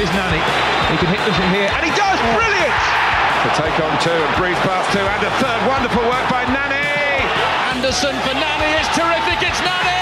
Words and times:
Here's 0.00 0.16
Nani. 0.16 0.40
He 0.88 0.96
can 0.96 1.12
hit 1.12 1.20
them 1.28 1.36
from 1.36 1.52
here, 1.52 1.68
and 1.68 1.84
he 1.84 1.92
does. 1.92 2.16
Brilliant. 2.32 2.72
To 2.72 3.48
take 3.52 3.76
on 3.84 3.92
two 4.00 4.08
and 4.08 4.32
breeze 4.40 4.56
past 4.64 4.88
two, 4.96 5.04
and 5.04 5.20
a 5.20 5.28
third. 5.36 5.60
Wonderful 5.68 6.00
work 6.08 6.24
by 6.32 6.48
Nani. 6.48 7.28
Anderson 7.76 8.16
for 8.24 8.32
Nani. 8.32 8.80
It's 8.80 8.88
terrific. 8.96 9.44
It's 9.44 9.60
Nani. 9.60 10.00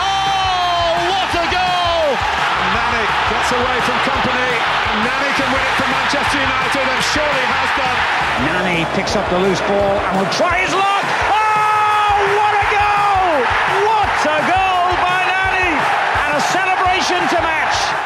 Oh, 0.00 1.04
what 1.12 1.28
a 1.36 1.44
goal! 1.52 2.16
And 2.16 2.72
Nani 2.72 3.04
gets 3.28 3.52
away 3.60 3.76
from 3.84 3.96
company, 4.08 4.52
and 4.88 4.98
Nani 5.04 5.30
can 5.36 5.48
win 5.52 5.68
it 5.68 5.76
for 5.76 5.88
Manchester 5.92 6.40
United, 6.40 6.80
and 6.88 7.02
surely 7.12 7.44
has 7.44 7.70
done. 7.76 7.98
Nani 8.48 8.88
picks 8.96 9.20
up 9.20 9.28
the 9.28 9.36
loose 9.36 9.60
ball 9.68 10.00
and 10.00 10.12
will 10.16 10.32
try 10.32 10.64
his 10.64 10.72
luck. 10.72 11.04
Oh, 11.28 12.16
what 12.40 12.56
a 12.56 12.66
goal! 12.72 13.28
What 13.84 14.16
a 14.32 14.38
goal 14.48 14.88
by 15.04 15.20
Nani! 15.28 15.76
And 16.24 16.40
a 16.40 16.42
celebration 16.56 17.20
to 17.36 17.38
match. 17.44 17.99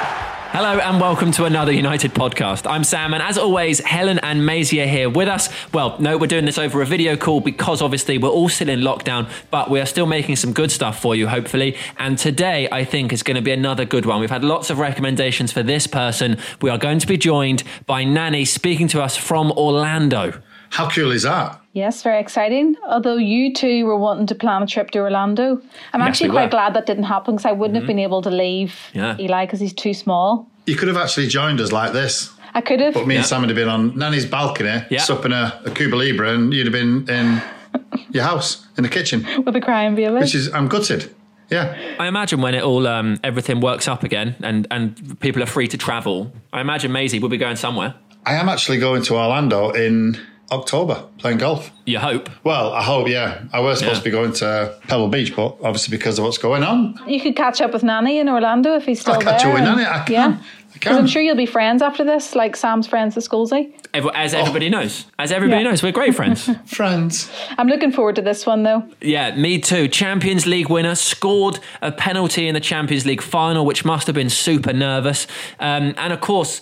Hello 0.56 0.78
and 0.78 1.00
welcome 1.00 1.32
to 1.32 1.46
another 1.46 1.72
United 1.72 2.14
podcast. 2.14 2.70
I'm 2.70 2.84
Sam, 2.84 3.12
and 3.12 3.20
as 3.20 3.36
always, 3.36 3.80
Helen 3.80 4.20
and 4.20 4.46
Maisie 4.46 4.86
here 4.86 5.10
with 5.10 5.26
us. 5.26 5.48
Well, 5.72 5.96
no, 5.98 6.16
we're 6.16 6.28
doing 6.28 6.44
this 6.44 6.58
over 6.58 6.80
a 6.80 6.86
video 6.86 7.16
call 7.16 7.40
because 7.40 7.82
obviously 7.82 8.18
we're 8.18 8.28
all 8.28 8.48
still 8.48 8.68
in 8.68 8.78
lockdown, 8.78 9.28
but 9.50 9.68
we 9.68 9.80
are 9.80 9.84
still 9.84 10.06
making 10.06 10.36
some 10.36 10.52
good 10.52 10.70
stuff 10.70 11.00
for 11.00 11.16
you, 11.16 11.26
hopefully. 11.26 11.76
And 11.98 12.16
today, 12.16 12.68
I 12.70 12.84
think, 12.84 13.12
is 13.12 13.24
going 13.24 13.34
to 13.34 13.42
be 13.42 13.50
another 13.50 13.84
good 13.84 14.06
one. 14.06 14.20
We've 14.20 14.30
had 14.30 14.44
lots 14.44 14.70
of 14.70 14.78
recommendations 14.78 15.50
for 15.50 15.64
this 15.64 15.88
person. 15.88 16.38
We 16.62 16.70
are 16.70 16.78
going 16.78 17.00
to 17.00 17.06
be 17.08 17.18
joined 17.18 17.64
by 17.86 18.04
Nani 18.04 18.44
speaking 18.44 18.86
to 18.88 19.02
us 19.02 19.16
from 19.16 19.50
Orlando. 19.50 20.40
How 20.74 20.88
cool 20.90 21.12
is 21.12 21.22
that? 21.22 21.60
Yes, 21.72 22.02
very 22.02 22.18
exciting. 22.20 22.74
Although 22.88 23.16
you 23.16 23.52
two 23.54 23.84
were 23.86 23.96
wanting 23.96 24.26
to 24.26 24.34
plan 24.34 24.62
a 24.62 24.66
trip 24.66 24.90
to 24.92 24.98
Orlando, 25.00 25.60
I'm 25.92 26.00
Yes, 26.00 26.08
actually 26.08 26.30
we 26.30 26.34
quite. 26.34 26.42
Mm-hmm. 26.44 26.50
glad 26.50 26.74
that 26.74 26.86
didn't 26.86 27.04
happen 27.04 27.34
because 27.36 27.46
I 27.46 27.52
wouldn't 27.52 27.76
have 27.76 27.86
been 27.86 27.98
able 28.00 28.22
to 28.22 28.30
leave 28.30 28.74
Yeah. 28.92 29.16
Eli 29.20 29.46
because 29.46 29.60
he's 29.60 29.72
too 29.72 29.94
small. 29.94 30.48
You 30.66 30.74
could 30.76 30.88
have 30.88 30.96
actually 30.96 31.28
joined 31.28 31.60
us 31.60 31.70
like 31.72 31.92
this. 31.92 32.30
I 32.54 32.60
could 32.60 32.80
have. 32.80 32.94
But 32.94 33.06
me 33.06 33.14
Yeah. 33.14 33.20
and 33.20 33.26
Sam 33.28 33.40
would 33.42 33.50
have 33.50 33.56
been 33.56 33.68
on 33.68 33.96
Nani's 33.96 34.26
balcony, 34.26 34.82
Yeah. 34.90 35.00
supping 35.00 35.32
a, 35.32 35.60
a 35.64 35.70
Cuba 35.70 35.94
Libre, 35.96 36.34
and 36.34 36.52
you'd 36.52 36.66
have 36.66 36.72
been 36.72 37.08
in 37.08 37.40
your 38.10 38.24
house, 38.24 38.66
in 38.76 38.82
the 38.82 38.88
kitchen, 38.88 39.24
with 39.44 39.54
a 39.56 39.60
crying 39.60 39.94
baby. 39.94 40.12
which 40.12 40.34
is, 40.34 40.52
I'm 40.52 40.66
gutted. 40.68 41.14
Yeah. 41.50 41.76
I 42.00 42.06
imagine 42.08 42.40
when 42.40 42.54
it 42.54 42.62
all 42.64 42.86
um, 42.88 43.18
everything 43.22 43.60
works 43.60 43.86
up 43.86 44.02
again 44.02 44.34
and 44.42 44.66
and 44.70 45.20
people 45.20 45.40
are 45.42 45.46
free 45.56 45.68
to 45.68 45.76
travel, 45.76 46.32
I 46.52 46.60
imagine 46.60 46.90
Maisie 46.90 47.18
will 47.20 47.28
be 47.28 47.36
going 47.46 47.56
somewhere. 47.56 47.94
I 48.26 48.34
am 48.34 48.48
actually 48.48 48.78
going 48.78 49.02
to 49.04 49.14
Orlando 49.14 49.70
in 49.70 50.16
October 50.52 51.02
playing 51.18 51.38
golf. 51.38 51.70
You 51.86 51.98
hope. 51.98 52.28
Well, 52.44 52.72
I 52.72 52.82
hope, 52.82 53.08
yeah. 53.08 53.42
I 53.52 53.60
was 53.60 53.78
supposed 53.78 53.96
Yeah. 53.96 53.98
to 54.00 54.04
be 54.04 54.10
going 54.10 54.32
to 54.34 54.74
Pebble 54.88 55.08
Beach, 55.08 55.34
but 55.34 55.56
obviously 55.62 55.96
because 55.96 56.18
of 56.18 56.24
what's 56.24 56.38
going 56.38 56.62
on, 56.62 56.98
you 57.06 57.20
could 57.20 57.36
catch 57.36 57.60
up 57.60 57.72
with 57.72 57.82
Nani 57.82 58.18
in 58.18 58.28
Orlando 58.28 58.74
if 58.74 58.84
he's 58.84 59.00
still 59.00 59.14
I'll 59.14 59.20
catch 59.20 59.42
there. 59.42 59.50
up 59.52 59.54
with 59.58 59.64
Nani. 59.64 59.84
I 59.84 60.04
can. 60.04 60.32
Yeah. 60.32 60.36
Because 60.72 60.96
I'm 60.96 61.06
sure 61.06 61.22
you'll 61.22 61.36
be 61.36 61.46
friends 61.46 61.82
after 61.82 62.02
this, 62.04 62.34
like 62.34 62.56
Sam's 62.56 62.88
friends 62.88 63.16
at 63.16 63.22
Scholesy. 63.22 63.72
As 63.94 64.34
everybody 64.34 64.68
knows, 64.68 65.06
as 65.20 65.30
everybody 65.30 65.62
Yeah. 65.62 65.70
knows, 65.70 65.84
we're 65.84 65.92
great 65.92 66.16
friends. 66.16 66.50
Friends. 66.66 67.30
I'm 67.56 67.68
looking 67.68 67.92
forward 67.92 68.16
to 68.16 68.22
this 68.22 68.44
one 68.44 68.64
though. 68.64 68.82
yeah, 69.00 69.36
me 69.36 69.60
too. 69.60 69.86
Champions 69.86 70.46
League 70.46 70.68
winner 70.68 70.96
scored 70.96 71.60
a 71.80 71.92
penalty 71.92 72.48
in 72.48 72.54
the 72.54 72.60
Champions 72.60 73.06
League 73.06 73.22
final, 73.22 73.64
which 73.64 73.84
must 73.84 74.08
have 74.08 74.14
been 74.16 74.28
super 74.30 74.72
nervous. 74.72 75.28
Um, 75.60 75.94
and 75.96 76.12
of 76.12 76.20
course, 76.20 76.60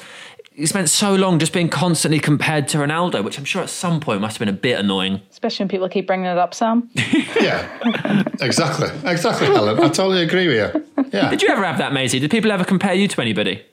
he 0.55 0.67
spent 0.67 0.89
so 0.91 1.15
long 1.15 1.39
just 1.39 1.53
being 1.53 1.69
constantly 1.69 2.21
compared 2.21 2.69
to 2.69 2.79
Ronaldo, 2.79 3.25
which 3.25 3.39
I'm 3.39 3.45
sure 3.45 3.63
at 3.63 3.71
some 3.71 4.01
point 4.01 4.21
must 4.21 4.37
have 4.37 4.41
been 4.41 4.55
a 4.55 4.59
bit 4.59 4.79
annoying. 4.79 5.21
Especially 5.31 5.65
when 5.65 5.69
people 5.69 5.89
keep 5.89 6.07
bringing 6.07 6.27
it 6.27 6.39
up, 6.39 6.55
Sam. 6.55 6.91
Yeah. 7.41 8.23
exactly. 8.41 8.89
Exactly, 9.11 9.47
Helen. 9.49 9.79
I 9.81 9.89
totally 9.89 10.23
agree 10.23 10.47
with 10.47 10.57
you. 10.75 11.05
Yeah. 11.13 11.29
Did 11.31 11.43
you 11.43 11.49
ever 11.49 11.65
have 11.65 11.79
that, 11.79 11.93
Maisie? 11.93 12.21
Did 12.21 12.31
people 12.31 12.53
ever 12.53 12.65
compare 12.65 12.95
you 12.95 13.09
to 13.09 13.21
anybody? 13.21 13.65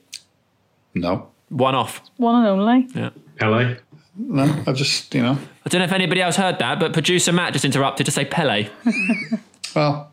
No. 0.95 1.29
One 1.49 1.75
off. 1.75 2.01
One 2.17 2.35
and 2.35 2.47
only. 2.47 2.87
Yeah. 2.95 3.11
Pele. 3.35 3.77
No. 4.17 4.63
I 4.65 4.73
just, 4.73 5.13
you 5.13 5.21
know. 5.21 5.37
I 5.65 5.69
don't 5.69 5.79
know 5.79 5.85
if 5.85 5.91
anybody 5.91 6.21
else 6.21 6.35
heard 6.35 6.57
that, 6.59 6.79
but 6.79 6.93
producer 6.93 7.31
Matt 7.31 7.53
just 7.53 7.63
interrupted 7.65 8.05
to 8.07 8.11
say 8.11 8.25
Pele. 8.25 8.69
Well, 9.75 10.11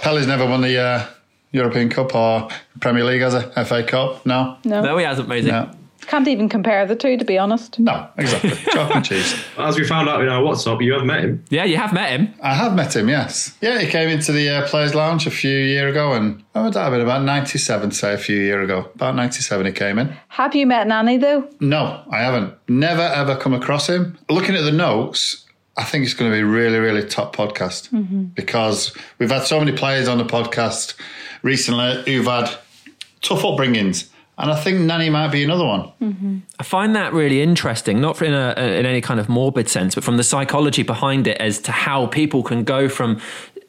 Pele's 0.00 0.28
never 0.28 0.46
won 0.46 0.60
the 0.60 0.78
uh, 0.78 1.06
European 1.50 1.88
Cup 1.88 2.14
or 2.14 2.48
Premier 2.80 3.02
League 3.04 3.22
as 3.22 3.34
a 3.34 3.64
FA 3.64 3.82
Cup. 3.82 4.24
No. 4.24 4.58
No. 4.64 4.80
No, 4.80 4.96
he 4.96 5.04
hasn't, 5.04 5.26
Maisie. 5.28 5.50
No. 5.50 5.70
Can't 6.06 6.28
even 6.28 6.48
compare 6.48 6.84
the 6.84 6.96
two, 6.96 7.16
to 7.16 7.24
be 7.24 7.38
honest. 7.38 7.78
No, 7.78 8.08
exactly. 8.18 8.50
Chalk 8.72 8.94
and 8.94 9.04
cheese. 9.04 9.34
As 9.56 9.78
we 9.78 9.86
found 9.86 10.08
out 10.08 10.20
in 10.20 10.28
our 10.28 10.42
WhatsApp, 10.42 10.82
you 10.84 10.92
have 10.94 11.04
met 11.04 11.24
him. 11.24 11.44
Yeah, 11.48 11.64
you 11.64 11.76
have 11.76 11.92
met 11.92 12.10
him. 12.10 12.34
I 12.42 12.54
have 12.54 12.74
met 12.74 12.94
him, 12.94 13.08
yes. 13.08 13.56
Yeah, 13.60 13.78
he 13.78 13.86
came 13.86 14.08
into 14.08 14.32
the 14.32 14.48
uh, 14.48 14.68
Players' 14.68 14.94
Lounge 14.94 15.26
a 15.26 15.30
few 15.30 15.56
year 15.56 15.88
ago, 15.88 16.12
and 16.12 16.42
oh, 16.54 16.64
would 16.64 16.74
that 16.74 16.82
have 16.82 16.92
been 16.92 17.00
about 17.00 17.22
97, 17.22 17.92
say, 17.92 18.14
a 18.14 18.18
few 18.18 18.36
year 18.36 18.62
ago. 18.62 18.90
About 18.94 19.14
97 19.14 19.66
he 19.66 19.72
came 19.72 19.98
in. 19.98 20.16
Have 20.28 20.54
you 20.54 20.66
met 20.66 20.86
Nani 20.86 21.18
though? 21.18 21.48
No, 21.60 22.02
I 22.10 22.18
haven't. 22.18 22.54
Never, 22.68 23.02
ever 23.02 23.36
come 23.36 23.54
across 23.54 23.88
him. 23.88 24.18
Looking 24.28 24.56
at 24.56 24.62
the 24.62 24.72
notes, 24.72 25.46
I 25.76 25.84
think 25.84 26.04
it's 26.04 26.14
going 26.14 26.30
to 26.30 26.36
be 26.36 26.42
a 26.42 26.46
really, 26.46 26.78
really 26.78 27.06
top 27.06 27.34
podcast 27.34 28.34
because 28.34 28.94
we've 29.18 29.30
had 29.30 29.44
so 29.44 29.58
many 29.58 29.72
players 29.72 30.08
on 30.08 30.18
the 30.18 30.24
podcast 30.24 30.94
recently 31.42 32.02
who've 32.04 32.26
had 32.26 32.50
tough 33.22 33.42
upbringings. 33.42 34.08
And 34.38 34.50
I 34.50 34.58
think 34.58 34.80
Nani 34.80 35.10
might 35.10 35.28
be 35.28 35.44
another 35.44 35.64
one. 35.64 35.92
Mm-hmm. 36.00 36.38
I 36.58 36.62
find 36.62 36.96
that 36.96 37.12
really 37.12 37.42
interesting, 37.42 38.00
not 38.00 38.20
in 38.22 38.32
a 38.32 38.54
in 38.56 38.86
any 38.86 39.00
kind 39.00 39.20
of 39.20 39.28
morbid 39.28 39.68
sense, 39.68 39.94
but 39.94 40.04
from 40.04 40.16
the 40.16 40.24
psychology 40.24 40.82
behind 40.82 41.26
it 41.26 41.36
as 41.38 41.58
to 41.60 41.72
how 41.72 42.06
people 42.06 42.42
can 42.42 42.64
go 42.64 42.88
from 42.88 43.20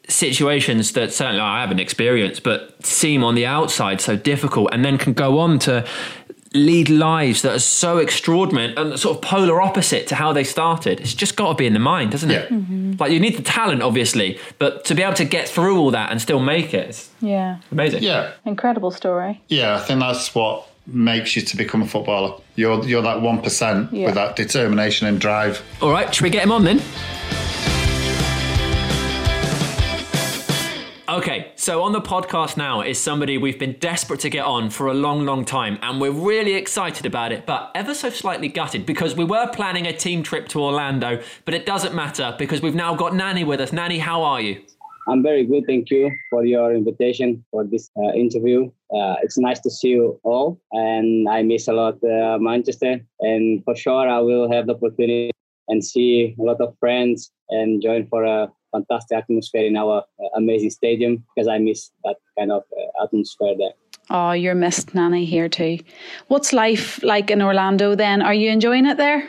situations 0.08 0.92
that 0.92 1.12
certainly 1.12 1.40
I 1.40 1.60
haven't 1.60 1.80
experienced, 1.80 2.42
but 2.42 2.84
seem 2.84 3.24
on 3.24 3.34
the 3.34 3.46
outside 3.46 4.00
so 4.00 4.16
difficult, 4.16 4.70
and 4.72 4.84
then 4.84 4.98
can 4.98 5.12
go 5.12 5.38
on 5.38 5.58
to 5.60 5.86
lead 6.54 6.88
lives 6.88 7.42
that 7.42 7.52
are 7.52 7.58
so 7.58 7.98
extraordinary 7.98 8.72
and 8.76 8.98
sort 8.98 9.16
of 9.16 9.22
polar 9.22 9.60
opposite 9.60 10.06
to 10.06 10.14
how 10.14 10.32
they 10.32 10.44
started. 10.44 11.00
It's 11.00 11.12
just 11.12 11.36
got 11.36 11.48
to 11.48 11.54
be 11.56 11.66
in 11.66 11.72
the 11.72 11.80
mind, 11.80 12.12
doesn't 12.12 12.30
it? 12.30 12.48
Yeah. 12.50 12.56
Mm-hmm. 12.56 12.92
Like 12.98 13.10
you 13.10 13.18
need 13.18 13.36
the 13.36 13.42
talent, 13.42 13.82
obviously, 13.82 14.38
but 14.60 14.84
to 14.84 14.94
be 14.94 15.02
able 15.02 15.14
to 15.14 15.24
get 15.24 15.48
through 15.48 15.78
all 15.78 15.90
that 15.90 16.12
and 16.12 16.22
still 16.22 16.38
make 16.40 16.72
it, 16.72 16.88
it's 16.90 17.10
Yeah. 17.20 17.56
amazing. 17.72 18.04
Yeah. 18.04 18.30
Incredible 18.44 18.92
story. 18.92 19.42
Yeah, 19.48 19.74
I 19.74 19.80
think 19.80 19.98
that's 20.00 20.32
what 20.34 20.68
makes 20.86 21.34
you 21.34 21.42
to 21.42 21.56
become 21.56 21.82
a 21.82 21.86
footballer. 21.86 22.34
You're 22.56 22.84
you're 22.84 23.02
that 23.02 23.20
one 23.20 23.40
percent 23.42 23.92
Yeah. 23.92 24.06
with 24.06 24.14
that 24.14 24.36
determination 24.36 25.08
and 25.08 25.18
drive. 25.20 25.60
All 25.82 25.90
right, 25.90 26.14
should 26.14 26.22
we 26.24 26.30
get 26.30 26.44
him 26.44 26.52
on 26.52 26.62
then? 26.64 26.80
Okay, 31.14 31.52
so 31.54 31.84
on 31.84 31.92
the 31.92 32.00
podcast 32.00 32.56
now 32.56 32.80
is 32.80 33.00
somebody 33.00 33.38
we've 33.38 33.56
been 33.56 33.76
desperate 33.78 34.18
to 34.18 34.28
get 34.28 34.44
on 34.44 34.68
for 34.68 34.88
a 34.88 34.94
long, 34.94 35.24
long 35.24 35.44
time, 35.44 35.78
and 35.80 36.00
we're 36.00 36.10
really 36.10 36.54
excited 36.54 37.06
about 37.06 37.30
it, 37.30 37.46
but 37.46 37.70
ever 37.76 37.94
so 37.94 38.10
slightly 38.10 38.48
gutted 38.48 38.84
because 38.84 39.14
we 39.14 39.22
were 39.22 39.48
planning 39.52 39.86
a 39.86 39.92
team 39.92 40.24
trip 40.24 40.48
to 40.48 40.60
Orlando, 40.60 41.22
but 41.44 41.54
it 41.54 41.66
doesn't 41.66 41.94
matter 41.94 42.34
because 42.36 42.62
we've 42.62 42.74
now 42.74 42.96
got 42.96 43.14
Nani 43.14 43.44
with 43.44 43.60
us. 43.60 43.72
Nani, 43.72 44.00
how 44.00 44.24
are 44.24 44.40
you? 44.40 44.60
I'm 45.06 45.22
very 45.22 45.44
good. 45.44 45.62
Thank 45.68 45.88
you 45.88 46.10
for 46.30 46.44
your 46.44 46.74
invitation 46.74 47.44
for 47.52 47.62
this 47.62 47.92
uh, 47.96 48.10
interview. 48.14 48.72
Uh, 48.92 49.14
it's 49.22 49.38
nice 49.38 49.60
to 49.60 49.70
see 49.70 49.90
you 49.90 50.18
all, 50.24 50.60
and 50.72 51.28
I 51.28 51.42
miss 51.42 51.68
a 51.68 51.74
lot 51.74 52.02
uh, 52.02 52.38
Manchester. 52.40 52.98
And 53.20 53.62
for 53.62 53.76
sure, 53.76 54.08
I 54.08 54.18
will 54.18 54.50
have 54.50 54.66
the 54.66 54.74
opportunity 54.74 55.30
and 55.68 55.84
see 55.84 56.34
a 56.40 56.42
lot 56.42 56.60
of 56.60 56.76
friends 56.80 57.30
and 57.50 57.80
join 57.80 58.08
for 58.08 58.24
a 58.24 58.50
fantastic 58.74 59.16
atmosphere 59.18 59.66
in 59.66 59.76
our 59.76 59.98
uh, 60.20 60.28
amazing 60.36 60.70
stadium 60.70 61.24
because 61.34 61.48
I 61.48 61.58
miss 61.58 61.90
that 62.04 62.16
kind 62.36 62.50
of 62.50 62.62
uh, 62.76 63.04
atmosphere 63.04 63.54
there. 63.56 63.74
Oh, 64.10 64.32
you're 64.32 64.54
missed 64.54 64.94
Nani 64.94 65.24
here 65.24 65.48
too. 65.48 65.78
What's 66.28 66.52
life 66.52 67.02
like 67.02 67.30
in 67.30 67.40
Orlando 67.40 67.94
then? 67.94 68.20
Are 68.20 68.34
you 68.34 68.50
enjoying 68.50 68.86
it 68.86 68.98
there? 68.98 69.20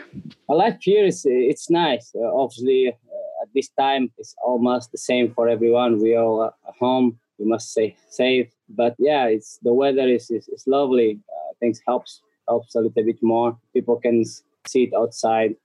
My 0.48 0.54
life 0.54 0.76
here 0.80 1.06
is 1.06 1.22
it's 1.24 1.70
nice. 1.70 2.12
Uh, 2.14 2.30
obviously, 2.42 2.88
uh, 2.88 3.42
at 3.42 3.48
this 3.54 3.70
time, 3.78 4.10
it's 4.18 4.34
almost 4.44 4.92
the 4.92 4.98
same 4.98 5.32
for 5.32 5.48
everyone. 5.48 5.98
We 6.02 6.14
are 6.14 6.48
at 6.48 6.74
home. 6.78 7.18
We 7.38 7.46
must 7.46 7.70
stay 7.70 7.96
safe. 8.10 8.48
But 8.68 8.94
yeah, 8.98 9.26
it's 9.26 9.58
the 9.62 9.72
weather 9.72 10.06
is 10.08 10.30
is, 10.30 10.48
is 10.48 10.64
lovely. 10.66 11.20
Uh, 11.34 11.52
things 11.60 11.80
helps 11.86 12.20
helps 12.48 12.74
a 12.74 12.80
little 12.80 13.04
bit 13.04 13.22
more. 13.22 13.56
People 13.72 13.96
can 13.96 14.24
sit 14.66 14.90
outside 14.94 15.56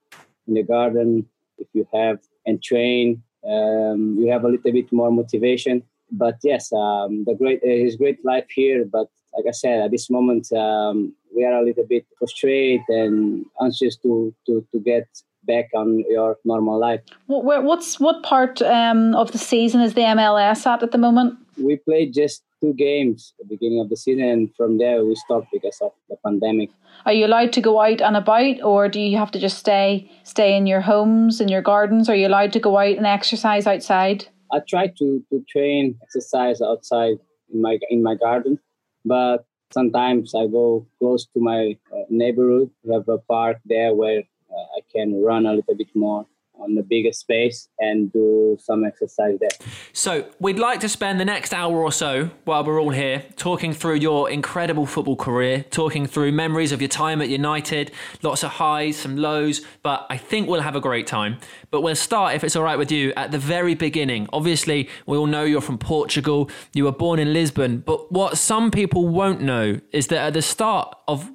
in 0.48 0.54
the 0.54 0.64
garden 0.64 1.26
if 1.58 1.68
you 1.74 1.86
have 1.94 2.20
and 2.46 2.64
train. 2.64 3.22
Um, 3.48 4.18
you 4.20 4.32
have 4.32 4.44
a 4.44 4.50
little 4.50 4.72
bit 4.72 4.92
more 4.92 5.12
motivation. 5.12 5.84
But 6.12 6.38
yes, 6.44 6.72
um, 6.74 7.24
the 7.26 7.36
great 7.36 7.62
uh, 7.64 7.70
is 7.70 7.96
great 7.96 8.24
life 8.26 8.50
here. 8.50 8.86
But 8.86 9.08
like 9.34 9.46
I 9.48 9.52
said, 9.52 9.80
at 9.80 9.92
this 9.92 10.10
moment, 10.10 10.52
um, 10.52 11.14
we 11.36 11.46
are 11.46 11.54
a 11.54 11.64
little 11.64 11.86
bit 11.86 12.06
frustrated 12.20 12.82
and 12.90 13.46
anxious 13.62 13.96
to, 13.98 14.34
to, 14.46 14.66
to 14.72 14.80
get 14.80 15.08
back 15.44 15.70
on 15.74 16.04
your 16.10 16.38
normal 16.44 16.80
life. 16.80 17.02
What, 17.28 17.64
what's 17.64 18.00
what 18.00 18.24
part 18.24 18.62
um, 18.62 19.16
of 19.16 19.32
the 19.32 19.38
season 19.38 19.82
is 19.82 19.94
the 19.94 20.02
MLS 20.02 20.66
at 20.68 20.84
at 20.84 20.92
the 20.92 20.98
moment? 20.98 21.40
We 21.58 21.78
played 21.78 22.14
just 22.14 22.44
two 22.62 22.74
games 22.74 23.34
at 23.40 23.50
the 23.50 23.56
beginning 23.56 23.80
of 23.82 23.90
the 23.90 23.98
season, 23.98 24.24
and 24.24 24.56
from 24.56 24.78
there 24.78 25.04
we 25.04 25.16
stopped 25.16 25.48
because 25.52 25.80
of 25.82 25.92
the 26.10 26.16
pandemic. 26.26 26.70
Are 27.06 27.14
you 27.14 27.26
allowed 27.26 27.52
to 27.54 27.62
go 27.62 27.82
out 27.82 28.02
and 28.02 28.16
about, 28.16 28.62
or 28.64 28.88
do 28.88 29.00
you 29.00 29.18
have 29.18 29.32
to 29.32 29.40
just 29.40 29.58
stay 29.58 30.12
stay 30.24 30.56
in 30.56 30.68
your 30.68 30.82
homes 30.82 31.42
in 31.42 31.48
your 31.48 31.62
gardens? 31.62 32.10
Are 32.10 32.16
you 32.16 32.28
allowed 32.28 32.54
to 32.54 32.60
go 32.60 32.78
out 32.78 32.98
and 32.98 33.06
exercise 33.06 33.68
outside? 33.68 34.28
I 34.54 34.60
try 34.68 34.88
to, 34.88 35.24
to 35.30 35.46
train, 35.50 35.98
exercise 36.04 36.62
outside 36.62 37.18
in 37.54 37.62
my 37.62 37.80
in 37.90 38.04
my 38.04 38.16
garden, 38.16 38.60
but 39.04 39.46
Sometimes 39.72 40.36
I 40.36 40.48
go 40.48 40.86
close 41.00 41.26
to 41.28 41.40
my 41.40 41.78
uh, 41.94 42.04
neighborhood. 42.10 42.70
We 42.84 42.94
have 42.94 43.08
a 43.08 43.20
park 43.20 43.58
there 43.66 43.94
where 43.94 44.20
uh, 44.20 44.66
I 44.78 44.82
can 44.94 45.22
run 45.24 45.46
a 45.46 45.54
little 45.54 45.76
bit 45.76 45.88
more 45.96 46.26
on 46.62 46.76
the 46.76 46.84
bigger 46.84 47.12
space 47.12 47.68
and 47.80 48.12
do 48.12 48.58
some 48.60 48.84
exercise 48.86 49.38
there. 49.40 49.50
So, 49.94 50.30
we'd 50.40 50.60
like 50.60 50.80
to 50.82 50.90
spend 50.90 51.20
the 51.20 51.26
next 51.26 51.54
hour 51.54 51.78
or 51.78 51.92
so 51.92 52.30
while 52.46 52.64
we're 52.64 52.80
all 52.80 52.92
here 52.92 53.24
talking 53.36 53.74
through 53.74 53.96
your 53.96 54.30
incredible 54.30 54.86
football 54.86 55.16
career, 55.16 55.64
talking 55.70 56.06
through 56.06 56.32
memories 56.32 56.72
of 56.72 56.82
your 56.82 56.88
time 56.88 57.22
at 57.22 57.30
United, 57.30 57.92
lots 58.22 58.44
of 58.44 58.52
highs, 58.52 58.98
some 58.98 59.18
lows, 59.18 59.62
but 59.84 60.06
I 60.10 60.18
think 60.18 60.48
we'll 60.48 60.62
have 60.62 60.76
a 60.76 60.82
great 60.82 61.08
time. 61.08 61.38
But 61.72 61.82
we'll 61.82 61.96
start, 61.96 62.36
if 62.36 62.44
it's 62.44 62.56
all 62.56 62.64
right 62.64 62.78
with 62.78 62.92
you, 62.92 63.14
at 63.16 63.32
the 63.32 63.40
very 63.40 63.76
beginning. 63.76 64.28
Obviously, 64.34 64.90
we 65.06 65.18
all 65.18 65.28
know 65.28 65.44
you're 65.44 65.62
from 65.62 65.78
Portugal, 65.78 66.50
you 66.74 66.86
were 66.86 66.92
born 66.92 67.20
in 67.20 67.34
Lisbon, 67.34 67.80
but 67.80 68.12
what 68.12 68.38
some 68.38 68.72
people 68.72 69.08
won't 69.08 69.42
know 69.42 69.80
is 69.92 70.08
that 70.08 70.20
at 70.20 70.34
the 70.34 70.42
start 70.42 70.96
of 71.08 71.32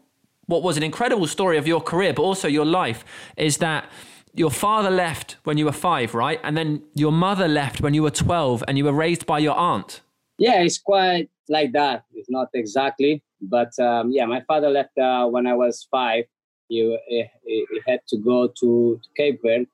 what 0.47 0.63
was 0.63 0.77
an 0.77 0.83
incredible 0.83 1.27
story 1.27 1.59
of 1.59 1.67
your 1.67 1.81
career, 1.81 2.13
but 2.13 2.23
also 2.23 2.49
your 2.49 2.65
life, 2.65 3.05
is 3.37 3.59
that 3.59 3.91
your 4.37 4.51
father 4.51 4.91
left 4.91 5.39
when 5.45 5.57
you 5.57 5.65
were 5.65 5.73
five, 5.73 6.15
right? 6.15 6.39
And 6.45 6.57
then 6.57 6.83
your 6.95 7.13
mother 7.13 7.49
left 7.49 7.81
when 7.81 7.95
you 7.95 8.03
were 8.03 8.11
12 8.11 8.63
and 8.69 8.77
you 8.77 8.85
were 8.85 8.93
raised 8.93 9.27
by 9.27 9.39
your 9.39 9.57
aunt. 9.57 10.03
Yeah, 10.39 10.61
it's 10.61 10.79
quite 10.79 11.31
like 11.49 11.73
that. 11.73 12.05
It's 12.15 12.29
not 12.29 12.49
exactly, 12.53 13.23
but 13.41 13.77
um, 13.79 14.11
yeah, 14.11 14.27
my 14.27 14.43
father 14.43 14.69
left 14.69 14.97
uh, 14.99 15.27
when 15.27 15.47
I 15.47 15.55
was 15.55 15.89
five. 15.91 16.25
He, 16.69 16.99
he, 17.09 17.25
he, 17.45 17.81
had 17.87 18.01
to 18.09 18.19
go 18.19 18.49
to, 18.49 19.01
to 19.03 19.09
Cape 19.17 19.41
Verde, 19.43 19.69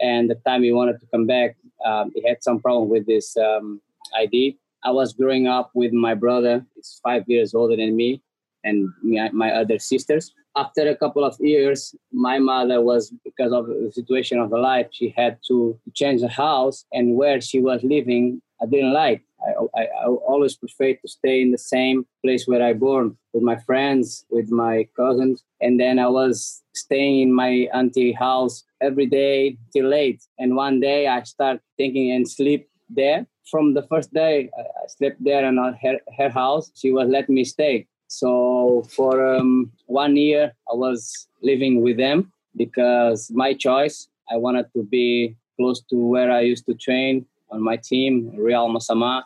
and 0.00 0.30
the 0.30 0.36
time 0.36 0.62
he 0.62 0.72
wanted 0.72 1.00
to 1.00 1.06
come 1.12 1.26
back, 1.26 1.56
um, 1.84 2.12
he 2.14 2.26
had 2.26 2.42
some 2.42 2.60
problem 2.60 2.88
with 2.88 3.06
this 3.06 3.36
um, 3.36 3.80
ID. 4.16 4.56
I 4.84 4.92
was 4.92 5.12
growing 5.12 5.48
up 5.48 5.72
with 5.74 5.92
my 5.92 6.14
brother. 6.14 6.64
He's 6.76 7.00
five 7.02 7.24
years 7.26 7.54
older 7.54 7.76
than 7.76 7.96
me, 7.96 8.22
and 8.64 8.88
my, 9.02 9.30
my 9.32 9.50
other 9.50 9.78
sisters 9.80 10.32
after 10.62 10.82
a 10.88 10.96
couple 11.02 11.24
of 11.24 11.34
years, 11.40 11.94
my 12.12 12.38
mother 12.38 12.78
was, 12.90 13.12
because 13.28 13.52
of 13.52 13.66
the 13.66 13.90
situation 13.92 14.36
of 14.40 14.50
her 14.50 14.62
life, 14.72 14.88
she 14.90 15.14
had 15.16 15.34
to 15.48 15.78
change 15.94 16.20
the 16.20 16.28
house. 16.46 16.84
And 16.92 17.16
where 17.20 17.40
she 17.40 17.60
was 17.68 17.80
living, 17.94 18.42
I 18.62 18.66
didn't 18.66 18.92
like. 18.92 19.22
I, 19.46 19.50
I, 19.80 19.84
I 20.02 20.06
always 20.32 20.56
preferred 20.56 20.98
to 21.02 21.08
stay 21.08 21.36
in 21.44 21.52
the 21.52 21.64
same 21.74 21.98
place 22.24 22.42
where 22.48 22.64
I 22.70 22.72
born 22.72 23.16
with 23.32 23.44
my 23.50 23.56
friends, 23.68 24.24
with 24.36 24.50
my 24.50 24.88
cousins. 24.96 25.44
And 25.60 25.78
then 25.82 25.98
I 26.06 26.08
was 26.08 26.62
staying 26.74 27.20
in 27.20 27.32
my 27.32 27.52
auntie 27.72 28.12
house 28.12 28.64
every 28.88 29.06
day 29.06 29.58
till 29.72 29.88
late. 29.88 30.20
And 30.40 30.56
one 30.56 30.80
day 30.80 31.06
I 31.06 31.22
start 31.22 31.60
thinking 31.76 32.10
and 32.10 32.28
sleep 32.28 32.68
there. 33.00 33.26
From 33.50 33.74
the 33.74 33.86
first 33.90 34.12
day 34.12 34.50
I 34.58 34.86
slept 34.88 35.22
there 35.22 35.44
in 35.48 35.56
her, 35.56 35.98
her 36.18 36.30
house, 36.30 36.70
she 36.74 36.90
was 36.90 37.08
letting 37.08 37.34
me 37.34 37.44
stay. 37.44 37.86
So 38.08 38.84
for 38.88 39.36
um, 39.36 39.70
one 39.86 40.16
year, 40.16 40.52
I 40.70 40.74
was 40.74 41.28
living 41.42 41.82
with 41.82 41.96
them 41.96 42.32
because 42.56 43.30
my 43.30 43.54
choice. 43.54 44.08
I 44.30 44.36
wanted 44.36 44.66
to 44.74 44.82
be 44.82 45.36
close 45.56 45.80
to 45.88 45.96
where 45.96 46.30
I 46.30 46.40
used 46.40 46.66
to 46.66 46.74
train 46.74 47.24
on 47.50 47.62
my 47.62 47.76
team, 47.76 48.30
Real 48.36 48.68
Massamá, 48.68 49.22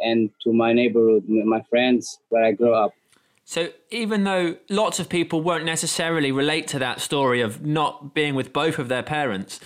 and 0.00 0.30
to 0.42 0.52
my 0.52 0.72
neighborhood, 0.72 1.28
my 1.28 1.60
friends, 1.68 2.18
where 2.30 2.44
I 2.44 2.52
grew 2.52 2.72
up. 2.72 2.92
So 3.44 3.70
even 3.90 4.24
though 4.24 4.56
lots 4.68 5.00
of 5.00 5.08
people 5.08 5.40
won't 5.40 5.64
necessarily 5.64 6.32
relate 6.32 6.66
to 6.68 6.78
that 6.78 7.00
story 7.00 7.40
of 7.40 7.64
not 7.64 8.14
being 8.14 8.34
with 8.34 8.52
both 8.52 8.78
of 8.78 8.88
their 8.88 9.02
parents, 9.02 9.60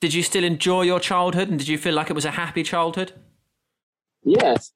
did 0.00 0.14
you 0.14 0.22
still 0.22 0.44
enjoy 0.44 0.82
your 0.82 1.00
childhood 1.00 1.48
and 1.48 1.58
did 1.58 1.68
you 1.68 1.78
feel 1.78 1.94
like 1.94 2.10
it 2.10 2.12
was 2.12 2.24
a 2.24 2.32
happy 2.32 2.62
childhood? 2.62 3.12
Yes, 4.24 4.72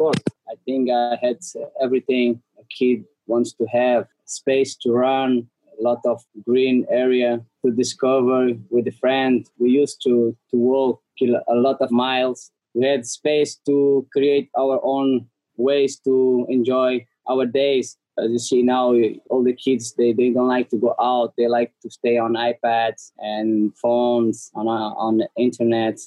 course. 0.00 0.22
I 0.48 0.54
think 0.64 0.90
I 0.90 1.18
had 1.20 1.38
everything 1.84 2.42
a 2.58 2.64
kid 2.78 3.04
wants 3.26 3.52
to 3.58 3.66
have 3.66 4.06
space 4.24 4.74
to 4.82 4.92
run, 4.92 5.46
a 5.78 5.82
lot 5.82 6.00
of 6.06 6.24
green 6.48 6.86
area 6.90 7.32
to 7.62 7.70
discover 7.70 8.40
with 8.70 8.88
a 8.88 8.96
friend. 9.02 9.46
We 9.58 9.70
used 9.70 10.02
to, 10.04 10.34
to 10.50 10.56
walk 10.56 11.02
a 11.22 11.54
lot 11.66 11.82
of 11.82 11.90
miles. 11.90 12.50
We 12.72 12.86
had 12.86 13.04
space 13.04 13.56
to 13.66 14.06
create 14.10 14.48
our 14.58 14.80
own 14.82 15.26
ways 15.58 16.00
to 16.06 16.46
enjoy 16.48 17.06
our 17.28 17.44
days. 17.44 17.98
As 18.18 18.30
you 18.30 18.38
see 18.38 18.62
now, 18.62 18.94
all 19.28 19.44
the 19.44 19.52
kids 19.52 19.94
they, 19.98 20.12
they 20.14 20.30
don't 20.30 20.48
like 20.48 20.70
to 20.70 20.78
go 20.78 20.94
out. 21.00 21.34
They 21.36 21.46
like 21.46 21.72
to 21.82 21.90
stay 21.90 22.16
on 22.16 22.32
iPads 22.34 23.12
and 23.18 23.76
phones 23.76 24.50
on 24.54 24.66
on 24.66 25.18
the 25.18 25.28
internet. 25.36 25.98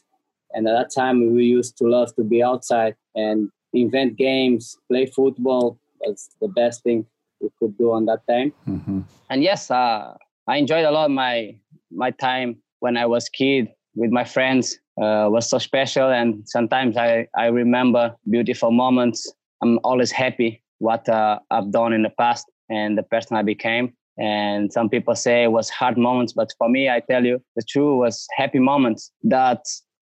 And 0.53 0.67
at 0.67 0.73
that 0.79 0.91
time, 0.93 1.33
we 1.33 1.45
used 1.45 1.77
to 1.77 1.85
love 1.87 2.15
to 2.15 2.23
be 2.23 2.43
outside 2.43 2.95
and 3.15 3.49
invent 3.73 4.17
games, 4.17 4.77
play 4.89 5.05
football. 5.05 5.79
That's 6.01 6.29
the 6.41 6.47
best 6.47 6.83
thing 6.83 7.05
we 7.41 7.49
could 7.59 7.77
do 7.77 7.91
on 7.91 8.05
that 8.05 8.21
time. 8.27 8.53
Mm-hmm. 8.67 9.01
And 9.29 9.43
yes, 9.43 9.71
uh, 9.71 10.15
I 10.47 10.57
enjoyed 10.57 10.85
a 10.85 10.91
lot 10.91 11.09
my 11.11 11.55
my 11.91 12.11
time 12.11 12.57
when 12.79 12.97
I 12.97 13.05
was 13.05 13.29
kid 13.29 13.69
with 13.95 14.11
my 14.11 14.23
friends. 14.23 14.79
Uh, 15.01 15.25
was 15.27 15.49
so 15.49 15.57
special, 15.57 16.09
and 16.11 16.47
sometimes 16.47 16.97
I 16.97 17.27
I 17.35 17.47
remember 17.47 18.15
beautiful 18.29 18.71
moments. 18.71 19.31
I'm 19.61 19.79
always 19.83 20.11
happy 20.11 20.61
what 20.79 21.07
uh, 21.07 21.39
I've 21.49 21.71
done 21.71 21.93
in 21.93 22.03
the 22.03 22.11
past 22.19 22.45
and 22.69 22.97
the 22.97 23.03
person 23.03 23.37
I 23.37 23.41
became. 23.41 23.93
And 24.17 24.71
some 24.71 24.89
people 24.89 25.15
say 25.15 25.43
it 25.43 25.51
was 25.51 25.69
hard 25.69 25.97
moments, 25.97 26.33
but 26.33 26.49
for 26.57 26.69
me, 26.69 26.89
I 26.89 26.99
tell 26.99 27.25
you, 27.25 27.41
the 27.55 27.63
truth 27.63 27.97
was 27.97 28.27
happy 28.35 28.59
moments. 28.59 29.11
That 29.23 29.61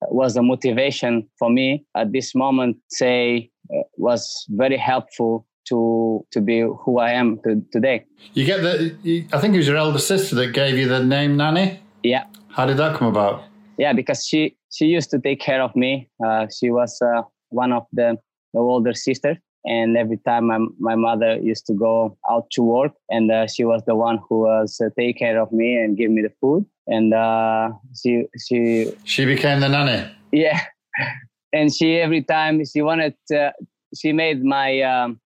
was 0.09 0.35
a 0.35 0.41
motivation 0.41 1.29
for 1.37 1.49
me 1.49 1.85
at 1.95 2.11
this 2.11 2.33
moment. 2.35 2.77
Say 2.89 3.50
was 3.97 4.45
very 4.49 4.77
helpful 4.77 5.45
to 5.69 6.25
to 6.31 6.41
be 6.41 6.61
who 6.61 6.99
I 6.99 7.11
am 7.11 7.39
to, 7.43 7.63
today. 7.71 8.05
You 8.33 8.45
get 8.45 8.61
the. 8.61 9.25
I 9.33 9.39
think 9.39 9.53
it 9.53 9.57
was 9.57 9.67
your 9.67 9.77
elder 9.77 9.99
sister 9.99 10.35
that 10.35 10.53
gave 10.53 10.77
you 10.77 10.87
the 10.87 11.03
name 11.03 11.37
Nani. 11.37 11.79
Yeah. 12.03 12.25
How 12.49 12.65
did 12.65 12.77
that 12.77 12.95
come 12.97 13.07
about? 13.07 13.43
Yeah, 13.77 13.93
because 13.93 14.25
she 14.25 14.57
she 14.71 14.85
used 14.85 15.09
to 15.11 15.19
take 15.19 15.39
care 15.39 15.61
of 15.61 15.75
me. 15.75 16.09
Uh, 16.25 16.47
she 16.57 16.69
was 16.69 17.01
uh, 17.01 17.21
one 17.49 17.71
of 17.71 17.85
the, 17.93 18.17
the 18.53 18.59
older 18.59 18.93
sisters, 18.93 19.37
and 19.63 19.97
every 19.97 20.17
time 20.17 20.47
my, 20.47 20.59
my 20.79 20.95
mother 20.95 21.37
used 21.37 21.65
to 21.67 21.73
go 21.73 22.17
out 22.29 22.49
to 22.51 22.63
work 22.63 22.93
and 23.09 23.31
uh, 23.31 23.47
she 23.47 23.63
was 23.63 23.83
the 23.85 23.95
one 23.95 24.19
who 24.27 24.41
was 24.41 24.79
uh, 24.83 24.89
take 24.97 25.19
care 25.19 25.39
of 25.39 25.51
me 25.51 25.75
and 25.75 25.97
give 25.97 26.11
me 26.11 26.21
the 26.21 26.31
food 26.41 26.65
and 26.87 27.13
uh, 27.13 27.69
she 27.95 28.23
she 28.37 28.91
she 29.03 29.25
became 29.25 29.59
the 29.59 29.69
nanny 29.69 30.09
yeah 30.31 30.61
and 31.53 31.73
she 31.73 31.97
every 31.97 32.23
time 32.23 32.63
she 32.65 32.81
wanted 32.81 33.15
to, 33.27 33.53
she 33.95 34.13
made 34.13 34.43
my 34.43 34.81
um, 34.81 35.19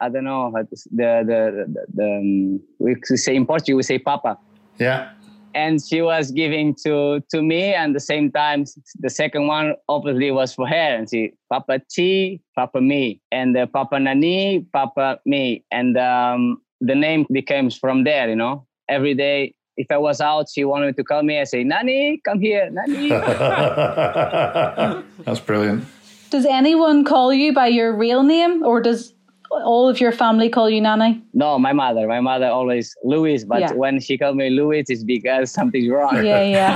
I 0.00 0.08
don't 0.08 0.24
know 0.24 0.52
the 0.52 0.66
the 0.90 1.66
the, 1.66 1.86
the 1.94 2.04
um, 2.04 2.60
we 2.78 2.96
say 3.16 3.36
in 3.36 3.46
Portuguese 3.46 3.76
we 3.76 3.82
say 3.82 3.98
papa. 3.98 4.38
Yeah. 4.78 5.12
And 5.52 5.82
she 5.84 6.00
was 6.00 6.30
giving 6.30 6.76
to 6.84 7.20
to 7.32 7.42
me, 7.42 7.74
and 7.74 7.94
the 7.94 8.00
same 8.00 8.30
time 8.30 8.64
the 9.00 9.10
second 9.10 9.48
one 9.48 9.74
obviously 9.88 10.30
was 10.30 10.54
for 10.54 10.66
her, 10.68 10.74
and 10.96 11.10
she 11.10 11.32
papa 11.50 11.80
chi, 11.94 12.38
papa 12.54 12.80
me, 12.80 13.20
and 13.32 13.56
uh, 13.56 13.66
papa 13.66 13.98
nani, 13.98 14.66
papa 14.72 15.18
me, 15.26 15.64
and 15.72 15.98
um, 15.98 16.62
the 16.80 16.94
name 16.94 17.26
becomes 17.32 17.76
from 17.76 18.04
there. 18.04 18.28
You 18.28 18.36
know, 18.36 18.66
every 18.88 19.14
day 19.14 19.54
if 19.80 19.90
I 19.90 19.96
was 19.96 20.20
out, 20.20 20.50
she 20.50 20.64
wanted 20.64 20.94
to 20.96 21.04
call 21.04 21.22
me. 21.22 21.40
I 21.40 21.44
say, 21.44 21.64
Nani, 21.64 22.20
come 22.22 22.40
here, 22.40 22.68
Nani. 22.70 23.08
That's 25.24 25.40
brilliant. 25.40 25.86
Does 26.28 26.44
anyone 26.44 27.02
call 27.04 27.32
you 27.32 27.54
by 27.54 27.68
your 27.68 27.96
real 27.96 28.22
name, 28.22 28.62
or 28.62 28.82
does 28.82 29.14
all 29.50 29.88
of 29.88 29.98
your 30.00 30.12
family 30.12 30.50
call 30.50 30.68
you 30.68 30.82
Nani? 30.82 31.22
No, 31.32 31.58
my 31.58 31.72
mother. 31.72 32.06
My 32.06 32.20
mother 32.20 32.46
always 32.46 32.94
Louis, 33.02 33.42
but 33.44 33.60
yeah. 33.60 33.72
when 33.72 34.00
she 34.00 34.18
called 34.18 34.36
me 34.36 34.50
Louis, 34.50 34.84
it's 34.88 35.02
because 35.02 35.50
something's 35.50 35.88
wrong. 35.88 36.22
Yeah, 36.24 36.42
yeah. 36.42 36.70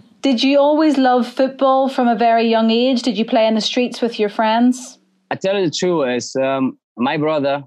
Did 0.22 0.42
you 0.42 0.58
always 0.58 0.96
love 0.96 1.28
football 1.28 1.90
from 1.90 2.08
a 2.08 2.16
very 2.16 2.48
young 2.48 2.70
age? 2.70 3.02
Did 3.02 3.18
you 3.18 3.26
play 3.26 3.46
in 3.46 3.54
the 3.54 3.60
streets 3.60 4.00
with 4.00 4.18
your 4.18 4.30
friends? 4.30 4.98
I 5.30 5.34
tell 5.34 5.58
you 5.58 5.66
the 5.66 5.70
truth, 5.70 6.08
is 6.16 6.34
um, 6.34 6.78
my 6.96 7.18
brother, 7.18 7.62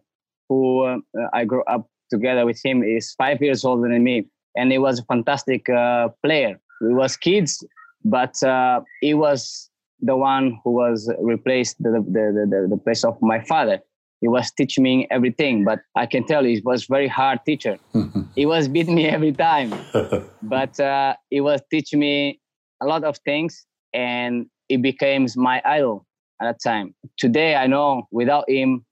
who 0.49 0.83
uh, 0.83 0.97
I 1.33 1.45
grew 1.45 1.63
up 1.65 1.87
together 2.09 2.45
with 2.45 2.59
him 2.63 2.83
is 2.83 3.13
five 3.13 3.41
years 3.41 3.63
older 3.65 3.89
than 3.89 4.03
me, 4.03 4.25
and 4.55 4.71
he 4.71 4.77
was 4.77 4.99
a 4.99 5.03
fantastic 5.05 5.69
uh, 5.69 6.09
player. 6.23 6.59
We 6.81 6.93
was 6.93 7.17
kids, 7.17 7.63
but 8.03 8.41
uh, 8.43 8.81
he 9.01 9.13
was 9.13 9.69
the 10.01 10.15
one 10.15 10.59
who 10.63 10.71
was 10.71 11.11
replaced 11.21 11.81
the, 11.83 11.91
the, 11.91 12.47
the, 12.49 12.67
the, 12.69 12.77
place 12.77 13.03
of 13.03 13.21
my 13.21 13.41
father. 13.41 13.79
He 14.21 14.27
was 14.27 14.51
teaching 14.51 14.83
me 14.83 15.07
everything, 15.11 15.65
but 15.65 15.79
I 15.95 16.05
can 16.05 16.25
tell 16.25 16.45
you, 16.45 16.55
he 16.55 16.61
was 16.63 16.85
very 16.85 17.07
hard 17.07 17.39
teacher. 17.45 17.77
he 18.35 18.45
was 18.45 18.67
beating 18.67 18.95
me 18.95 19.07
every 19.07 19.31
time, 19.31 19.73
but 20.41 20.79
uh, 20.79 21.15
he 21.29 21.41
was 21.41 21.61
teaching 21.69 21.99
me 21.99 22.39
a 22.81 22.85
lot 22.85 23.03
of 23.03 23.17
things, 23.19 23.65
and 23.93 24.45
he 24.67 24.77
became 24.77 25.27
my 25.35 25.61
idol 25.65 26.05
at 26.41 26.45
that 26.45 26.69
time. 26.69 26.95
Today, 27.17 27.55
I 27.55 27.67
know 27.67 28.07
without 28.11 28.49
him, 28.49 28.85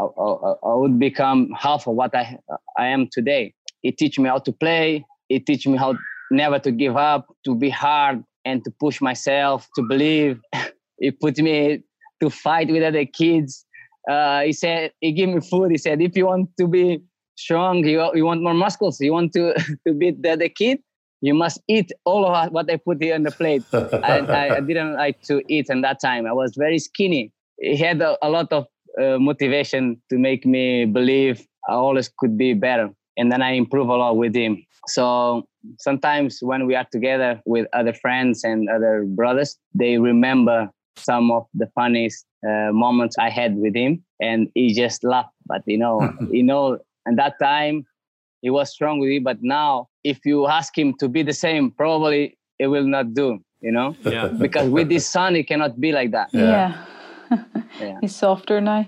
I, 0.00 0.22
I, 0.22 0.54
I, 0.70 0.74
would 0.74 0.98
become 0.98 1.50
half 1.58 1.86
of 1.86 1.94
what 1.94 2.14
I, 2.14 2.38
I 2.78 2.86
am 2.86 3.08
today. 3.10 3.54
It 3.82 3.98
teach 3.98 4.18
me 4.18 4.28
how 4.28 4.38
to 4.38 4.52
play. 4.52 5.04
It 5.28 5.46
teach 5.46 5.66
me 5.66 5.76
how 5.76 5.96
never 6.30 6.58
to 6.58 6.70
give 6.70 6.96
up, 6.96 7.26
to 7.44 7.54
be 7.54 7.70
hard 7.70 8.24
and 8.44 8.64
to 8.64 8.70
push 8.80 9.00
myself, 9.00 9.68
to 9.76 9.82
believe. 9.82 10.40
it 10.98 11.20
put 11.20 11.38
me 11.38 11.82
to 12.22 12.30
fight 12.30 12.68
with 12.68 12.82
other 12.82 13.06
kids 13.06 13.66
uh, 14.08 14.42
he 14.42 14.52
said 14.52 14.92
he 15.00 15.12
gave 15.12 15.28
me 15.28 15.40
food. 15.40 15.70
He 15.70 15.78
said, 15.78 16.00
if 16.00 16.16
you 16.16 16.26
want 16.26 16.50
to 16.58 16.66
be 16.66 17.02
strong, 17.36 17.84
you, 17.84 18.08
you 18.14 18.24
want 18.24 18.42
more 18.42 18.54
muscles, 18.54 19.00
you 19.00 19.12
want 19.12 19.32
to 19.34 19.54
to 19.86 19.92
beat 19.94 20.22
the, 20.22 20.36
the 20.36 20.48
kid, 20.48 20.80
you 21.20 21.34
must 21.34 21.60
eat 21.68 21.92
all 22.04 22.26
of 22.26 22.52
what 22.52 22.70
I 22.70 22.76
put 22.76 23.02
here 23.02 23.14
on 23.14 23.24
the 23.24 23.30
plate. 23.30 23.62
and 23.72 24.30
I, 24.30 24.56
I, 24.56 24.60
didn't 24.60 24.94
like 24.94 25.22
to 25.22 25.42
eat 25.48 25.66
in 25.68 25.82
that 25.82 26.00
time. 26.00 26.26
I 26.26 26.32
was 26.32 26.54
very 26.56 26.78
skinny. 26.78 27.32
He 27.58 27.76
had 27.76 28.00
a, 28.00 28.16
a 28.22 28.30
lot 28.30 28.52
of 28.52 28.66
uh, 29.00 29.18
motivation 29.18 30.00
to 30.10 30.18
make 30.18 30.46
me 30.46 30.84
believe 30.84 31.46
I 31.68 31.74
always 31.74 32.10
could 32.16 32.36
be 32.36 32.54
better. 32.54 32.90
And 33.16 33.30
then 33.30 33.42
I 33.42 33.52
improve 33.52 33.88
a 33.88 33.96
lot 33.96 34.16
with 34.16 34.34
him. 34.34 34.64
So 34.86 35.46
sometimes 35.78 36.38
when 36.40 36.66
we 36.66 36.74
are 36.74 36.86
together 36.90 37.40
with 37.44 37.66
other 37.72 37.92
friends 37.92 38.44
and 38.44 38.68
other 38.68 39.04
brothers, 39.06 39.58
they 39.74 39.98
remember 39.98 40.70
some 40.96 41.30
of 41.30 41.46
the 41.54 41.66
funniest 41.74 42.24
uh, 42.46 42.72
moments 42.72 43.16
I 43.18 43.30
had 43.30 43.56
with 43.56 43.74
him, 43.74 44.02
and 44.20 44.48
he 44.54 44.74
just 44.74 45.04
laughed. 45.04 45.34
But 45.46 45.62
you 45.66 45.78
know, 45.78 46.12
you 46.30 46.42
know, 46.42 46.78
at 47.06 47.16
that 47.16 47.34
time 47.40 47.86
he 48.42 48.50
was 48.50 48.70
strong 48.70 48.98
with 49.00 49.08
me. 49.08 49.18
But 49.18 49.42
now, 49.42 49.88
if 50.04 50.24
you 50.24 50.46
ask 50.46 50.76
him 50.76 50.94
to 50.98 51.08
be 51.08 51.22
the 51.22 51.32
same, 51.32 51.70
probably 51.70 52.38
it 52.58 52.68
will 52.68 52.86
not 52.86 53.14
do. 53.14 53.40
You 53.60 53.72
know, 53.72 53.94
yeah. 54.04 54.28
because 54.28 54.70
with 54.70 54.90
his 54.90 55.06
son, 55.06 55.34
he 55.34 55.44
cannot 55.44 55.78
be 55.78 55.92
like 55.92 56.12
that. 56.12 56.30
yeah. 56.32 56.40
yeah. 56.42 56.84
Yeah. 57.80 57.98
He's 58.00 58.14
softer 58.14 58.60
now. 58.60 58.86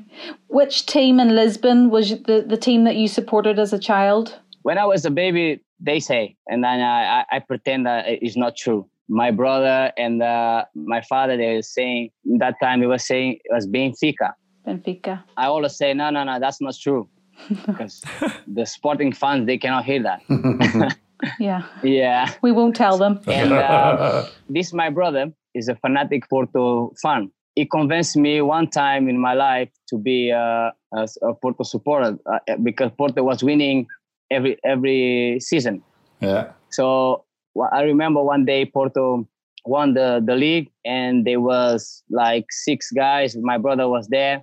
Which 0.48 0.86
team 0.86 1.20
in 1.20 1.34
Lisbon 1.34 1.90
was 1.90 2.10
the, 2.10 2.44
the 2.46 2.56
team 2.56 2.84
that 2.84 2.96
you 2.96 3.08
supported 3.08 3.58
as 3.58 3.72
a 3.72 3.78
child? 3.78 4.38
When 4.62 4.78
I 4.78 4.84
was 4.84 5.04
a 5.04 5.10
baby, 5.10 5.62
they 5.80 6.00
say, 6.00 6.36
and 6.46 6.62
then 6.62 6.80
I, 6.80 7.24
I, 7.30 7.38
pretend 7.40 7.86
that 7.86 8.04
it's 8.06 8.36
not 8.36 8.56
true. 8.56 8.88
My 9.08 9.30
brother 9.32 9.92
and 9.98 10.22
uh, 10.22 10.64
my 10.74 11.00
father, 11.02 11.36
they 11.36 11.56
were 11.56 11.62
saying 11.62 12.10
that 12.38 12.54
time 12.62 12.80
he 12.80 12.86
was 12.86 13.04
saying 13.04 13.38
it 13.44 13.52
was 13.52 13.66
Benfica. 13.66 14.32
Benfica. 14.66 15.24
I 15.36 15.46
always 15.46 15.76
say, 15.76 15.92
no, 15.92 16.10
no, 16.10 16.22
no, 16.22 16.38
that's 16.38 16.60
not 16.60 16.74
true. 16.80 17.08
because 17.66 18.02
the 18.46 18.64
sporting 18.64 19.12
fans, 19.12 19.46
they 19.46 19.58
cannot 19.58 19.84
hear 19.84 20.02
that. 20.02 20.22
yeah. 21.40 21.66
Yeah. 21.82 22.32
We 22.42 22.52
won't 22.52 22.76
tell 22.76 22.98
them. 22.98 23.20
And 23.26 23.52
uh, 23.52 24.26
this, 24.48 24.72
my 24.72 24.90
brother, 24.90 25.32
is 25.54 25.68
a 25.68 25.74
fanatic 25.76 26.28
Porto 26.30 26.92
fan 27.02 27.30
it 27.54 27.70
convinced 27.70 28.16
me 28.16 28.40
one 28.40 28.68
time 28.68 29.08
in 29.08 29.18
my 29.18 29.34
life 29.34 29.68
to 29.88 29.98
be 29.98 30.32
uh, 30.32 30.70
a, 30.94 31.08
a 31.22 31.34
Porto 31.34 31.64
supporter 31.64 32.18
uh, 32.26 32.56
because 32.62 32.90
Porto 32.96 33.22
was 33.22 33.42
winning 33.42 33.86
every 34.30 34.56
every 34.64 35.38
season. 35.40 35.82
Yeah. 36.20 36.52
So 36.70 37.24
I 37.72 37.82
remember 37.82 38.22
one 38.22 38.44
day 38.44 38.64
Porto 38.64 39.28
won 39.64 39.94
the, 39.94 40.22
the 40.24 40.34
league 40.34 40.70
and 40.84 41.26
there 41.26 41.40
was 41.40 42.02
like 42.10 42.46
six 42.50 42.90
guys. 42.90 43.36
My 43.36 43.58
brother 43.58 43.88
was 43.88 44.08
there 44.08 44.42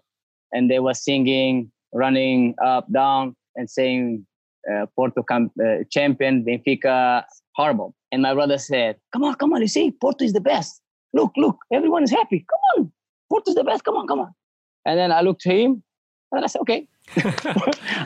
and 0.52 0.70
they 0.70 0.80
were 0.80 0.94
singing, 0.94 1.72
running 1.94 2.56
up, 2.64 2.92
down 2.92 3.36
and 3.56 3.70
saying 3.70 4.26
uh, 4.72 4.86
Porto 4.96 5.24
camp, 5.24 5.52
uh, 5.64 5.84
champion, 5.90 6.46
Benfica 6.46 7.24
horrible. 7.56 7.96
And 8.12 8.22
my 8.22 8.34
brother 8.34 8.58
said, 8.58 8.98
come 9.12 9.24
on, 9.24 9.36
come 9.36 9.54
on, 9.54 9.62
you 9.62 9.68
see, 9.68 9.92
Porto 9.92 10.24
is 10.24 10.34
the 10.34 10.42
best. 10.42 10.82
Look, 11.14 11.32
look, 11.36 11.58
everyone 11.74 12.04
is 12.04 12.12
happy. 12.12 12.46
Come 12.50 12.60
on, 12.78 12.92
Porto's 13.30 13.56
the 13.56 13.64
best. 13.64 13.84
Come 13.84 13.96
on, 13.96 14.08
come 14.08 14.20
on. 14.20 14.34
And 14.86 14.98
then 14.98 15.12
I 15.12 15.22
looked 15.22 15.42
to 15.42 15.50
him 15.50 15.84
and 16.32 16.44
I 16.44 16.48
said, 16.48 16.62
okay. 16.62 16.88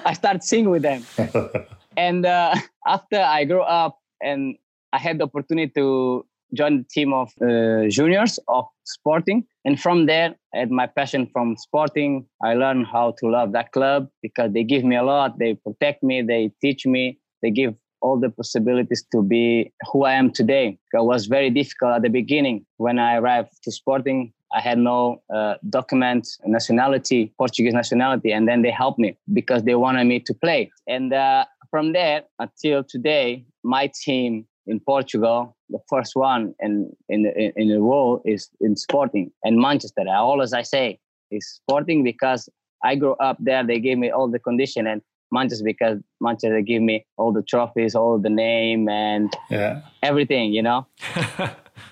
I 0.05 0.13
started 0.13 0.43
singing 0.43 0.69
with 0.69 0.81
them. 0.83 1.03
and 1.97 2.25
uh, 2.25 2.55
after 2.87 3.19
I 3.19 3.45
grew 3.45 3.61
up 3.61 3.99
and 4.21 4.55
I 4.91 4.97
had 4.97 5.17
the 5.17 5.25
opportunity 5.25 5.71
to 5.75 6.25
join 6.53 6.79
the 6.79 6.83
team 6.83 7.13
of 7.13 7.31
uh, 7.41 7.87
juniors 7.89 8.39
of 8.47 8.65
sporting. 8.83 9.45
And 9.65 9.79
from 9.79 10.05
there, 10.05 10.35
I 10.53 10.59
had 10.59 10.71
my 10.71 10.87
passion 10.87 11.27
from 11.31 11.57
sporting. 11.57 12.25
I 12.43 12.53
learned 12.53 12.87
how 12.87 13.15
to 13.19 13.27
love 13.27 13.53
that 13.53 13.71
club 13.71 14.09
because 14.21 14.53
they 14.53 14.63
give 14.63 14.83
me 14.83 14.95
a 14.95 15.03
lot. 15.03 15.39
They 15.39 15.55
protect 15.55 16.03
me. 16.03 16.21
They 16.21 16.51
teach 16.61 16.85
me. 16.85 17.19
They 17.41 17.49
give 17.49 17.75
all 18.01 18.19
the 18.19 18.29
possibilities 18.29 19.03
to 19.13 19.23
be 19.23 19.71
who 19.91 20.03
I 20.03 20.13
am 20.13 20.31
today. 20.31 20.77
It 20.93 21.03
was 21.03 21.25
very 21.25 21.49
difficult 21.49 21.95
at 21.95 22.01
the 22.03 22.09
beginning 22.09 22.65
when 22.77 22.99
I 22.99 23.15
arrived 23.15 23.51
to 23.63 23.71
sporting. 23.71 24.33
I 24.53 24.61
had 24.61 24.77
no 24.77 25.21
uh, 25.33 25.55
document 25.69 26.27
nationality, 26.45 27.33
Portuguese 27.37 27.73
nationality, 27.73 28.31
and 28.31 28.47
then 28.47 28.61
they 28.61 28.71
helped 28.71 28.99
me 28.99 29.17
because 29.33 29.63
they 29.63 29.75
wanted 29.75 30.05
me 30.05 30.19
to 30.21 30.33
play. 30.33 30.71
And 30.87 31.13
uh, 31.13 31.45
from 31.71 31.93
there 31.93 32.23
until 32.39 32.83
today, 32.83 33.45
my 33.63 33.91
team 34.03 34.45
in 34.67 34.79
Portugal, 34.79 35.57
the 35.69 35.79
first 35.89 36.15
one 36.15 36.53
in 36.59 36.95
in 37.09 37.23
the, 37.23 37.51
in 37.55 37.69
the 37.69 37.81
world 37.81 38.21
is 38.25 38.49
in 38.61 38.75
Sporting 38.75 39.31
and 39.43 39.57
Manchester. 39.57 40.03
I 40.07 40.17
always 40.17 40.53
I 40.53 40.61
say 40.61 40.99
is 41.31 41.47
Sporting 41.47 42.03
because 42.03 42.47
I 42.83 42.95
grew 42.95 43.13
up 43.13 43.37
there. 43.39 43.65
They 43.65 43.79
gave 43.79 43.97
me 43.97 44.11
all 44.11 44.29
the 44.29 44.39
condition 44.39 44.87
and 44.87 45.01
Manchester 45.31 45.63
because 45.63 45.97
Manchester 46.21 46.61
gave 46.61 46.81
me 46.81 47.05
all 47.17 47.33
the 47.33 47.41
trophies, 47.41 47.95
all 47.95 48.19
the 48.19 48.29
name 48.29 48.87
and 48.87 49.33
yeah. 49.49 49.81
everything. 50.03 50.53
You 50.53 50.61
know. 50.61 50.85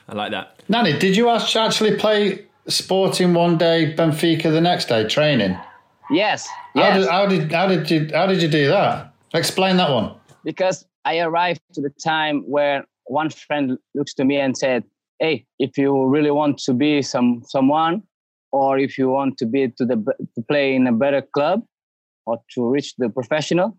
I 0.07 0.13
like 0.13 0.31
that. 0.31 0.61
Nani, 0.69 0.97
did 0.99 1.17
you 1.17 1.29
actually 1.29 1.95
play 1.97 2.45
Sporting 2.67 3.33
one 3.33 3.57
day, 3.57 3.93
Benfica 3.97 4.51
the 4.51 4.61
next 4.61 4.85
day, 4.85 5.07
training. 5.07 5.57
Yes. 6.11 6.47
yes. 6.75 7.07
How, 7.09 7.25
did, 7.25 7.49
how 7.49 7.49
did 7.49 7.51
how 7.51 7.67
did 7.67 7.89
you 7.89 8.09
how 8.13 8.27
did 8.27 8.41
you 8.41 8.47
do 8.47 8.67
that? 8.67 9.13
Explain 9.33 9.77
that 9.77 9.89
one. 9.89 10.13
Because 10.43 10.85
I 11.05 11.19
arrived 11.19 11.61
to 11.73 11.81
the 11.81 11.89
time 12.03 12.43
where 12.47 12.85
one 13.05 13.29
friend 13.29 13.77
looks 13.95 14.13
to 14.15 14.25
me 14.25 14.37
and 14.37 14.55
said, 14.55 14.83
"Hey, 15.19 15.45
if 15.57 15.77
you 15.77 16.05
really 16.05 16.31
want 16.31 16.57
to 16.59 16.73
be 16.73 17.01
some 17.01 17.43
someone, 17.47 18.03
or 18.51 18.77
if 18.77 18.97
you 18.97 19.09
want 19.09 19.37
to 19.37 19.45
be 19.45 19.69
to 19.77 19.85
the 19.85 19.95
to 20.35 20.41
play 20.47 20.75
in 20.75 20.85
a 20.85 20.91
better 20.91 21.21
club, 21.21 21.63
or 22.25 22.39
to 22.53 22.69
reach 22.69 22.95
the 22.97 23.09
professional, 23.09 23.77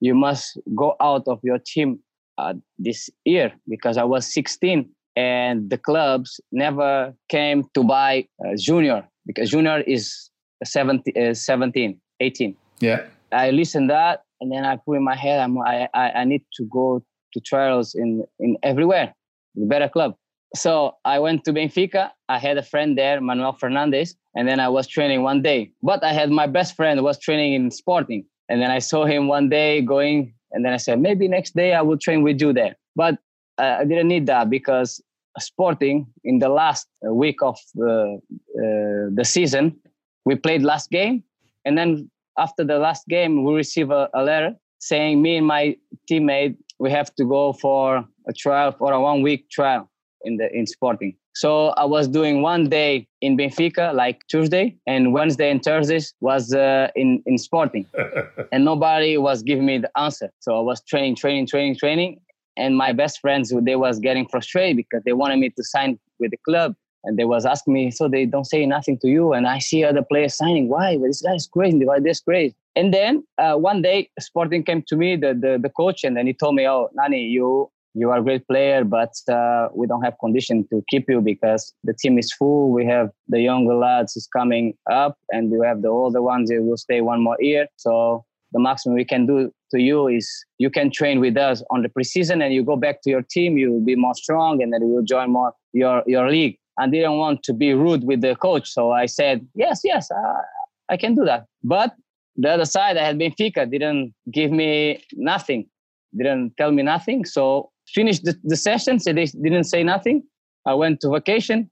you 0.00 0.14
must 0.14 0.58
go 0.74 0.96
out 1.00 1.28
of 1.28 1.38
your 1.42 1.58
team 1.58 2.00
uh, 2.38 2.54
this 2.78 3.10
year." 3.24 3.52
Because 3.68 3.98
I 3.98 4.04
was 4.04 4.32
16 4.32 4.88
and 5.16 5.70
the 5.70 5.78
clubs 5.78 6.40
never 6.52 7.14
came 7.28 7.64
to 7.74 7.82
buy 7.82 8.26
uh, 8.44 8.50
junior 8.58 9.08
because 9.26 9.50
junior 9.50 9.80
is 9.80 10.30
17, 10.64 11.30
uh, 11.30 11.34
17 11.34 11.98
18 12.20 12.56
yeah. 12.80 13.06
I 13.32 13.50
listened 13.50 13.90
that 13.90 14.22
and 14.40 14.52
then 14.52 14.64
i 14.64 14.76
put 14.76 14.94
in 14.94 15.04
my 15.04 15.16
head 15.16 15.40
I'm, 15.40 15.58
I, 15.58 15.88
I, 15.94 16.10
I 16.10 16.24
need 16.24 16.44
to 16.58 16.64
go 16.70 17.02
to 17.32 17.40
trials 17.40 17.94
in 17.94 18.24
in 18.38 18.56
everywhere 18.62 19.14
the 19.54 19.66
better 19.66 19.88
club. 19.88 20.14
So 20.54 20.92
i 21.04 21.18
went 21.18 21.44
to 21.44 21.52
benfica 21.52 22.10
i 22.28 22.38
had 22.38 22.58
a 22.58 22.62
friend 22.62 22.96
there 22.96 23.20
manuel 23.20 23.56
fernandes 23.60 24.14
and 24.34 24.46
then 24.46 24.60
i 24.60 24.68
was 24.68 24.86
training 24.86 25.22
one 25.22 25.42
day. 25.42 25.72
But 25.82 26.04
i 26.04 26.12
had 26.12 26.30
my 26.30 26.46
best 26.46 26.76
friend 26.76 27.02
was 27.02 27.18
training 27.18 27.54
in 27.54 27.70
sporting 27.70 28.24
and 28.48 28.60
then 28.60 28.70
i 28.70 28.78
saw 28.78 29.04
him 29.04 29.28
one 29.28 29.48
day 29.48 29.80
going 29.80 30.34
and 30.52 30.64
then 30.64 30.72
i 30.72 30.76
said 30.76 31.00
maybe 31.00 31.26
next 31.28 31.54
day 31.56 31.72
i 31.74 31.82
will 31.82 31.98
train 31.98 32.22
with 32.22 32.40
you 32.40 32.52
there. 32.52 32.76
But 32.94 33.18
uh, 33.58 33.78
I 33.80 33.84
didn't 33.84 34.08
need 34.08 34.26
that 34.26 34.50
because 34.50 35.00
Sporting 35.38 36.06
in 36.24 36.38
the 36.38 36.48
last 36.48 36.86
uh, 37.06 37.12
week 37.12 37.42
of 37.42 37.58
the, 37.74 38.18
uh, 38.58 39.14
the 39.14 39.24
season, 39.24 39.76
we 40.24 40.34
played 40.34 40.62
last 40.62 40.90
game, 40.90 41.22
and 41.64 41.76
then 41.76 42.10
after 42.38 42.64
the 42.64 42.78
last 42.78 43.06
game, 43.08 43.44
we 43.44 43.54
receive 43.54 43.90
a, 43.90 44.08
a 44.14 44.22
letter 44.22 44.54
saying 44.78 45.22
me 45.22 45.36
and 45.36 45.46
my 45.46 45.76
teammate 46.10 46.56
we 46.78 46.90
have 46.90 47.14
to 47.14 47.24
go 47.24 47.52
for 47.52 48.04
a 48.28 48.32
trial 48.32 48.72
for 48.72 48.92
a 48.92 49.00
one 49.00 49.22
week 49.22 49.48
trial 49.50 49.90
in 50.24 50.36
the 50.36 50.52
in 50.54 50.66
Sporting. 50.66 51.16
So 51.34 51.68
I 51.76 51.84
was 51.84 52.08
doing 52.08 52.40
one 52.40 52.70
day 52.70 53.06
in 53.20 53.36
Benfica, 53.36 53.94
like 53.94 54.26
Tuesday, 54.26 54.74
and 54.86 55.12
Wednesday 55.12 55.50
and 55.50 55.62
Thursdays 55.62 56.14
was 56.20 56.54
uh, 56.54 56.88
in 56.96 57.22
in 57.26 57.38
Sporting, 57.38 57.86
and 58.52 58.64
nobody 58.64 59.18
was 59.18 59.42
giving 59.42 59.66
me 59.66 59.78
the 59.78 59.90
answer. 59.98 60.30
So 60.40 60.56
I 60.56 60.60
was 60.60 60.82
training, 60.84 61.16
training, 61.16 61.46
training, 61.46 61.76
training, 61.76 62.20
and 62.56 62.76
my 62.76 62.92
best 62.92 63.20
friends 63.20 63.52
they 63.62 63.76
was 63.76 63.98
getting 63.98 64.26
frustrated 64.26 64.76
because 64.76 65.02
they 65.04 65.12
wanted 65.12 65.38
me 65.38 65.50
to 65.50 65.62
sign 65.64 65.98
with 66.18 66.30
the 66.30 66.38
club. 66.38 66.74
And 67.04 67.16
they 67.16 67.24
was 67.24 67.46
asking 67.46 67.74
me 67.74 67.92
so 67.92 68.08
they 68.08 68.26
don't 68.26 68.46
say 68.46 68.66
nothing 68.66 68.98
to 68.98 69.08
you? 69.08 69.32
And 69.32 69.46
i 69.46 69.60
see 69.60 69.84
other 69.84 70.02
players 70.02 70.36
signing. 70.36 70.68
Why? 70.68 70.96
Well, 70.96 71.08
this 71.08 71.22
guy's 71.22 71.46
crazy. 71.46 71.84
Why 71.84 72.00
this 72.00 72.20
crazy? 72.20 72.56
And 72.74 72.92
then 72.92 73.24
uh, 73.38 73.54
one 73.54 73.80
day 73.80 74.10
sporting 74.18 74.64
came 74.64 74.82
to 74.88 74.96
me 74.96 75.14
the, 75.14 75.32
the, 75.32 75.58
the 75.62 75.70
coach 75.70 76.02
and 76.02 76.16
then 76.16 76.26
he 76.26 76.32
told 76.32 76.56
me 76.56 76.66
oh 76.66 76.90
nani 76.94 77.22
you 77.22 77.70
you 77.94 78.10
are 78.10 78.18
a 78.18 78.22
great 78.22 78.46
player 78.46 78.84
but 78.84 79.14
uh, 79.32 79.68
we 79.74 79.86
don't 79.86 80.02
have 80.02 80.18
condition 80.18 80.66
to 80.68 80.84
keep 80.88 81.08
you 81.08 81.20
because 81.22 81.72
the 81.84 81.94
team 81.94 82.18
is 82.18 82.30
full. 82.32 82.70
We 82.70 82.84
have 82.86 83.10
the 83.28 83.40
younger 83.40 83.74
lads 83.74 84.16
is 84.16 84.28
coming 84.30 84.74
up 84.90 85.16
and 85.30 85.50
we 85.50 85.64
have 85.66 85.80
the 85.80 85.88
older 85.88 86.20
ones 86.20 86.50
that 86.50 86.62
will 86.62 86.76
stay 86.76 87.00
one 87.00 87.22
more 87.22 87.38
year. 87.40 87.68
So 87.76 88.26
the 88.52 88.60
maximum 88.60 88.94
we 88.94 89.04
can 89.04 89.26
do 89.26 89.52
to 89.70 89.80
you 89.80 90.08
is 90.08 90.44
you 90.58 90.70
can 90.70 90.90
train 90.90 91.20
with 91.20 91.36
us 91.36 91.62
on 91.70 91.82
the 91.82 91.88
preseason 91.88 92.42
and 92.44 92.54
you 92.54 92.64
go 92.64 92.76
back 92.76 93.02
to 93.02 93.10
your 93.10 93.22
team 93.22 93.58
you 93.58 93.72
will 93.72 93.84
be 93.84 93.96
more 93.96 94.14
strong 94.14 94.62
and 94.62 94.72
then 94.72 94.80
you 94.82 94.88
will 94.88 95.02
join 95.02 95.32
more 95.32 95.52
your 95.72 96.02
your 96.06 96.30
league. 96.30 96.58
I 96.78 96.86
didn't 96.88 97.16
want 97.16 97.42
to 97.44 97.52
be 97.54 97.72
rude 97.72 98.04
with 98.04 98.20
the 98.20 98.36
coach 98.36 98.68
so 98.70 98.92
i 98.92 99.06
said 99.06 99.46
yes 99.54 99.80
yes 99.84 100.10
uh, 100.10 100.42
i 100.88 100.96
can 100.96 101.14
do 101.14 101.24
that. 101.24 101.46
But 101.64 101.94
the 102.36 102.50
other 102.50 102.66
side 102.66 102.96
i 102.96 103.04
had 103.04 103.18
benfica 103.18 103.70
didn't 103.70 104.14
give 104.30 104.50
me 104.50 105.02
nothing 105.12 105.68
didn't 106.16 106.56
tell 106.56 106.72
me 106.72 106.82
nothing. 106.82 107.24
So 107.24 107.70
finished 107.88 108.24
the, 108.24 108.34
the 108.44 108.56
session 108.56 108.98
so 108.98 109.12
they 109.12 109.26
didn't 109.26 109.64
say 109.64 109.82
nothing. 109.82 110.22
I 110.64 110.74
went 110.74 111.00
to 111.00 111.10
vacation 111.10 111.70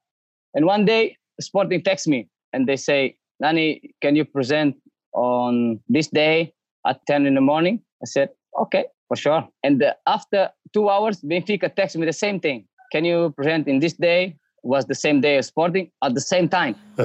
and 0.55 0.67
one 0.67 0.85
day 0.85 1.17
sporting 1.41 1.83
text 1.83 2.07
me 2.07 2.29
and 2.53 2.69
they 2.69 2.77
say 2.77 3.17
Nani, 3.41 3.95
can 4.01 4.15
you 4.15 4.25
present 4.25 4.77
on 5.13 5.81
this 5.89 6.09
day 6.09 6.53
at 6.87 7.05
10 7.07 7.27
in 7.27 7.35
the 7.35 7.41
morning? 7.41 7.81
I 8.03 8.07
said, 8.07 8.31
okay, 8.61 8.85
for 9.09 9.17
sure. 9.17 9.49
And 9.63 9.83
uh, 9.83 9.95
after 10.07 10.51
two 10.73 10.89
hours, 10.89 11.21
Benfica 11.21 11.75
texted 11.75 11.97
me 11.97 12.07
the 12.07 12.13
same 12.13 12.41
thing. 12.41 12.67
Can 12.93 13.05
you 13.05 13.33
present 13.37 13.69
in 13.69 13.81
this 13.81 13.95
day? 13.95 14.37
Was 14.63 14.87
the 14.87 14.95
same 14.95 15.21
day 15.21 15.37
as 15.37 15.47
Sporting 15.47 15.91
at 16.03 16.15
the 16.15 16.23
same 16.23 16.49
time. 16.49 16.75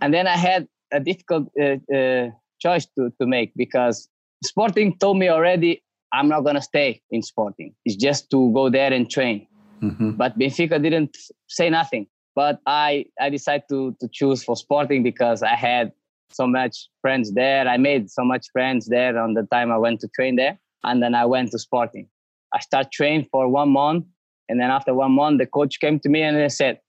and 0.00 0.14
then 0.14 0.28
I 0.28 0.36
had 0.36 0.68
a 0.92 1.00
difficult 1.00 1.48
uh, 1.60 1.76
uh, 1.92 2.30
choice 2.60 2.86
to, 2.96 3.10
to 3.20 3.26
make 3.26 3.52
because 3.56 4.08
Sporting 4.44 4.96
told 4.98 5.18
me 5.18 5.28
already 5.28 5.82
I'm 6.12 6.28
not 6.28 6.42
going 6.42 6.54
to 6.54 6.62
stay 6.62 7.02
in 7.10 7.22
Sporting. 7.22 7.74
It's 7.84 7.96
just 7.96 8.30
to 8.30 8.52
go 8.52 8.70
there 8.70 8.92
and 8.92 9.10
train. 9.10 9.46
Mm-hmm. 9.82 10.12
But 10.12 10.38
Benfica 10.38 10.80
didn't 10.80 11.16
say 11.48 11.68
nothing. 11.68 12.06
But 12.36 12.60
I, 12.66 13.06
I 13.20 13.30
decided 13.30 13.64
to, 13.70 13.96
to 14.00 14.08
choose 14.12 14.44
for 14.44 14.56
Sporting 14.56 15.02
because 15.02 15.42
I 15.42 15.54
had 15.54 15.92
so 16.30 16.46
much 16.46 16.88
friends 17.00 17.32
there. 17.32 17.68
I 17.68 17.76
made 17.76 18.10
so 18.10 18.24
much 18.24 18.46
friends 18.52 18.86
there 18.86 19.18
on 19.18 19.34
the 19.34 19.46
time 19.50 19.70
I 19.70 19.78
went 19.78 20.00
to 20.00 20.08
train 20.08 20.36
there. 20.36 20.58
And 20.82 21.02
then 21.02 21.14
I 21.14 21.24
went 21.24 21.50
to 21.52 21.58
Sporting. 21.58 22.08
I 22.52 22.60
started 22.60 22.92
training 22.92 23.28
for 23.30 23.48
one 23.48 23.70
month. 23.70 24.04
And 24.48 24.60
then 24.60 24.70
after 24.70 24.94
one 24.94 25.12
month, 25.12 25.38
the 25.38 25.46
coach 25.46 25.80
came 25.80 25.98
to 26.00 26.08
me 26.08 26.22
and 26.22 26.36
he 26.40 26.48
said, 26.48 26.80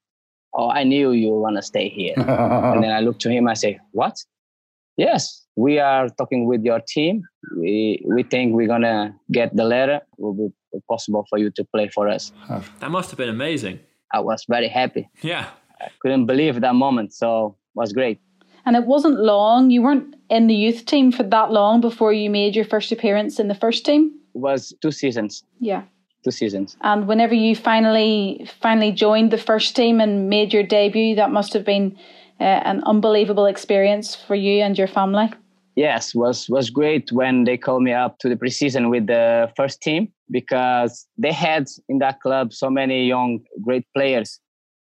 Oh, 0.54 0.70
I 0.70 0.84
knew 0.84 1.12
you 1.12 1.30
were 1.30 1.40
going 1.42 1.56
to 1.56 1.62
stay 1.62 1.88
here. 1.88 2.14
and 2.16 2.82
then 2.82 2.90
I 2.90 3.00
looked 3.00 3.20
to 3.22 3.30
him. 3.30 3.48
I 3.48 3.54
say, 3.54 3.78
What? 3.92 4.16
Yes, 4.96 5.46
we 5.56 5.78
are 5.78 6.08
talking 6.08 6.46
with 6.46 6.62
your 6.64 6.80
team. 6.80 7.22
We 7.56 8.02
we 8.06 8.22
think 8.22 8.54
we're 8.54 8.66
gonna 8.66 9.14
get 9.30 9.54
the 9.54 9.64
letter. 9.64 9.96
It 9.96 10.18
will 10.18 10.32
be 10.32 10.48
possible 10.88 11.26
for 11.28 11.38
you 11.38 11.50
to 11.50 11.64
play 11.64 11.88
for 11.88 12.08
us. 12.08 12.32
That 12.80 12.90
must 12.90 13.10
have 13.10 13.18
been 13.18 13.28
amazing. 13.28 13.80
I 14.12 14.20
was 14.20 14.44
very 14.48 14.68
happy. 14.68 15.08
Yeah, 15.22 15.48
I 15.80 15.88
couldn't 16.00 16.26
believe 16.26 16.60
that 16.60 16.74
moment. 16.74 17.12
So 17.12 17.56
it 17.74 17.78
was 17.78 17.92
great. 17.92 18.20
And 18.66 18.76
it 18.76 18.84
wasn't 18.84 19.20
long. 19.20 19.70
You 19.70 19.82
weren't 19.82 20.16
in 20.28 20.48
the 20.48 20.54
youth 20.54 20.86
team 20.86 21.12
for 21.12 21.22
that 21.22 21.52
long 21.52 21.80
before 21.80 22.12
you 22.12 22.28
made 22.28 22.56
your 22.56 22.64
first 22.64 22.92
appearance 22.92 23.38
in 23.38 23.48
the 23.48 23.54
first 23.54 23.86
team. 23.86 24.12
It 24.34 24.38
was 24.38 24.74
two 24.82 24.90
seasons. 24.90 25.44
Yeah. 25.60 25.84
Two 26.24 26.32
seasons. 26.32 26.76
And 26.80 27.06
whenever 27.06 27.34
you 27.34 27.54
finally 27.54 28.46
finally 28.60 28.90
joined 28.90 29.30
the 29.30 29.38
first 29.38 29.76
team 29.76 30.00
and 30.00 30.28
made 30.28 30.52
your 30.52 30.64
debut, 30.64 31.14
that 31.14 31.30
must 31.30 31.52
have 31.52 31.64
been 31.64 31.96
uh, 32.40 32.44
an 32.44 32.82
unbelievable 32.84 33.46
experience 33.46 34.16
for 34.16 34.34
you 34.34 34.62
and 34.62 34.76
your 34.76 34.88
family. 34.88 35.30
Yes, 35.76 36.14
was 36.14 36.48
was 36.48 36.70
great 36.70 37.12
when 37.12 37.44
they 37.44 37.56
called 37.56 37.82
me 37.82 37.92
up 37.92 38.18
to 38.20 38.28
the 38.28 38.36
preseason 38.36 38.90
with 38.90 39.06
the 39.06 39.52
first 39.56 39.80
team 39.80 40.12
because 40.30 41.06
they 41.16 41.32
had 41.32 41.68
in 41.88 41.98
that 41.98 42.20
club 42.20 42.52
so 42.52 42.68
many 42.70 43.06
young 43.06 43.40
great 43.62 43.86
players 43.94 44.40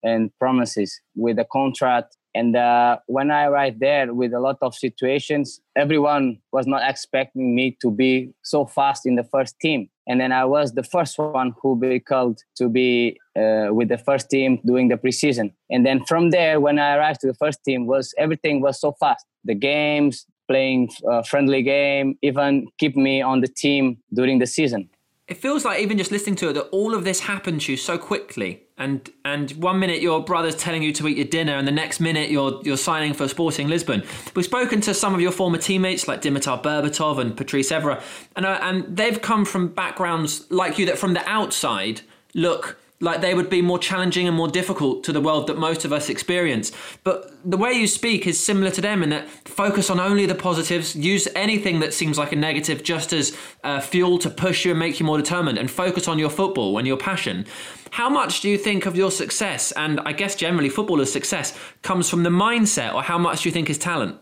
and 0.02 0.30
promises 0.38 1.00
with 1.14 1.38
a 1.38 1.44
contract 1.52 2.16
and 2.38 2.54
uh, 2.54 2.99
when 3.07 3.33
I 3.33 3.47
arrived 3.47 3.80
there 3.80 4.14
with 4.14 4.33
a 4.33 4.38
lot 4.38 4.59
of 4.62 4.73
situations, 4.73 5.61
everyone 5.75 6.38
was 6.52 6.68
not 6.68 6.88
expecting 6.88 7.57
me 7.57 7.76
to 7.83 7.90
be 7.90 8.33
so 8.45 8.64
fast 8.64 9.07
in 9.07 9.16
the 9.16 9.25
first 9.25 9.59
team. 9.59 9.90
And 10.07 10.21
then 10.21 10.30
I 10.30 10.45
was 10.45 10.73
the 10.75 10.85
first 10.85 11.18
one 11.18 11.52
who 11.61 11.75
be 11.76 11.99
called 11.99 12.38
to 12.59 12.68
be 12.68 13.18
uh, 13.37 13.75
with 13.78 13.88
the 13.88 13.99
first 13.99 14.30
team 14.30 14.61
doing 14.64 14.87
the 14.87 14.97
preseason. 14.97 15.52
And 15.68 15.85
then 15.85 16.04
from 16.04 16.30
there, 16.30 16.61
when 16.61 16.78
I 16.78 16.95
arrived 16.95 17.21
to 17.23 17.26
the 17.26 17.35
first 17.35 17.59
team, 17.64 17.87
was 17.87 18.14
everything 18.16 18.61
was 18.61 18.80
so 18.80 18.92
fast. 19.00 19.26
The 19.45 19.57
games, 19.57 20.25
playing 20.47 20.90
a 21.04 21.09
uh, 21.09 21.23
friendly 21.25 21.62
game, 21.62 22.18
even 22.23 22.68
keep 22.78 22.95
me 22.97 23.21
on 23.21 23.40
the 23.40 23.49
team 23.49 23.99
during 24.14 24.38
the 24.38 24.47
season 24.47 24.88
it 25.28 25.37
feels 25.37 25.62
like 25.62 25.78
even 25.80 25.99
just 25.99 26.11
listening 26.11 26.37
to 26.37 26.49
it 26.49 26.54
that 26.54 26.68
all 26.71 26.95
of 26.95 27.04
this 27.04 27.21
happened 27.21 27.61
to 27.61 27.73
you 27.73 27.76
so 27.76 27.99
quickly 27.99 28.62
and 28.78 29.11
and 29.25 29.50
one 29.52 29.78
minute 29.78 30.00
your 30.00 30.23
brother's 30.23 30.56
telling 30.56 30.82
you 30.82 30.92
to 30.94 31.08
eat 31.08 31.16
your 31.16 31.26
dinner 31.26 31.54
and 31.54 31.66
the 31.66 31.73
next 31.73 32.00
minute 32.00 32.30
you're 32.30 32.61
you're 32.64 32.76
signing 32.76 33.12
for 33.12 33.28
Sporting 33.28 33.68
Lisbon. 33.68 34.02
We've 34.35 34.44
spoken 34.44 34.80
to 34.82 34.94
some 34.94 35.14
of 35.14 35.20
your 35.20 35.32
former 35.32 35.58
teammates 35.58 36.08
like 36.08 36.23
Dimitar 36.23 36.62
Berbatov 36.62 37.18
and 37.18 37.37
Patrice 37.37 37.70
Evra 37.70 38.02
and 38.37 38.47
uh, 38.47 38.58
and 38.62 38.97
they've 38.97 39.20
come 39.20 39.44
from 39.44 39.68
backgrounds 39.68 40.50
like 40.50 40.79
you 40.79 40.87
that 40.87 40.98
from 40.98 41.14
the 41.14 41.29
outside 41.29 42.02
look 42.35 42.79
like 43.00 43.20
they 43.20 43.34
would 43.34 43.48
be 43.48 43.62
more 43.62 43.78
challenging 43.78 44.26
and 44.26 44.37
more 44.37 44.48
difficult 44.48 45.04
to 45.04 45.12
the 45.12 45.20
world 45.20 45.46
that 45.46 45.56
most 45.56 45.84
of 45.84 45.92
us 45.92 46.08
experience. 46.08 46.72
But 47.04 47.32
the 47.48 47.56
way 47.56 47.72
you 47.72 47.87
speak 47.87 48.26
is 48.26 48.42
similar 48.42 48.70
to 48.72 48.80
them 48.80 49.02
in 49.02 49.11
that 49.11 49.28
focus 49.48 49.88
on 49.88 50.00
only 50.00 50.26
the 50.26 50.34
positives, 50.34 50.96
use 50.96 51.28
anything 51.37 51.80
that 51.80 51.94
seems 51.94 52.18
like 52.18 52.32
a 52.32 52.37
negative 52.37 52.82
just 52.82 53.12
as 53.12 53.37
uh, 53.62 53.80
fuel 53.80 54.18
to 54.18 54.30
push 54.30 54.64
you 54.64 54.72
and 54.72 54.80
make 54.80 54.98
you 54.98 55.06
more 55.06 55.18
determined, 55.18 55.58
and 55.58 55.70
focus 55.70 56.08
on 56.08 56.18
your 56.18 56.30
football 56.30 56.78
and 56.78 56.87
your 56.87 56.96
passion. 56.96 57.46
How 57.90 58.11
much 58.11 58.40
do 58.40 58.50
you 58.50 58.58
think 58.58 58.84
of 58.84 58.96
your 58.96 59.11
success, 59.11 59.72
and 59.72 60.00
I 60.00 60.12
guess 60.12 60.34
generally 60.34 60.68
footballers' 60.68 61.12
success, 61.12 61.58
comes 61.82 62.11
from 62.11 62.22
the 62.24 62.30
mindset, 62.30 62.94
or 62.94 63.02
how 63.02 63.18
much 63.18 63.42
do 63.42 63.48
you 63.48 63.52
think 63.52 63.70
is 63.70 63.78
talent? 63.78 64.20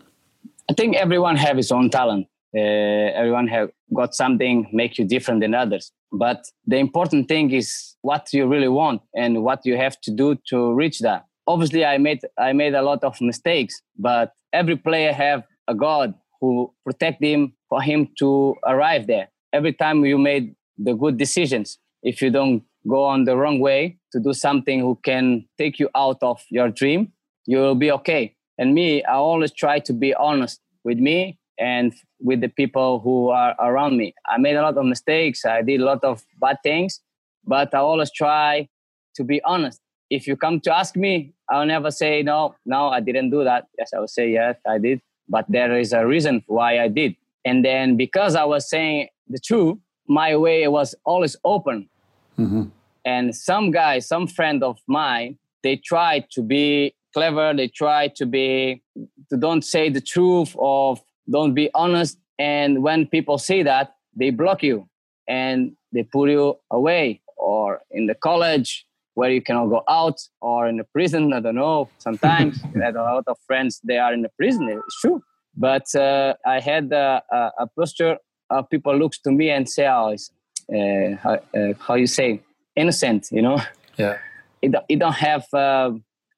I 0.69 0.73
think 0.73 0.95
everyone 0.95 1.35
have 1.35 1.57
his 1.57 1.71
own 1.71 1.89
talent. 1.89 2.27
Uh, 2.55 2.59
everyone 2.59 3.47
have 3.47 3.69
got 3.93 4.13
something 4.13 4.69
make 4.71 4.97
you 4.97 5.05
different 5.05 5.41
than 5.41 5.53
others. 5.53 5.91
But 6.11 6.45
the 6.65 6.77
important 6.77 7.27
thing 7.27 7.51
is 7.51 7.95
what 8.01 8.31
you 8.31 8.47
really 8.47 8.67
want 8.67 9.01
and 9.15 9.43
what 9.43 9.65
you 9.65 9.77
have 9.77 9.99
to 10.01 10.11
do 10.11 10.35
to 10.49 10.73
reach 10.73 10.99
that. 10.99 11.25
Obviously, 11.45 11.85
I 11.85 11.97
made 11.97 12.21
I 12.37 12.53
made 12.53 12.73
a 12.73 12.81
lot 12.81 13.03
of 13.03 13.19
mistakes, 13.21 13.81
but 13.97 14.33
every 14.53 14.75
player 14.75 15.13
have 15.13 15.43
a 15.67 15.73
God 15.73 16.13
who 16.39 16.73
protect 16.85 17.23
him 17.23 17.53
for 17.69 17.81
him 17.81 18.09
to 18.19 18.55
arrive 18.65 19.07
there. 19.07 19.29
Every 19.53 19.73
time 19.73 20.05
you 20.05 20.17
made 20.17 20.55
the 20.77 20.93
good 20.93 21.17
decisions, 21.17 21.79
if 22.03 22.21
you 22.21 22.29
don't 22.29 22.63
go 22.87 23.03
on 23.03 23.25
the 23.25 23.35
wrong 23.35 23.59
way 23.59 23.97
to 24.11 24.19
do 24.19 24.33
something 24.33 24.79
who 24.79 24.99
can 25.03 25.45
take 25.57 25.79
you 25.79 25.89
out 25.95 26.17
of 26.21 26.41
your 26.49 26.69
dream, 26.69 27.11
you 27.45 27.57
will 27.57 27.75
be 27.75 27.91
okay. 27.91 28.35
And 28.57 28.73
me, 28.73 29.03
I 29.03 29.15
always 29.15 29.51
try 29.51 29.79
to 29.79 29.93
be 29.93 30.13
honest 30.13 30.61
with 30.83 30.97
me 30.97 31.39
and 31.59 31.93
with 32.19 32.41
the 32.41 32.47
people 32.47 32.99
who 32.99 33.29
are 33.29 33.55
around 33.59 33.97
me. 33.97 34.13
I 34.25 34.37
made 34.37 34.55
a 34.55 34.61
lot 34.61 34.77
of 34.77 34.85
mistakes. 34.85 35.45
I 35.45 35.61
did 35.61 35.81
a 35.81 35.85
lot 35.85 36.03
of 36.03 36.23
bad 36.39 36.57
things, 36.63 37.01
but 37.45 37.73
I 37.73 37.79
always 37.79 38.11
try 38.11 38.67
to 39.15 39.23
be 39.23 39.41
honest. 39.43 39.81
If 40.09 40.27
you 40.27 40.35
come 40.35 40.59
to 40.61 40.75
ask 40.75 40.95
me, 40.95 41.33
I'll 41.49 41.65
never 41.65 41.91
say 41.91 42.23
no, 42.23 42.55
no, 42.65 42.89
I 42.89 42.99
didn't 42.99 43.29
do 43.29 43.43
that. 43.43 43.67
Yes, 43.77 43.91
I 43.93 43.99
will 43.99 44.07
say 44.07 44.31
yes, 44.31 44.55
I 44.67 44.77
did, 44.77 45.01
but 45.27 45.45
there 45.49 45.77
is 45.77 45.93
a 45.93 46.05
reason 46.05 46.43
why 46.47 46.79
I 46.79 46.87
did. 46.87 47.15
And 47.45 47.63
then 47.63 47.97
because 47.97 48.35
I 48.35 48.45
was 48.45 48.69
saying 48.69 49.09
the 49.27 49.39
truth, 49.39 49.77
my 50.07 50.35
way 50.35 50.67
was 50.67 50.95
always 51.05 51.35
open. 51.43 51.89
Mm-hmm. 52.37 52.63
And 53.05 53.35
some 53.35 53.71
guy, 53.71 53.99
some 53.99 54.27
friend 54.27 54.63
of 54.63 54.79
mine, 54.87 55.37
they 55.63 55.77
try 55.77 56.25
to 56.31 56.41
be 56.41 56.93
clever. 57.13 57.53
They 57.53 57.67
try 57.67 58.09
to 58.09 58.25
be 58.25 58.83
to 59.29 59.37
don't 59.37 59.63
say 59.63 59.89
the 59.89 60.01
truth 60.01 60.55
of 60.59 61.01
don't 61.29 61.53
be 61.53 61.69
honest 61.73 62.17
and 62.39 62.83
when 62.83 63.05
people 63.07 63.37
say 63.37 63.63
that 63.63 63.95
they 64.15 64.29
block 64.29 64.63
you 64.63 64.87
and 65.27 65.73
they 65.91 66.03
put 66.03 66.29
you 66.29 66.57
away 66.71 67.21
or 67.37 67.81
in 67.91 68.07
the 68.07 68.15
college 68.15 68.85
where 69.13 69.31
you 69.31 69.41
cannot 69.41 69.67
go 69.67 69.83
out 69.89 70.19
or 70.41 70.67
in 70.67 70.77
the 70.77 70.83
prison 70.83 71.33
i 71.33 71.39
don't 71.39 71.55
know 71.55 71.89
sometimes 71.97 72.61
i 72.75 72.85
had 72.85 72.95
a 72.95 73.01
lot 73.01 73.23
of 73.27 73.37
friends 73.45 73.79
they 73.83 73.97
are 73.97 74.13
in 74.13 74.21
the 74.21 74.29
prison 74.37 74.69
it's 74.69 75.01
true. 75.01 75.21
But 75.59 75.87
uh, 75.95 76.35
i 76.45 76.59
had 76.59 76.91
a, 76.91 77.23
a 77.59 77.67
posture 77.75 78.17
of 78.49 78.69
people 78.69 78.95
looks 78.95 79.19
to 79.21 79.31
me 79.31 79.49
and 79.49 79.67
say 79.67 79.87
oh 79.87 80.09
it's, 80.09 80.31
uh, 80.71 81.15
how, 81.23 81.39
uh, 81.57 81.73
how 81.79 81.95
you 81.95 82.07
say 82.07 82.41
innocent 82.75 83.27
you 83.31 83.41
know? 83.41 83.59
Yeah. 83.97 84.17
It, 84.61 84.75
it 84.87 84.99
don't 84.99 85.15
have 85.15 85.45
uh, 85.53 85.91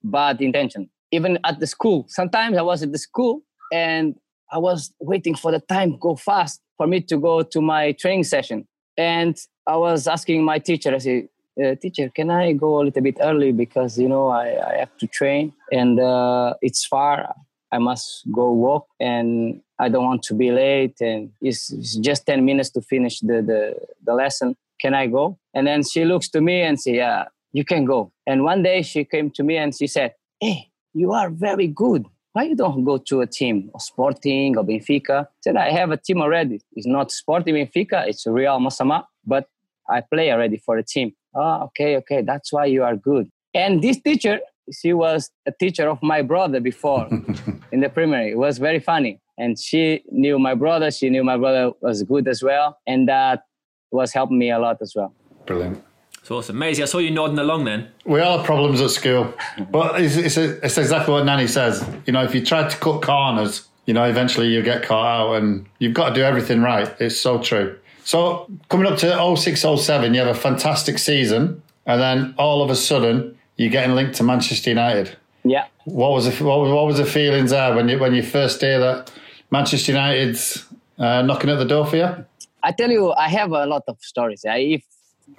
bad 0.04 0.42
intention. 0.42 0.90
Even 1.12 1.40
at 1.44 1.60
the 1.60 1.68
school 1.68 2.06
sometimes 2.08 2.58
i 2.58 2.62
was 2.62 2.82
at 2.82 2.92
the 2.92 2.98
school 2.98 3.42
and 3.74 4.16
I 4.52 4.58
was 4.58 4.94
waiting 5.00 5.36
for 5.36 5.52
the 5.52 5.60
time 5.60 5.98
go 5.98 6.16
fast 6.16 6.62
for 6.78 6.88
me 6.88 7.02
to 7.02 7.18
go 7.18 7.44
to 7.44 7.62
my 7.62 7.92
training 7.94 8.24
session. 8.24 8.68
And 8.98 9.38
I 9.68 9.76
was 9.76 10.08
asking 10.08 10.44
my 10.44 10.60
teacher, 10.60 10.94
I 10.94 10.98
said, 10.98 11.30
uh, 11.64 11.76
teacher, 11.76 12.10
can 12.10 12.30
I 12.30 12.54
go 12.54 12.82
a 12.82 12.84
little 12.84 13.04
bit 13.04 13.18
early 13.22 13.52
because, 13.52 14.00
you 14.00 14.08
know, 14.08 14.30
I, 14.30 14.48
I 14.72 14.78
have 14.78 14.98
to 14.98 15.08
train 15.08 15.54
and 15.72 16.00
uh, 16.00 16.54
it's 16.62 16.86
far. 16.86 17.36
I 17.72 17.78
must 17.78 18.24
go 18.32 18.52
walk 18.52 18.88
and 19.00 19.62
I 19.78 19.90
don't 19.90 20.06
want 20.06 20.24
to 20.24 20.34
be 20.34 20.52
late. 20.52 21.00
And 21.02 21.32
it's, 21.42 21.72
it's, 21.72 21.96
just 21.98 22.26
10 22.26 22.44
minutes 22.44 22.72
to 22.72 22.82
finish 22.82 23.20
the, 23.20 23.42
the, 23.42 23.76
the 24.04 24.14
lesson. 24.14 24.56
Can 24.82 24.94
I 24.94 25.08
go? 25.08 25.38
And 25.54 25.68
then 25.68 25.84
she 25.84 26.06
looks 26.06 26.30
to 26.30 26.42
me 26.42 26.62
and 26.62 26.80
say, 26.80 26.96
yeah, 26.96 27.26
you 27.52 27.66
can 27.66 27.86
go. 27.86 28.12
And 28.26 28.44
one 28.44 28.64
day 28.64 28.82
she 28.82 29.04
came 29.04 29.30
to 29.32 29.44
me 29.44 29.58
and 29.58 29.76
she 29.76 29.88
said, 29.88 30.16
hey, 30.40 30.72
you 30.94 31.12
are 31.12 31.30
very 31.30 31.68
good 31.68 32.06
why 32.34 32.44
you 32.44 32.56
don't 32.56 32.84
go 32.84 32.98
to 32.98 33.22
a 33.22 33.28
team 33.28 33.70
or 33.74 33.80
Sporting 33.80 34.58
or 34.58 34.64
Benfica? 34.64 35.26
I 35.26 35.28
said, 35.42 35.58
I 35.58 35.72
have 35.72 35.92
a 35.92 35.98
team 35.98 36.22
already. 36.22 36.62
It's 36.74 36.88
not 36.88 37.12
Sporting 37.12 37.56
Benfica, 37.56 38.08
it's 38.08 38.26
Real 38.28 38.60
Massamá, 38.60 39.06
but 39.26 39.48
I 39.90 40.02
play 40.02 40.32
already 40.32 40.58
for 40.58 40.78
a 40.78 40.84
team. 40.84 41.14
Oh, 41.34 41.64
okay, 41.64 41.98
okay, 41.98 42.22
that's 42.22 42.54
why 42.54 42.66
you 42.66 42.84
are 42.84 42.96
good. 42.96 43.30
And 43.54 43.82
this 43.82 44.00
teacher, 44.00 44.40
she 44.72 44.94
was 44.94 45.32
a 45.48 45.52
teacher 45.52 45.90
of 45.90 46.02
my 46.04 46.22
brother 46.22 46.60
before 46.60 47.08
in 47.72 47.80
the 47.82 47.90
primary. 47.90 48.32
It 48.32 48.38
was 48.38 48.58
very 48.60 48.80
funny. 48.80 49.20
And 49.38 49.58
she 49.58 50.04
knew 50.12 50.38
my 50.38 50.54
brother, 50.54 50.92
she 50.92 51.10
knew 51.10 51.24
my 51.24 51.38
brother 51.38 51.72
was 51.82 52.04
good 52.04 52.28
as 52.28 52.44
well. 52.44 52.78
And 52.86 53.08
that 53.08 53.44
was 53.92 54.14
helping 54.14 54.38
me 54.38 54.52
a 54.52 54.60
lot 54.60 54.78
as 54.82 54.94
well. 54.96 55.16
Brilliant. 55.46 55.84
It's 56.30 56.36
awesome. 56.36 56.60
Maisie, 56.60 56.84
I 56.84 56.86
saw 56.86 57.00
you 57.00 57.10
nodding 57.10 57.40
along 57.40 57.66
then. 57.66 57.88
We 58.06 58.20
all 58.20 58.38
have 58.38 58.46
problems 58.46 58.82
at 58.82 58.92
school, 58.92 59.34
but 59.72 60.00
it's, 60.00 60.16
it's, 60.16 60.38
it's 60.38 60.78
exactly 60.78 61.12
what 61.12 61.26
Nani 61.26 61.48
says. 61.48 61.84
You 62.06 62.14
know, 62.14 62.24
if 62.24 62.36
you 62.36 62.46
try 62.46 62.70
to 62.70 62.78
cut 62.78 63.02
corners, 63.02 63.68
you 63.88 63.96
know, 63.96 64.04
eventually 64.04 64.50
you 64.50 64.62
get 64.62 64.84
caught 64.84 65.08
out 65.08 65.42
and 65.42 65.66
you've 65.80 65.96
got 65.96 66.10
to 66.10 66.14
do 66.14 66.22
everything 66.22 66.62
right. 66.62 66.96
It's 67.00 67.20
so 67.20 67.42
true. 67.42 67.80
So 68.04 68.48
coming 68.70 68.86
up 68.86 69.00
to 69.00 69.36
06, 69.38 69.60
07, 69.60 70.14
you 70.14 70.20
have 70.20 70.30
a 70.30 70.40
fantastic 70.40 71.00
season, 71.00 71.64
and 71.88 72.00
then 72.00 72.36
all 72.38 72.62
of 72.62 72.70
a 72.70 72.76
sudden 72.76 73.36
you're 73.58 73.72
getting 73.72 73.96
linked 73.96 74.14
to 74.18 74.24
Manchester 74.24 74.70
United. 74.70 75.18
Yeah. 75.44 75.66
What 75.86 76.12
was 76.12 76.26
the, 76.26 76.46
what 76.46 76.60
was, 76.60 76.72
what 76.72 76.86
was 76.86 76.98
the 76.98 77.08
feelings 77.08 77.50
there 77.50 77.74
when 77.74 77.90
you 77.90 77.98
when 77.98 78.14
you 78.14 78.22
first 78.22 78.62
hear 78.62 78.80
that 78.80 79.12
Manchester 79.50 79.94
United's 79.94 80.64
uh, 81.00 81.24
knocking 81.24 81.50
at 81.50 81.58
the 81.58 81.66
door 81.66 81.88
for 81.88 81.96
you? 81.96 82.26
I 82.62 82.72
tell 82.72 82.92
you, 82.92 83.14
I 83.14 83.30
have 83.30 83.52
a 83.52 83.66
lot 83.66 83.86
of 83.88 83.98
stories. 84.02 84.46
I, 84.46 84.58
if 84.58 84.84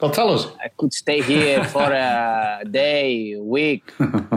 Well, 0.01 0.11
tell 0.11 0.31
us. 0.31 0.47
I 0.63 0.69
could 0.77 0.93
stay 0.93 1.21
here 1.23 1.65
for 1.65 1.91
a 1.93 2.63
day, 2.71 3.37
week. 3.37 3.93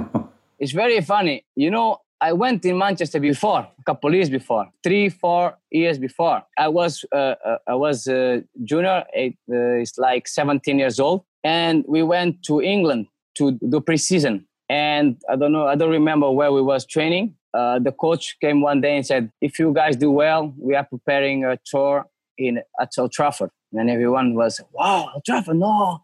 it's 0.59 0.71
very 0.71 1.01
funny. 1.01 1.45
You 1.55 1.71
know, 1.71 1.99
I 2.23 2.31
went 2.31 2.63
in 2.63 2.77
Manchester 2.77 3.19
before, 3.19 3.59
a 3.59 3.83
couple 3.85 4.15
years 4.15 4.29
before, 4.29 4.69
three, 4.81 5.09
four 5.09 5.57
years 5.71 5.97
before. 5.99 6.43
I 6.57 6.69
was 6.69 7.03
uh, 7.11 7.35
uh, 7.45 7.57
I 7.67 7.75
was 7.75 8.07
a 8.07 8.43
junior. 8.63 9.03
It, 9.13 9.33
uh, 9.51 9.81
it's 9.81 9.97
like 9.97 10.29
17 10.29 10.79
years 10.79 11.01
old, 11.01 11.25
and 11.43 11.83
we 11.85 12.01
went 12.01 12.41
to 12.43 12.61
England 12.61 13.07
to 13.37 13.51
do 13.51 13.81
preseason. 13.81 14.45
And 14.69 15.17
I 15.29 15.35
don't 15.35 15.51
know, 15.51 15.67
I 15.67 15.75
don't 15.75 15.91
remember 15.91 16.31
where 16.31 16.53
we 16.53 16.61
was 16.61 16.85
training. 16.85 17.35
Uh, 17.53 17.79
the 17.79 17.91
coach 17.91 18.37
came 18.39 18.61
one 18.61 18.79
day 18.79 18.95
and 18.95 19.05
said, 19.05 19.29
"If 19.41 19.59
you 19.59 19.73
guys 19.73 19.97
do 19.97 20.09
well, 20.09 20.53
we 20.57 20.75
are 20.75 20.85
preparing 20.85 21.43
a 21.43 21.57
tour 21.65 22.05
in 22.37 22.61
at 22.79 22.89
Old 22.97 23.11
Trafford." 23.11 23.51
And 23.73 23.89
everyone 23.89 24.35
was, 24.35 24.61
"Wow, 24.71 25.21
Trafford, 25.25 25.57
no, 25.57 25.99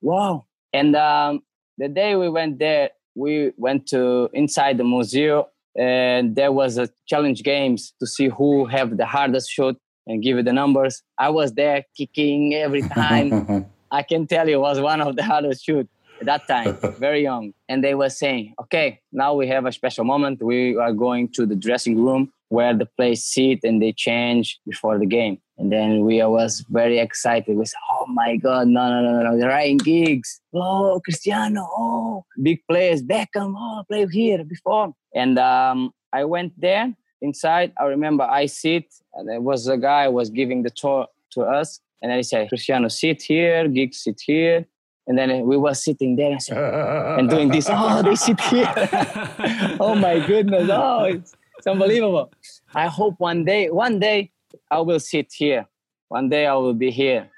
wow!" 0.00 0.44
And 0.72 0.94
um, 0.94 1.42
the 1.78 1.88
day 1.88 2.16
we 2.16 2.28
went 2.28 2.58
there, 2.58 2.90
we 3.14 3.52
went 3.56 3.86
to 3.88 4.28
inside 4.32 4.78
the 4.78 4.84
museum, 4.84 5.44
and 5.76 6.36
there 6.36 6.52
was 6.52 6.78
a 6.78 6.88
challenge 7.06 7.42
games 7.42 7.94
to 8.00 8.06
see 8.06 8.28
who 8.28 8.66
have 8.66 8.96
the 8.96 9.06
hardest 9.06 9.50
shot 9.50 9.76
and 10.06 10.22
give 10.22 10.36
you 10.36 10.42
the 10.42 10.52
numbers. 10.52 11.02
I 11.18 11.30
was 11.30 11.54
there 11.54 11.84
kicking 11.96 12.54
every 12.54 12.82
time. 12.82 13.66
I 13.90 14.02
can 14.02 14.26
tell 14.26 14.48
you, 14.48 14.56
it 14.56 14.60
was 14.60 14.80
one 14.80 15.00
of 15.00 15.16
the 15.16 15.22
hardest 15.22 15.64
shoot 15.64 15.88
at 16.20 16.26
that 16.26 16.48
time, 16.48 16.76
very 16.98 17.22
young. 17.22 17.52
And 17.68 17.82
they 17.82 17.94
were 17.94 18.10
saying, 18.10 18.54
okay, 18.62 19.00
now 19.12 19.34
we 19.34 19.46
have 19.48 19.66
a 19.66 19.72
special 19.72 20.04
moment. 20.04 20.42
We 20.42 20.76
are 20.76 20.92
going 20.92 21.28
to 21.32 21.46
the 21.46 21.56
dressing 21.56 22.02
room 22.02 22.32
where 22.48 22.74
the 22.74 22.86
players 22.86 23.24
sit 23.24 23.60
and 23.64 23.80
they 23.80 23.92
change 23.92 24.60
before 24.66 24.98
the 24.98 25.06
game. 25.06 25.38
And 25.56 25.70
then 25.70 26.04
we 26.04 26.22
was 26.24 26.64
very 26.68 26.98
excited. 26.98 27.56
We 27.56 27.64
said, 27.64 27.78
oh 27.92 28.06
my 28.08 28.36
God, 28.36 28.66
no, 28.68 28.88
no, 28.88 29.02
no, 29.02 29.22
no, 29.22 29.36
no. 29.36 29.46
Ryan 29.46 29.76
Giggs, 29.76 30.40
oh, 30.52 31.00
Cristiano, 31.04 31.68
oh, 31.76 32.24
big 32.42 32.60
players, 32.68 33.02
Beckham, 33.02 33.54
oh, 33.56 33.84
play 33.88 34.06
here 34.10 34.42
before. 34.44 34.92
And 35.14 35.38
um, 35.38 35.92
I 36.12 36.24
went 36.24 36.60
there 36.60 36.92
inside. 37.22 37.72
I 37.78 37.84
remember 37.84 38.24
I 38.24 38.46
sit, 38.46 38.92
and 39.14 39.28
there 39.28 39.40
was 39.40 39.68
a 39.68 39.78
guy 39.78 40.08
was 40.08 40.28
giving 40.28 40.64
the 40.64 40.70
tour 40.70 41.06
to 41.32 41.42
us. 41.42 41.80
And 42.02 42.10
then 42.10 42.18
he 42.18 42.24
said, 42.24 42.48
Cristiano, 42.48 42.88
sit 42.88 43.22
here, 43.22 43.68
Giggs, 43.68 43.98
sit 43.98 44.20
here. 44.24 44.66
And 45.06 45.16
then 45.18 45.46
we 45.46 45.56
were 45.56 45.74
sitting 45.74 46.16
there 46.16 46.32
and, 46.32 46.42
said, 46.42 46.56
and 47.18 47.30
doing 47.30 47.48
this. 47.48 47.68
Oh, 47.70 48.02
they 48.02 48.16
sit 48.16 48.40
here. 48.40 48.72
oh 49.78 49.94
my 49.94 50.18
goodness. 50.26 50.68
Oh, 50.72 51.04
it's, 51.04 51.32
it's 51.58 51.66
unbelievable. 51.66 52.32
I 52.74 52.88
hope 52.88 53.14
one 53.18 53.44
day, 53.44 53.70
one 53.70 54.00
day 54.00 54.32
I 54.70 54.80
will 54.80 55.00
sit 55.00 55.32
here. 55.32 55.66
One 56.08 56.28
day 56.28 56.46
I 56.46 56.54
will 56.54 56.74
be 56.74 56.90
here. 56.90 57.30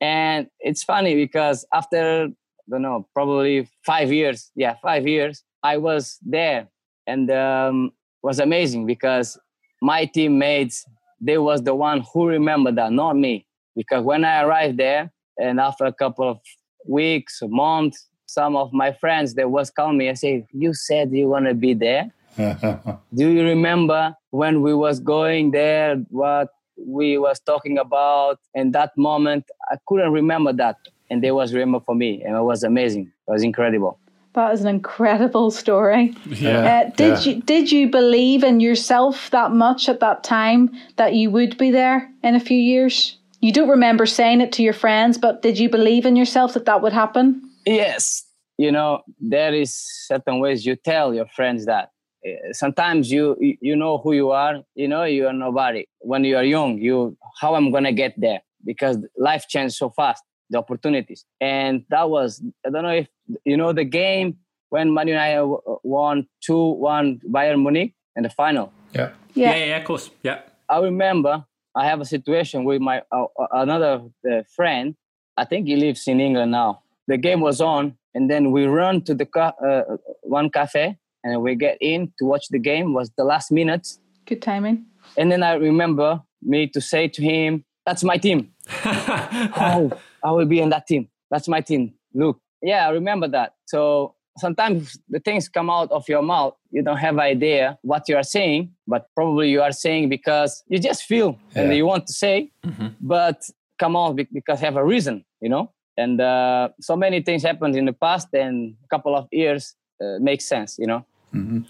And 0.00 0.48
it's 0.60 0.82
funny 0.84 1.14
because 1.14 1.66
after, 1.72 2.28
I 2.28 2.70
don't 2.70 2.82
know, 2.82 3.08
probably 3.14 3.68
five 3.84 4.12
years, 4.12 4.50
yeah, 4.54 4.76
five 4.82 5.06
years, 5.06 5.42
I 5.62 5.76
was 5.78 6.18
there 6.22 6.68
and 7.06 7.30
um, 7.30 7.92
was 8.22 8.38
amazing 8.38 8.86
because 8.86 9.38
my 9.82 10.04
teammates, 10.04 10.84
they 11.20 11.38
was 11.38 11.62
the 11.62 11.74
one 11.74 12.04
who 12.12 12.26
remembered 12.26 12.76
that, 12.76 12.92
not 12.92 13.16
me. 13.16 13.46
Because 13.74 14.04
when 14.04 14.24
I 14.24 14.42
arrived 14.42 14.78
there 14.78 15.12
and 15.38 15.60
after 15.60 15.84
a 15.84 15.92
couple 15.92 16.28
of 16.28 16.38
weeks, 16.86 17.42
a 17.42 17.48
month, 17.48 17.96
some 18.26 18.56
of 18.56 18.72
my 18.72 18.92
friends, 18.92 19.34
they 19.34 19.44
was 19.44 19.70
calling 19.70 19.98
me 19.98 20.08
and 20.08 20.18
say, 20.18 20.46
you 20.52 20.74
said 20.74 21.10
you 21.12 21.28
want 21.28 21.46
to 21.46 21.54
be 21.54 21.74
there? 21.74 22.12
Do 23.14 23.32
you 23.32 23.42
remember 23.42 24.16
when 24.30 24.62
we 24.62 24.74
was 24.74 25.00
going 25.00 25.50
there, 25.50 25.96
what 26.10 26.50
we 26.76 27.18
was 27.18 27.40
talking 27.40 27.78
about? 27.78 28.38
And 28.54 28.72
that 28.74 28.96
moment, 28.96 29.44
I 29.70 29.76
couldn't 29.86 30.12
remember 30.12 30.52
that. 30.52 30.76
And 31.10 31.22
they 31.22 31.32
was 31.32 31.52
remember 31.52 31.80
for 31.80 31.94
me. 31.94 32.22
And 32.22 32.36
it 32.36 32.42
was 32.42 32.62
amazing. 32.62 33.10
It 33.26 33.30
was 33.30 33.42
incredible. 33.42 33.98
That 34.34 34.52
is 34.52 34.60
an 34.60 34.68
incredible 34.68 35.50
story. 35.50 36.14
Yeah. 36.26 36.84
Uh, 36.86 36.90
did 36.96 37.18
yeah. 37.18 37.20
you 37.24 37.42
did 37.42 37.72
you 37.72 37.90
believe 37.90 38.44
in 38.44 38.60
yourself 38.60 39.30
that 39.30 39.50
much 39.50 39.88
at 39.88 39.98
that 40.00 40.22
time 40.22 40.70
that 40.96 41.14
you 41.14 41.30
would 41.30 41.58
be 41.58 41.72
there 41.72 42.08
in 42.22 42.36
a 42.36 42.40
few 42.40 42.58
years? 42.58 43.18
You 43.40 43.52
don't 43.52 43.68
remember 43.68 44.06
saying 44.06 44.40
it 44.40 44.52
to 44.52 44.62
your 44.62 44.72
friends, 44.72 45.18
but 45.18 45.42
did 45.42 45.58
you 45.58 45.68
believe 45.68 46.06
in 46.06 46.14
yourself 46.14 46.54
that 46.54 46.66
that 46.66 46.82
would 46.82 46.92
happen? 46.92 47.50
Yes. 47.66 48.24
You 48.58 48.70
know, 48.72 49.02
there 49.20 49.54
is 49.54 49.74
certain 50.06 50.38
ways 50.40 50.66
you 50.66 50.76
tell 50.76 51.14
your 51.14 51.26
friends 51.26 51.66
that. 51.66 51.90
Uh, 52.26 52.52
Sometimes 52.52 53.10
you 53.10 53.36
you 53.60 53.76
know 53.76 53.98
who 53.98 54.12
you 54.12 54.30
are. 54.30 54.62
You 54.74 54.88
know 54.88 55.04
you 55.04 55.26
are 55.26 55.32
nobody. 55.32 55.86
When 56.00 56.24
you 56.24 56.36
are 56.36 56.44
young, 56.44 56.78
you 56.78 57.16
how 57.40 57.54
I'm 57.54 57.70
gonna 57.70 57.92
get 57.92 58.14
there 58.16 58.40
because 58.64 58.96
life 59.16 59.46
changed 59.48 59.76
so 59.76 59.90
fast. 59.90 60.22
The 60.50 60.58
opportunities, 60.58 61.24
and 61.40 61.84
that 61.90 62.08
was 62.08 62.42
I 62.66 62.70
don't 62.70 62.82
know 62.82 62.96
if 63.04 63.08
you 63.44 63.56
know 63.56 63.72
the 63.74 63.84
game 63.84 64.38
when 64.70 64.94
Man 64.94 65.06
United 65.08 65.36
w- 65.40 65.60
won 65.84 66.26
two 66.40 66.72
one 66.92 67.20
Bayern 67.28 67.60
Munich 67.62 67.92
in 68.16 68.22
the 68.22 68.30
final. 68.30 68.72
Yeah. 68.94 69.10
Yeah, 69.34 69.54
yeah, 69.54 69.64
yeah, 69.66 69.76
of 69.76 69.84
course. 69.84 70.10
Yeah. 70.22 70.38
I 70.68 70.80
remember 70.80 71.44
I 71.76 71.84
have 71.86 72.00
a 72.00 72.04
situation 72.06 72.64
with 72.64 72.80
my 72.80 73.02
uh, 73.12 73.24
uh, 73.38 73.46
another 73.52 74.00
uh, 74.28 74.42
friend. 74.56 74.96
I 75.36 75.44
think 75.44 75.66
he 75.68 75.76
lives 75.76 76.08
in 76.08 76.18
England 76.18 76.50
now. 76.50 76.82
The 77.06 77.18
game 77.18 77.40
was 77.40 77.60
on, 77.60 77.96
and 78.14 78.30
then 78.30 78.50
we 78.50 78.64
run 78.64 79.02
to 79.02 79.14
the 79.14 79.26
ca- 79.26 79.54
uh, 79.64 79.82
one 80.22 80.48
cafe, 80.50 80.96
and 81.24 81.42
we 81.42 81.54
get 81.54 81.78
in 81.80 82.12
to 82.18 82.24
watch 82.24 82.46
the 82.50 82.58
game. 82.58 82.92
Was 82.94 83.10
the 83.16 83.24
last 83.24 83.50
minutes, 83.52 83.98
Good 84.26 84.42
timing. 84.42 84.86
and 85.16 85.30
then 85.32 85.42
I 85.42 85.54
remember 85.54 86.22
me 86.42 86.66
to 86.68 86.80
say 86.80 87.08
to 87.08 87.22
him, 87.22 87.64
"That's 87.86 88.04
my 88.04 88.16
team. 88.18 88.52
oh, 88.84 89.90
I 90.24 90.30
will 90.30 90.46
be 90.46 90.60
in 90.60 90.70
that 90.70 90.86
team. 90.86 91.08
That's 91.30 91.48
my 91.48 91.60
team. 91.60 91.94
Look, 92.14 92.40
yeah, 92.62 92.86
I 92.86 92.90
remember 92.90 93.28
that. 93.28 93.54
So." 93.66 94.14
Sometimes 94.40 94.96
the 95.08 95.18
things 95.18 95.48
come 95.48 95.68
out 95.68 95.90
of 95.90 96.08
your 96.08 96.22
mouth. 96.22 96.54
You 96.70 96.82
don't 96.84 96.98
have 96.98 97.18
idea 97.18 97.76
what 97.82 98.08
you 98.08 98.14
are 98.14 98.22
saying, 98.22 98.70
but 98.86 99.08
probably 99.16 99.50
you 99.50 99.60
are 99.62 99.72
saying 99.72 100.10
because 100.10 100.62
you 100.68 100.78
just 100.78 101.02
feel 101.02 101.36
and 101.56 101.74
you 101.74 101.84
want 101.86 102.06
to 102.06 102.12
say, 102.12 102.52
but 103.00 103.42
come 103.80 103.96
out 103.96 104.14
be- 104.14 104.28
because 104.32 104.60
have 104.60 104.76
a 104.76 104.84
reason, 104.84 105.24
you 105.40 105.48
know. 105.48 105.72
And 105.96 106.20
uh, 106.20 106.68
so 106.80 106.94
many 106.94 107.20
things 107.20 107.42
happened 107.42 107.74
in 107.74 107.84
the 107.86 107.92
past, 107.92 108.28
and 108.32 108.76
a 108.84 108.86
couple 108.86 109.16
of 109.16 109.26
years 109.32 109.74
uh, 110.00 110.18
makes 110.20 110.44
sense, 110.44 110.78
you 110.78 110.86
know. 110.86 111.04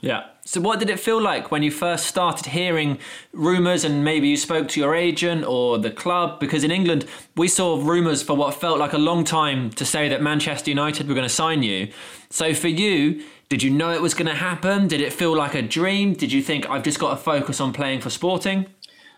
Yeah. 0.00 0.26
So, 0.44 0.60
what 0.60 0.78
did 0.78 0.88
it 0.88 1.00
feel 1.00 1.20
like 1.20 1.50
when 1.50 1.62
you 1.62 1.70
first 1.70 2.06
started 2.06 2.46
hearing 2.46 2.98
rumours 3.32 3.84
and 3.84 4.04
maybe 4.04 4.28
you 4.28 4.36
spoke 4.36 4.68
to 4.68 4.80
your 4.80 4.94
agent 4.94 5.44
or 5.44 5.78
the 5.78 5.90
club? 5.90 6.38
Because 6.38 6.64
in 6.64 6.70
England, 6.70 7.06
we 7.36 7.48
saw 7.48 7.82
rumours 7.82 8.22
for 8.22 8.34
what 8.34 8.54
felt 8.54 8.78
like 8.78 8.92
a 8.92 8.98
long 8.98 9.24
time 9.24 9.70
to 9.70 9.84
say 9.84 10.08
that 10.08 10.22
Manchester 10.22 10.70
United 10.70 11.08
were 11.08 11.14
going 11.14 11.26
to 11.26 11.34
sign 11.34 11.62
you. 11.62 11.88
So, 12.30 12.54
for 12.54 12.68
you, 12.68 13.22
did 13.48 13.62
you 13.62 13.70
know 13.70 13.90
it 13.90 14.00
was 14.00 14.14
going 14.14 14.28
to 14.28 14.34
happen? 14.34 14.86
Did 14.88 15.00
it 15.00 15.12
feel 15.12 15.36
like 15.36 15.54
a 15.54 15.62
dream? 15.62 16.14
Did 16.14 16.32
you 16.32 16.42
think, 16.42 16.68
I've 16.70 16.84
just 16.84 16.98
got 16.98 17.10
to 17.10 17.16
focus 17.16 17.60
on 17.60 17.72
playing 17.72 18.00
for 18.00 18.10
Sporting? 18.10 18.66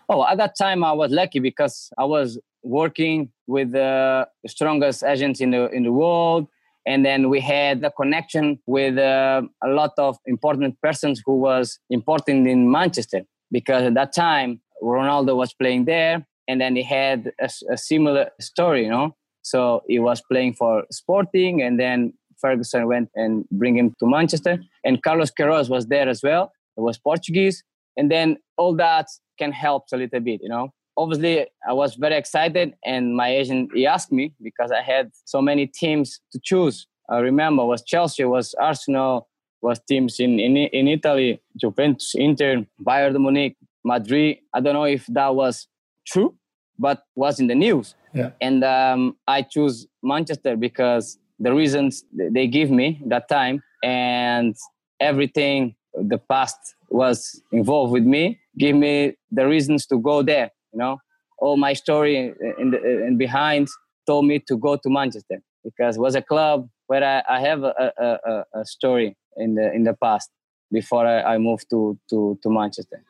Oh, 0.09 0.25
at 0.25 0.37
that 0.37 0.57
time 0.57 0.83
I 0.83 0.91
was 0.91 1.11
lucky 1.11 1.39
because 1.39 1.93
I 1.97 2.05
was 2.05 2.39
working 2.63 3.31
with 3.47 3.71
the 3.71 4.27
strongest 4.47 5.03
agents 5.03 5.39
in 5.39 5.51
the 5.51 5.69
in 5.69 5.83
the 5.83 5.91
world, 5.91 6.47
and 6.85 7.05
then 7.05 7.29
we 7.29 7.39
had 7.39 7.83
a 7.83 7.91
connection 7.91 8.59
with 8.65 8.97
uh, 8.97 9.41
a 9.63 9.69
lot 9.69 9.91
of 9.97 10.17
important 10.25 10.79
persons 10.81 11.21
who 11.25 11.37
was 11.37 11.79
important 11.89 12.47
in 12.47 12.71
Manchester 12.71 13.21
because 13.51 13.83
at 13.83 13.93
that 13.93 14.13
time 14.13 14.61
Ronaldo 14.81 15.35
was 15.35 15.53
playing 15.53 15.85
there, 15.85 16.25
and 16.47 16.59
then 16.59 16.75
he 16.75 16.83
had 16.83 17.31
a 17.39 17.77
similar 17.77 18.31
story, 18.39 18.83
you 18.83 18.89
know. 18.89 19.15
So 19.43 19.83
he 19.87 19.99
was 19.99 20.21
playing 20.31 20.53
for 20.53 20.83
Sporting, 20.91 21.61
and 21.61 21.79
then 21.79 22.13
Ferguson 22.39 22.87
went 22.87 23.09
and 23.15 23.47
bring 23.51 23.77
him 23.77 23.95
to 23.99 24.07
Manchester, 24.07 24.59
and 24.83 25.01
Carlos 25.03 25.31
Queiroz 25.31 25.69
was 25.69 25.87
there 25.87 26.09
as 26.09 26.21
well. 26.23 26.51
It 26.77 26.81
was 26.81 26.97
Portuguese, 26.97 27.63
and 27.95 28.09
then 28.09 28.37
all 28.57 28.75
that 28.77 29.07
can 29.37 29.51
help 29.51 29.83
a 29.93 29.97
little 29.97 30.19
bit, 30.19 30.39
you 30.41 30.49
know. 30.49 30.73
Obviously, 30.97 31.47
I 31.67 31.73
was 31.73 31.95
very 31.95 32.15
excited, 32.15 32.73
and 32.85 33.15
my 33.15 33.29
agent 33.29 33.71
he 33.73 33.85
asked 33.85 34.11
me 34.11 34.33
because 34.41 34.71
I 34.71 34.81
had 34.81 35.11
so 35.25 35.41
many 35.41 35.67
teams 35.67 36.19
to 36.31 36.39
choose. 36.43 36.87
I 37.09 37.19
remember 37.19 37.65
was 37.65 37.83
Chelsea, 37.83 38.23
was 38.25 38.53
Arsenal, 38.59 39.27
was 39.61 39.79
teams 39.87 40.19
in 40.19 40.39
in, 40.39 40.57
in 40.57 40.87
Italy, 40.87 41.41
Juventus, 41.59 42.13
Inter, 42.15 42.65
Bayern 42.83 43.19
Munich, 43.19 43.55
Madrid. 43.83 44.37
I 44.53 44.59
don't 44.59 44.73
know 44.73 44.83
if 44.83 45.05
that 45.07 45.33
was 45.33 45.67
true, 46.05 46.35
but 46.77 47.03
was 47.15 47.39
in 47.39 47.47
the 47.47 47.55
news. 47.55 47.95
Yeah. 48.13 48.31
And 48.41 48.63
um, 48.63 49.15
I 49.27 49.41
choose 49.43 49.87
Manchester 50.03 50.57
because 50.57 51.17
the 51.39 51.53
reasons 51.53 52.03
they 52.13 52.47
give 52.47 52.69
me 52.69 53.01
that 53.07 53.29
time 53.29 53.63
and 53.83 54.55
everything 54.99 55.75
the 55.93 56.17
past 56.17 56.57
was 56.89 57.41
involved 57.51 57.91
with 57.93 58.03
me 58.03 58.41
give 58.57 58.75
me 58.75 59.15
the 59.31 59.47
reasons 59.47 59.85
to 59.87 59.99
go 59.99 60.21
there. 60.21 60.51
You 60.73 60.79
know, 60.79 60.97
all 61.37 61.57
my 61.57 61.73
story 61.73 62.33
in 62.59 62.71
the 62.71 63.05
in 63.07 63.17
behind 63.17 63.67
told 64.05 64.25
me 64.25 64.39
to 64.47 64.57
go 64.57 64.75
to 64.77 64.89
Manchester 64.89 65.41
because 65.63 65.97
it 65.97 65.99
was 65.99 66.15
a 66.15 66.21
club 66.21 66.69
where 66.87 67.03
I, 67.03 67.37
I 67.37 67.39
have 67.41 67.63
a, 67.63 67.93
a, 67.97 68.59
a, 68.59 68.65
story 68.65 69.15
in 69.37 69.55
the 69.55 69.71
in 69.73 69.83
the 69.83 69.93
past 69.93 70.29
before 70.71 71.05
I, 71.05 71.35
I 71.35 71.37
moved 71.37 71.69
to, 71.69 71.97
to 72.09 72.39
to 72.43 72.49
Manchester 72.49 73.03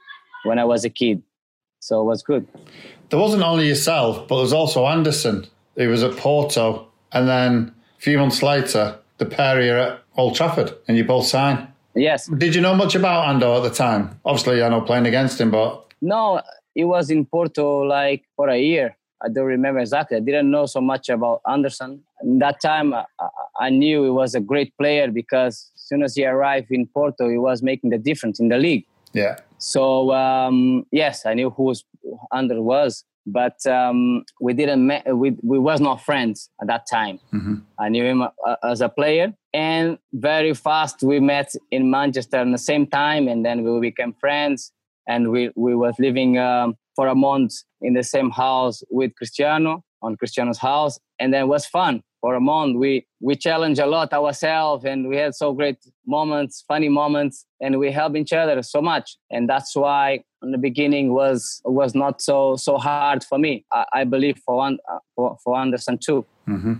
when 0.44 0.60
I 0.60 0.66
was 0.66 0.86
a 0.86 0.90
kid. 0.90 1.22
So 1.80 2.02
it 2.02 2.06
was 2.06 2.22
good. 2.22 2.48
There 3.10 3.20
wasn't 3.20 3.44
only 3.44 3.68
yourself, 3.68 4.28
but 4.28 4.36
there 4.36 4.44
was 4.44 4.54
also 4.54 4.86
Anderson. 4.86 5.48
He 5.76 5.88
was 5.88 6.04
at 6.04 6.16
Porto, 6.16 6.88
and 7.12 7.28
then 7.28 7.74
a 7.98 8.02
few 8.02 8.18
months 8.20 8.44
later, 8.44 9.00
the 9.18 9.26
pair 9.26 9.62
you 9.62 9.74
at 9.74 10.04
Old 10.16 10.36
Trafford, 10.36 10.76
and 10.88 10.96
you 10.98 11.04
both 11.04 11.26
signed. 11.26 11.68
Yes. 11.96 12.28
Did 12.28 12.56
you 12.56 12.62
know 12.62 12.76
much 12.76 12.96
about 12.96 13.28
Ando 13.28 13.58
at 13.58 13.64
the 13.64 13.76
time? 13.76 14.20
Obviously, 14.24 14.64
I 14.64 14.70
know 14.70 14.82
playing 14.82 15.08
against 15.08 15.42
him, 15.42 15.52
but 15.52 15.86
no, 16.02 16.42
it 16.76 16.86
was 16.86 17.10
in 17.10 17.26
Porto 17.26 17.84
like 17.84 18.24
for 18.36 18.50
a 18.50 18.60
year. 18.60 18.98
I 19.24 19.30
don't 19.30 19.46
remember 19.46 19.80
exactly. 19.80 20.18
I 20.18 20.20
didn't 20.20 20.50
know 20.50 20.66
so 20.66 20.82
much 20.82 21.10
about 21.10 21.42
Anderson. 21.48 22.02
In 22.24 22.40
that 22.40 22.60
time, 22.60 22.94
I, 22.94 23.06
I 23.60 23.70
knew 23.70 24.04
he 24.04 24.10
was 24.10 24.34
a 24.34 24.40
great 24.40 24.76
player 24.78 25.12
because 25.12 25.72
as 25.76 25.82
soon 25.82 26.02
as 26.02 26.16
he 26.16 26.26
arrived 26.26 26.72
in 26.72 26.88
Porto, 26.88 27.30
he 27.30 27.38
was 27.38 27.62
making 27.62 27.92
the 27.92 28.00
difference 28.00 28.40
in 28.40 28.50
the 28.50 28.58
league. 28.58 28.86
Yeah. 29.14 29.38
So 29.58 30.12
um, 30.12 30.86
yes, 30.92 31.26
I 31.26 31.34
knew 31.36 31.52
who 31.52 31.74
Ander 32.34 32.62
was, 32.62 33.04
but 33.28 33.64
um, 33.68 34.24
we 34.40 34.54
didn't. 34.54 34.88
Me- 34.88 35.04
we 35.14 35.38
we 35.44 35.60
was 35.60 35.80
not 35.80 36.02
friends 36.02 36.50
at 36.62 36.68
that 36.68 36.86
time. 36.90 37.20
Mm-hmm. 37.32 37.56
I 37.78 37.90
knew 37.90 38.04
him 38.04 38.22
uh, 38.24 38.56
as 38.64 38.82
a 38.82 38.90
player, 38.90 39.34
and 39.54 40.00
very 40.14 40.54
fast 40.54 41.04
we 41.04 41.20
met 41.20 41.54
in 41.70 41.92
Manchester 41.92 42.38
at 42.38 42.52
the 42.52 42.58
same 42.58 42.88
time, 42.88 43.28
and 43.28 43.46
then 43.46 43.64
we 43.64 43.80
became 43.80 44.14
friends. 44.14 44.72
And 45.08 45.32
we 45.32 45.52
we 45.56 45.76
was 45.76 45.96
living 46.00 46.38
um, 46.38 46.76
for 46.96 47.08
a 47.08 47.16
month 47.16 47.54
in 47.82 47.94
the 47.94 48.04
same 48.04 48.30
house 48.30 48.84
with 48.90 49.16
Cristiano 49.16 49.84
on 50.02 50.16
Cristiano's 50.16 50.58
house, 50.58 51.00
and 51.20 51.34
then 51.34 51.44
it 51.44 51.48
was 51.48 51.66
fun 51.66 52.02
for 52.22 52.36
a 52.36 52.40
month. 52.40 52.78
We 52.78 53.06
we 53.20 53.36
challenged 53.36 53.80
a 53.80 53.86
lot 53.86 54.14
ourselves, 54.14 54.86
and 54.86 55.08
we 55.08 55.18
had 55.18 55.36
so 55.36 55.54
great 55.54 55.78
moments, 56.06 56.64
funny 56.68 56.90
moments, 56.90 57.46
and 57.60 57.80
we 57.80 57.92
helped 57.92 58.16
each 58.16 58.34
other 58.34 58.62
so 58.64 58.82
much. 58.82 59.18
And 59.30 59.50
that's 59.50 59.76
why 59.76 60.24
in 60.42 60.52
the 60.52 60.58
beginning 60.58 61.14
was 61.14 61.62
was 61.66 61.94
not 61.96 62.22
so 62.22 62.56
so 62.56 62.78
hard 62.78 63.24
for 63.24 63.38
me. 63.38 63.66
I, 63.72 63.86
I 63.94 64.04
believe 64.04 64.38
for 64.46 64.58
one 64.58 64.78
uh, 64.92 65.00
for, 65.16 65.38
for 65.44 65.58
Anderson 65.58 65.98
too. 65.98 66.26
Mm-hmm. 66.48 66.74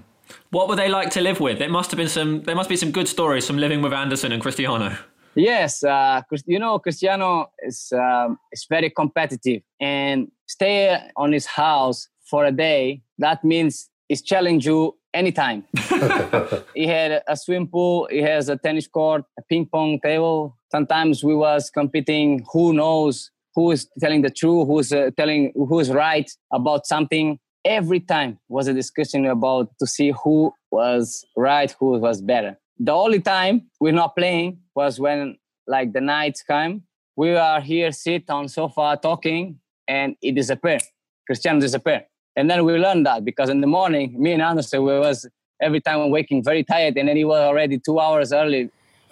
What 0.52 0.70
were 0.70 0.76
they 0.76 0.90
like 0.90 1.10
to 1.12 1.22
live 1.22 1.40
with? 1.40 1.62
It 1.62 1.72
must 1.72 1.92
have 1.92 1.98
been 1.98 2.08
some. 2.10 2.44
There 2.44 2.56
must 2.56 2.70
be 2.70 2.78
some 2.78 2.92
good 2.92 3.08
stories 3.08 3.46
from 3.46 3.58
living 3.58 3.82
with 3.82 3.94
Anderson 3.94 4.32
and 4.32 4.42
Cristiano. 4.42 4.98
Yes, 5.36 5.84
uh, 5.84 6.22
you 6.46 6.60
know 6.60 6.80
Cristiano 6.80 7.52
is 7.64 7.94
um, 7.94 8.38
is 8.52 8.66
very 8.70 8.90
competitive 8.90 9.62
and 9.80 10.30
stay 10.48 11.00
on 11.16 11.32
his 11.32 11.46
house 11.46 12.10
for 12.30 12.46
a 12.46 12.52
day. 12.52 13.02
That 13.18 13.44
means 13.44 13.90
he's 14.10 14.22
challenge 14.22 14.66
you 14.66 14.98
anytime. 15.14 15.64
he 16.76 16.88
had 16.88 17.24
a 17.28 17.38
swim 17.38 17.68
pool. 17.68 18.08
He 18.12 18.22
has 18.22 18.50
a 18.50 18.58
tennis 18.58 18.88
court, 18.88 19.24
a 19.40 19.42
ping 19.44 19.68
pong 19.68 20.00
table. 20.02 20.58
Sometimes 20.72 21.24
we 21.24 21.36
was 21.36 21.70
competing. 21.70 22.46
Who 22.52 22.74
knows 22.74 23.32
who 23.56 23.72
is 23.72 23.88
telling 24.00 24.22
the 24.22 24.30
truth? 24.30 24.68
Who's 24.68 24.92
uh, 24.92 25.12
telling 25.18 25.54
who's 25.56 25.90
right 25.90 26.30
about 26.52 26.86
something? 26.86 27.40
Every 27.64 28.00
time 28.00 28.40
was 28.50 28.68
a 28.68 28.74
discussion 28.74 29.26
about 29.28 29.70
to 29.80 29.86
see 29.86 30.12
who 30.24 30.54
was 30.72 31.24
right, 31.38 31.74
who 31.80 32.00
was 32.00 32.22
better. 32.22 32.58
The 32.84 32.94
only 32.94 33.20
time 33.20 33.70
we're 33.80 33.94
not 33.94 34.16
playing 34.16 34.58
was 34.74 35.00
when 35.00 35.38
like 35.68 35.94
the 35.94 36.02
nights 36.02 36.42
come 36.42 36.82
We 37.16 37.36
are 37.36 37.62
here, 37.62 37.92
sit 37.92 38.28
on 38.30 38.48
sofa 38.48 38.98
talking, 39.00 39.60
and 39.88 40.16
it 40.20 40.34
disappeared. 40.34 40.82
Cristiano 41.28 41.60
disappeared. 41.60 42.06
And 42.36 42.50
then 42.50 42.66
we 42.66 42.74
learned 42.74 43.06
that 43.06 43.24
because 43.24 43.50
in 43.50 43.62
the 43.62 43.68
morning, 43.68 44.16
me 44.24 44.32
and 44.32 44.42
Anderson, 44.42 44.84
we 44.84 44.98
was 44.98 45.28
every 45.62 45.82
time 45.82 46.00
I'm 46.00 46.10
waking 46.10 46.44
very 46.44 46.64
tired, 46.64 46.98
and 46.98 47.08
then 47.08 47.18
he 47.18 47.26
was 47.34 47.42
already 47.50 47.78
two 47.78 48.00
hours 48.00 48.34
early 48.34 48.72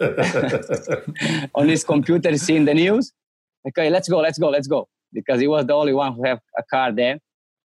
on 1.54 1.68
his 1.68 1.84
computer 1.84 2.36
seeing 2.36 2.64
the 2.64 2.74
news. 2.74 3.12
Okay, 3.68 3.88
let's 3.88 4.08
go, 4.08 4.18
let's 4.18 4.38
go, 4.38 4.48
let's 4.48 4.66
go. 4.66 4.88
Because 5.12 5.38
he 5.40 5.46
was 5.46 5.66
the 5.66 5.74
only 5.74 5.92
one 5.92 6.14
who 6.14 6.24
have 6.24 6.40
a 6.58 6.64
car 6.64 6.90
there 6.90 7.20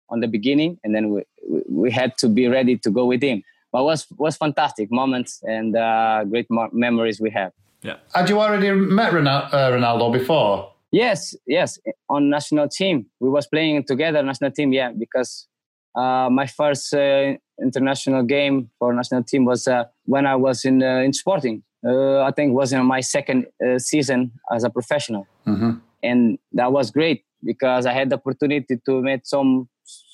on 0.09 0.21
the 0.21 0.27
beginning, 0.27 0.79
and 0.83 0.95
then 0.95 1.09
we, 1.09 1.23
we 1.67 1.91
had 1.91 2.17
to 2.19 2.29
be 2.29 2.47
ready 2.47 2.77
to 2.77 2.89
go 2.89 3.05
with 3.05 3.21
him. 3.21 3.43
But 3.71 3.83
was 3.83 4.07
was 4.17 4.37
fantastic 4.37 4.91
moments 4.91 5.41
and 5.43 5.75
uh, 5.75 6.23
great 6.25 6.47
mo- 6.49 6.69
memories 6.71 7.21
we 7.21 7.29
have. 7.31 7.51
Yeah. 7.81 7.97
Had 8.13 8.29
you 8.29 8.39
already 8.41 8.71
met 8.71 9.13
Ronaldo, 9.13 9.53
uh, 9.53 9.71
Ronaldo 9.71 10.11
before? 10.11 10.73
Yes, 10.91 11.35
yes, 11.45 11.79
on 12.09 12.29
national 12.29 12.67
team. 12.67 13.05
We 13.19 13.29
was 13.29 13.47
playing 13.47 13.83
together 13.83 14.23
national 14.23 14.51
team, 14.51 14.73
yeah, 14.73 14.91
because 14.91 15.47
uh, 15.95 16.29
my 16.31 16.47
first 16.47 16.93
uh, 16.93 17.33
international 17.61 18.23
game 18.23 18.71
for 18.79 18.93
national 18.93 19.23
team 19.23 19.45
was 19.45 19.67
uh, 19.67 19.83
when 20.05 20.25
I 20.25 20.35
was 20.35 20.65
in 20.65 20.81
uh, 20.81 21.01
in 21.05 21.13
Sporting. 21.13 21.63
Uh, 21.85 22.21
I 22.21 22.31
think 22.31 22.53
was 22.53 22.73
in 22.73 22.83
my 22.85 23.01
second 23.01 23.45
uh, 23.65 23.79
season 23.79 24.31
as 24.51 24.63
a 24.63 24.69
professional, 24.69 25.27
mm-hmm. 25.47 25.73
and 26.03 26.39
that 26.53 26.71
was 26.71 26.91
great 26.91 27.23
because 27.43 27.85
I 27.85 27.93
had 27.93 28.09
the 28.09 28.15
opportunity 28.15 28.79
to 28.85 29.01
meet 29.01 29.25
some 29.25 29.69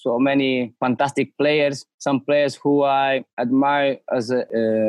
so 0.05 0.19
many 0.19 0.73
fantastic 0.79 1.35
players, 1.35 1.83
some 1.97 2.19
players 2.19 2.53
who 2.61 2.83
I 2.83 3.25
admire 3.39 3.97
as 4.17 4.29
a, 4.29 4.41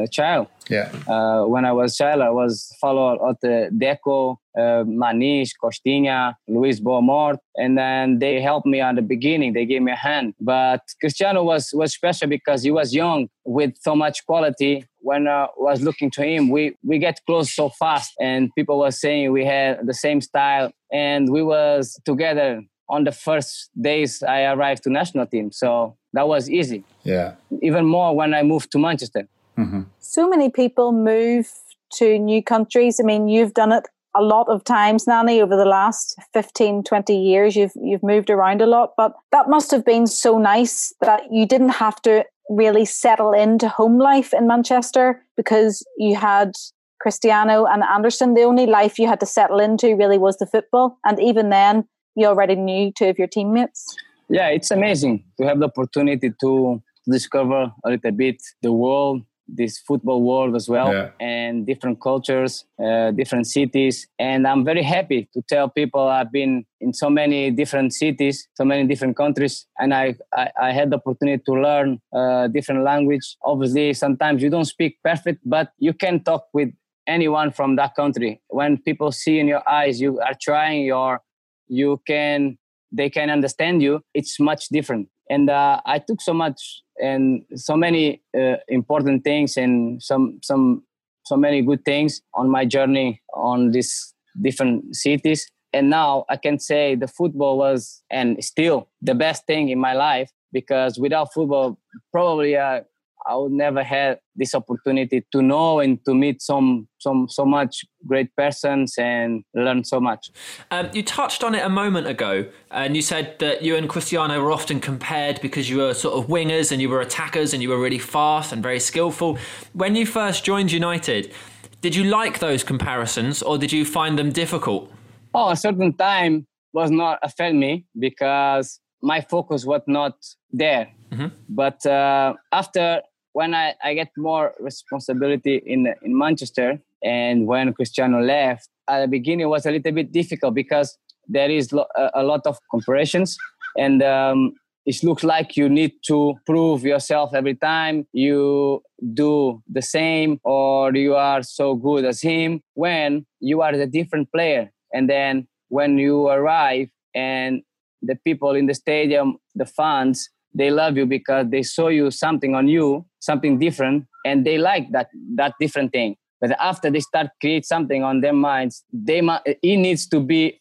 a 0.04 0.08
child. 0.08 0.48
Yeah. 0.68 0.92
Uh, 1.08 1.46
when 1.46 1.64
I 1.64 1.72
was 1.72 1.96
child, 1.96 2.20
I 2.20 2.30
was 2.30 2.52
followed 2.82 3.18
at 3.26 3.36
the 3.40 3.70
Deco, 3.82 4.36
uh, 4.58 4.84
Maniche, 4.84 5.52
Costinha, 5.62 6.34
Luis 6.48 6.80
Boa 6.80 7.00
Morte, 7.00 7.40
and 7.56 7.78
then 7.78 8.18
they 8.18 8.42
helped 8.42 8.66
me 8.66 8.80
on 8.82 8.94
the 8.96 9.06
beginning. 9.14 9.54
They 9.54 9.64
gave 9.64 9.80
me 9.80 9.92
a 9.92 10.02
hand. 10.08 10.34
But 10.38 10.82
Cristiano 11.00 11.42
was 11.44 11.70
was 11.72 11.94
special 11.94 12.28
because 12.28 12.62
he 12.62 12.70
was 12.70 12.94
young 12.94 13.28
with 13.44 13.72
so 13.80 13.94
much 13.96 14.26
quality. 14.26 14.84
When 14.98 15.28
I 15.28 15.46
was 15.56 15.80
looking 15.80 16.10
to 16.16 16.22
him, 16.22 16.50
we 16.50 16.62
we 16.82 16.98
get 16.98 17.20
close 17.26 17.48
so 17.54 17.70
fast, 17.70 18.12
and 18.20 18.50
people 18.54 18.76
were 18.80 18.96
saying 19.04 19.32
we 19.32 19.44
had 19.46 19.86
the 19.86 19.94
same 19.94 20.20
style, 20.20 20.72
and 20.92 21.22
we 21.36 21.42
was 21.42 21.98
together 22.04 22.50
on 22.88 23.04
the 23.04 23.12
first 23.12 23.70
days 23.80 24.22
I 24.22 24.44
arrived 24.44 24.84
to 24.84 24.90
national 24.90 25.26
team. 25.26 25.52
So 25.52 25.96
that 26.12 26.28
was 26.28 26.48
easy. 26.48 26.84
Yeah. 27.02 27.34
Even 27.62 27.86
more 27.86 28.14
when 28.14 28.34
I 28.34 28.42
moved 28.42 28.70
to 28.72 28.78
Manchester. 28.78 29.28
Mm-hmm. 29.58 29.82
So 29.98 30.28
many 30.28 30.50
people 30.50 30.92
move 30.92 31.50
to 31.94 32.18
new 32.18 32.42
countries. 32.42 33.00
I 33.00 33.04
mean, 33.04 33.28
you've 33.28 33.54
done 33.54 33.72
it 33.72 33.86
a 34.14 34.22
lot 34.22 34.48
of 34.48 34.64
times, 34.64 35.06
Nani, 35.06 35.40
over 35.40 35.56
the 35.56 35.66
last 35.66 36.18
15, 36.32 36.84
20 36.84 37.16
years. 37.16 37.54
You've 37.54 37.72
you've 37.76 38.02
moved 38.02 38.30
around 38.30 38.62
a 38.62 38.66
lot, 38.66 38.94
but 38.96 39.14
that 39.30 39.48
must 39.48 39.70
have 39.70 39.84
been 39.84 40.06
so 40.06 40.38
nice 40.38 40.92
that 41.00 41.22
you 41.30 41.46
didn't 41.46 41.70
have 41.70 42.00
to 42.02 42.24
really 42.48 42.84
settle 42.84 43.32
into 43.32 43.68
home 43.68 43.98
life 43.98 44.32
in 44.32 44.46
Manchester 44.46 45.22
because 45.36 45.84
you 45.98 46.16
had 46.16 46.52
Cristiano 47.00 47.66
and 47.66 47.82
Anderson. 47.82 48.34
The 48.34 48.42
only 48.42 48.66
life 48.66 48.98
you 48.98 49.06
had 49.06 49.20
to 49.20 49.26
settle 49.26 49.60
into 49.60 49.96
really 49.96 50.18
was 50.18 50.38
the 50.38 50.46
football. 50.46 50.98
And 51.04 51.20
even 51.20 51.50
then, 51.50 51.86
you 52.16 52.26
already 52.26 52.56
knew 52.56 52.90
two 52.90 53.06
of 53.06 53.18
your 53.18 53.28
teammates? 53.28 53.94
Yeah, 54.28 54.48
it's 54.48 54.70
amazing 54.70 55.24
to 55.38 55.46
have 55.46 55.60
the 55.60 55.66
opportunity 55.66 56.32
to 56.40 56.82
discover 57.08 57.72
a 57.84 57.90
little 57.90 58.10
bit 58.10 58.42
the 58.62 58.72
world, 58.72 59.22
this 59.46 59.78
football 59.78 60.22
world 60.22 60.56
as 60.56 60.68
well, 60.68 60.92
yeah. 60.92 61.10
and 61.20 61.64
different 61.64 62.00
cultures, 62.00 62.64
uh, 62.84 63.12
different 63.12 63.46
cities. 63.46 64.08
And 64.18 64.48
I'm 64.48 64.64
very 64.64 64.82
happy 64.82 65.28
to 65.34 65.42
tell 65.48 65.68
people 65.68 66.00
I've 66.08 66.32
been 66.32 66.64
in 66.80 66.92
so 66.92 67.08
many 67.08 67.52
different 67.52 67.92
cities, 67.92 68.48
so 68.54 68.64
many 68.64 68.88
different 68.88 69.16
countries, 69.16 69.66
and 69.78 69.94
I, 69.94 70.16
I, 70.34 70.50
I 70.60 70.72
had 70.72 70.90
the 70.90 70.96
opportunity 70.96 71.40
to 71.46 71.52
learn 71.52 72.00
uh, 72.12 72.48
different 72.48 72.82
language. 72.82 73.36
Obviously, 73.44 73.92
sometimes 73.94 74.42
you 74.42 74.50
don't 74.50 74.64
speak 74.64 74.98
perfect, 75.04 75.42
but 75.44 75.70
you 75.78 75.92
can 75.92 76.24
talk 76.24 76.46
with 76.52 76.70
anyone 77.06 77.52
from 77.52 77.76
that 77.76 77.94
country. 77.94 78.40
When 78.48 78.78
people 78.78 79.12
see 79.12 79.38
in 79.38 79.46
your 79.46 79.62
eyes 79.68 80.00
you 80.00 80.18
are 80.18 80.34
trying, 80.40 80.84
your 80.86 81.20
you 81.68 82.00
can 82.06 82.58
they 82.92 83.10
can 83.10 83.30
understand 83.30 83.82
you 83.82 84.02
it's 84.14 84.38
much 84.38 84.68
different. 84.68 85.08
And 85.28 85.50
uh, 85.50 85.80
i 85.84 85.98
took 85.98 86.20
so 86.20 86.32
much 86.32 86.82
and 87.02 87.42
so 87.54 87.76
many 87.76 88.22
uh, 88.38 88.56
important 88.68 89.24
things 89.24 89.56
and 89.56 90.02
some 90.02 90.38
some 90.42 90.82
so 91.24 91.36
many 91.36 91.62
good 91.62 91.84
things 91.84 92.22
on 92.34 92.48
my 92.48 92.64
journey 92.64 93.20
on 93.34 93.72
these 93.72 94.14
different 94.40 94.94
cities. 94.94 95.50
And 95.72 95.90
now 95.90 96.24
i 96.28 96.36
can 96.36 96.58
say 96.58 96.94
the 96.94 97.08
football 97.08 97.58
was 97.58 98.02
and 98.10 98.42
still 98.42 98.88
the 99.02 99.14
best 99.14 99.46
thing 99.46 99.68
in 99.68 99.78
my 99.78 99.94
life 99.94 100.30
because 100.52 100.98
without 100.98 101.32
football 101.34 101.78
probably 102.12 102.56
uh, 102.56 102.80
I 103.26 103.36
would 103.36 103.52
never 103.52 103.82
had 103.82 104.18
this 104.36 104.54
opportunity 104.54 105.24
to 105.32 105.42
know 105.42 105.80
and 105.80 106.04
to 106.04 106.14
meet 106.14 106.42
some 106.42 106.88
some 106.98 107.28
so 107.28 107.44
much 107.44 107.84
great 108.06 108.34
persons 108.36 108.94
and 108.98 109.42
learn 109.54 109.84
so 109.84 110.00
much. 110.00 110.30
Um, 110.70 110.90
you 110.92 111.02
touched 111.02 111.42
on 111.42 111.54
it 111.54 111.64
a 111.64 111.68
moment 111.68 112.06
ago, 112.06 112.46
and 112.70 112.94
you 112.94 113.02
said 113.02 113.38
that 113.38 113.62
you 113.62 113.76
and 113.76 113.88
Cristiano 113.88 114.42
were 114.42 114.52
often 114.52 114.80
compared 114.80 115.40
because 115.40 115.68
you 115.68 115.78
were 115.78 115.94
sort 115.94 116.14
of 116.14 116.28
wingers 116.28 116.70
and 116.70 116.80
you 116.80 116.88
were 116.88 117.00
attackers 117.00 117.52
and 117.52 117.62
you 117.62 117.68
were 117.68 117.80
really 117.80 117.98
fast 117.98 118.52
and 118.52 118.62
very 118.62 118.80
skillful. 118.80 119.38
When 119.72 119.96
you 119.96 120.06
first 120.06 120.44
joined 120.44 120.70
United, 120.72 121.32
did 121.80 121.94
you 121.94 122.04
like 122.04 122.38
those 122.38 122.64
comparisons 122.64 123.42
or 123.42 123.58
did 123.58 123.72
you 123.72 123.84
find 123.84 124.18
them 124.18 124.30
difficult? 124.30 124.92
Oh, 125.34 125.50
a 125.50 125.56
certain 125.56 125.92
time 125.92 126.46
was 126.72 126.90
not 126.90 127.18
affect 127.22 127.54
me 127.54 127.84
because 127.98 128.80
my 129.02 129.20
focus 129.20 129.64
was 129.64 129.82
not 129.86 130.14
there. 130.52 130.88
Mm-hmm. 131.12 131.28
But 131.48 131.84
uh, 131.86 132.34
after 132.52 133.02
when 133.32 133.54
I, 133.54 133.74
I 133.84 133.94
get 133.94 134.08
more 134.16 134.54
responsibility 134.60 135.62
in 135.66 135.92
in 136.02 136.16
Manchester 136.16 136.80
and 137.02 137.46
when 137.46 137.72
Cristiano 137.72 138.20
left, 138.20 138.68
at 138.88 139.00
the 139.00 139.08
beginning 139.08 139.40
it 139.40 139.48
was 139.48 139.66
a 139.66 139.70
little 139.70 139.92
bit 139.92 140.12
difficult 140.12 140.54
because 140.54 140.98
there 141.28 141.50
is 141.50 141.72
lo- 141.72 141.86
a, 142.14 142.22
lot 142.22 142.46
of 142.46 142.58
comparisons 142.70 143.36
and 143.76 144.02
um, 144.02 144.52
it 144.86 145.02
looks 145.02 145.24
like 145.24 145.56
you 145.56 145.68
need 145.68 145.92
to 146.06 146.34
prove 146.46 146.84
yourself 146.84 147.34
every 147.34 147.54
time 147.54 148.06
you 148.12 148.82
do 149.14 149.62
the 149.68 149.82
same 149.82 150.40
or 150.44 150.94
you 150.94 151.14
are 151.14 151.42
so 151.42 151.74
good 151.74 152.04
as 152.04 152.20
him 152.20 152.62
when 152.74 153.26
you 153.40 153.60
are 153.62 153.72
a 153.72 153.86
different 153.86 154.30
player 154.32 154.70
and 154.92 155.10
then 155.10 155.46
when 155.68 155.98
you 155.98 156.28
arrive 156.28 156.88
and 157.14 157.62
the 158.02 158.16
people 158.24 158.54
in 158.54 158.66
the 158.66 158.74
stadium 158.74 159.36
the 159.54 159.66
fans 159.66 160.30
they 160.58 160.70
love 160.70 160.96
you 160.96 161.06
because 161.06 161.46
they 161.50 161.62
saw 161.62 161.88
you 161.88 162.10
something 162.10 162.54
on 162.54 162.66
you 162.68 163.04
something 163.20 163.58
different 163.58 164.06
and 164.24 164.44
they 164.46 164.58
like 164.58 164.90
that 164.92 165.08
that 165.34 165.52
different 165.60 165.92
thing. 165.92 166.16
But 166.40 166.50
after 166.60 166.90
they 166.90 167.00
start 167.00 167.28
create 167.40 167.64
something 167.64 168.02
on 168.02 168.20
their 168.20 168.32
minds 168.32 168.84
they 168.92 169.20
it 169.44 169.76
needs 169.86 170.06
to 170.08 170.20
be 170.20 170.60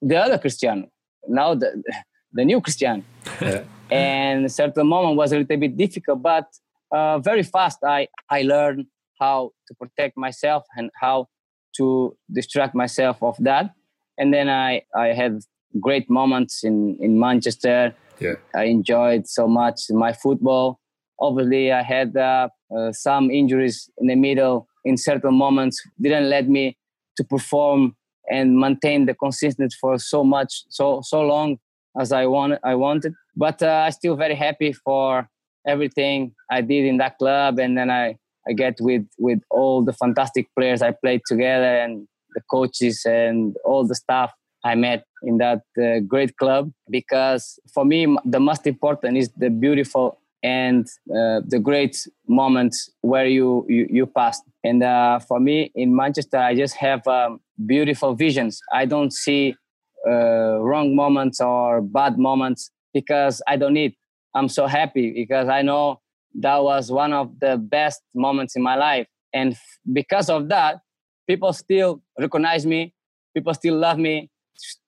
the 0.00 0.16
other 0.16 0.38
Cristiano 0.38 0.88
now 1.28 1.54
the 1.54 1.82
the 2.32 2.44
new 2.44 2.60
Cristiano. 2.60 3.02
Yeah. 3.40 3.62
and 3.90 4.50
certain 4.50 4.86
moment 4.86 5.16
was 5.16 5.32
a 5.32 5.38
little 5.38 5.56
bit 5.58 5.76
difficult 5.76 6.22
but 6.22 6.46
uh, 6.90 7.18
very 7.18 7.42
fast 7.42 7.78
i 7.84 8.08
i 8.30 8.42
learned 8.42 8.86
how 9.20 9.50
to 9.68 9.74
protect 9.74 10.16
myself 10.16 10.64
and 10.76 10.90
how 11.00 11.26
to 11.76 12.16
distract 12.32 12.74
myself 12.74 13.22
of 13.22 13.36
that. 13.40 13.70
And 14.18 14.32
then 14.32 14.48
i 14.48 14.82
i 14.94 15.08
had 15.08 15.40
great 15.80 16.08
moments 16.08 16.62
in 16.62 16.96
in 17.00 17.18
manchester 17.18 17.94
yeah. 18.20 18.34
I 18.54 18.64
enjoyed 18.64 19.26
so 19.26 19.46
much 19.46 19.82
my 19.90 20.12
football. 20.12 20.80
Obviously, 21.20 21.72
I 21.72 21.82
had 21.82 22.16
uh, 22.16 22.48
uh, 22.76 22.92
some 22.92 23.30
injuries 23.30 23.88
in 23.98 24.08
the 24.08 24.16
middle 24.16 24.66
in 24.84 24.96
certain 24.96 25.34
moments, 25.34 25.80
didn't 26.00 26.28
let 26.28 26.48
me 26.48 26.76
to 27.16 27.24
perform 27.24 27.96
and 28.30 28.58
maintain 28.58 29.06
the 29.06 29.14
consistency 29.14 29.76
for 29.80 29.98
so 29.98 30.24
much, 30.24 30.64
so 30.68 31.00
so 31.02 31.22
long 31.22 31.58
as 31.98 32.12
I 32.12 32.26
wanted. 32.26 32.58
I 32.64 32.74
wanted, 32.74 33.14
but 33.36 33.62
uh, 33.62 33.84
I'm 33.86 33.92
still 33.92 34.16
very 34.16 34.34
happy 34.34 34.72
for 34.72 35.28
everything 35.66 36.34
I 36.50 36.60
did 36.60 36.84
in 36.84 36.98
that 36.98 37.18
club, 37.18 37.58
and 37.58 37.76
then 37.78 37.90
I 37.90 38.16
I 38.48 38.52
get 38.52 38.76
with 38.80 39.06
with 39.18 39.40
all 39.50 39.84
the 39.84 39.92
fantastic 39.92 40.46
players 40.58 40.82
I 40.82 40.92
played 40.92 41.22
together 41.26 41.78
and 41.82 42.06
the 42.34 42.42
coaches 42.50 43.02
and 43.06 43.56
all 43.64 43.86
the 43.86 43.94
staff 43.94 44.32
I 44.64 44.74
met 44.74 45.04
in 45.26 45.38
that 45.38 45.62
uh, 45.82 46.00
great 46.00 46.36
club 46.36 46.70
because 46.90 47.58
for 47.72 47.84
me 47.84 48.16
the 48.24 48.40
most 48.40 48.66
important 48.66 49.16
is 49.16 49.30
the 49.36 49.50
beautiful 49.50 50.18
and 50.42 50.86
uh, 51.10 51.40
the 51.46 51.58
great 51.58 51.96
moments 52.28 52.90
where 53.00 53.26
you 53.26 53.64
you, 53.68 53.86
you 53.90 54.06
passed. 54.06 54.42
And 54.62 54.82
uh, 54.82 55.18
for 55.18 55.40
me 55.40 55.72
in 55.74 55.94
manchester 55.96 56.38
i 56.38 56.54
just 56.54 56.76
have 56.76 57.06
um, 57.06 57.40
beautiful 57.66 58.14
visions. 58.14 58.60
I 58.72 58.84
don't 58.84 59.12
see 59.12 59.54
uh, 60.06 60.58
wrong 60.60 60.94
moments 60.94 61.40
or 61.40 61.80
bad 61.80 62.18
moments 62.18 62.70
because 62.92 63.42
i 63.48 63.56
don't 63.56 63.74
need. 63.74 63.94
I'm 64.34 64.48
so 64.48 64.66
happy 64.66 65.12
because 65.12 65.48
i 65.48 65.62
know 65.62 66.00
that 66.40 66.62
was 66.62 66.90
one 66.90 67.12
of 67.12 67.38
the 67.40 67.56
best 67.56 68.02
moments 68.14 68.56
in 68.56 68.62
my 68.62 68.74
life. 68.74 69.06
And 69.32 69.56
because 69.92 70.28
of 70.28 70.48
that 70.48 70.80
people 71.26 71.52
still 71.52 72.02
recognize 72.18 72.66
me 72.66 72.94
people 73.34 73.52
still 73.54 73.76
love 73.76 73.98
me 73.98 74.30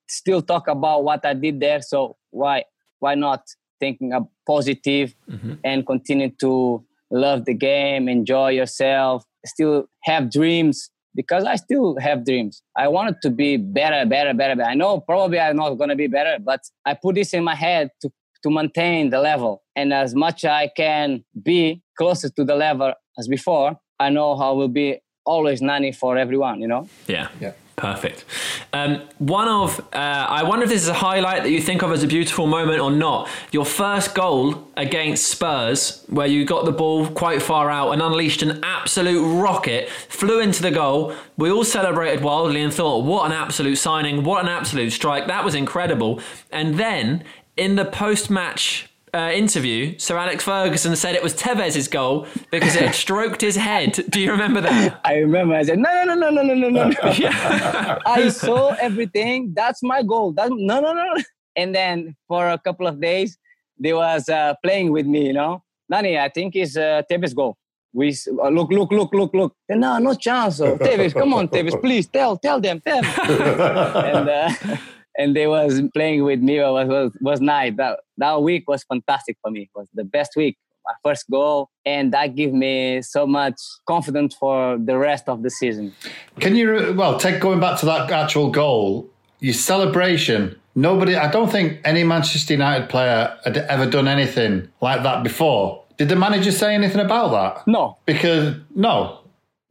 still 0.08 0.42
talk 0.42 0.68
about 0.68 1.04
what 1.04 1.24
I 1.24 1.34
did 1.34 1.60
there. 1.60 1.80
So 1.82 2.16
why 2.30 2.64
why 2.98 3.14
not 3.14 3.42
thinking 3.80 4.12
of 4.12 4.26
positive 4.46 5.14
mm-hmm. 5.30 5.54
and 5.64 5.86
continue 5.86 6.30
to 6.40 6.84
love 7.10 7.44
the 7.44 7.54
game, 7.54 8.08
enjoy 8.08 8.50
yourself, 8.50 9.24
still 9.44 9.88
have 10.04 10.30
dreams 10.30 10.90
because 11.14 11.44
I 11.44 11.56
still 11.56 11.98
have 11.98 12.24
dreams. 12.24 12.62
I 12.76 12.88
wanted 12.88 13.16
to 13.22 13.30
be 13.30 13.56
better, 13.56 14.04
better, 14.06 14.34
better. 14.34 14.62
I 14.62 14.74
know 14.74 15.00
probably 15.00 15.40
I'm 15.40 15.56
not 15.56 15.74
going 15.74 15.90
to 15.90 15.96
be 15.96 16.06
better, 16.06 16.36
but 16.38 16.60
I 16.84 16.94
put 16.94 17.14
this 17.14 17.32
in 17.34 17.44
my 17.44 17.54
head 17.54 17.90
to 18.02 18.10
to 18.42 18.50
maintain 18.50 19.10
the 19.10 19.18
level 19.18 19.62
and 19.74 19.92
as 19.92 20.14
much 20.14 20.44
I 20.44 20.70
can 20.76 21.24
be 21.42 21.82
closer 21.98 22.28
to 22.28 22.44
the 22.44 22.54
level 22.54 22.92
as 23.18 23.26
before. 23.26 23.76
I 23.98 24.10
know 24.10 24.36
how 24.36 24.54
will 24.54 24.68
be 24.68 25.00
always 25.24 25.62
Nani 25.62 25.90
for 25.92 26.16
everyone. 26.16 26.60
You 26.60 26.68
know. 26.68 26.88
Yeah. 27.08 27.28
Yeah. 27.40 27.52
Perfect. 27.76 28.24
Um, 28.72 29.02
one 29.18 29.48
of, 29.48 29.80
uh, 29.92 29.96
I 29.98 30.44
wonder 30.44 30.64
if 30.64 30.70
this 30.70 30.82
is 30.82 30.88
a 30.88 30.94
highlight 30.94 31.42
that 31.42 31.50
you 31.50 31.60
think 31.60 31.82
of 31.82 31.92
as 31.92 32.02
a 32.02 32.06
beautiful 32.06 32.46
moment 32.46 32.80
or 32.80 32.90
not. 32.90 33.28
Your 33.52 33.66
first 33.66 34.14
goal 34.14 34.66
against 34.78 35.26
Spurs, 35.26 36.02
where 36.08 36.26
you 36.26 36.46
got 36.46 36.64
the 36.64 36.72
ball 36.72 37.06
quite 37.06 37.42
far 37.42 37.70
out 37.70 37.92
and 37.92 38.00
unleashed 38.00 38.40
an 38.40 38.60
absolute 38.64 39.22
rocket, 39.22 39.90
flew 39.90 40.40
into 40.40 40.62
the 40.62 40.70
goal. 40.70 41.14
We 41.36 41.50
all 41.50 41.64
celebrated 41.64 42.24
wildly 42.24 42.62
and 42.62 42.72
thought, 42.72 43.04
what 43.04 43.26
an 43.26 43.32
absolute 43.32 43.76
signing, 43.76 44.24
what 44.24 44.42
an 44.42 44.48
absolute 44.48 44.90
strike. 44.92 45.26
That 45.26 45.44
was 45.44 45.54
incredible. 45.54 46.20
And 46.50 46.76
then 46.76 47.24
in 47.58 47.76
the 47.76 47.84
post 47.84 48.30
match 48.30 48.88
uh, 49.14 49.30
interview, 49.32 49.98
Sir 49.98 50.16
Alex 50.16 50.44
Ferguson 50.44 50.94
said 50.96 51.14
it 51.14 51.22
was 51.22 51.34
Tevez's 51.34 51.88
goal 51.88 52.26
because 52.50 52.74
it 52.76 52.82
had 52.82 52.94
stroked 53.06 53.40
his 53.40 53.56
head. 53.56 53.92
Do 54.10 54.20
you 54.20 54.30
remember 54.30 54.60
that? 54.60 55.00
I 55.04 55.16
remember. 55.16 55.54
I 55.54 55.62
said, 55.62 55.78
no, 55.78 56.04
no, 56.04 56.14
no, 56.14 56.30
no, 56.30 56.42
no, 56.42 56.54
no, 56.54 56.68
no, 56.68 56.88
no. 56.88 56.94
I 58.06 58.28
saw 58.28 58.74
everything. 58.74 59.52
That's 59.54 59.82
my 59.82 60.02
goal. 60.02 60.32
That, 60.32 60.50
no, 60.50 60.80
no, 60.80 60.92
no. 60.92 61.14
And 61.56 61.74
then 61.74 62.16
for 62.28 62.50
a 62.50 62.58
couple 62.58 62.86
of 62.86 63.00
days, 63.00 63.38
they 63.78 63.92
was 63.92 64.28
uh, 64.28 64.54
playing 64.62 64.92
with 64.92 65.06
me, 65.06 65.26
you 65.28 65.32
know. 65.32 65.62
Nani, 65.88 66.18
I 66.18 66.28
think 66.28 66.56
it's 66.56 66.76
uh, 66.76 67.02
Tevez 67.10 67.34
goal. 67.34 67.56
We 67.92 68.14
uh, 68.42 68.48
look, 68.48 68.70
look, 68.70 68.90
look, 68.90 69.14
look, 69.14 69.32
look. 69.32 69.54
And, 69.68 69.80
no, 69.80 69.98
no 69.98 70.14
chance. 70.14 70.60
Oh, 70.60 70.76
Tevez, 70.76 71.14
come 71.14 71.32
on, 71.32 71.48
Tevez, 71.48 71.80
please 71.80 72.06
tell, 72.06 72.36
tell 72.36 72.60
them, 72.60 72.80
tell. 72.80 73.02
and 73.04 74.28
uh, 74.28 74.76
and 75.16 75.34
they 75.34 75.46
was 75.46 75.80
playing 75.94 76.24
with 76.24 76.40
me 76.40 76.60
was 76.60 76.88
was, 76.88 77.12
was 77.20 77.40
nice. 77.40 77.74
That 77.76 78.00
that 78.18 78.42
week 78.42 78.68
was 78.68 78.84
fantastic 78.84 79.36
for 79.42 79.50
me. 79.50 79.62
It 79.62 79.70
was 79.74 79.88
the 79.94 80.04
best 80.04 80.32
week. 80.36 80.56
My 80.84 80.92
first 81.02 81.28
goal, 81.28 81.70
and 81.84 82.12
that 82.12 82.36
gave 82.36 82.52
me 82.52 83.02
so 83.02 83.26
much 83.26 83.60
confidence 83.88 84.36
for 84.36 84.78
the 84.78 84.96
rest 84.96 85.28
of 85.28 85.42
the 85.42 85.50
season. 85.50 85.92
Can 86.38 86.54
you 86.54 86.94
well 86.96 87.18
take 87.18 87.40
going 87.40 87.58
back 87.58 87.80
to 87.80 87.86
that 87.86 88.10
actual 88.10 88.50
goal? 88.50 89.08
Your 89.40 89.54
celebration. 89.54 90.58
Nobody. 90.76 91.16
I 91.16 91.30
don't 91.30 91.50
think 91.50 91.80
any 91.84 92.04
Manchester 92.04 92.52
United 92.52 92.88
player 92.88 93.36
had 93.44 93.56
ever 93.56 93.86
done 93.86 94.06
anything 94.06 94.68
like 94.80 95.02
that 95.02 95.24
before. 95.24 95.82
Did 95.96 96.10
the 96.10 96.16
manager 96.16 96.52
say 96.52 96.74
anything 96.74 97.00
about 97.00 97.30
that? 97.32 97.66
No, 97.66 97.96
because 98.04 98.54
no, 98.74 99.20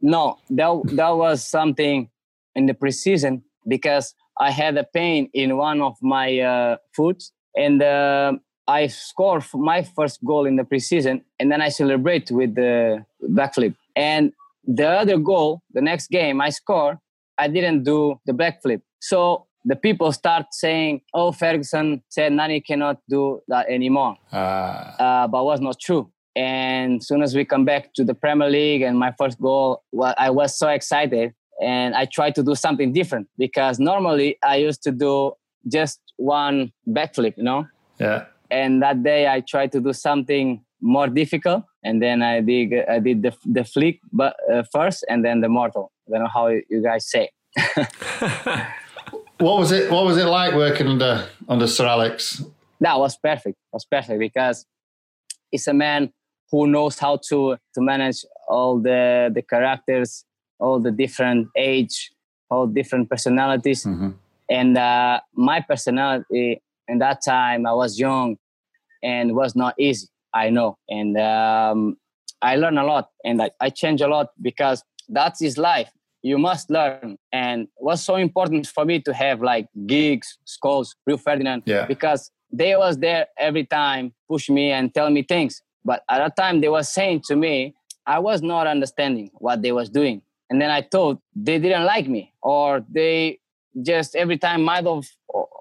no. 0.02 0.38
That 0.50 0.82
that 0.96 1.10
was 1.10 1.46
something 1.46 2.10
in 2.54 2.66
the 2.66 2.74
preseason 2.74 3.42
because 3.66 4.14
I 4.38 4.50
had 4.50 4.76
a 4.76 4.84
pain 4.84 5.30
in 5.32 5.56
one 5.56 5.80
of 5.80 5.96
my 6.02 6.38
uh, 6.40 6.76
foot, 6.94 7.22
and 7.56 7.82
uh, 7.82 8.32
I 8.68 8.88
scored 8.88 9.44
my 9.54 9.82
first 9.82 10.24
goal 10.24 10.46
in 10.46 10.56
the 10.56 10.64
preseason, 10.64 11.22
and 11.38 11.50
then 11.50 11.62
I 11.62 11.70
celebrate 11.70 12.30
with 12.30 12.54
the 12.54 13.04
backflip. 13.22 13.74
And 13.94 14.32
the 14.64 14.88
other 14.88 15.18
goal, 15.18 15.62
the 15.72 15.80
next 15.80 16.08
game 16.10 16.40
I 16.40 16.50
score, 16.50 17.00
I 17.38 17.48
didn't 17.48 17.84
do 17.84 18.20
the 18.26 18.32
backflip. 18.32 18.82
So 19.00 19.46
the 19.64 19.76
people 19.76 20.12
start 20.12 20.46
saying, 20.52 21.02
"Oh, 21.14 21.32
Ferguson 21.32 22.02
said 22.08 22.32
Nani 22.32 22.60
cannot 22.60 22.98
do 23.08 23.40
that 23.48 23.68
anymore," 23.68 24.16
uh. 24.32 24.36
Uh, 24.36 25.28
but 25.28 25.44
was 25.44 25.60
not 25.60 25.78
true. 25.80 26.10
And 26.34 27.00
as 27.00 27.08
soon 27.08 27.22
as 27.22 27.34
we 27.34 27.44
come 27.46 27.64
back 27.64 27.94
to 27.94 28.04
the 28.04 28.14
Premier 28.14 28.50
League 28.50 28.82
and 28.82 28.98
my 28.98 29.12
first 29.18 29.40
goal, 29.40 29.82
well, 29.90 30.14
I 30.18 30.28
was 30.30 30.58
so 30.58 30.68
excited 30.68 31.32
and 31.60 31.94
I 31.94 32.04
tried 32.04 32.34
to 32.36 32.42
do 32.42 32.54
something 32.54 32.92
different 32.92 33.28
because 33.38 33.78
normally 33.78 34.38
I 34.42 34.56
used 34.56 34.82
to 34.84 34.92
do 34.92 35.32
just 35.68 36.00
one 36.16 36.72
backflip, 36.88 37.36
you 37.36 37.42
know. 37.44 37.66
Yeah. 37.98 38.26
And 38.50 38.82
that 38.82 39.02
day 39.02 39.28
I 39.28 39.40
tried 39.40 39.72
to 39.72 39.80
do 39.80 39.92
something 39.92 40.64
more 40.80 41.08
difficult, 41.08 41.64
and 41.82 42.02
then 42.02 42.22
I 42.22 42.40
did 42.40 42.74
I 42.88 42.98
did 43.00 43.22
the 43.22 43.32
the 43.44 43.64
flick, 43.64 44.00
but 44.12 44.36
uh, 44.52 44.62
first, 44.72 45.04
and 45.08 45.24
then 45.24 45.40
the 45.40 45.48
mortal. 45.48 45.90
I 46.06 46.12
don't 46.12 46.20
know 46.22 46.30
how 46.32 46.48
you 46.48 46.82
guys 46.82 47.10
say. 47.10 47.30
what 49.38 49.58
was 49.58 49.72
it? 49.72 49.90
What 49.90 50.04
was 50.04 50.16
it 50.18 50.26
like 50.26 50.54
working 50.54 50.86
under 50.86 51.26
under 51.48 51.66
Sir 51.66 51.86
Alex? 51.86 52.44
That 52.80 52.98
was 52.98 53.16
perfect. 53.16 53.56
It 53.56 53.72
was 53.72 53.84
perfect 53.84 54.18
because 54.18 54.66
he's 55.50 55.66
a 55.66 55.74
man 55.74 56.12
who 56.50 56.66
knows 56.66 56.98
how 56.98 57.18
to 57.28 57.56
to 57.74 57.80
manage 57.80 58.24
all 58.48 58.78
the 58.78 59.30
the 59.34 59.42
characters, 59.42 60.24
all 60.58 60.80
the 60.80 60.90
different 60.90 61.48
age, 61.56 62.10
all 62.50 62.66
different 62.66 63.10
personalities. 63.10 63.84
Mm-hmm. 63.84 64.10
And 64.48 64.78
uh, 64.78 65.20
my 65.34 65.60
personality 65.60 66.62
in 66.88 66.98
that 66.98 67.20
time, 67.24 67.66
I 67.66 67.72
was 67.72 67.98
young, 67.98 68.36
and 69.02 69.34
was 69.34 69.56
not 69.56 69.74
easy. 69.78 70.08
I 70.32 70.50
know, 70.50 70.76
and 70.88 71.16
um, 71.18 71.96
I 72.42 72.56
learned 72.56 72.78
a 72.78 72.84
lot, 72.84 73.10
and 73.24 73.40
I, 73.42 73.50
I 73.60 73.70
changed 73.70 74.02
a 74.02 74.08
lot 74.08 74.28
because 74.40 74.82
that's 75.08 75.40
his 75.40 75.56
life. 75.56 75.90
You 76.22 76.38
must 76.38 76.70
learn, 76.70 77.16
and 77.32 77.62
it 77.62 77.68
was 77.78 78.04
so 78.04 78.16
important 78.16 78.66
for 78.66 78.84
me 78.84 79.00
to 79.02 79.14
have 79.14 79.40
like 79.40 79.66
Giggs, 79.86 80.38
Scholes, 80.46 80.94
Rio 81.06 81.16
Ferdinand, 81.16 81.62
Yeah. 81.66 81.86
because 81.86 82.30
they 82.52 82.76
was 82.76 82.98
there 82.98 83.26
every 83.38 83.64
time, 83.64 84.12
push 84.28 84.48
me 84.50 84.70
and 84.72 84.92
tell 84.92 85.10
me 85.10 85.22
things. 85.22 85.62
But 85.84 86.02
at 86.10 86.18
that 86.18 86.36
time, 86.36 86.60
they 86.60 86.68
were 86.68 86.82
saying 86.82 87.22
to 87.28 87.36
me, 87.36 87.74
I 88.06 88.18
was 88.18 88.42
not 88.42 88.66
understanding 88.66 89.30
what 89.34 89.62
they 89.62 89.72
was 89.72 89.88
doing, 89.88 90.22
and 90.50 90.60
then 90.60 90.70
I 90.70 90.82
thought 90.82 91.20
they 91.34 91.58
didn't 91.58 91.84
like 91.84 92.08
me, 92.08 92.32
or 92.42 92.84
they 92.88 93.38
just 93.82 94.16
every 94.16 94.38
time 94.38 94.64
mad 94.64 94.86
of 94.86 95.06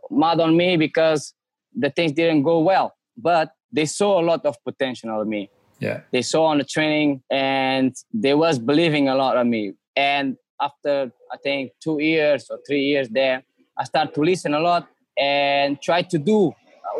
mad 0.10 0.40
on 0.40 0.56
me 0.56 0.78
because 0.78 1.34
the 1.76 1.90
things 1.90 2.12
didn't 2.14 2.44
go 2.44 2.60
well. 2.60 2.96
But 3.18 3.52
they 3.72 3.86
saw 3.86 4.22
a 4.22 4.24
lot 4.24 4.46
of 4.46 4.56
potential 4.64 5.22
in 5.22 5.30
me 5.30 5.50
Yeah. 5.80 6.02
they 6.12 6.22
saw 6.22 6.46
on 6.46 6.58
the 6.60 6.64
training 6.64 7.22
and 7.30 7.94
they 8.14 8.34
was 8.34 8.58
believing 8.60 9.10
a 9.10 9.16
lot 9.16 9.36
of 9.36 9.46
me 9.48 9.74
and 9.98 10.38
after 10.68 11.12
i 11.34 11.38
think 11.46 11.72
two 11.86 11.98
years 12.02 12.42
or 12.52 12.58
three 12.68 12.84
years 12.92 13.08
there 13.10 13.38
i 13.78 13.84
start 13.84 14.14
to 14.18 14.22
listen 14.22 14.54
a 14.54 14.60
lot 14.70 14.88
and 15.18 15.82
try 15.82 16.02
to 16.14 16.18
do 16.18 16.54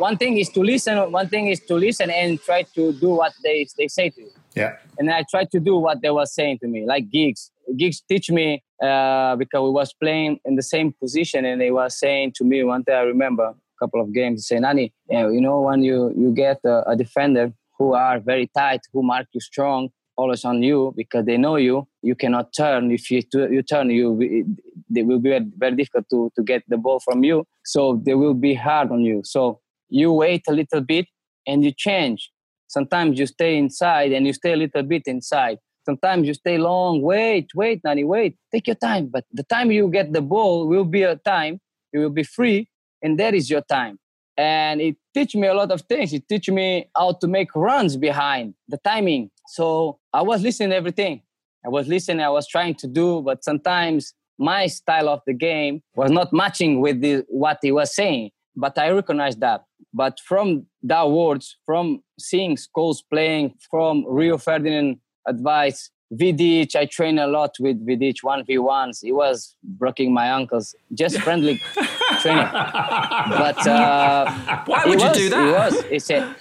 one 0.06 0.16
thing 0.18 0.36
is 0.42 0.50
to 0.56 0.60
listen 0.72 0.94
one 1.20 1.28
thing 1.28 1.46
is 1.54 1.60
to 1.70 1.74
listen 1.86 2.10
and 2.10 2.30
try 2.48 2.60
to 2.76 2.92
do 3.04 3.08
what 3.20 3.32
they, 3.42 3.66
they 3.78 3.88
say 3.88 4.10
to 4.10 4.20
you 4.20 4.32
Yeah. 4.54 4.72
and 4.98 5.10
I 5.10 5.22
tried 5.32 5.50
to 5.52 5.60
do 5.60 5.74
what 5.86 5.96
they 6.02 6.10
were 6.18 6.26
saying 6.38 6.56
to 6.62 6.66
me, 6.74 6.80
like 6.92 7.04
Giggs. 7.10 7.42
Giggs 7.76 8.02
teach 8.08 8.30
me 8.30 8.62
uh, 8.82 9.36
because 9.36 9.62
we 9.62 9.70
was 9.70 9.92
playing 9.92 10.38
in 10.44 10.56
the 10.56 10.62
same 10.62 10.92
position, 10.92 11.44
and 11.44 11.60
they 11.60 11.70
were 11.70 11.88
saying 11.88 12.32
to 12.36 12.44
me 12.44 12.62
one 12.64 12.82
day. 12.86 12.94
I 12.94 13.02
remember 13.02 13.44
a 13.44 13.54
couple 13.80 14.00
of 14.00 14.12
games, 14.12 14.46
say, 14.46 14.58
"Nani, 14.58 14.92
you 15.08 15.40
know 15.40 15.60
when 15.60 15.82
you 15.82 16.12
you 16.16 16.32
get 16.32 16.58
a, 16.64 16.90
a 16.90 16.96
defender 16.96 17.52
who 17.78 17.94
are 17.94 18.20
very 18.20 18.50
tight, 18.56 18.80
who 18.92 19.02
mark 19.02 19.26
you 19.32 19.40
strong, 19.40 19.90
always 20.16 20.44
on 20.44 20.62
you 20.62 20.92
because 20.96 21.24
they 21.26 21.36
know 21.36 21.56
you. 21.56 21.86
You 22.02 22.14
cannot 22.14 22.52
turn. 22.52 22.90
If 22.90 23.10
you 23.10 23.22
you 23.32 23.62
turn, 23.62 23.90
you 23.90 24.18
it, 24.20 25.06
will 25.06 25.18
be 25.18 25.38
very 25.58 25.76
difficult 25.76 26.06
to 26.10 26.30
to 26.36 26.42
get 26.42 26.62
the 26.68 26.76
ball 26.76 27.00
from 27.00 27.24
you. 27.24 27.44
So 27.64 28.00
they 28.04 28.14
will 28.14 28.34
be 28.34 28.54
hard 28.54 28.90
on 28.90 29.02
you. 29.02 29.22
So 29.24 29.60
you 29.88 30.12
wait 30.12 30.42
a 30.48 30.52
little 30.52 30.80
bit 30.80 31.06
and 31.46 31.64
you 31.64 31.72
change 31.72 32.30
sometimes 32.68 33.18
you 33.18 33.26
stay 33.26 33.56
inside 33.56 34.12
and 34.12 34.26
you 34.26 34.32
stay 34.32 34.52
a 34.52 34.56
little 34.56 34.82
bit 34.82 35.02
inside 35.06 35.58
sometimes 35.88 36.22
you 36.28 36.34
stay 36.34 36.58
long 36.58 37.00
wait 37.00 37.46
wait 37.54 37.78
Nani, 37.84 38.04
wait. 38.04 38.32
Take 38.52 38.66
your 38.70 38.80
time 38.88 39.04
but 39.14 39.24
the 39.38 39.44
time 39.54 39.68
you 39.70 39.88
get 39.88 40.12
the 40.12 40.24
ball 40.34 40.66
will 40.70 40.88
be 40.96 41.02
a 41.02 41.16
time 41.16 41.54
you 41.92 42.00
will 42.00 42.16
be 42.22 42.26
free 42.36 42.68
and 43.02 43.18
that 43.20 43.34
is 43.34 43.48
your 43.48 43.62
time. 43.62 43.98
And 44.36 44.80
it 44.80 44.96
teach 45.14 45.34
me 45.34 45.46
a 45.46 45.54
lot 45.54 45.70
of 45.70 45.80
things. 45.82 46.12
It 46.12 46.28
teach 46.28 46.48
me 46.50 46.68
how 46.94 47.12
to 47.20 47.26
make 47.26 47.50
runs 47.54 47.96
behind 47.96 48.54
the 48.68 48.78
timing. 48.90 49.30
So 49.56 49.66
i 50.12 50.22
was 50.30 50.42
listening 50.42 50.72
everything. 50.72 51.22
I 51.64 51.68
was 51.68 51.84
listening 51.94 52.20
i 52.20 52.34
was 52.38 52.46
trying 52.54 52.74
to 52.82 52.86
do 53.00 53.08
but 53.28 53.38
sometimes 53.50 54.00
my 54.38 54.62
style 54.66 55.08
of 55.08 55.20
the 55.26 55.32
game 55.48 55.74
was 55.94 56.10
not 56.18 56.28
matching 56.32 56.72
with 56.84 57.00
the, 57.00 57.24
what 57.28 57.58
he 57.62 57.72
was 57.72 57.94
saying. 58.00 58.30
But 58.64 58.74
i 58.78 58.86
recognized 58.90 59.40
that. 59.46 59.60
But 60.02 60.14
from 60.28 60.66
that 60.82 61.06
words 61.10 61.46
from 61.66 61.84
seeing 62.18 62.56
Scholes 62.56 63.00
playing 63.12 63.54
from 63.70 64.04
rio 64.18 64.36
ferdinand 64.46 64.98
advice 65.26 65.90
Vidic, 66.14 66.76
I 66.76 66.86
train 66.86 67.18
a 67.18 67.26
lot 67.26 67.56
with 67.58 67.84
Vidic 67.84 68.22
1v1s. 68.22 68.98
He 69.02 69.10
was 69.10 69.56
breaking 69.64 70.14
my 70.14 70.26
ankles, 70.26 70.74
just 70.94 71.18
friendly 71.20 71.60
training. 72.20 72.46
But 72.52 73.66
uh, 73.66 74.30
Why 74.66 74.84
he 74.84 74.90
would 74.90 75.00
you 75.00 75.08
was- 75.08 75.16
do 75.16 75.28
that? 75.30 75.46
He 75.46 75.52
was. 75.52 75.84
He 75.86 75.98
said, 75.98 76.34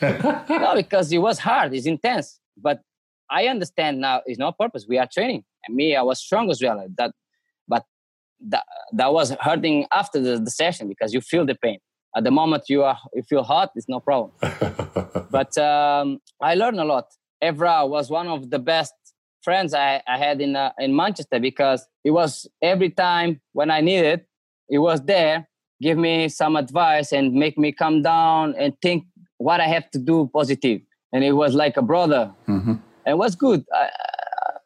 no, 0.49 0.75
because 0.75 1.11
it 1.11 1.17
was 1.17 1.39
hard. 1.39 1.73
It's 1.73 1.87
intense. 1.87 2.39
But 2.57 2.81
I 3.29 3.47
understand 3.47 3.99
now. 4.01 4.21
It's 4.27 4.37
no 4.37 4.51
purpose. 4.51 4.85
We 4.87 4.99
are 4.99 5.07
training, 5.11 5.43
and 5.67 5.75
me, 5.75 5.95
I 5.95 6.03
was 6.03 6.19
strong 6.19 6.51
as 6.51 6.61
well. 6.61 6.85
That, 6.97 7.11
but 7.67 7.85
that 8.47 8.65
that 8.93 9.11
was 9.11 9.31
hurting 9.41 9.87
after 9.91 10.21
the, 10.21 10.37
the 10.37 10.51
session 10.51 10.87
because 10.87 11.11
you 11.11 11.21
feel 11.21 11.43
the 11.43 11.55
pain. 11.55 11.79
At 12.15 12.23
the 12.23 12.31
moment 12.31 12.65
you 12.69 12.83
are 12.83 12.99
you 13.15 13.23
feel 13.23 13.41
hot, 13.41 13.71
it's 13.75 13.89
no 13.89 13.99
problem. 13.99 14.31
but 15.31 15.57
um, 15.57 16.19
I 16.39 16.53
learned 16.53 16.79
a 16.79 16.85
lot. 16.85 17.05
Evra 17.43 17.87
was 17.87 18.09
one 18.09 18.27
of 18.27 18.49
the 18.49 18.59
best 18.59 18.93
friends 19.43 19.73
I, 19.73 20.01
I 20.07 20.17
had 20.17 20.41
in 20.41 20.55
uh, 20.55 20.71
in 20.79 20.95
Manchester 20.95 21.39
because 21.39 21.87
it 22.03 22.11
was 22.11 22.47
every 22.61 22.89
time 22.89 23.41
when 23.53 23.69
I 23.71 23.81
needed, 23.81 24.25
he 24.67 24.77
was 24.77 25.01
there, 25.01 25.47
give 25.81 25.97
me 25.97 26.29
some 26.29 26.55
advice 26.55 27.11
and 27.11 27.33
make 27.33 27.57
me 27.57 27.71
come 27.71 28.01
down 28.01 28.55
and 28.57 28.73
think 28.81 29.05
what 29.37 29.59
I 29.61 29.67
have 29.67 29.89
to 29.91 29.99
do 29.99 30.29
positive. 30.33 30.81
And 31.13 31.23
it 31.23 31.33
was 31.33 31.53
like 31.53 31.77
a 31.77 31.81
brother. 31.81 32.33
Mm-hmm. 32.47 32.71
And 33.05 33.11
it 33.15 33.17
was 33.17 33.35
good. 33.35 33.63
I, 33.73 33.89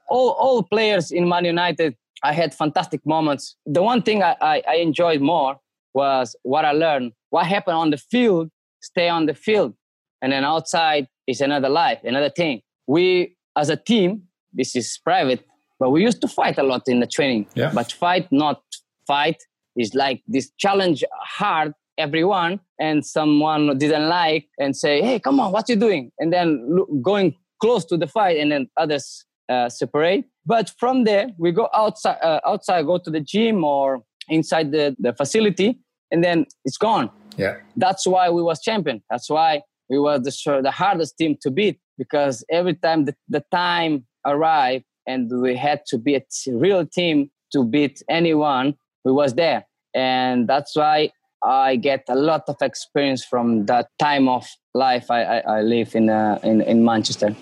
all 0.09 0.31
all 0.31 0.63
players 0.63 1.11
in 1.11 1.27
Man 1.27 1.45
United, 1.45 1.95
I 2.23 2.33
had 2.33 2.53
fantastic 2.53 3.05
moments. 3.05 3.55
The 3.65 3.83
one 3.83 4.01
thing 4.01 4.23
I, 4.23 4.35
I, 4.41 4.63
I 4.67 4.75
enjoyed 4.75 5.21
more 5.21 5.57
was 5.93 6.35
what 6.43 6.65
I 6.65 6.71
learned. 6.71 7.13
What 7.29 7.45
happened 7.45 7.77
on 7.77 7.89
the 7.91 7.97
field, 7.97 8.49
stay 8.81 9.09
on 9.09 9.25
the 9.25 9.33
field. 9.33 9.73
And 10.21 10.31
then 10.31 10.43
outside 10.43 11.07
is 11.27 11.41
another 11.41 11.69
life, 11.69 11.99
another 12.03 12.29
thing. 12.29 12.61
We, 12.87 13.35
as 13.57 13.69
a 13.69 13.77
team, 13.77 14.23
this 14.53 14.75
is 14.75 14.99
private, 15.03 15.45
but 15.79 15.91
we 15.91 16.01
used 16.01 16.21
to 16.21 16.27
fight 16.27 16.57
a 16.57 16.63
lot 16.63 16.83
in 16.87 16.99
the 16.99 17.07
training. 17.07 17.47
Yeah. 17.55 17.71
But 17.73 17.91
fight, 17.91 18.27
not 18.31 18.61
fight, 19.07 19.37
is 19.77 19.93
like 19.93 20.21
this 20.27 20.51
challenge 20.57 21.03
hard 21.21 21.73
everyone 21.97 22.59
and 22.79 23.05
someone 23.05 23.77
didn't 23.77 24.07
like 24.07 24.47
and 24.57 24.75
say 24.75 25.01
hey 25.01 25.19
come 25.19 25.37
on 25.39 25.51
what 25.51 25.67
you 25.67 25.75
doing 25.75 26.09
and 26.17 26.31
then 26.31 26.65
look, 26.73 26.87
going 27.01 27.35
close 27.61 27.83
to 27.83 27.97
the 27.97 28.07
fight 28.07 28.37
and 28.37 28.51
then 28.53 28.69
others 28.77 29.25
uh, 29.49 29.67
separate 29.67 30.23
but 30.45 30.71
from 30.79 31.03
there 31.03 31.27
we 31.37 31.51
go 31.51 31.67
outside 31.75 32.17
uh, 32.23 32.39
outside 32.47 32.85
go 32.85 32.97
to 32.97 33.09
the 33.11 33.19
gym 33.19 33.63
or 33.65 34.01
inside 34.29 34.71
the, 34.71 34.95
the 34.97 35.11
facility 35.13 35.77
and 36.09 36.23
then 36.23 36.45
it's 36.63 36.77
gone 36.77 37.09
Yeah. 37.35 37.57
that's 37.75 38.07
why 38.07 38.29
we 38.29 38.41
was 38.41 38.61
champion 38.61 39.03
that's 39.09 39.29
why 39.29 39.61
we 39.89 39.99
were 39.99 40.19
the, 40.19 40.31
sure- 40.31 40.61
the 40.61 40.71
hardest 40.71 41.17
team 41.17 41.35
to 41.41 41.51
beat 41.51 41.79
because 41.97 42.43
every 42.49 42.75
time 42.75 43.05
the, 43.05 43.15
the 43.27 43.43
time 43.51 44.05
arrived 44.25 44.85
and 45.07 45.29
we 45.41 45.55
had 45.55 45.85
to 45.87 45.97
be 45.97 46.15
a 46.15 46.21
t- 46.21 46.51
real 46.53 46.85
team 46.85 47.29
to 47.51 47.63
beat 47.63 48.01
anyone 48.09 48.75
we 49.03 49.11
was 49.11 49.33
there 49.33 49.65
and 49.95 50.47
that's 50.47 50.75
why 50.75 51.09
i 51.43 51.75
get 51.75 52.03
a 52.09 52.15
lot 52.15 52.43
of 52.47 52.55
experience 52.61 53.23
from 53.25 53.65
that 53.65 53.87
time 53.97 54.27
of 54.27 54.45
life 54.73 55.09
i, 55.09 55.23
I, 55.23 55.37
I 55.57 55.61
live 55.61 55.95
in, 55.95 56.09
uh, 56.09 56.39
in 56.43 56.61
in 56.61 56.85
manchester 56.85 57.35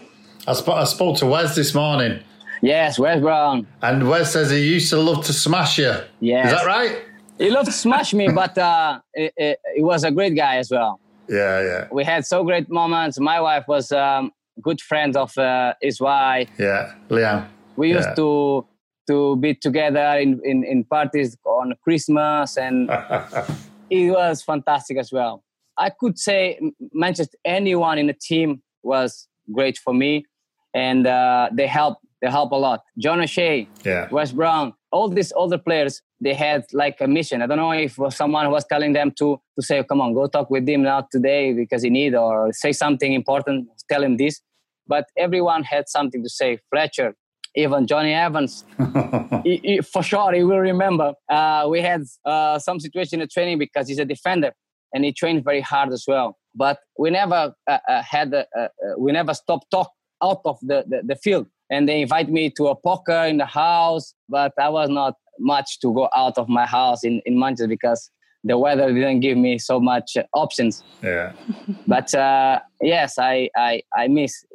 I, 0.48 0.54
sp- 0.56 0.80
I 0.80 0.86
spoke 0.86 1.18
to 1.18 1.26
Wes 1.26 1.56
this 1.56 1.74
morning, 1.76 2.22
yes 2.62 2.98
wes 2.98 3.20
brown 3.20 3.68
and 3.82 4.08
Wes 4.10 4.32
says 4.32 4.50
he 4.52 4.60
used 4.76 4.90
to 4.92 4.98
love 4.98 5.26
to 5.26 5.34
smash 5.34 5.78
you. 5.78 5.94
Yes. 6.22 6.46
Is 6.46 6.52
that 6.58 6.66
right? 6.66 7.04
he 7.38 7.50
loved 7.50 7.66
to 7.66 7.74
smash 7.74 8.14
me 8.14 8.30
but 8.42 8.58
uh, 8.58 9.00
he 9.14 9.84
was 9.92 10.04
a 10.06 10.12
great 10.12 10.36
guy 10.36 10.56
as 10.58 10.72
well 10.72 11.02
Yeah, 11.30 11.62
yeah, 11.62 11.88
we 11.92 12.04
had 12.04 12.26
so 12.26 12.44
great 12.44 12.70
moments 12.70 13.20
my 13.20 13.40
wife 13.42 13.66
was 13.68 13.92
um, 13.92 14.32
good 14.62 14.80
friend 14.82 15.16
of 15.18 15.38
uh, 15.38 15.74
his 15.82 16.00
wife 16.00 16.50
yeah. 16.60 16.94
Liam. 17.10 17.46
we 17.76 17.90
used 17.90 18.08
Yeah. 18.10 18.16
to 18.16 18.66
to 19.10 19.36
be 19.38 19.54
together 19.56 20.18
in, 20.20 20.42
in, 20.44 20.64
in 20.66 20.84
parties 20.84 21.38
on 21.46 21.74
Christmas, 21.84 22.58
and 22.58 22.90
it 23.90 24.12
was 24.12 24.42
fantastic 24.44 24.98
as 24.98 25.12
well. 25.14 25.44
I 25.78 25.92
could 25.98 26.18
say 26.20 26.60
Manchester, 26.94 27.38
anyone 27.46 27.98
in 28.00 28.08
the 28.08 28.14
team 28.30 28.62
was 28.84 29.28
great 29.54 29.78
for 29.78 29.94
me, 29.94 30.26
and 30.74 31.08
uh, 31.08 31.50
they 31.54 31.68
help 31.68 31.98
they 32.22 32.30
help 32.30 32.52
a 32.52 32.56
lot. 32.56 32.82
John 32.98 33.22
O'Shea, 33.22 33.68
Yeah. 33.86 34.08
Wes 34.12 34.32
Brown, 34.32 34.74
all 34.92 35.08
these 35.08 35.32
older 35.34 35.58
players, 35.60 36.02
they 36.20 36.34
had 36.34 36.66
like 36.74 37.00
a 37.02 37.08
mission. 37.08 37.42
I 37.42 37.48
don't 37.48 37.58
know 37.58 37.72
if 37.72 37.98
someone 38.10 38.50
was 38.52 38.66
telling 38.66 38.94
them 38.94 39.12
to 39.20 39.40
to 39.56 39.62
say, 39.62 39.84
"Come 39.84 40.02
on, 40.02 40.14
go 40.14 40.28
talk 40.28 40.50
with 40.50 40.68
him 40.68 40.84
now 40.84 41.08
today 41.12 41.54
because 41.54 41.84
he 41.84 41.90
need," 41.90 42.16
or 42.16 42.52
say 42.54 42.72
something 42.72 43.14
important, 43.14 43.68
tell 43.90 44.04
him 44.04 44.18
this. 44.18 44.42
But 44.88 45.06
everyone 45.18 45.64
had 45.64 45.90
something 45.90 46.24
to 46.24 46.30
say. 46.30 46.60
Fletcher, 46.72 47.14
even 47.56 47.88
Jonny 47.88 48.14
Evans, 48.14 48.66
he, 49.44 49.58
he- 49.64 49.82
for 49.82 50.02
sure 50.04 50.34
he 50.34 50.44
will 50.44 50.60
remember. 50.60 51.14
Uh, 51.30 51.68
we 51.70 51.82
had 51.82 52.02
uh, 52.26 52.58
some 52.60 52.80
situation 52.80 53.22
in 53.22 53.28
training 53.28 53.60
because 53.60 53.88
he's 53.88 54.00
a 54.00 54.06
defender 54.06 54.52
and 54.94 55.04
he 55.04 55.12
trained 55.12 55.44
very 55.44 55.62
hard 55.62 55.92
as 55.92 56.06
well. 56.08 56.38
But 56.56 56.80
we 56.98 57.10
never 57.12 57.54
uh, 57.68 57.78
uh, 57.88 58.02
had, 58.02 58.34
a, 58.34 58.46
uh, 58.58 58.62
uh, 58.62 58.68
we 58.98 59.12
never 59.12 59.34
stopped 59.34 59.70
talk 59.70 59.92
out 60.24 60.42
of 60.46 60.58
the, 60.62 60.84
the, 60.88 61.02
the 61.06 61.16
field. 61.16 61.48
And 61.70 61.88
they 61.88 62.02
invite 62.02 62.30
me 62.30 62.50
to 62.52 62.68
a 62.68 62.76
poker 62.76 63.24
in 63.26 63.38
the 63.38 63.46
house, 63.46 64.14
but 64.30 64.54
I 64.60 64.70
was 64.70 64.90
not 64.90 65.16
much 65.40 65.80
to 65.82 65.94
go 65.94 66.10
out 66.16 66.38
of 66.38 66.48
my 66.50 66.66
house 66.66 67.04
in, 67.04 67.22
in 67.26 67.38
Manchester 67.38 67.68
because 67.68 68.10
the 68.44 68.58
weather 68.58 68.94
didn't 68.94 69.20
give 69.20 69.38
me 69.38 69.58
so 69.58 69.80
much 69.80 70.16
uh, 70.18 70.24
options. 70.34 70.84
Yeah. 71.04 71.34
But 71.88 72.14
uh, 72.16 72.60
yes, 72.82 73.18
I, 73.20 73.50
I, 73.56 73.82
I 73.96 74.08
miss 74.08 74.46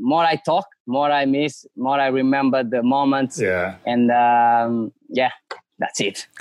more 0.00 0.24
I 0.24 0.36
talk, 0.36 0.66
more 0.86 1.10
I 1.10 1.24
miss, 1.24 1.66
more 1.76 1.98
I 1.98 2.06
remember 2.08 2.62
the 2.62 2.82
moments. 2.82 3.40
Yeah. 3.40 3.76
And 3.86 4.10
um, 4.10 4.92
yeah, 5.08 5.30
that's 5.78 6.00
it. 6.00 6.26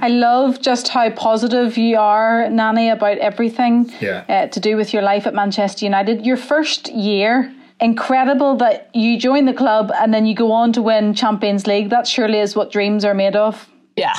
I 0.00 0.08
love 0.08 0.60
just 0.60 0.88
how 0.88 1.10
positive 1.10 1.76
you 1.76 1.98
are, 1.98 2.48
Nani, 2.50 2.88
about 2.90 3.18
everything 3.18 3.90
Yeah. 4.00 4.24
uh, 4.28 4.46
to 4.48 4.60
do 4.60 4.76
with 4.76 4.92
your 4.92 5.02
life 5.02 5.26
at 5.26 5.34
Manchester 5.34 5.84
United. 5.84 6.24
Your 6.26 6.36
first 6.36 6.88
year, 6.92 7.52
incredible 7.80 8.56
that 8.56 8.90
you 8.94 9.18
join 9.18 9.44
the 9.46 9.52
club 9.52 9.90
and 10.00 10.12
then 10.14 10.26
you 10.26 10.34
go 10.34 10.52
on 10.52 10.72
to 10.72 10.82
win 10.82 11.14
Champions 11.14 11.66
League. 11.66 11.90
That 11.90 12.06
surely 12.06 12.38
is 12.38 12.54
what 12.56 12.70
dreams 12.70 13.04
are 13.04 13.14
made 13.14 13.36
of. 13.36 13.68
yeah, 13.96 14.14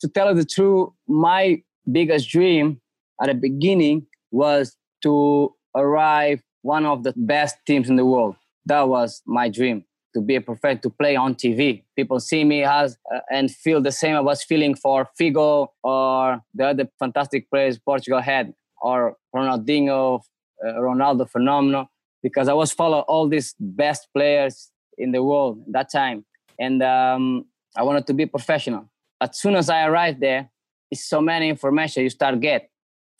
to 0.00 0.08
tell 0.08 0.28
you 0.28 0.34
the 0.34 0.44
truth, 0.44 0.90
my 1.08 1.62
biggest 1.90 2.28
dream 2.28 2.80
at 3.20 3.28
the 3.28 3.34
beginning 3.34 4.06
was 4.30 4.76
to 5.02 5.54
arrive 5.74 6.42
one 6.62 6.84
of 6.84 7.04
the 7.04 7.12
best 7.16 7.56
teams 7.66 7.88
in 7.88 7.96
the 7.96 8.04
world. 8.04 8.36
That 8.66 8.88
was 8.88 9.22
my 9.26 9.48
dream 9.48 9.84
to 10.14 10.20
be 10.20 10.34
a 10.36 10.40
professional, 10.40 10.80
to 10.82 10.90
play 10.90 11.14
on 11.14 11.34
TV. 11.34 11.84
People 11.94 12.18
see 12.18 12.42
me 12.42 12.64
as 12.64 12.96
uh, 13.14 13.20
and 13.30 13.50
feel 13.50 13.80
the 13.82 13.92
same 13.92 14.16
I 14.16 14.20
was 14.20 14.42
feeling 14.42 14.74
for 14.74 15.08
Figo 15.20 15.68
or 15.82 16.40
the 16.54 16.68
other 16.68 16.88
fantastic 16.98 17.50
players 17.50 17.78
Portugal 17.78 18.20
had, 18.20 18.54
or 18.80 19.16
Ronaldinho, 19.34 20.20
uh, 20.66 20.72
Ronaldo 20.80 21.28
Phenomenal, 21.28 21.90
because 22.26 22.48
I 22.48 22.54
was 22.54 22.72
follow 22.72 23.00
all 23.06 23.28
these 23.28 23.54
best 23.60 24.08
players 24.12 24.72
in 24.98 25.12
the 25.12 25.22
world 25.22 25.62
at 25.68 25.72
that 25.76 25.92
time, 25.92 26.24
and 26.58 26.82
um, 26.82 27.44
I 27.76 27.84
wanted 27.84 28.04
to 28.08 28.14
be 28.14 28.26
professional. 28.26 28.90
As 29.20 29.38
soon 29.38 29.54
as 29.54 29.70
I 29.70 29.86
arrived 29.86 30.20
there, 30.20 30.50
it's 30.90 31.04
so 31.08 31.20
many 31.20 31.48
information 31.48 32.02
you 32.02 32.10
start 32.10 32.40
get 32.40 32.68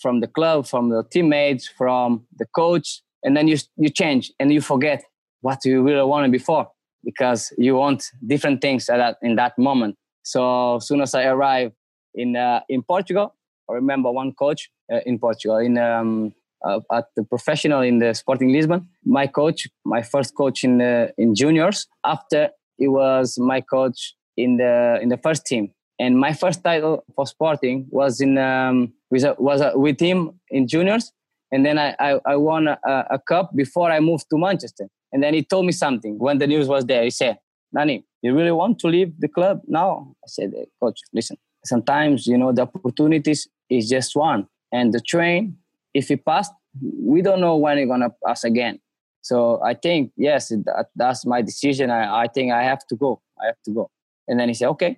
from 0.02 0.18
the 0.18 0.26
club, 0.26 0.66
from 0.66 0.88
the 0.88 1.04
teammates, 1.04 1.68
from 1.68 2.26
the 2.36 2.46
coach, 2.46 3.02
and 3.22 3.36
then 3.36 3.46
you 3.46 3.58
you 3.76 3.90
change 3.90 4.32
and 4.40 4.52
you 4.52 4.60
forget 4.60 5.04
what 5.40 5.58
you 5.64 5.82
really 5.82 6.06
wanted 6.12 6.32
before 6.32 6.66
because 7.04 7.52
you 7.56 7.76
want 7.76 8.02
different 8.26 8.60
things 8.60 8.88
at 8.88 8.96
that, 8.96 9.16
in 9.22 9.36
that 9.36 9.56
moment. 9.56 9.94
So 10.24 10.76
as 10.76 10.88
soon 10.88 11.00
as 11.00 11.14
I 11.14 11.26
arrived 11.26 11.74
in 12.12 12.34
uh, 12.34 12.60
in 12.68 12.82
Portugal, 12.82 13.36
I 13.70 13.74
remember 13.74 14.10
one 14.10 14.32
coach 14.32 14.68
uh, 14.92 15.00
in 15.06 15.20
Portugal 15.20 15.58
in 15.58 15.78
um, 15.78 16.34
uh, 16.64 16.80
at 16.92 17.06
the 17.16 17.24
professional 17.24 17.82
in 17.82 17.98
the 17.98 18.14
Sporting 18.14 18.52
Lisbon. 18.52 18.88
My 19.04 19.26
coach, 19.26 19.66
my 19.84 20.02
first 20.02 20.34
coach 20.34 20.64
in 20.64 20.78
the 20.78 21.12
in 21.18 21.34
juniors. 21.34 21.86
After 22.04 22.50
he 22.76 22.88
was 22.88 23.38
my 23.38 23.60
coach 23.60 24.14
in 24.36 24.56
the 24.58 24.98
in 25.02 25.08
the 25.08 25.16
first 25.16 25.46
team. 25.46 25.72
And 25.98 26.18
my 26.18 26.32
first 26.34 26.62
title 26.62 27.04
for 27.14 27.26
Sporting 27.26 27.86
was 27.90 28.20
in 28.20 28.36
um, 28.36 28.92
was 29.10 29.24
a, 29.24 29.34
was 29.38 29.60
a, 29.62 29.72
with 29.74 29.98
him 29.98 30.38
in 30.50 30.68
juniors, 30.68 31.12
and 31.50 31.64
then 31.64 31.78
I 31.78 31.94
I, 31.98 32.20
I 32.26 32.36
won 32.36 32.68
a, 32.68 32.78
a 32.86 33.18
cup 33.18 33.50
before 33.56 33.90
I 33.90 34.00
moved 34.00 34.26
to 34.30 34.38
Manchester. 34.38 34.88
And 35.12 35.22
then 35.22 35.32
he 35.32 35.42
told 35.42 35.64
me 35.64 35.72
something 35.72 36.18
when 36.18 36.38
the 36.38 36.46
news 36.46 36.68
was 36.68 36.84
there. 36.84 37.02
He 37.02 37.10
said, 37.10 37.38
"Nani, 37.72 38.04
you 38.22 38.34
really 38.34 38.52
want 38.52 38.78
to 38.80 38.88
leave 38.88 39.18
the 39.18 39.28
club 39.28 39.62
now?" 39.66 40.14
I 40.22 40.28
said, 40.28 40.52
"Eh, 40.54 40.64
"Coach, 40.80 41.00
listen. 41.14 41.38
Sometimes 41.64 42.26
you 42.26 42.36
know 42.36 42.52
the 42.52 42.62
opportunities 42.62 43.48
is 43.70 43.88
just 43.88 44.14
one, 44.14 44.46
and 44.72 44.92
the 44.92 45.00
train, 45.00 45.56
if 46.00 46.10
it 46.10 46.24
passed, 46.24 46.52
we 47.12 47.22
don't 47.22 47.40
know 47.40 47.56
when 47.56 47.78
it's 47.78 47.88
gonna 47.88 48.12
pass 48.24 48.44
again. 48.44 48.78
So 49.22 49.60
I 49.70 49.74
think 49.74 50.12
yes, 50.16 50.48
that, 50.48 50.86
that's 50.94 51.24
my 51.26 51.40
decision. 51.50 51.90
I, 51.90 52.02
I 52.24 52.26
think 52.34 52.52
I 52.52 52.62
have 52.62 52.86
to 52.90 52.94
go. 53.04 53.10
I 53.42 53.46
have 53.50 53.60
to 53.66 53.70
go." 53.78 53.90
And 54.28 54.38
then 54.38 54.48
he 54.48 54.54
said, 54.54 54.68
"Okay, 54.74 54.92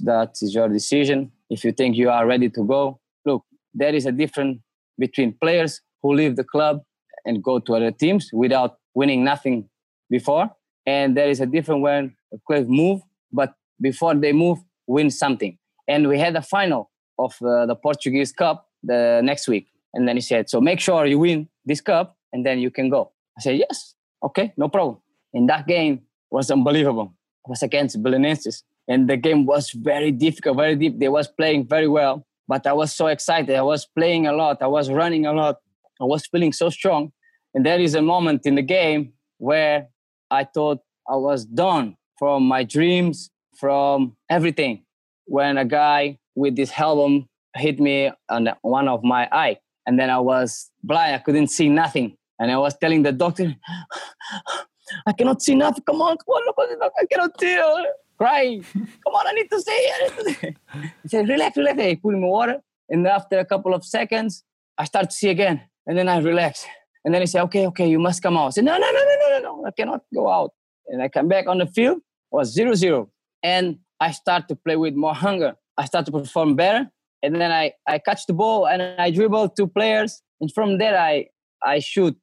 that 0.00 0.30
is 0.42 0.54
your 0.54 0.68
decision. 0.68 1.32
If 1.50 1.64
you 1.64 1.72
think 1.72 1.96
you 1.96 2.10
are 2.10 2.26
ready 2.26 2.48
to 2.50 2.62
go, 2.64 3.00
look, 3.24 3.44
there 3.74 3.94
is 3.94 4.06
a 4.06 4.12
difference 4.12 4.58
between 4.98 5.32
players 5.40 5.80
who 6.02 6.14
leave 6.14 6.36
the 6.36 6.44
club 6.44 6.82
and 7.24 7.42
go 7.42 7.58
to 7.58 7.76
other 7.76 7.90
teams 7.90 8.30
without 8.32 8.78
winning 8.94 9.24
nothing 9.24 9.68
before, 10.10 10.50
and 10.86 11.16
there 11.16 11.28
is 11.28 11.40
a 11.40 11.46
different 11.46 11.80
when 11.80 12.14
a 12.34 12.38
club 12.46 12.66
move, 12.68 13.00
but 13.32 13.54
before 13.80 14.14
they 14.14 14.32
move, 14.32 14.58
win 14.86 15.10
something. 15.10 15.56
And 15.88 16.08
we 16.08 16.18
had 16.18 16.34
the 16.34 16.42
final 16.42 16.90
of 17.18 17.34
uh, 17.42 17.66
the 17.66 17.76
Portuguese 17.76 18.32
Cup 18.32 18.68
the 18.82 19.20
next 19.22 19.48
week, 19.48 19.68
and 19.94 20.08
then 20.08 20.16
he 20.16 20.22
said, 20.22 20.48
"So 20.48 20.60
make 20.60 20.80
sure 20.80 21.06
you 21.06 21.18
win 21.18 21.48
this 21.64 21.80
cup, 21.80 22.16
and 22.32 22.44
then 22.46 22.58
you 22.58 22.70
can 22.70 22.88
go." 22.88 23.12
I 23.38 23.40
said, 23.40 23.56
"Yes, 23.58 23.94
okay, 24.22 24.52
no 24.56 24.68
problem." 24.68 24.98
And 25.34 25.48
that 25.48 25.66
game 25.66 26.02
was 26.30 26.50
unbelievable. 26.50 27.14
It 27.44 27.50
was 27.50 27.62
against 27.62 28.02
Belenenses 28.02 28.62
and 28.88 29.08
the 29.08 29.16
game 29.16 29.46
was 29.46 29.70
very 29.70 30.10
difficult, 30.10 30.56
very 30.56 30.76
deep. 30.76 30.98
They 30.98 31.08
was 31.08 31.28
playing 31.28 31.66
very 31.66 31.88
well, 31.88 32.26
but 32.48 32.66
I 32.66 32.72
was 32.72 32.92
so 32.92 33.06
excited. 33.06 33.54
I 33.54 33.62
was 33.62 33.86
playing 33.86 34.26
a 34.26 34.32
lot. 34.32 34.58
I 34.60 34.66
was 34.66 34.90
running 34.90 35.26
a 35.26 35.32
lot. 35.32 35.56
I 36.00 36.04
was 36.04 36.26
feeling 36.26 36.52
so 36.52 36.68
strong. 36.68 37.12
And 37.54 37.64
there 37.64 37.78
is 37.78 37.94
a 37.94 38.02
moment 38.02 38.46
in 38.46 38.54
the 38.54 38.62
game 38.62 39.12
where 39.38 39.88
I 40.30 40.44
thought 40.44 40.80
I 41.08 41.16
was 41.16 41.44
done 41.44 41.96
from 42.18 42.44
my 42.44 42.64
dreams, 42.64 43.30
from 43.58 44.16
everything. 44.30 44.84
When 45.26 45.58
a 45.58 45.64
guy 45.64 46.18
with 46.34 46.56
this 46.56 46.70
helmet 46.70 47.24
hit 47.54 47.78
me 47.78 48.10
on 48.28 48.48
one 48.62 48.88
of 48.88 49.04
my 49.04 49.28
eye, 49.30 49.58
and 49.86 49.98
then 49.98 50.10
I 50.10 50.18
was 50.18 50.70
blind. 50.82 51.14
I 51.14 51.18
couldn't 51.18 51.48
see 51.48 51.68
nothing. 51.68 52.16
And 52.38 52.50
I 52.50 52.58
was 52.58 52.76
telling 52.76 53.02
the 53.02 53.12
doctor, 53.12 53.54
I 55.06 55.12
cannot 55.12 55.42
see 55.42 55.54
nothing. 55.54 55.82
Come 55.84 56.02
on, 56.02 56.16
come 56.18 56.34
on, 56.34 56.46
look 56.46 56.56
at 56.58 56.70
the 56.70 56.76
doctor. 56.76 57.00
I 57.00 57.06
cannot 57.06 57.40
see. 57.40 57.84
Crying. 58.18 58.64
Come 58.72 59.14
on, 59.14 59.26
I 59.26 59.32
need 59.32 59.50
to 59.50 59.60
see. 59.60 59.90
I 59.94 60.02
need 60.02 60.16
to 60.16 60.34
see. 60.34 60.56
He 61.02 61.08
said, 61.08 61.28
relax, 61.28 61.56
relax. 61.56 61.80
He 61.80 61.96
put 61.96 62.14
me 62.14 62.20
water. 62.20 62.60
And 62.88 63.06
after 63.06 63.38
a 63.38 63.44
couple 63.44 63.74
of 63.74 63.84
seconds, 63.84 64.44
I 64.78 64.84
start 64.84 65.10
to 65.10 65.16
see 65.16 65.30
again. 65.30 65.62
And 65.86 65.98
then 65.98 66.08
I 66.08 66.18
relax. 66.18 66.64
And 67.04 67.12
then 67.12 67.22
he 67.22 67.26
said, 67.26 67.42
okay, 67.44 67.66
okay, 67.68 67.88
you 67.88 67.98
must 67.98 68.22
come 68.22 68.36
out. 68.36 68.48
I 68.48 68.50
said, 68.50 68.64
no, 68.64 68.76
no, 68.76 68.90
no, 68.90 68.92
no, 68.92 69.16
no, 69.20 69.38
no, 69.38 69.42
no. 69.42 69.66
I 69.66 69.70
cannot 69.72 70.02
go 70.14 70.28
out. 70.28 70.52
And 70.88 71.02
I 71.02 71.08
come 71.08 71.28
back 71.28 71.46
on 71.48 71.58
the 71.58 71.66
field, 71.66 71.98
it 71.98 72.02
was 72.30 72.52
zero 72.52 72.74
zero. 72.74 73.10
And 73.42 73.78
I 74.00 74.10
start 74.12 74.48
to 74.48 74.56
play 74.56 74.76
with 74.76 74.94
more 74.94 75.14
hunger. 75.14 75.54
I 75.76 75.86
start 75.86 76.06
to 76.06 76.12
perform 76.12 76.54
better. 76.54 76.90
And 77.22 77.36
then 77.36 77.52
I, 77.52 77.72
I 77.86 77.98
catch 77.98 78.26
the 78.26 78.32
ball 78.32 78.66
and 78.66 78.82
I 78.82 79.10
dribble 79.10 79.50
two 79.50 79.68
players. 79.68 80.22
And 80.40 80.52
from 80.52 80.78
there, 80.78 80.98
I, 80.98 81.26
I 81.62 81.78
shoot 81.78 82.16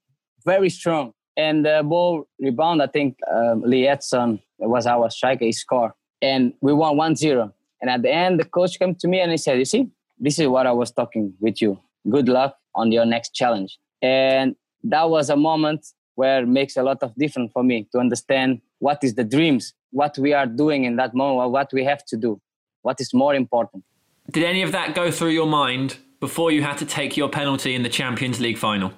very 0.45 0.70
strong. 0.70 1.14
And 1.38 1.66
the 1.66 1.82
ball 1.84 2.28
rebound, 2.39 2.82
I 2.82 2.88
think 2.88 3.18
um, 3.32 3.64
Liedson 3.64 4.41
was 4.58 4.86
our 4.86 5.10
striker, 5.10 5.45
he 5.45 5.54
scored. 5.54 5.91
And 6.22 6.54
we 6.62 6.74
won 6.74 6.97
1 6.97 7.16
0. 7.16 7.54
And 7.82 7.89
at 7.89 8.02
the 8.02 8.12
end, 8.12 8.39
the 8.39 8.45
coach 8.45 8.78
came 8.78 8.93
to 8.95 9.08
me 9.08 9.22
and 9.22 9.32
he 9.32 9.38
said, 9.38 9.58
You 9.58 9.66
see, 9.66 9.88
this 10.20 10.38
is 10.38 10.47
what 10.50 10.68
I 10.68 10.74
was 10.74 10.91
talking 10.91 11.34
with 11.39 11.62
you. 11.62 11.80
Good 12.10 12.28
luck 12.28 12.58
on 12.76 12.91
your 12.91 13.06
next 13.06 13.34
challenge. 13.34 13.80
And 14.02 14.56
that 14.84 15.10
was 15.10 15.30
a 15.30 15.38
moment 15.38 15.88
where 16.16 16.43
it 16.43 16.47
makes 16.47 16.76
a 16.76 16.84
lot 16.84 17.02
of 17.02 17.16
difference 17.16 17.52
for 17.54 17.64
me 17.64 17.88
to 17.93 18.00
understand 18.00 18.60
what 18.80 19.02
is 19.04 19.16
the 19.16 19.24
dreams, 19.24 19.74
what 19.91 20.18
we 20.18 20.34
are 20.34 20.45
doing 20.45 20.84
in 20.84 20.97
that 20.97 21.14
moment, 21.14 21.52
what 21.52 21.72
we 21.72 21.86
have 21.86 22.04
to 22.06 22.18
do, 22.18 22.41
what 22.82 23.00
is 23.00 23.14
more 23.14 23.34
important. 23.34 23.84
Did 24.30 24.44
any 24.44 24.62
of 24.62 24.72
that 24.74 24.94
go 24.96 25.12
through 25.12 25.30
your 25.30 25.48
mind 25.48 25.98
before 26.20 26.52
you 26.52 26.62
had 26.62 26.78
to 26.78 26.86
take 26.86 27.18
your 27.18 27.30
penalty 27.30 27.74
in 27.74 27.84
the 27.84 27.90
Champions 27.90 28.40
League 28.40 28.58
final? 28.58 28.92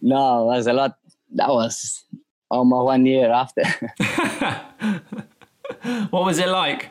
No, 0.00 0.42
it 0.42 0.56
was 0.56 0.66
a 0.66 0.72
lot. 0.72 0.98
That 1.34 1.48
was 1.48 2.04
almost 2.50 2.84
one 2.84 3.06
year 3.06 3.30
after. 3.30 3.62
What 6.10 6.24
was 6.24 6.38
it 6.38 6.48
like? 6.48 6.90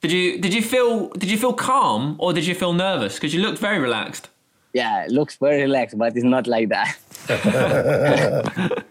Did 0.00 0.12
you 0.12 0.38
did 0.40 0.54
you 0.54 0.62
feel 0.62 1.08
did 1.10 1.30
you 1.30 1.38
feel 1.38 1.52
calm 1.52 2.16
or 2.18 2.32
did 2.32 2.46
you 2.46 2.54
feel 2.54 2.72
nervous? 2.72 3.14
Because 3.14 3.34
you 3.34 3.40
looked 3.40 3.58
very 3.58 3.78
relaxed. 3.78 4.28
yeah, 4.74 5.04
it 5.04 5.10
looks 5.10 5.36
very 5.36 5.62
relaxed, 5.62 5.98
but 5.98 6.16
it's 6.16 6.24
not 6.24 6.46
like 6.46 6.70
that. 6.70 6.96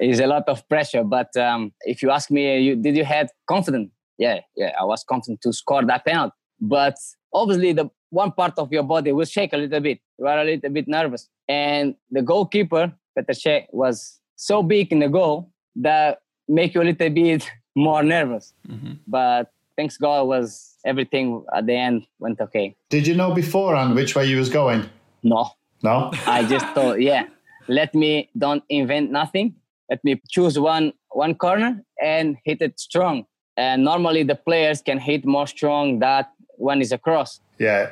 it's 0.00 0.20
a 0.20 0.26
lot 0.26 0.44
of 0.48 0.66
pressure. 0.68 1.04
But 1.04 1.36
um, 1.36 1.72
if 1.82 2.02
you 2.02 2.10
ask 2.10 2.30
me, 2.30 2.58
you, 2.60 2.76
did 2.76 2.96
you 2.96 3.04
have 3.04 3.28
confidence? 3.46 3.90
Yeah, 4.18 4.40
yeah, 4.56 4.72
I 4.80 4.84
was 4.84 5.04
confident 5.04 5.42
to 5.42 5.52
score 5.52 5.84
that 5.84 6.04
penalty. 6.04 6.34
But 6.60 6.96
obviously, 7.32 7.72
the 7.72 7.90
one 8.10 8.32
part 8.32 8.58
of 8.58 8.72
your 8.72 8.82
body 8.82 9.12
will 9.12 9.24
shake 9.24 9.52
a 9.52 9.56
little 9.56 9.80
bit. 9.80 10.00
You 10.18 10.26
are 10.26 10.40
a 10.40 10.44
little 10.44 10.70
bit 10.70 10.88
nervous. 10.88 11.28
And 11.48 11.94
the 12.10 12.22
goalkeeper, 12.22 12.92
Petr 13.16 13.30
Cech, 13.30 13.66
was 13.72 14.20
so 14.36 14.62
big 14.62 14.92
in 14.92 14.98
the 15.00 15.08
goal 15.08 15.50
that 15.76 16.22
make 16.48 16.74
you 16.74 16.82
a 16.82 16.84
little 16.84 17.10
bit 17.10 17.48
more 17.76 18.02
nervous. 18.02 18.52
Mm-hmm. 18.68 18.94
But 19.06 19.52
thanks 19.76 19.96
God 19.96 20.26
was 20.26 20.74
everything 20.84 21.44
at 21.54 21.66
the 21.66 21.74
end 21.74 22.06
went 22.18 22.40
okay. 22.40 22.76
Did 22.88 23.06
you 23.06 23.14
know 23.14 23.32
beforehand 23.32 23.94
which 23.94 24.14
way 24.14 24.26
you 24.26 24.38
was 24.38 24.48
going? 24.48 24.84
No, 25.22 25.50
No. 25.82 26.10
I 26.26 26.44
just 26.44 26.66
thought, 26.74 27.00
yeah, 27.00 27.24
let 27.68 27.94
me 27.94 28.30
don't 28.36 28.64
invent 28.68 29.10
nothing. 29.10 29.54
Let 29.88 30.02
me 30.04 30.20
choose 30.28 30.58
one 30.58 30.92
one 31.10 31.34
corner 31.34 31.84
and 32.02 32.36
hit 32.44 32.62
it 32.62 32.78
strong. 32.78 33.26
And 33.56 33.84
normally 33.84 34.22
the 34.22 34.36
players 34.36 34.80
can 34.80 34.98
hit 34.98 35.24
more 35.26 35.46
strong 35.46 35.98
that 35.98 36.30
one 36.60 36.80
is 36.80 36.92
across. 36.92 37.40
Yeah. 37.58 37.90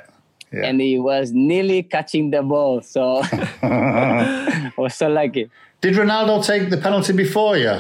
Yeah. 0.53 0.65
And 0.67 0.81
he 0.81 0.99
was 0.99 1.33
nearly 1.33 1.83
catching 1.83 2.31
the 2.31 2.43
ball, 2.43 2.81
so 2.81 3.23
I 3.63 4.73
was 4.79 4.95
so 4.95 5.09
lucky. 5.09 5.51
Did 5.81 5.95
Ronaldo 5.95 6.45
take 6.45 6.71
the 6.71 6.77
penalty 6.79 7.13
before 7.13 7.57
you 7.57 7.75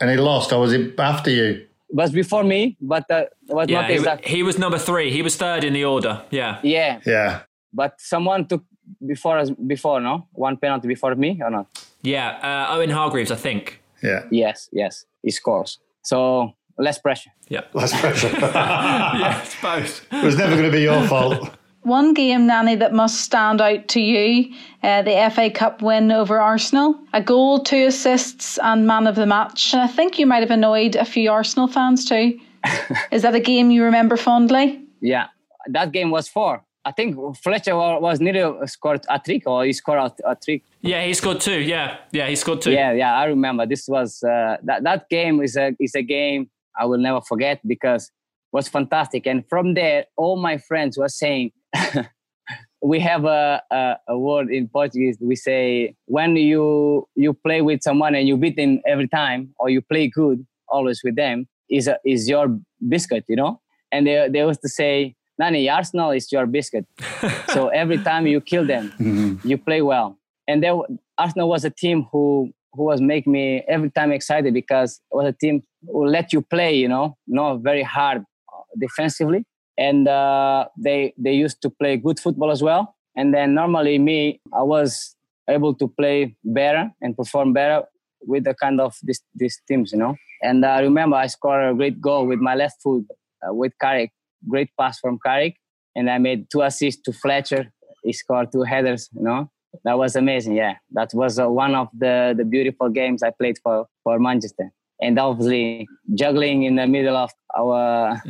and 0.00 0.10
he 0.10 0.16
lost, 0.16 0.52
or 0.52 0.60
was 0.60 0.72
it 0.72 0.98
after 0.98 1.30
you? 1.30 1.44
It 1.90 1.94
was 1.94 2.10
before 2.12 2.42
me, 2.42 2.76
but 2.80 3.04
uh, 3.10 3.24
it 3.48 3.54
was 3.54 3.68
Yeah, 3.68 3.80
not 3.82 3.90
he, 3.90 3.96
exact. 3.96 4.24
he 4.26 4.42
was 4.42 4.58
number 4.58 4.78
three. 4.78 5.10
He 5.10 5.22
was 5.22 5.36
third 5.36 5.64
in 5.64 5.72
the 5.74 5.84
order. 5.84 6.22
Yeah. 6.30 6.58
Yeah, 6.62 7.00
Yeah. 7.06 7.40
but 7.72 8.00
someone 8.00 8.46
took 8.46 8.64
before 9.06 9.38
us 9.38 9.50
before, 9.50 10.00
no? 10.00 10.26
One 10.32 10.56
penalty 10.56 10.88
before 10.88 11.14
me 11.14 11.40
or 11.42 11.50
not? 11.50 11.66
Yeah. 12.02 12.38
Uh, 12.70 12.74
Owen 12.74 12.90
Hargreaves, 12.90 13.30
I 13.30 13.36
think. 13.36 13.80
Yeah. 14.02 14.24
Yes, 14.30 14.68
yes, 14.72 15.04
he 15.22 15.30
scores. 15.30 15.78
So 16.02 16.52
less 16.78 16.98
pressure. 16.98 17.30
Yeah. 17.48 17.62
Less 17.72 17.98
pressure. 17.98 18.28
yeah, 18.38 19.42
it's 19.42 19.60
both. 19.60 20.06
it 20.12 20.24
was 20.24 20.36
never 20.36 20.52
going 20.52 20.70
to 20.70 20.76
be 20.76 20.82
your 20.82 21.06
fault. 21.06 21.50
One 21.82 22.14
game, 22.14 22.46
Nani, 22.46 22.76
that 22.76 22.94
must 22.94 23.20
stand 23.20 23.60
out 23.60 23.88
to 23.88 24.00
you 24.00 24.54
uh, 24.82 25.02
the 25.02 25.30
FA 25.34 25.50
Cup 25.50 25.82
win 25.82 26.10
over 26.10 26.40
Arsenal. 26.40 26.98
A 27.12 27.20
goal, 27.20 27.60
two 27.62 27.86
assists, 27.86 28.58
and 28.58 28.86
man 28.86 29.06
of 29.06 29.16
the 29.16 29.26
match. 29.26 29.74
And 29.74 29.82
I 29.82 29.86
think 29.86 30.18
you 30.18 30.26
might 30.26 30.40
have 30.40 30.50
annoyed 30.50 30.96
a 30.96 31.04
few 31.04 31.30
Arsenal 31.30 31.68
fans 31.68 32.06
too. 32.06 32.40
Is 33.12 33.20
that 33.20 33.34
a 33.34 33.40
game 33.40 33.70
you 33.70 33.84
remember 33.84 34.16
fondly? 34.16 34.80
Yeah, 35.02 35.26
that 35.68 35.92
game 35.92 36.10
was 36.10 36.26
four. 36.26 36.64
I 36.86 36.92
think 36.92 37.16
Fletcher 37.36 37.76
was 37.76 38.20
nearly 38.20 38.66
scored 38.66 39.04
a 39.08 39.18
trick 39.18 39.42
or 39.46 39.64
he 39.64 39.72
scored 39.72 39.98
a, 39.98 40.30
a 40.30 40.36
trick. 40.36 40.62
Yeah, 40.80 41.04
he 41.04 41.14
scored 41.14 41.40
two. 41.40 41.60
Yeah, 41.60 41.98
yeah, 42.12 42.28
he 42.28 42.36
scored 42.36 42.60
two. 42.60 42.72
Yeah, 42.72 42.92
yeah, 42.92 43.14
I 43.14 43.24
remember. 43.24 43.66
This 43.66 43.88
was 43.88 44.22
uh, 44.22 44.58
that 44.62 44.84
that 44.84 45.08
game 45.08 45.42
is 45.42 45.56
a 45.56 45.74
is 45.80 45.94
a 45.94 46.02
game 46.02 46.50
I 46.78 46.86
will 46.86 46.98
never 46.98 47.20
forget 47.20 47.60
because 47.66 48.04
it 48.06 48.56
was 48.56 48.68
fantastic. 48.68 49.26
And 49.26 49.44
from 49.48 49.74
there, 49.74 50.06
all 50.16 50.36
my 50.36 50.58
friends 50.58 50.96
were 50.98 51.08
saying, 51.08 51.52
we 52.82 53.00
have 53.00 53.24
a, 53.24 53.62
a, 53.70 53.94
a 54.08 54.18
word 54.18 54.50
in 54.50 54.68
Portuguese. 54.68 55.16
We 55.20 55.36
say 55.36 55.94
when 56.06 56.36
you 56.36 57.08
you 57.14 57.32
play 57.32 57.62
with 57.62 57.82
someone 57.82 58.14
and 58.14 58.28
you 58.28 58.36
beat 58.36 58.56
them 58.56 58.80
every 58.86 59.08
time, 59.08 59.54
or 59.58 59.70
you 59.70 59.80
play 59.80 60.08
good 60.08 60.44
always 60.68 61.00
with 61.04 61.16
them, 61.16 61.46
is 61.70 61.88
a, 61.88 61.98
is 62.04 62.28
your 62.28 62.48
biscuit, 62.88 63.24
you 63.28 63.36
know. 63.36 63.60
And 63.92 64.06
they 64.06 64.28
they 64.30 64.40
used 64.40 64.60
to 64.62 64.68
say, 64.68 65.14
Nani, 65.38 65.68
Arsenal 65.68 66.10
is 66.10 66.30
your 66.30 66.46
biscuit. 66.46 66.86
so 67.48 67.68
every 67.68 67.98
time 67.98 68.26
you 68.26 68.40
kill 68.40 68.66
them, 68.66 68.92
Mm-hmm. 69.00 69.48
you 69.48 69.58
play 69.58 69.82
well. 69.82 70.18
And 70.46 70.62
there, 70.62 70.74
Arsenal 71.16 71.48
was 71.48 71.64
a 71.64 71.70
team 71.70 72.06
who 72.12 72.52
who 72.74 72.84
was 72.84 73.00
make 73.00 73.26
me 73.26 73.62
every 73.68 73.90
time 73.90 74.12
excited 74.12 74.52
because 74.52 75.00
it 75.10 75.16
was 75.16 75.26
a 75.26 75.32
team 75.32 75.62
who 75.86 76.06
let 76.06 76.32
you 76.32 76.42
play, 76.42 76.74
you 76.74 76.88
know, 76.88 77.16
not 77.26 77.56
very 77.56 77.82
hard 77.82 78.18
uh, 78.18 78.62
defensively. 78.78 79.44
And 79.76 80.06
uh, 80.06 80.66
they 80.76 81.14
they 81.18 81.32
used 81.32 81.60
to 81.62 81.70
play 81.70 81.96
good 81.96 82.20
football 82.20 82.50
as 82.50 82.62
well. 82.62 82.94
And 83.16 83.32
then 83.32 83.54
normally 83.54 83.98
me, 83.98 84.40
I 84.52 84.62
was 84.62 85.16
able 85.48 85.74
to 85.74 85.88
play 85.88 86.36
better 86.44 86.90
and 87.00 87.16
perform 87.16 87.52
better 87.52 87.84
with 88.22 88.44
the 88.44 88.54
kind 88.54 88.80
of 88.80 88.96
this, 89.02 89.20
these 89.34 89.60
teams, 89.68 89.92
you 89.92 89.98
know. 89.98 90.16
And 90.42 90.64
I 90.64 90.80
remember 90.80 91.16
I 91.16 91.26
scored 91.26 91.70
a 91.70 91.74
great 91.74 92.00
goal 92.00 92.26
with 92.26 92.38
my 92.38 92.54
left 92.54 92.82
foot 92.82 93.04
uh, 93.46 93.52
with 93.52 93.72
Carrick, 93.80 94.12
great 94.48 94.70
pass 94.78 94.98
from 94.98 95.18
Carrick, 95.24 95.56
and 95.94 96.10
I 96.10 96.18
made 96.18 96.50
two 96.50 96.62
assists 96.62 97.02
to 97.02 97.12
Fletcher. 97.12 97.72
He 98.02 98.12
scored 98.12 98.52
two 98.52 98.62
headers, 98.62 99.08
you 99.14 99.22
know. 99.22 99.50
That 99.84 99.98
was 99.98 100.16
amazing. 100.16 100.54
Yeah, 100.54 100.74
that 100.92 101.10
was 101.14 101.38
uh, 101.38 101.48
one 101.48 101.74
of 101.74 101.88
the 101.96 102.34
the 102.36 102.44
beautiful 102.44 102.88
games 102.88 103.22
I 103.22 103.30
played 103.30 103.58
for 103.62 103.86
for 104.02 104.18
Manchester. 104.18 104.70
And 105.00 105.18
obviously, 105.18 105.88
juggling 106.14 106.62
in 106.62 106.76
the 106.76 106.86
middle 106.86 107.16
of 107.16 107.30
our 107.56 108.22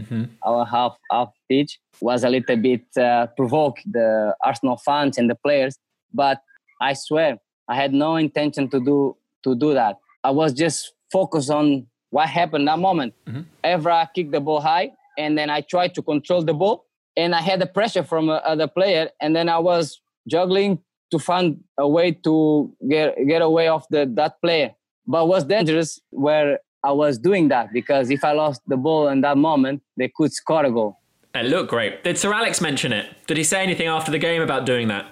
our 0.43 0.65
half 0.65 0.97
half 1.11 1.31
pitch 1.49 1.79
was 2.01 2.25
a 2.25 2.31
little 2.31 2.57
bit 2.57 2.85
uh, 2.97 3.27
provoke 3.37 3.79
the 3.85 4.35
Arsenal 4.43 4.79
fans 4.79 5.19
and 5.19 5.29
the 5.29 5.35
players. 5.35 5.77
But 6.13 6.41
I 6.81 6.95
swear, 6.95 7.39
I 7.69 7.75
had 7.77 7.93
no 7.93 8.17
intention 8.17 8.69
to 8.71 8.81
do 8.81 9.17
to 9.45 9.55
do 9.55 9.75
that. 9.75 9.97
I 10.23 10.31
was 10.31 10.53
just 10.53 10.95
focused 11.13 11.51
on 11.51 11.87
what 12.11 12.29
happened 12.29 12.67
that 12.69 12.79
moment. 12.79 13.15
Evra 13.63 14.09
kicked 14.15 14.33
the 14.33 14.41
ball 14.41 14.61
high, 14.61 14.93
and 15.19 15.37
then 15.37 15.51
I 15.51 15.61
tried 15.61 15.95
to 15.97 16.03
control 16.03 16.43
the 16.43 16.55
ball, 16.55 16.87
and 17.17 17.35
I 17.35 17.41
had 17.41 17.61
the 17.61 17.67
pressure 17.67 18.03
from 18.03 18.31
uh, 18.31 18.37
other 18.37 18.69
player, 18.69 19.11
and 19.21 19.37
then 19.37 19.49
I 19.49 19.59
was 19.59 20.01
juggling 20.29 20.79
to 21.15 21.19
find 21.19 21.47
a 21.79 21.89
way 21.97 22.09
to 22.27 22.35
get 22.89 23.09
get 23.33 23.43
away 23.51 23.67
of 23.69 23.83
the 23.91 24.03
that 24.21 24.33
player. 24.43 24.71
But 25.07 25.29
was 25.29 25.45
dangerous 25.45 25.91
where 26.11 26.59
I 26.83 26.93
was 26.93 27.19
doing 27.19 27.49
that 27.49 27.73
because 27.73 28.11
if 28.11 28.23
I 28.25 28.33
lost 28.33 28.61
the 28.67 28.77
ball 28.77 29.09
in 29.09 29.21
that 29.23 29.39
moment, 29.39 29.83
they 29.97 30.11
could 30.17 30.33
score 30.33 30.65
a 30.65 30.71
goal. 30.71 30.99
It 31.35 31.47
looked 31.47 31.71
great. 31.71 32.05
Did 32.05 32.17
Sir 32.19 32.33
Alex 32.33 32.61
mention 32.61 32.93
it? 32.93 33.07
Did 33.27 33.37
he 33.37 33.45
say 33.45 33.63
anything 33.63 33.89
after 33.89 34.11
the 34.13 34.19
game 34.19 34.43
about 34.43 34.67
doing 34.67 34.89
that? 34.89 35.05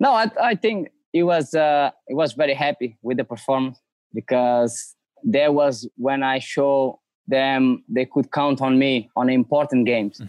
No, 0.00 0.12
I, 0.12 0.30
I 0.50 0.54
think 0.54 0.88
he 1.12 1.22
was 1.22 1.54
uh, 1.54 1.90
he 2.08 2.14
was 2.14 2.32
very 2.32 2.54
happy 2.54 2.96
with 3.02 3.16
the 3.16 3.24
performance 3.24 3.78
because 4.12 4.96
there 5.22 5.52
was 5.52 5.88
when 5.96 6.22
I 6.22 6.38
show 6.38 7.00
them 7.26 7.84
they 7.88 8.06
could 8.12 8.30
count 8.32 8.60
on 8.60 8.78
me 8.78 9.10
on 9.16 9.30
important 9.30 9.86
games, 9.86 10.20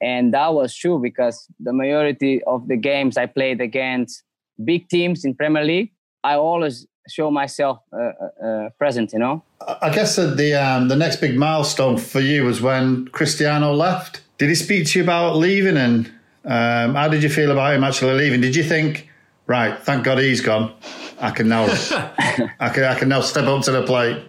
and 0.00 0.34
that 0.34 0.52
was 0.52 0.74
true 0.74 0.98
because 1.08 1.46
the 1.58 1.72
majority 1.72 2.42
of 2.44 2.68
the 2.68 2.76
games 2.76 3.16
I 3.16 3.26
played 3.26 3.60
against 3.60 4.22
big 4.64 4.88
teams 4.88 5.24
in 5.24 5.34
Premier 5.34 5.64
League, 5.64 5.92
I 6.24 6.34
always 6.34 6.86
show 7.08 7.30
myself 7.30 7.78
uh, 7.92 7.96
uh, 7.96 8.46
uh, 8.46 8.68
present. 8.78 9.12
You 9.12 9.18
know. 9.18 9.42
I 9.82 9.90
guess 9.90 10.16
that 10.16 10.36
the 10.36 10.54
um, 10.54 10.88
the 10.88 10.96
next 10.96 11.20
big 11.20 11.36
milestone 11.36 11.98
for 11.98 12.20
you 12.20 12.44
was 12.44 12.60
when 12.60 13.08
Cristiano 13.08 13.72
left. 13.72 14.22
Did 14.38 14.48
he 14.48 14.54
speak 14.54 14.86
to 14.88 14.98
you 14.98 15.02
about 15.04 15.36
leaving, 15.36 15.76
and 15.76 16.06
um, 16.44 16.94
how 16.94 17.08
did 17.08 17.22
you 17.22 17.28
feel 17.28 17.50
about 17.50 17.74
him 17.74 17.84
actually 17.84 18.14
leaving? 18.14 18.40
Did 18.40 18.54
you 18.54 18.62
think, 18.62 19.08
right, 19.46 19.78
thank 19.82 20.04
God 20.04 20.18
he's 20.18 20.40
gone, 20.40 20.74
I 21.20 21.30
can 21.30 21.48
now, 21.48 21.64
I 22.60 22.70
can 22.72 22.84
I 22.84 22.94
can 22.98 23.08
now 23.08 23.20
step 23.20 23.44
up 23.44 23.62
to 23.64 23.72
the 23.72 23.82
plate? 23.82 24.22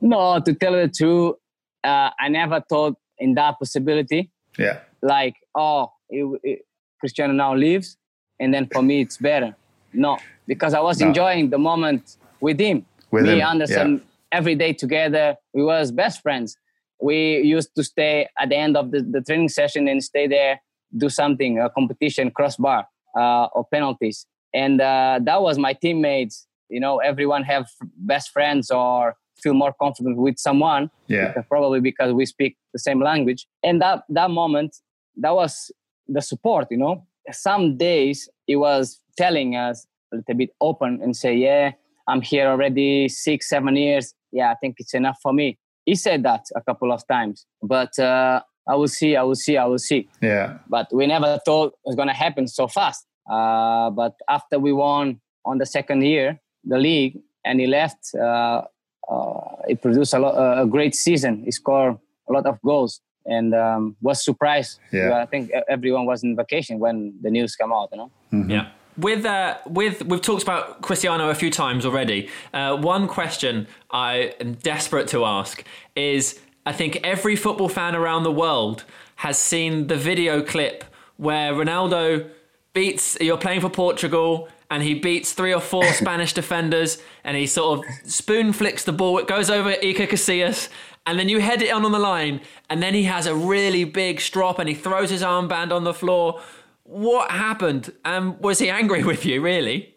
No, 0.00 0.40
to 0.40 0.54
tell 0.54 0.72
you 0.72 0.86
the 0.86 0.92
truth, 0.92 1.36
uh, 1.84 2.10
I 2.18 2.28
never 2.28 2.60
thought 2.68 2.96
in 3.18 3.34
that 3.34 3.58
possibility. 3.58 4.30
Yeah, 4.58 4.80
like, 5.00 5.36
oh, 5.54 5.92
it, 6.08 6.40
it, 6.42 6.66
Cristiano 7.00 7.32
now 7.32 7.54
leaves, 7.54 7.96
and 8.40 8.52
then 8.54 8.68
for 8.72 8.82
me 8.82 9.00
it's 9.00 9.16
better. 9.16 9.54
No, 9.92 10.18
because 10.46 10.74
I 10.74 10.80
was 10.80 11.00
No. 11.00 11.06
enjoying 11.08 11.50
the 11.50 11.58
moment 11.58 12.16
with 12.40 12.58
him. 12.60 12.84
With 13.10 13.24
me, 13.24 13.40
him, 13.40 13.46
Anderson, 13.46 13.92
yeah. 13.94 14.38
every 14.38 14.54
day 14.54 14.72
together. 14.72 15.36
We 15.54 15.62
was 15.64 15.90
best 15.90 16.22
friends. 16.22 16.56
We 17.00 17.38
used 17.56 17.70
to 17.76 17.82
stay 17.84 18.28
at 18.38 18.48
the 18.48 18.56
end 18.56 18.76
of 18.76 18.90
the, 18.90 19.00
the 19.02 19.20
training 19.22 19.48
session 19.50 19.86
and 19.88 20.02
stay 20.02 20.26
there, 20.26 20.60
do 20.96 21.08
something, 21.08 21.58
a 21.58 21.70
competition, 21.70 22.30
crossbar, 22.30 22.86
uh, 23.18 23.46
or 23.54 23.64
penalties. 23.70 24.26
And 24.54 24.80
uh, 24.80 25.20
that 25.22 25.40
was 25.42 25.58
my 25.58 25.72
teammates. 25.74 26.46
You 26.68 26.80
know, 26.80 26.98
everyone 26.98 27.42
have 27.44 27.66
best 27.96 28.30
friends 28.30 28.70
or 28.70 29.16
feel 29.42 29.54
more 29.54 29.74
confident 29.80 30.16
with 30.16 30.38
someone 30.38 30.90
yeah, 31.08 31.28
because- 31.28 31.44
probably 31.48 31.80
because 31.80 32.12
we 32.12 32.24
speak 32.26 32.56
the 32.72 32.78
same 32.78 33.00
language. 33.02 33.46
And 33.62 33.80
that 33.82 34.04
that 34.08 34.30
moment, 34.30 34.76
that 35.18 35.34
was 35.34 35.70
the 36.08 36.22
support. 36.22 36.66
You 36.70 36.78
know, 36.78 37.06
some 37.32 37.76
days 37.76 38.28
he 38.46 38.56
was 38.56 39.00
telling 39.16 39.56
us 39.56 39.86
a 40.12 40.16
little 40.16 40.34
bit 40.34 40.50
open 40.60 41.00
and 41.02 41.16
say, 41.16 41.34
"Yeah, 41.34 41.72
I'm 42.08 42.20
here 42.22 42.48
already 42.48 43.08
six, 43.08 43.48
seven 43.48 43.76
years. 43.76 44.14
Yeah, 44.32 44.50
I 44.50 44.54
think 44.54 44.76
it's 44.78 44.94
enough 44.94 45.18
for 45.22 45.32
me." 45.32 45.58
He 45.84 45.94
said 45.94 46.22
that 46.24 46.44
a 46.54 46.62
couple 46.62 46.92
of 46.92 47.06
times, 47.06 47.46
but 47.62 47.96
uh, 47.98 48.40
I 48.68 48.74
will 48.74 48.88
see, 48.88 49.14
I 49.16 49.22
will 49.22 49.36
see, 49.36 49.56
I 49.56 49.64
will 49.66 49.78
see. 49.78 50.08
yeah, 50.20 50.58
But 50.68 50.88
we 50.92 51.06
never 51.06 51.38
thought 51.44 51.68
it 51.68 51.78
was 51.84 51.94
gonna 51.96 52.14
happen 52.14 52.48
so 52.48 52.66
fast. 52.66 53.06
Uh, 53.30 53.90
but 53.90 54.14
after 54.28 54.58
we 54.58 54.72
won 54.72 55.20
on 55.44 55.58
the 55.58 55.66
second 55.66 56.02
year 56.02 56.40
the 56.64 56.78
league, 56.78 57.18
and 57.44 57.60
he 57.60 57.66
left. 57.66 57.98
Uh, 58.14 58.62
uh, 59.08 59.40
he 59.68 59.74
produced 59.76 60.12
a, 60.14 60.18
lot, 60.18 60.34
a 60.34 60.66
great 60.66 60.94
season. 60.94 61.42
He 61.44 61.52
scored 61.52 61.96
a 62.28 62.32
lot 62.32 62.44
of 62.44 62.60
goals 62.62 63.00
and 63.26 63.54
um, 63.54 63.96
was 64.00 64.24
surprised. 64.24 64.80
Yeah. 64.92 65.20
I 65.20 65.26
think 65.26 65.50
e-, 65.50 65.62
everyone 65.68 66.06
was 66.06 66.22
in 66.22 66.36
vacation 66.36 66.78
when 66.78 67.14
the 67.22 67.30
news 67.30 67.56
came 67.56 67.72
out. 67.72 67.90
You 67.92 67.98
know. 67.98 68.46
Yeah. 68.48 68.68
With 68.96 69.26
uh, 69.26 69.58
with 69.66 70.04
we've 70.06 70.22
talked 70.22 70.42
about 70.42 70.80
Cristiano 70.80 71.28
a 71.28 71.34
few 71.34 71.50
times 71.50 71.84
already. 71.84 72.30
Uh, 72.54 72.76
one 72.76 73.06
question 73.08 73.66
I 73.90 74.34
am 74.40 74.54
desperate 74.54 75.08
to 75.08 75.24
ask 75.24 75.64
is: 75.94 76.40
I 76.64 76.72
think 76.72 77.00
every 77.04 77.36
football 77.36 77.68
fan 77.68 77.94
around 77.94 78.22
the 78.22 78.32
world 78.32 78.84
has 79.16 79.38
seen 79.38 79.88
the 79.88 79.96
video 79.96 80.42
clip 80.42 80.84
where 81.18 81.52
Ronaldo 81.52 82.30
beats. 82.72 83.18
You're 83.20 83.38
playing 83.38 83.60
for 83.60 83.70
Portugal. 83.70 84.48
And 84.68 84.82
he 84.82 84.94
beats 84.94 85.32
three 85.32 85.54
or 85.54 85.60
four 85.60 85.84
Spanish 85.92 86.32
defenders, 86.32 87.00
and 87.22 87.36
he 87.36 87.46
sort 87.46 87.78
of 87.78 88.10
spoon 88.10 88.52
flicks 88.52 88.82
the 88.82 88.92
ball. 88.92 89.16
It 89.18 89.28
goes 89.28 89.48
over 89.48 89.72
Iker 89.74 90.08
Casillas, 90.08 90.68
and 91.06 91.18
then 91.18 91.28
you 91.28 91.40
head 91.40 91.62
it 91.62 91.72
on 91.72 91.84
on 91.84 91.92
the 91.92 91.98
line, 91.98 92.40
and 92.68 92.82
then 92.82 92.94
he 92.94 93.04
has 93.04 93.26
a 93.26 93.34
really 93.34 93.84
big 93.84 94.20
strop, 94.20 94.58
and 94.58 94.68
he 94.68 94.74
throws 94.74 95.10
his 95.10 95.22
armband 95.22 95.72
on 95.72 95.84
the 95.84 95.94
floor. 95.94 96.40
What 96.82 97.30
happened? 97.30 97.92
Um, 98.04 98.40
was 98.40 98.58
he 98.58 98.68
angry 98.68 99.02
with 99.04 99.24
you, 99.24 99.40
really? 99.40 99.92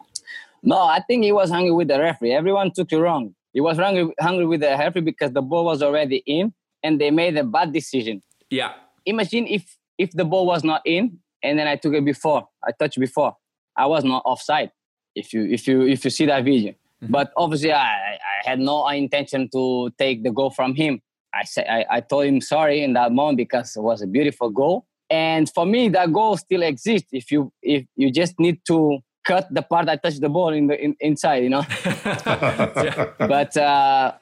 No, 0.62 0.78
I 0.78 1.00
think 1.00 1.24
he 1.24 1.32
was 1.32 1.50
hungry 1.50 1.72
with 1.72 1.88
the 1.88 1.98
referee. 1.98 2.32
Everyone 2.32 2.70
took 2.70 2.92
it 2.92 2.98
wrong. 2.98 3.34
He 3.52 3.60
was 3.60 3.78
hungry, 3.78 4.12
hungry 4.20 4.46
with 4.46 4.60
the 4.60 4.68
referee 4.68 5.02
because 5.02 5.32
the 5.32 5.42
ball 5.42 5.64
was 5.64 5.82
already 5.82 6.22
in, 6.26 6.52
and 6.82 7.00
they 7.00 7.10
made 7.10 7.36
a 7.36 7.44
bad 7.44 7.72
decision. 7.72 8.22
Yeah. 8.50 8.72
imagine 9.06 9.46
if 9.46 9.76
if 9.98 10.10
the 10.12 10.24
ball 10.24 10.46
was 10.46 10.64
not 10.64 10.82
in 10.84 11.18
and 11.42 11.58
then 11.58 11.66
I 11.66 11.76
took 11.76 11.94
it 11.94 12.04
before, 12.04 12.48
I 12.64 12.72
touched 12.72 12.98
before, 12.98 13.36
I 13.76 13.86
was 13.86 14.04
not 14.04 14.22
offside. 14.24 14.70
If 15.14 15.32
you 15.32 15.44
if 15.44 15.66
you 15.66 15.82
if 15.86 16.04
you 16.04 16.10
see 16.10 16.26
that 16.26 16.44
video, 16.44 16.74
but 17.08 17.32
obviously 17.36 17.72
I, 17.72 18.14
I 18.14 18.18
had 18.44 18.58
no 18.58 18.86
intention 18.88 19.48
to 19.52 19.90
take 19.98 20.22
the 20.22 20.30
goal 20.30 20.50
from 20.50 20.74
him. 20.74 21.00
I 21.32 21.44
said 21.44 21.66
I, 21.68 21.86
I 21.90 22.00
told 22.00 22.26
him 22.26 22.40
sorry 22.40 22.82
in 22.82 22.92
that 22.94 23.12
moment 23.12 23.38
because 23.38 23.76
it 23.76 23.80
was 23.80 24.02
a 24.02 24.06
beautiful 24.06 24.50
goal. 24.50 24.86
And 25.08 25.50
for 25.52 25.66
me, 25.66 25.88
that 25.88 26.12
goal 26.12 26.36
still 26.36 26.62
exists. 26.62 27.08
If 27.12 27.32
you 27.32 27.52
if 27.62 27.84
you 27.96 28.12
just 28.12 28.38
need 28.38 28.60
to 28.66 29.00
cut 29.24 29.52
the 29.52 29.62
part 29.62 29.88
I 29.88 29.96
touched 29.96 30.20
the 30.20 30.28
ball 30.28 30.50
in 30.50 30.68
the 30.68 30.82
in, 30.82 30.96
inside, 31.00 31.42
you 31.42 31.50
know. 31.50 31.64
But 33.18 33.56
uh, 33.56 34.12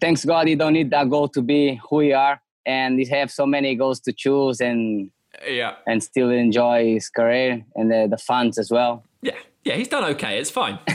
thanks 0.00 0.24
God, 0.24 0.48
you 0.48 0.56
don't 0.56 0.72
need 0.72 0.90
that 0.90 1.08
goal 1.08 1.28
to 1.28 1.42
be 1.42 1.80
who 1.88 2.00
you 2.02 2.14
are, 2.14 2.40
and 2.66 2.98
you 2.98 3.06
have 3.06 3.30
so 3.30 3.46
many 3.46 3.74
goals 3.76 4.00
to 4.00 4.12
choose 4.12 4.60
and 4.60 5.10
yeah, 5.48 5.76
and 5.86 6.02
still 6.02 6.30
enjoy 6.30 6.94
his 6.94 7.08
career 7.08 7.64
and 7.74 7.90
the, 7.90 8.08
the 8.10 8.18
fans 8.18 8.58
as 8.58 8.70
well. 8.70 9.04
yeah, 9.22 9.32
yeah. 9.64 9.74
He's 9.74 9.88
done 9.88 10.04
okay. 10.14 10.38
It's 10.38 10.50
fine. 10.50 10.78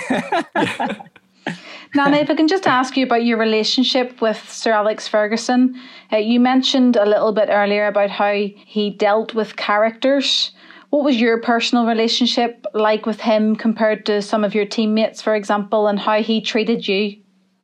Nani, 1.95 2.17
if 2.17 2.29
I 2.29 2.35
can 2.35 2.47
just 2.47 2.67
ask 2.67 2.97
you 2.97 3.05
about 3.05 3.23
your 3.23 3.37
relationship 3.37 4.21
with 4.21 4.49
Sir 4.49 4.71
Alex 4.71 5.07
Ferguson. 5.07 5.79
Uh, 6.11 6.17
you 6.17 6.39
mentioned 6.39 6.95
a 6.95 7.05
little 7.05 7.31
bit 7.31 7.49
earlier 7.49 7.87
about 7.87 8.09
how 8.09 8.33
he 8.33 8.89
dealt 8.89 9.33
with 9.33 9.55
characters. 9.55 10.51
What 10.89 11.03
was 11.03 11.19
your 11.19 11.41
personal 11.41 11.85
relationship 11.85 12.65
like 12.73 13.05
with 13.05 13.19
him 13.19 13.55
compared 13.55 14.05
to 14.05 14.21
some 14.21 14.43
of 14.43 14.55
your 14.55 14.65
teammates, 14.65 15.21
for 15.21 15.35
example, 15.35 15.87
and 15.87 15.99
how 15.99 16.21
he 16.21 16.41
treated 16.41 16.87
you? 16.87 17.17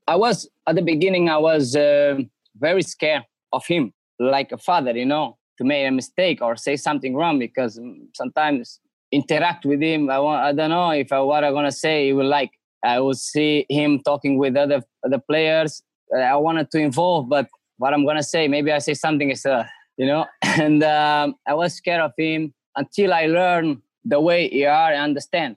I 0.08 0.16
was 0.16 0.50
at 0.68 0.76
the 0.76 0.82
beginning. 0.82 1.30
I 1.30 1.38
was 1.38 1.76
uh, 1.76 2.16
very 2.58 2.82
scared 2.82 3.24
of 3.54 3.66
him, 3.66 3.94
like 4.20 4.52
a 4.52 4.58
father, 4.58 4.92
you 4.92 5.06
know, 5.06 5.38
to 5.58 5.64
make 5.64 5.88
a 5.88 5.92
mistake 5.92 6.42
or 6.42 6.56
say 6.56 6.76
something 6.76 7.16
wrong 7.16 7.40
because 7.40 7.80
sometimes 8.14 8.80
interact 9.12 9.66
with 9.66 9.82
him. 9.82 10.10
I 10.10 10.20
want. 10.20 10.44
I 10.44 10.52
don't 10.52 10.70
know 10.70 10.90
if 10.92 11.12
I, 11.12 11.20
what 11.20 11.44
I'm 11.44 11.54
gonna 11.54 11.72
say. 11.72 12.08
He 12.08 12.14
will 12.14 12.28
like. 12.28 12.52
I 12.84 13.00
would 13.00 13.18
see 13.18 13.66
him 13.70 14.02
talking 14.04 14.38
with 14.38 14.56
other 14.56 14.82
the 15.04 15.20
players. 15.20 15.82
Uh, 16.16 16.20
I 16.20 16.36
wanted 16.36 16.70
to 16.72 16.80
involve, 16.80 17.30
but 17.30 17.48
what 17.78 17.94
I'm 17.94 18.06
gonna 18.06 18.24
say, 18.24 18.48
maybe 18.48 18.72
I 18.72 18.80
say 18.80 18.94
something 18.94 19.30
is, 19.32 19.46
uh, 19.46 19.66
you 19.98 20.06
know, 20.06 20.26
and 20.42 20.84
um, 20.84 21.36
I 21.48 21.54
was 21.54 21.74
scared 21.74 22.02
of 22.02 22.12
him 22.18 22.54
until 22.76 23.14
I 23.14 23.26
learned 23.28 23.82
the 24.06 24.20
way 24.20 24.50
he 24.50 24.66
are 24.66 24.92
and 24.92 25.02
understand, 25.02 25.56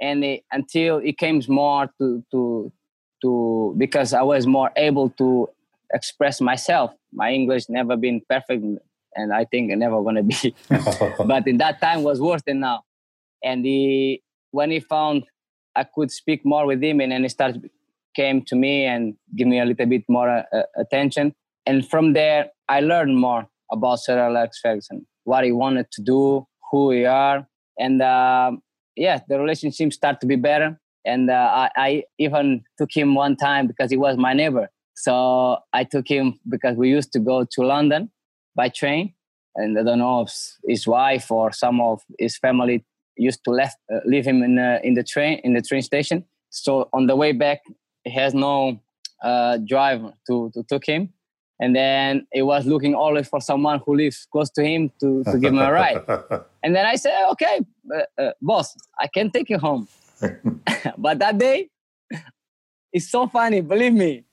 and 0.00 0.24
it, 0.24 0.44
until 0.50 0.98
it 0.98 1.18
came 1.18 1.42
more 1.48 1.90
to 1.98 2.24
to 2.30 2.72
to 3.22 3.74
because 3.78 4.12
I 4.14 4.22
was 4.22 4.46
more 4.46 4.70
able 4.76 5.10
to 5.10 5.48
express 5.92 6.40
myself. 6.40 6.92
My 7.12 7.30
English 7.30 7.68
never 7.68 7.96
been 7.96 8.22
perfect, 8.28 8.64
and 9.14 9.32
I 9.32 9.44
think 9.44 9.70
never 9.76 10.02
gonna 10.02 10.22
be. 10.22 10.54
but 11.26 11.46
in 11.46 11.58
that 11.58 11.80
time 11.80 12.02
was 12.02 12.20
worse 12.20 12.42
than 12.46 12.60
now. 12.60 12.84
And 13.44 13.64
he, 13.64 14.22
when 14.52 14.70
he 14.70 14.78
found 14.78 15.24
I 15.74 15.84
could 15.84 16.10
speak 16.10 16.44
more 16.44 16.66
with 16.66 16.82
him, 16.82 17.00
and 17.00 17.12
then 17.12 17.22
he 17.22 17.28
started 17.28 17.70
came 18.14 18.42
to 18.42 18.54
me 18.54 18.84
and 18.84 19.14
give 19.36 19.48
me 19.48 19.58
a 19.58 19.64
little 19.64 19.86
bit 19.86 20.04
more 20.08 20.28
uh, 20.28 20.62
attention. 20.76 21.34
And 21.64 21.88
from 21.88 22.12
there, 22.12 22.50
I 22.68 22.80
learned 22.80 23.16
more 23.16 23.48
about 23.70 24.00
Sir 24.00 24.18
Alex 24.18 24.60
Ferguson, 24.62 25.06
what 25.24 25.44
he 25.44 25.52
wanted 25.52 25.90
to 25.92 26.02
do, 26.02 26.46
who 26.70 26.86
we 26.88 27.06
are, 27.06 27.46
and 27.78 28.02
uh, 28.02 28.52
yeah, 28.96 29.20
the 29.28 29.38
relationship 29.38 29.92
started 29.92 30.20
to 30.20 30.26
be 30.26 30.36
better. 30.36 30.78
And 31.04 31.30
uh, 31.30 31.50
I, 31.52 31.70
I 31.76 32.04
even 32.18 32.62
took 32.78 32.90
him 32.94 33.14
one 33.14 33.36
time 33.36 33.66
because 33.66 33.90
he 33.90 33.96
was 33.96 34.16
my 34.16 34.34
neighbor. 34.34 34.68
So 34.94 35.58
I 35.72 35.84
took 35.84 36.06
him 36.06 36.38
because 36.48 36.76
we 36.76 36.90
used 36.90 37.12
to 37.14 37.18
go 37.18 37.44
to 37.44 37.62
London 37.62 38.10
by 38.54 38.68
train, 38.68 39.14
and 39.56 39.78
I 39.78 39.82
don't 39.82 39.98
know 39.98 40.22
if 40.22 40.32
his 40.66 40.86
wife 40.86 41.30
or 41.30 41.52
some 41.52 41.80
of 41.80 42.02
his 42.18 42.36
family 42.36 42.84
used 43.16 43.44
to 43.44 43.50
left 43.50 43.76
uh, 43.92 43.98
leave 44.04 44.24
him 44.24 44.42
in 44.42 44.58
uh, 44.58 44.78
in 44.82 44.94
the 44.94 45.02
train 45.02 45.40
in 45.44 45.54
the 45.54 45.62
train 45.62 45.82
station. 45.82 46.24
So 46.50 46.88
on 46.92 47.06
the 47.06 47.16
way 47.16 47.32
back, 47.32 47.60
he 48.04 48.10
has 48.10 48.34
no 48.34 48.80
uh, 49.22 49.58
driver 49.58 50.12
to 50.26 50.50
to 50.54 50.62
took 50.62 50.84
him, 50.86 51.12
and 51.60 51.74
then 51.74 52.26
he 52.32 52.42
was 52.42 52.66
looking 52.66 52.94
always 52.94 53.28
for 53.28 53.40
someone 53.40 53.80
who 53.84 53.96
lives 53.96 54.26
close 54.30 54.50
to 54.50 54.64
him 54.64 54.90
to 55.00 55.24
to 55.24 55.38
give 55.38 55.52
him 55.52 55.58
a 55.58 55.72
ride. 55.72 56.02
and 56.62 56.74
then 56.74 56.86
I 56.86 56.96
said, 56.96 57.28
"Okay, 57.32 57.60
uh, 57.94 58.22
uh, 58.22 58.32
boss, 58.40 58.74
I 58.98 59.06
can 59.06 59.30
take 59.30 59.48
you 59.50 59.58
home." 59.58 59.88
but 60.98 61.18
that 61.18 61.38
day, 61.38 61.70
it's 62.92 63.10
so 63.10 63.26
funny. 63.26 63.60
Believe 63.60 63.94
me, 63.94 64.24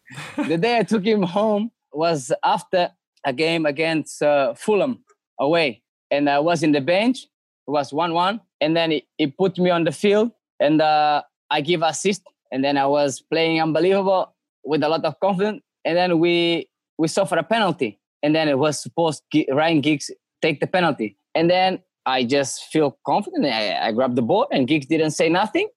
the 0.48 0.58
day 0.58 0.78
I 0.78 0.84
took 0.84 1.06
him 1.06 1.24
home 1.24 1.72
was 1.92 2.32
after 2.44 2.92
a 3.26 3.34
game 3.34 3.66
against 3.66 4.22
uh, 4.22 4.54
Fulham 4.54 5.04
away, 5.40 5.82
and 6.12 6.30
I 6.30 6.40
was 6.40 6.64
in 6.64 6.72
the 6.72 6.82
bench. 6.82 7.24
It 7.68 7.72
was 7.72 7.94
one-one, 7.94 8.42
and 8.62 8.76
then 8.76 8.92
he, 8.92 9.08
he 9.18 9.28
put 9.28 9.58
me 9.58 9.70
on 9.70 9.84
the 9.84 9.92
field, 9.92 10.32
and 10.60 10.82
uh, 10.82 11.24
I 11.50 11.62
give 11.62 11.82
assist, 11.82 12.24
and 12.52 12.64
then 12.64 12.78
I 12.78 12.86
was 12.86 13.22
playing 13.22 13.62
unbelievable 13.62 14.34
with 14.64 14.84
a 14.84 14.90
lot 14.90 15.06
of 15.06 15.20
confidence, 15.20 15.62
and 15.86 15.98
then 15.98 16.20
we 16.20 16.68
we 16.98 17.08
suffer 17.08 17.38
a 17.38 17.44
penalty, 17.44 18.00
and 18.24 18.36
then 18.36 18.48
it 18.48 18.58
was 18.58 18.82
supposed 18.82 19.24
Ryan 19.52 19.82
Giggs 19.82 20.12
take 20.42 20.60
the 20.60 20.68
penalty, 20.68 21.18
and 21.36 21.50
then 21.50 21.80
I 22.06 22.24
just 22.24 22.64
feel 22.72 22.98
confident. 23.06 23.46
I, 23.46 23.88
I 23.88 23.92
grabbed 23.92 24.16
the 24.16 24.22
ball, 24.22 24.48
and 24.52 24.68
Giggs 24.68 24.88
didn't 24.88 25.12
say 25.12 25.30
nothing. 25.30 25.68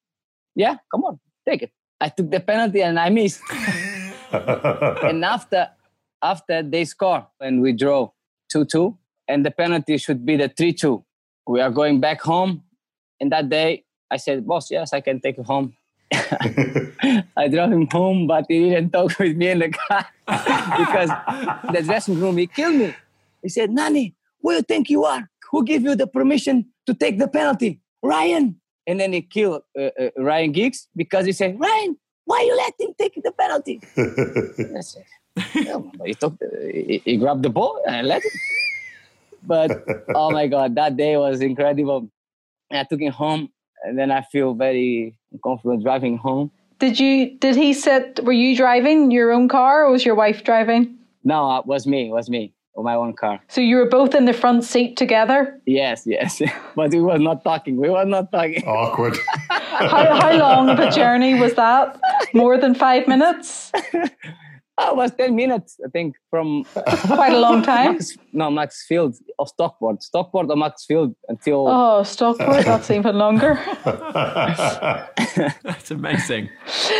Yeah, 0.55 0.76
come 0.91 1.05
on, 1.05 1.20
take 1.49 1.62
it. 1.62 1.72
I 2.01 2.09
took 2.09 2.30
the 2.30 2.41
penalty 2.41 2.83
and 2.83 2.99
I 2.99 3.11
missed. 3.11 3.41
and 4.33 5.24
after 5.24 5.68
after 6.22 6.62
they 6.62 6.85
score 6.85 7.26
and 7.41 7.61
we 7.61 7.72
draw 7.72 8.11
2-2 8.55 8.97
and 9.28 9.45
the 9.45 9.51
penalty 9.51 9.99
should 9.99 10.24
be 10.24 10.37
the 10.37 10.49
3-2 10.49 11.03
we 11.47 11.61
are 11.61 11.70
going 11.70 12.01
back 12.01 12.20
home 12.20 12.62
and 13.23 13.31
that 13.31 13.49
day 13.49 13.85
i 14.11 14.18
said 14.18 14.47
boss 14.47 14.70
yes 14.70 14.93
i 14.93 15.01
can 15.01 15.20
take 15.20 15.39
you 15.39 15.45
home. 15.45 15.73
I 17.43 17.49
drove 17.49 17.73
him 17.73 17.87
home 17.91 18.27
but 18.27 18.45
he 18.49 18.68
didn't 18.68 18.91
talk 18.91 19.18
with 19.23 19.35
me 19.35 19.49
in 19.49 19.61
the 19.61 19.70
car 19.70 20.05
because 20.27 21.09
the 21.73 21.83
dressing 21.83 22.20
room 22.20 22.37
he 22.37 22.47
killed 22.47 22.77
me. 22.77 22.95
He 23.43 23.49
said 23.49 23.70
nani 23.70 24.14
who 24.43 24.53
you 24.53 24.62
think 24.62 24.91
you 24.91 25.05
are? 25.05 25.31
Who 25.51 25.64
gave 25.64 25.83
you 25.83 25.95
the 25.95 26.07
permission 26.07 26.66
to 26.87 26.93
take 26.93 27.18
the 27.18 27.29
penalty? 27.29 27.81
Ryan. 28.03 28.61
And 28.87 29.01
then 29.01 29.12
he 29.12 29.23
killed 29.23 29.62
uh, 29.79 29.91
uh, 29.99 30.11
ryan 30.18 30.53
giggs 30.53 30.89
because 30.95 31.25
he 31.25 31.33
said 31.33 31.59
ryan 31.59 31.97
why 32.25 32.43
you 32.43 32.57
let 32.57 32.75
him 32.79 32.95
take 32.99 33.14
the 33.23 33.33
penalty? 33.33 33.81
I 33.97 34.81
said, 34.81 35.05
yeah, 35.55 35.81
he 36.05 36.14
took 36.14 36.39
the, 36.39 36.49
he, 36.73 37.03
he, 37.05 37.16
grabbed 37.16 37.43
the 37.43 37.51
ball 37.51 37.83
and 37.87 38.07
let 38.07 38.23
it. 38.25 38.33
But 39.45 39.85
oh 40.14 40.31
my 40.31 40.47
god, 40.47 40.75
that 40.77 40.97
day 40.97 41.16
was 41.16 41.41
incredible. 41.41 42.09
And 42.73 42.81
I 42.81 42.85
took 42.85 43.01
him 43.01 43.12
home, 43.12 43.51
and 43.85 43.99
then 43.99 44.11
I 44.11 44.23
feel 44.23 44.55
very 44.55 45.14
confident 45.45 45.83
driving 45.83 46.16
home. 46.16 46.51
Did 46.79 46.99
you? 46.99 47.39
Did 47.39 47.55
he 47.55 47.75
sit? 47.75 48.18
Were 48.25 48.33
you 48.33 48.57
driving 48.57 49.11
your 49.11 49.31
own 49.31 49.47
car, 49.47 49.85
or 49.85 49.93
was 49.93 50.07
your 50.07 50.14
wife 50.14 50.43
driving? 50.43 50.97
No, 51.23 51.51
uh, 51.51 51.59
it 51.61 51.66
was 51.66 51.87
me. 51.87 52.09
It 52.09 52.12
was 52.12 52.31
me. 52.31 52.55
On 52.75 52.85
my 52.85 52.95
own 52.95 53.12
car. 53.12 53.39
So 53.49 53.61
you 53.61 53.77
were 53.77 53.91
both 53.91 54.14
in 54.14 54.25
the 54.25 54.33
front 54.33 54.64
seat 54.64 54.97
together? 54.97 55.61
Yes, 55.66 56.05
yes. 56.07 56.41
but 56.75 56.91
we 56.91 57.03
were 57.03 57.18
not 57.18 57.45
talking. 57.45 57.77
We 57.77 57.91
were 57.91 58.07
not 58.07 58.33
talking. 58.33 58.64
Awkward. 58.66 59.18
how, 59.51 60.18
how 60.18 60.33
long 60.39 60.70
of 60.70 60.79
a 60.79 60.91
journey 60.91 61.39
was 61.39 61.53
that? 61.55 62.01
More 62.33 62.57
than 62.57 62.75
five 62.75 63.07
minutes? 63.07 63.70
Oh, 64.85 64.91
it 64.91 64.97
was 64.97 65.12
10 65.12 65.37
minutes, 65.37 65.78
I 65.85 65.89
think, 65.91 66.16
from 66.28 66.64
quite 67.07 67.33
a 67.33 67.39
long 67.39 67.62
time. 67.62 67.93
Max, 67.93 68.16
no, 68.33 68.51
Macclesfield 68.51 69.14
or 69.39 69.47
Stockport. 69.47 70.03
Stockport 70.03 70.51
or 70.51 70.57
Macclesfield 70.57 71.14
until. 71.28 71.68
Oh, 71.68 72.03
Stockport, 72.03 72.64
that's 72.64 72.91
even 72.99 73.16
longer. 73.16 73.61
that's 73.85 75.91
amazing. 75.91 76.51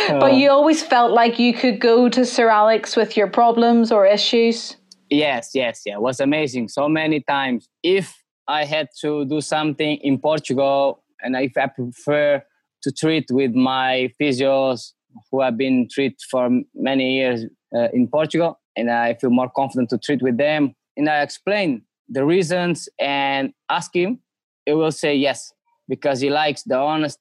But 0.07 0.35
you 0.35 0.49
always 0.49 0.81
felt 0.81 1.11
like 1.11 1.39
you 1.39 1.53
could 1.53 1.81
go 1.81 2.07
to 2.07 2.25
Sir 2.25 2.49
Alex 2.49 2.95
with 2.95 3.17
your 3.17 3.27
problems 3.27 3.91
or 3.91 4.05
issues? 4.05 4.77
Yes, 5.09 5.51
yes, 5.53 5.81
yeah. 5.85 5.95
It 5.95 6.01
was 6.01 6.21
amazing 6.21 6.69
so 6.69 6.87
many 6.87 7.19
times. 7.19 7.67
If 7.83 8.17
I 8.47 8.63
had 8.63 8.87
to 9.01 9.25
do 9.25 9.41
something 9.41 9.97
in 9.97 10.19
Portugal 10.19 11.03
and 11.21 11.35
if 11.35 11.57
I 11.57 11.67
prefer 11.67 12.43
to 12.83 12.91
treat 12.91 13.25
with 13.29 13.53
my 13.53 14.09
physios 14.19 14.93
who 15.31 15.41
have 15.41 15.57
been 15.57 15.87
treated 15.91 16.19
for 16.29 16.49
many 16.73 17.17
years 17.17 17.45
in 17.93 18.07
Portugal, 18.07 18.59
and 18.75 18.89
I 18.89 19.13
feel 19.15 19.29
more 19.29 19.49
confident 19.49 19.89
to 19.89 19.97
treat 19.97 20.21
with 20.21 20.37
them. 20.37 20.75
And 20.95 21.09
I 21.09 21.21
explain 21.21 21.83
the 22.09 22.25
reasons 22.25 22.89
and 22.99 23.53
ask 23.69 23.95
him, 23.95 24.19
he 24.65 24.73
will 24.73 24.91
say 24.91 25.15
yes 25.15 25.53
because 25.89 26.21
he 26.21 26.29
likes 26.29 26.63
the 26.63 26.77
honest 26.77 27.19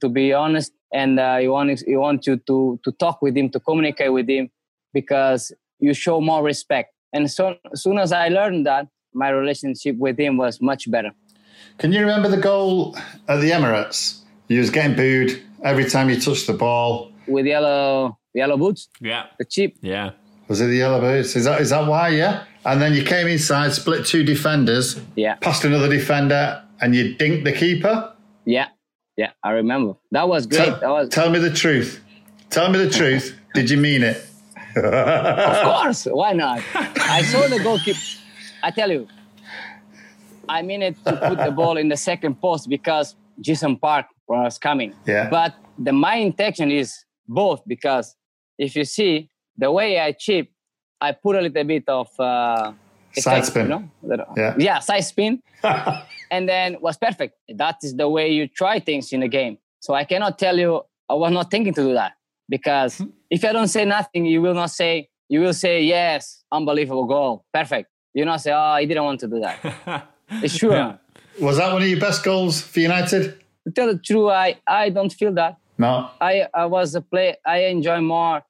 to 0.00 0.08
be 0.08 0.32
honest, 0.32 0.72
and 0.92 1.20
uh, 1.20 1.38
he 1.38 1.48
wants 1.48 1.82
he 1.82 1.96
wants 1.96 2.26
you 2.26 2.36
to 2.46 2.80
to 2.84 2.92
talk 2.92 3.20
with 3.22 3.36
him, 3.36 3.50
to 3.50 3.60
communicate 3.60 4.12
with 4.12 4.28
him, 4.28 4.50
because 4.92 5.52
you 5.78 5.94
show 5.94 6.20
more 6.20 6.42
respect. 6.42 6.94
And 7.12 7.30
so 7.30 7.56
as 7.72 7.82
soon 7.82 7.98
as 7.98 8.12
I 8.12 8.28
learned 8.28 8.66
that, 8.66 8.86
my 9.12 9.30
relationship 9.30 9.96
with 9.96 10.18
him 10.18 10.36
was 10.36 10.60
much 10.60 10.90
better. 10.90 11.12
Can 11.78 11.92
you 11.92 12.00
remember 12.00 12.28
the 12.28 12.36
goal 12.36 12.96
at 13.28 13.40
the 13.40 13.50
Emirates? 13.50 14.20
You 14.48 14.60
was 14.60 14.70
getting 14.70 14.96
booed 14.96 15.42
every 15.62 15.88
time 15.88 16.10
you 16.10 16.20
touched 16.20 16.46
the 16.46 16.52
ball. 16.52 17.12
With 17.26 17.46
yellow 17.46 18.18
yellow 18.34 18.56
boots. 18.56 18.88
Yeah. 19.00 19.26
The 19.38 19.44
chip. 19.44 19.74
Yeah. 19.80 20.10
Was 20.48 20.60
it 20.60 20.66
the 20.66 20.76
yellow 20.76 21.00
boots? 21.00 21.36
Is 21.36 21.44
that 21.44 21.60
is 21.60 21.70
that 21.70 21.86
why? 21.86 22.08
Yeah. 22.08 22.44
And 22.64 22.80
then 22.82 22.92
you 22.92 23.04
came 23.04 23.26
inside, 23.26 23.72
split 23.72 24.04
two 24.06 24.22
defenders. 24.24 25.00
Yeah. 25.16 25.36
Passed 25.36 25.64
another 25.64 25.88
defender, 25.88 26.62
and 26.80 26.94
you 26.94 27.16
dinked 27.16 27.44
the 27.44 27.52
keeper. 27.52 28.12
Yeah. 28.44 28.68
Yeah. 29.16 29.30
I 29.42 29.50
remember. 29.52 29.94
That 30.10 30.28
was 30.28 30.46
great. 30.46 30.66
Tell, 30.66 30.80
that 30.80 30.90
was. 30.90 31.08
Tell 31.08 31.30
me 31.30 31.38
the 31.38 31.52
truth. 31.52 32.02
Tell 32.50 32.70
me 32.70 32.78
the 32.78 32.90
truth. 32.90 33.36
Did 33.54 33.70
you 33.70 33.76
mean 33.76 34.02
it? 34.02 34.24
of 34.76 35.62
course. 35.64 36.04
Why 36.04 36.32
not? 36.32 36.60
I 36.74 37.22
saw 37.22 37.48
the 37.48 37.60
goalkeeper. 37.62 37.98
I 38.62 38.70
tell 38.70 38.90
you, 38.90 39.08
I 40.48 40.62
mean 40.62 40.82
it 40.82 40.96
to 41.04 41.16
put 41.16 41.38
the 41.38 41.50
ball 41.50 41.76
in 41.76 41.88
the 41.88 41.96
second 41.96 42.40
post 42.40 42.68
because 42.68 43.16
Ji-sung 43.40 43.76
Park 43.78 44.06
was 44.28 44.58
coming. 44.58 44.94
Yeah. 45.06 45.28
But 45.30 45.54
the 45.78 45.92
my 45.92 46.16
intention 46.16 46.70
is 46.70 47.04
both 47.26 47.62
because 47.66 48.16
if 48.60 48.76
you 48.76 48.84
see 48.84 49.28
the 49.56 49.70
way 49.72 49.98
I 49.98 50.12
chip, 50.12 50.48
I 51.00 51.12
put 51.12 51.34
a 51.36 51.40
little 51.40 51.64
bit 51.64 51.84
of 51.88 52.08
uh, 52.20 52.72
Side 53.12 53.38
effect, 53.38 53.46
spin. 53.46 53.62
You 53.64 54.16
know? 54.16 54.24
Yeah. 54.36 54.54
yeah, 54.58 54.78
side 54.78 55.00
spin, 55.12 55.42
and 56.30 56.48
then 56.48 56.76
was 56.80 56.96
perfect. 56.96 57.34
That 57.62 57.76
is 57.82 57.96
the 57.96 58.08
way 58.08 58.28
you 58.30 58.46
try 58.46 58.78
things 58.78 59.12
in 59.12 59.22
a 59.24 59.28
game. 59.28 59.58
So 59.80 59.94
I 59.94 60.04
cannot 60.04 60.38
tell 60.38 60.56
you 60.56 60.82
I 61.08 61.14
was 61.14 61.32
not 61.32 61.50
thinking 61.50 61.74
to 61.74 61.82
do 61.82 61.92
that 61.94 62.12
because 62.48 62.98
Hmm. 62.98 63.06
if 63.28 63.44
I 63.44 63.52
don't 63.52 63.68
say 63.76 63.84
nothing, 63.84 64.26
you 64.26 64.40
will 64.42 64.54
not 64.54 64.70
say. 64.70 65.08
You 65.32 65.40
will 65.40 65.54
say 65.54 65.82
yes, 65.82 66.44
unbelievable 66.52 67.06
goal, 67.06 67.44
perfect. 67.52 67.88
You 68.14 68.24
not 68.24 68.40
say 68.42 68.52
oh 68.52 68.74
I 68.80 68.84
didn't 68.84 69.04
want 69.04 69.20
to 69.20 69.28
do 69.28 69.38
that. 69.40 69.56
it's 70.44 70.56
true. 70.58 70.72
Yeah. 70.72 70.96
Was 71.40 71.56
that 71.58 71.72
one 71.72 71.82
of 71.82 71.88
your 71.88 72.00
best 72.00 72.24
goals 72.24 72.60
for 72.60 72.80
United? 72.80 73.22
To 73.66 73.70
tell 73.72 73.88
the 73.92 73.98
truth, 73.98 74.30
I 74.30 74.48
I 74.66 74.90
don't 74.90 75.12
feel 75.20 75.32
that. 75.34 75.56
No. 75.78 76.10
I 76.20 76.46
I 76.54 76.66
was 76.66 76.94
a 76.94 77.00
play. 77.00 77.36
I 77.46 77.58
enjoy 77.74 78.00
more 78.00 78.38
to 78.40 78.44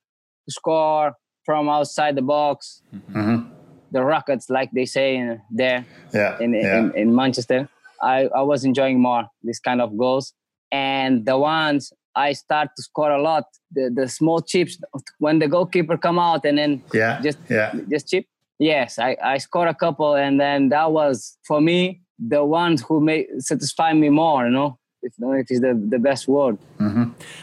score 0.50 1.14
from 1.44 1.68
outside 1.68 2.16
the 2.16 2.22
box. 2.22 2.82
Mm-hmm. 2.94 3.52
The 3.92 4.02
rockets, 4.04 4.48
like 4.48 4.70
they 4.70 4.86
say 4.86 5.16
in, 5.16 5.40
there 5.50 5.84
Yeah. 6.14 6.38
in, 6.40 6.54
yeah. 6.54 6.78
in 6.78 6.92
in 6.94 7.14
Manchester, 7.14 7.68
I 8.00 8.28
I 8.40 8.42
was 8.42 8.64
enjoying 8.64 9.00
more 9.00 9.24
this 9.42 9.58
kind 9.58 9.80
of 9.80 9.96
goals. 9.96 10.32
And 10.70 11.26
the 11.26 11.36
ones 11.36 11.92
I 12.14 12.32
start 12.34 12.68
to 12.76 12.82
score 12.82 13.10
a 13.10 13.20
lot, 13.20 13.44
the 13.72 13.90
the 13.94 14.08
small 14.08 14.40
chips 14.40 14.78
when 15.18 15.38
the 15.40 15.48
goalkeeper 15.48 15.96
come 15.96 16.18
out 16.18 16.44
and 16.44 16.58
then 16.58 16.82
yeah. 16.94 17.20
just 17.22 17.38
yeah. 17.48 17.74
just 17.88 18.08
chip. 18.08 18.26
Yes, 18.58 18.98
I 18.98 19.16
I 19.34 19.38
score 19.38 19.66
a 19.68 19.74
couple, 19.74 20.14
and 20.14 20.38
then 20.38 20.68
that 20.68 20.92
was 20.92 21.38
for 21.48 21.60
me 21.60 22.02
the 22.18 22.44
ones 22.44 22.82
who 22.82 23.00
made 23.00 23.26
satisfy 23.38 23.92
me 23.92 24.08
more. 24.10 24.44
You 24.46 24.52
know, 24.52 24.78
if 25.02 25.14
if 25.18 25.50
it's 25.50 25.60
the 25.60 25.74
the 25.74 25.98
best 25.98 26.28
word. 26.28 26.58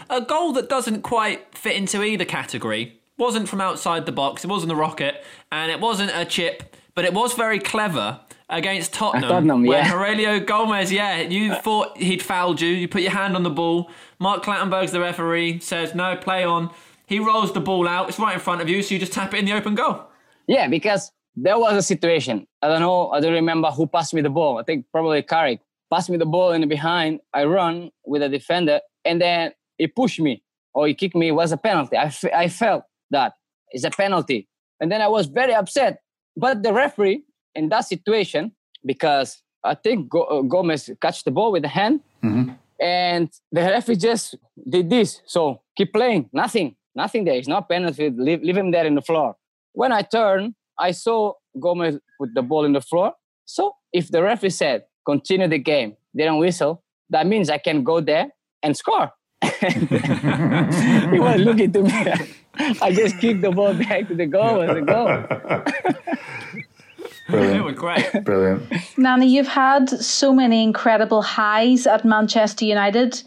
A 0.10 0.22
goal 0.22 0.53
that 0.53 0.70
doesn't 0.70 1.01
quite 1.01 1.39
fit 1.55 1.76
into 1.76 2.03
either 2.03 2.26
category 2.26 2.97
wasn't 3.18 3.49
from 3.49 3.61
outside 3.61 4.05
the 4.05 4.11
box. 4.11 4.43
It 4.43 4.47
wasn't 4.47 4.72
a 4.72 4.76
rocket, 4.76 5.24
and 5.51 5.72
it 5.72 5.80
wasn't 5.80 6.11
a 6.13 6.26
chip, 6.26 6.76
but 6.95 7.05
it 7.05 7.13
was 7.13 7.34
very 7.34 7.59
clever 7.59 8.20
against 8.49 8.93
Tottenham. 8.93 9.30
Tottenham, 9.30 9.65
when 9.65 9.80
yeah. 9.80 9.91
Heurelho 9.91 10.45
Gomes, 10.45 10.91
yeah, 10.91 11.22
you 11.22 11.53
uh, 11.53 11.61
thought 11.61 11.97
he'd 11.97 12.22
fouled 12.22 12.61
you. 12.61 12.70
You 12.70 12.88
put 12.88 13.01
your 13.01 13.11
hand 13.11 13.36
on 13.36 13.43
the 13.43 13.49
ball. 13.49 13.91
Mark 14.20 14.43
Clattenburg's 14.43 14.91
the 14.91 14.99
referee. 14.99 15.59
Says 15.59 15.93
no, 15.93 16.15
play 16.15 16.43
on. 16.43 16.72
He 17.05 17.20
rolls 17.20 17.53
the 17.53 17.61
ball 17.61 17.88
out. 17.88 18.09
It's 18.09 18.20
right 18.20 18.34
in 18.34 18.39
front 18.39 18.61
of 18.61 18.70
you, 18.70 18.82
so 18.82 18.93
you 18.93 18.99
just 18.99 19.13
tap 19.13 19.34
it 19.34 19.39
in 19.39 19.45
the 19.45 19.53
open 19.53 19.76
goal. 19.76 20.03
Yeah, 20.47 20.68
because 20.68 21.11
there 21.36 21.57
was 21.57 21.78
a 21.78 21.82
situation. 21.82 22.47
I 22.61 22.68
don't 22.68 22.82
know. 22.82 23.09
I 23.11 23.20
don't 23.20 23.34
remember 23.34 23.70
who 23.72 23.88
passed 23.88 24.13
me 24.13 24.22
the 24.22 24.30
ball. 24.30 24.57
I 24.57 24.63
think 24.63 24.86
probably 24.91 25.22
Carrick 25.22 25.61
passed 25.91 26.09
me 26.09 26.18
the 26.18 26.26
ball 26.26 26.51
in 26.51 26.61
the 26.61 26.68
behind. 26.68 27.20
I 27.34 27.45
run 27.45 27.91
with 28.05 28.22
a 28.22 28.30
defender, 28.30 28.82
and 29.05 29.22
then 29.22 29.51
he 29.78 29.88
pushed 29.88 30.20
me 30.20 30.43
or 30.74 30.88
he 30.88 30.93
kicked 30.93 31.15
me. 31.15 31.30
It 31.30 31.32
was 31.32 31.51
a 31.51 31.57
penalty. 31.57 31.97
I, 31.97 32.09
fe- 32.09 32.34
I 32.34 32.49
felt 32.49 32.84
that 33.12 33.34
it's 33.72 33.84
a 33.84 33.89
penalty, 33.89 34.47
and 34.80 34.91
then 34.91 35.01
I 35.01 35.08
was 35.08 35.28
very 35.28 35.53
upset. 35.53 35.99
But 36.36 36.64
the 36.64 36.74
referee 36.74 37.24
in 37.55 37.70
that 37.70 37.86
situation, 37.86 38.51
because 38.86 39.41
I 39.64 39.76
think 39.76 40.10
Go- 40.10 40.24
uh, 40.24 40.41
Gomes 40.41 40.89
catch 41.01 41.24
the 41.24 41.32
ball 41.32 41.51
with 41.51 41.64
the 41.64 41.70
hand, 41.70 42.01
and 42.80 43.30
the 43.51 43.62
referee 43.62 43.95
just 43.97 44.36
did 44.70 44.89
this. 44.89 45.22
So 45.26 45.62
keep 45.76 45.93
playing. 45.93 46.30
Nothing. 46.32 46.76
Nothing 46.95 47.26
there. 47.26 47.36
It's 47.36 47.47
not 47.47 47.68
penalty. 47.70 48.10
Leave, 48.10 48.41
leave 48.41 48.58
him 48.58 48.72
there 48.72 48.86
in 48.86 48.95
the 48.95 49.01
floor. 49.01 49.36
When 49.74 49.91
I 49.91 50.01
turned, 50.01 50.55
I 50.80 50.91
saw 50.91 51.34
Gomes 51.60 51.97
put 52.20 52.34
the 52.34 52.41
ball 52.41 52.66
in 52.66 52.74
the 52.74 52.82
floor. 52.82 53.14
So 53.45 53.74
if 53.93 54.10
the 54.10 54.22
referee 54.22 54.51
said 54.51 54.84
continue 55.05 55.47
the 55.47 55.60
game, 55.60 55.95
didn't 56.16 56.38
whistle, 56.38 56.84
that 57.10 57.26
means 57.26 57.49
I 57.49 57.58
can 57.58 57.84
go 57.84 57.99
there 58.01 58.30
and 58.62 58.76
score. 58.76 59.12
he 59.43 61.20
was 61.20 61.39
looking 61.39 61.72
to 61.72 61.82
me. 61.84 61.91
I 62.82 62.91
just 62.93 63.20
kicked 63.20 63.41
the 63.41 63.51
ball 63.51 63.74
back 63.74 64.08
to 64.08 64.16
the 64.16 64.26
goal 64.26 64.62
and 64.62 64.76
the 64.78 64.82
goal. 64.82 65.10
It 65.10 66.66
Brilliant. 67.30 67.66
was 67.66 67.76
great. 67.76 68.24
Brilliant. 68.24 68.64
Nani, 68.97 69.28
you've 69.28 69.47
had 69.47 69.89
so 69.89 70.34
many 70.34 70.64
incredible 70.64 71.22
highs 71.22 71.86
at 71.86 72.05
Manchester 72.05 72.66
United. 72.66 73.22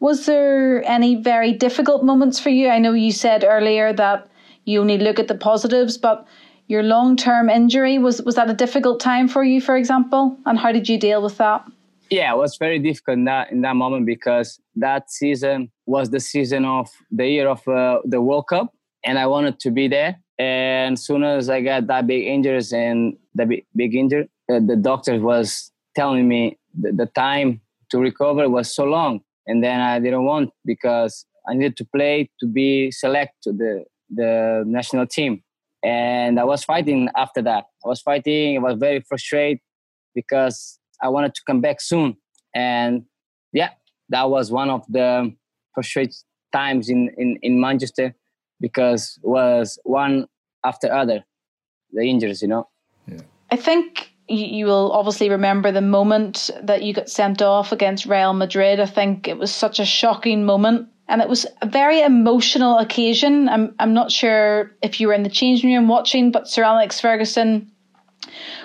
Was 0.00 0.26
there 0.26 0.82
any 0.84 1.16
very 1.16 1.52
difficult 1.52 2.04
moments 2.04 2.38
for 2.38 2.50
you? 2.50 2.68
I 2.68 2.78
know 2.78 2.92
you 2.92 3.12
said 3.12 3.44
earlier 3.44 3.92
that 3.92 4.28
you 4.64 4.80
only 4.80 4.98
look 4.98 5.18
at 5.18 5.28
the 5.28 5.34
positives, 5.34 5.98
but 5.98 6.26
your 6.68 6.82
long 6.82 7.16
term 7.16 7.50
injury 7.50 7.98
was 7.98 8.22
was 8.22 8.36
that 8.36 8.48
a 8.48 8.54
difficult 8.54 9.00
time 9.00 9.28
for 9.28 9.42
you, 9.44 9.60
for 9.60 9.76
example? 9.76 10.36
And 10.46 10.58
how 10.58 10.72
did 10.72 10.88
you 10.88 10.98
deal 10.98 11.20
with 11.22 11.36
that? 11.38 11.64
Yeah, 12.12 12.30
it 12.34 12.36
was 12.36 12.58
very 12.58 12.78
difficult 12.78 13.16
in 13.16 13.24
that, 13.24 13.50
in 13.50 13.62
that 13.62 13.74
moment 13.74 14.04
because 14.04 14.60
that 14.76 15.10
season 15.10 15.72
was 15.86 16.10
the 16.10 16.20
season 16.20 16.66
of 16.66 16.90
the 17.10 17.26
year 17.26 17.48
of 17.48 17.66
uh, 17.66 18.00
the 18.04 18.20
World 18.20 18.48
Cup, 18.48 18.70
and 19.02 19.18
I 19.18 19.26
wanted 19.26 19.58
to 19.60 19.70
be 19.70 19.88
there. 19.88 20.20
And 20.38 20.98
soon 20.98 21.24
as 21.24 21.48
I 21.48 21.62
got 21.62 21.86
that 21.86 22.06
big 22.06 22.26
injuries 22.26 22.70
and 22.72 23.16
the 23.34 23.46
big, 23.46 23.64
big 23.74 23.94
injury, 23.94 24.28
uh, 24.52 24.60
the 24.60 24.76
doctor 24.76 25.18
was 25.20 25.72
telling 25.96 26.28
me 26.28 26.58
the, 26.78 26.92
the 26.92 27.06
time 27.06 27.62
to 27.90 27.98
recover 27.98 28.46
was 28.50 28.74
so 28.74 28.84
long, 28.84 29.20
and 29.46 29.64
then 29.64 29.80
I 29.80 29.98
didn't 29.98 30.24
want 30.24 30.50
because 30.66 31.24
I 31.48 31.54
needed 31.54 31.78
to 31.78 31.86
play 31.96 32.28
to 32.40 32.46
be 32.46 32.90
select 32.90 33.42
to 33.44 33.52
the 33.52 33.84
the 34.14 34.64
national 34.66 35.06
team, 35.06 35.42
and 35.82 36.38
I 36.38 36.44
was 36.44 36.62
fighting 36.62 37.08
after 37.16 37.40
that. 37.40 37.64
I 37.82 37.88
was 37.88 38.02
fighting. 38.02 38.58
I 38.58 38.60
was 38.60 38.76
very 38.78 39.00
frustrated 39.00 39.60
because 40.14 40.78
I 41.02 41.08
wanted 41.08 41.34
to 41.34 41.42
come 41.46 41.60
back 41.60 41.80
soon. 41.80 42.16
And 42.54 43.04
yeah, 43.52 43.70
that 44.10 44.30
was 44.30 44.50
one 44.50 44.70
of 44.70 44.84
the 44.88 45.34
frustrating 45.74 46.14
times 46.52 46.88
in, 46.88 47.10
in, 47.16 47.38
in 47.42 47.60
Manchester 47.60 48.14
because 48.60 49.18
was 49.22 49.78
one 49.82 50.26
after 50.64 50.92
other, 50.92 51.24
the 51.92 52.02
injuries, 52.02 52.42
you 52.42 52.48
know. 52.48 52.68
I 53.50 53.56
think 53.56 54.12
you, 54.28 54.46
you 54.46 54.66
will 54.66 54.92
obviously 54.92 55.28
remember 55.28 55.72
the 55.72 55.80
moment 55.80 56.50
that 56.62 56.82
you 56.82 56.94
got 56.94 57.10
sent 57.10 57.42
off 57.42 57.72
against 57.72 58.06
Real 58.06 58.32
Madrid. 58.32 58.80
I 58.80 58.86
think 58.86 59.26
it 59.26 59.38
was 59.38 59.52
such 59.52 59.80
a 59.80 59.84
shocking 59.84 60.44
moment. 60.44 60.88
And 61.08 61.20
it 61.20 61.28
was 61.28 61.46
a 61.60 61.66
very 61.66 62.00
emotional 62.00 62.78
occasion. 62.78 63.48
I'm 63.48 63.74
I'm 63.80 63.92
not 63.92 64.12
sure 64.12 64.70
if 64.82 65.00
you 65.00 65.08
were 65.08 65.12
in 65.12 65.24
the 65.24 65.28
changing 65.28 65.74
room 65.74 65.88
watching, 65.88 66.30
but 66.30 66.48
Sir 66.48 66.62
Alex 66.62 67.00
Ferguson 67.00 67.71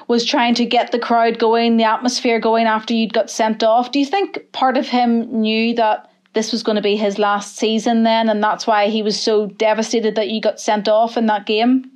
was 0.08 0.26
trying 0.26 0.56
to 0.56 0.66
get 0.66 0.92
the 0.92 1.00
crowd 1.00 1.40
going, 1.40 1.78
the 1.78 1.84
atmosphere 1.84 2.40
going 2.40 2.66
after 2.66 2.94
you'd 2.94 3.14
got 3.14 3.30
sent 3.30 3.64
off. 3.64 3.92
Do 3.92 4.00
you 4.00 4.06
think 4.06 4.52
part 4.52 4.78
of 4.78 4.88
him 4.88 5.42
knew 5.42 5.74
that 5.76 6.10
this 6.34 6.52
was 6.52 6.64
going 6.64 6.76
to 6.76 6.82
be 6.82 6.96
his 6.96 7.18
last 7.18 7.56
season 7.58 8.04
then, 8.04 8.30
and 8.30 8.44
that's 8.44 8.68
why 8.68 8.88
he 8.90 9.02
was 9.02 9.20
so 9.20 9.48
devastated 9.48 10.16
that 10.16 10.30
you 10.30 10.42
got 10.42 10.60
sent 10.60 10.88
off 10.88 11.18
in 11.18 11.26
that 11.28 11.46
game? 11.46 11.92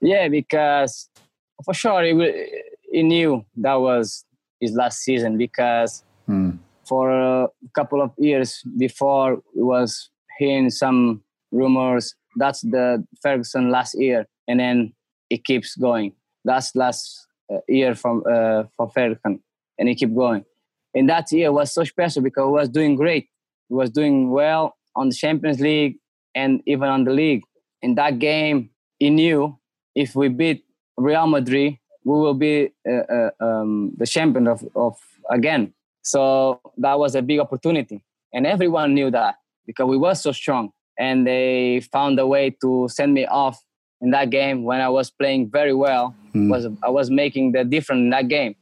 Yeah, 0.00 0.28
because 0.28 1.08
for 1.64 1.74
sure 1.74 2.02
he, 2.02 2.12
he 2.90 3.02
knew 3.02 3.44
that 3.56 3.74
was 3.74 4.24
his 4.60 4.72
last 4.72 5.00
season 5.00 5.36
because 5.38 6.04
hmm. 6.26 6.52
for 6.86 7.10
a 7.10 7.48
couple 7.74 8.02
of 8.02 8.12
years 8.18 8.62
before 8.78 9.40
we 9.54 9.62
was 9.62 10.10
hearing 10.38 10.70
some 10.70 11.22
rumors 11.52 12.14
that's 12.36 12.62
the 12.62 13.04
Ferguson 13.22 13.70
last 13.70 13.94
year 13.98 14.26
and 14.48 14.60
then 14.60 14.92
it 15.30 15.44
keeps 15.44 15.76
going. 15.76 16.12
That's 16.44 16.74
last 16.74 17.26
uh, 17.52 17.58
year 17.68 17.94
from 17.94 18.22
uh, 18.30 18.64
for 18.76 18.90
Ferguson 18.90 19.40
and 19.78 19.88
he 19.88 19.94
keep 19.94 20.14
going. 20.14 20.44
And 20.94 21.08
that 21.08 21.30
year 21.32 21.50
was 21.52 21.72
so 21.72 21.84
special 21.84 22.22
because 22.22 22.46
he 22.46 22.52
was 22.52 22.68
doing 22.68 22.94
great. 22.94 23.28
He 23.68 23.74
was 23.74 23.90
doing 23.90 24.30
well 24.30 24.76
on 24.94 25.08
the 25.08 25.14
Champions 25.14 25.60
League 25.60 25.96
and 26.34 26.62
even 26.66 26.88
on 26.88 27.04
the 27.04 27.12
league. 27.12 27.42
In 27.82 27.96
that 27.96 28.18
game, 28.18 28.70
he 28.98 29.10
knew 29.10 29.58
if 29.94 30.14
we 30.14 30.28
beat 30.28 30.64
Real 30.96 31.26
Madrid, 31.26 31.78
we 32.04 32.12
will 32.12 32.34
be 32.34 32.70
uh, 32.88 32.92
uh, 33.12 33.30
um, 33.40 33.92
the 33.96 34.06
champion 34.06 34.46
of, 34.46 34.64
of 34.76 34.96
again. 35.30 35.72
So 36.02 36.60
that 36.78 36.98
was 36.98 37.14
a 37.14 37.22
big 37.22 37.40
opportunity, 37.40 38.04
and 38.32 38.46
everyone 38.46 38.94
knew 38.94 39.10
that 39.10 39.36
because 39.66 39.86
we 39.86 39.96
were 39.96 40.14
so 40.14 40.32
strong. 40.32 40.70
And 40.98 41.26
they 41.26 41.80
found 41.92 42.20
a 42.20 42.26
way 42.26 42.50
to 42.60 42.88
send 42.88 43.14
me 43.14 43.26
off 43.26 43.58
in 44.00 44.10
that 44.10 44.30
game 44.30 44.64
when 44.64 44.80
I 44.80 44.88
was 44.88 45.10
playing 45.10 45.50
very 45.50 45.74
well. 45.74 46.14
Was 46.50 46.66
I 46.82 46.90
was 46.90 47.10
making 47.10 47.52
the 47.52 47.64
difference 47.64 48.00
in 48.00 48.10
that 48.10 48.28
game. 48.28 48.54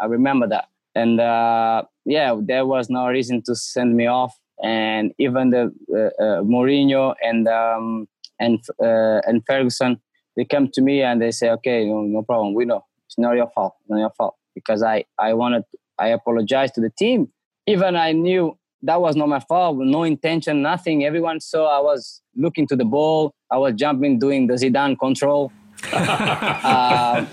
I 0.00 0.06
remember 0.06 0.46
that. 0.48 0.66
And 0.94 1.20
uh, 1.20 1.84
yeah, 2.04 2.34
there 2.38 2.66
was 2.66 2.90
no 2.90 3.06
reason 3.08 3.42
to 3.46 3.54
send 3.54 3.96
me 3.96 4.06
off. 4.06 4.38
And 4.62 5.12
even 5.18 5.50
the 5.50 5.72
uh, 5.92 6.22
uh, 6.22 6.42
Mourinho 6.42 7.14
and 7.22 7.48
um, 7.48 8.06
and 8.38 8.58
uh, 8.80 9.20
and 9.26 9.42
Ferguson, 9.46 10.00
they 10.36 10.44
come 10.44 10.68
to 10.74 10.80
me 10.82 11.02
and 11.02 11.20
they 11.20 11.30
say, 11.32 11.50
"Okay, 11.50 11.86
no, 11.86 12.02
no 12.02 12.22
problem. 12.22 12.54
We 12.54 12.64
know 12.66 12.84
it's 13.06 13.18
not 13.18 13.34
your 13.36 13.50
fault. 13.54 13.74
Not 13.88 13.98
your 13.98 14.10
fault." 14.16 14.36
Because 14.54 14.82
I 14.82 15.04
I 15.18 15.32
wanted 15.34 15.64
I 15.98 16.08
apologized 16.08 16.74
to 16.74 16.80
the 16.80 16.90
team. 16.90 17.28
Even 17.66 17.96
I 17.96 18.12
knew 18.12 18.56
that 18.82 19.00
was 19.00 19.16
not 19.16 19.28
my 19.28 19.40
fault. 19.40 19.78
No 19.78 20.02
intention, 20.02 20.62
nothing. 20.62 21.04
Everyone 21.04 21.40
saw 21.40 21.66
I 21.66 21.80
was 21.80 22.20
looking 22.36 22.66
to 22.68 22.76
the 22.76 22.84
ball. 22.84 23.34
I 23.50 23.58
was 23.58 23.74
jumping, 23.74 24.18
doing 24.18 24.46
the 24.46 24.54
Zidane 24.54 24.98
control. 24.98 25.52
uh, 25.92 27.26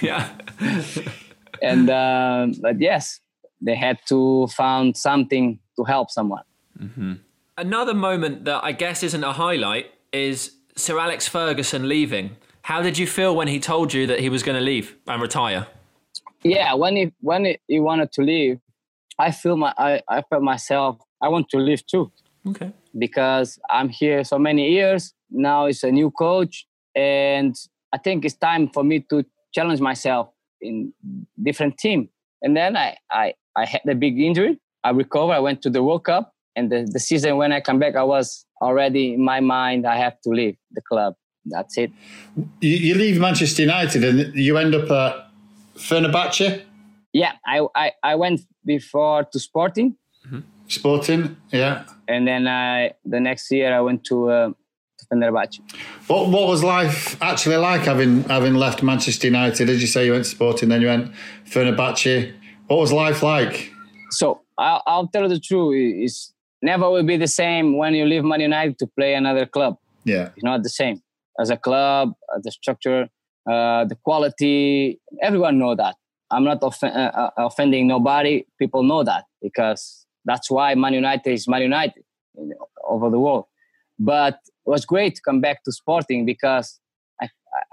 yeah. 0.02 0.30
and 1.62 1.90
um, 1.90 2.54
but 2.60 2.80
yes, 2.80 3.20
they 3.60 3.74
had 3.74 3.98
to 4.08 4.46
find 4.48 4.96
something 4.96 5.58
to 5.76 5.84
help 5.84 6.10
someone. 6.10 6.44
Mm-hmm. 6.78 7.14
Another 7.58 7.94
moment 7.94 8.44
that 8.44 8.64
I 8.64 8.72
guess 8.72 9.02
isn't 9.02 9.24
a 9.24 9.32
highlight 9.32 9.92
is 10.12 10.52
Sir 10.76 10.98
Alex 10.98 11.28
Ferguson 11.28 11.88
leaving. 11.88 12.36
How 12.62 12.82
did 12.82 12.96
you 12.96 13.06
feel 13.06 13.34
when 13.36 13.48
he 13.48 13.60
told 13.60 13.92
you 13.92 14.06
that 14.06 14.20
he 14.20 14.28
was 14.28 14.42
going 14.42 14.56
to 14.56 14.64
leave 14.64 14.96
and 15.06 15.20
retire? 15.20 15.66
Yeah, 16.42 16.74
when 16.74 16.96
he 16.96 17.12
when 17.20 17.56
he 17.68 17.80
wanted 17.80 18.10
to 18.12 18.22
leave, 18.22 18.58
I 19.26 19.30
feel 19.30 19.56
my 19.56 19.72
I, 19.78 19.92
I 20.08 20.22
felt 20.28 20.42
myself. 20.42 20.92
I 21.24 21.28
want 21.28 21.48
to 21.50 21.58
leave 21.58 21.82
too. 21.86 22.10
Okay. 22.50 22.70
Because 23.04 23.58
I'm 23.70 23.88
here 23.88 24.24
so 24.24 24.38
many 24.48 24.64
years 24.78 25.14
now. 25.30 25.66
It's 25.66 25.84
a 25.84 25.92
new 26.00 26.10
coach, 26.10 26.66
and 26.96 27.54
I 27.92 27.98
think 28.04 28.24
it's 28.24 28.38
time 28.50 28.68
for 28.74 28.82
me 28.90 28.96
to 29.10 29.24
challenge 29.54 29.80
myself 29.80 30.24
in 30.60 30.92
different 31.48 31.78
team. 31.78 32.08
And 32.42 32.56
then 32.56 32.76
I 32.76 32.96
I 33.10 33.34
I 33.54 33.64
had 33.72 33.82
a 33.88 33.94
big 33.94 34.18
injury. 34.28 34.58
I 34.82 34.90
recovered. 34.90 35.34
I 35.34 35.42
went 35.48 35.62
to 35.62 35.70
the 35.70 35.82
World 35.86 36.04
Cup, 36.04 36.24
and 36.56 36.64
the, 36.72 36.88
the 36.90 36.98
season 36.98 37.36
when 37.36 37.52
I 37.52 37.60
come 37.60 37.78
back, 37.78 37.94
I 37.94 38.02
was 38.02 38.44
already 38.60 39.14
in 39.14 39.24
my 39.24 39.40
mind. 39.40 39.86
I 39.86 39.96
have 40.04 40.20
to 40.24 40.30
leave 40.30 40.56
the 40.72 40.82
club. 40.90 41.14
That's 41.44 41.78
it. 41.78 41.90
You, 42.60 42.76
you 42.86 42.94
leave 42.94 43.20
Manchester 43.20 43.62
United, 43.62 44.02
and 44.04 44.34
you 44.34 44.58
end 44.58 44.74
up 44.74 44.90
at 44.90 45.12
Fenerbahce. 45.76 46.62
Yeah, 47.12 47.32
I 47.46 47.66
I, 47.74 47.92
I 48.02 48.14
went 48.16 48.40
before 48.64 49.24
to 49.24 49.38
Sporting. 49.38 49.96
Mm-hmm. 50.26 50.40
Sporting, 50.68 51.36
yeah. 51.50 51.84
And 52.08 52.26
then 52.26 52.48
I 52.48 52.92
the 53.04 53.20
next 53.20 53.50
year 53.50 53.74
I 53.74 53.80
went 53.80 54.04
to. 54.04 54.30
Uh, 54.30 54.50
Fenerbahce. 55.12 55.60
What 56.06 56.28
what 56.28 56.48
was 56.48 56.62
life 56.62 57.20
actually 57.20 57.56
like 57.56 57.82
having 57.82 58.22
having 58.24 58.54
left 58.54 58.82
Manchester 58.82 59.26
United? 59.26 59.68
As 59.68 59.80
you 59.80 59.86
say, 59.86 60.06
you 60.06 60.12
went 60.12 60.24
to 60.24 60.30
Sporting, 60.30 60.68
then 60.68 60.80
you 60.80 60.88
went 60.88 61.12
Fenerbahce. 61.44 62.32
What 62.66 62.78
was 62.78 62.92
life 62.92 63.22
like? 63.22 63.72
So 64.10 64.42
I'll, 64.58 64.82
I'll 64.86 65.08
tell 65.08 65.22
you 65.22 65.28
the 65.28 65.40
truth. 65.40 65.74
It's 66.04 66.32
never 66.62 66.88
will 66.90 67.02
be 67.02 67.16
the 67.16 67.28
same 67.28 67.76
when 67.76 67.94
you 67.94 68.04
leave 68.06 68.24
Man 68.24 68.40
United 68.40 68.78
to 68.78 68.86
play 68.86 69.14
another 69.14 69.46
club. 69.46 69.76
Yeah, 70.04 70.30
it's 70.34 70.44
not 70.44 70.62
the 70.62 70.70
same 70.70 71.02
as 71.38 71.50
a 71.50 71.56
club, 71.56 72.12
uh, 72.32 72.38
the 72.42 72.50
structure, 72.50 73.08
uh, 73.50 73.84
the 73.84 73.96
quality. 74.02 75.00
Everyone 75.20 75.58
know 75.58 75.74
that. 75.74 75.96
I'm 76.32 76.44
not 76.44 76.62
off- 76.62 76.82
uh, 76.82 76.86
uh, 76.86 77.30
offending 77.36 77.86
nobody. 77.86 78.44
People 78.58 78.82
know 78.82 79.04
that 79.04 79.24
because 79.40 80.06
that's 80.24 80.50
why 80.50 80.74
Man 80.74 80.94
United 80.94 81.30
is 81.30 81.46
Man 81.46 81.62
United 81.62 82.02
over 82.84 83.10
the 83.10 83.18
world. 83.18 83.44
But 83.98 84.34
it 84.66 84.70
was 84.70 84.84
great 84.84 85.16
to 85.16 85.22
come 85.22 85.40
back 85.40 85.62
to 85.64 85.72
Sporting 85.72 86.24
because 86.24 86.80
I, 87.20 87.28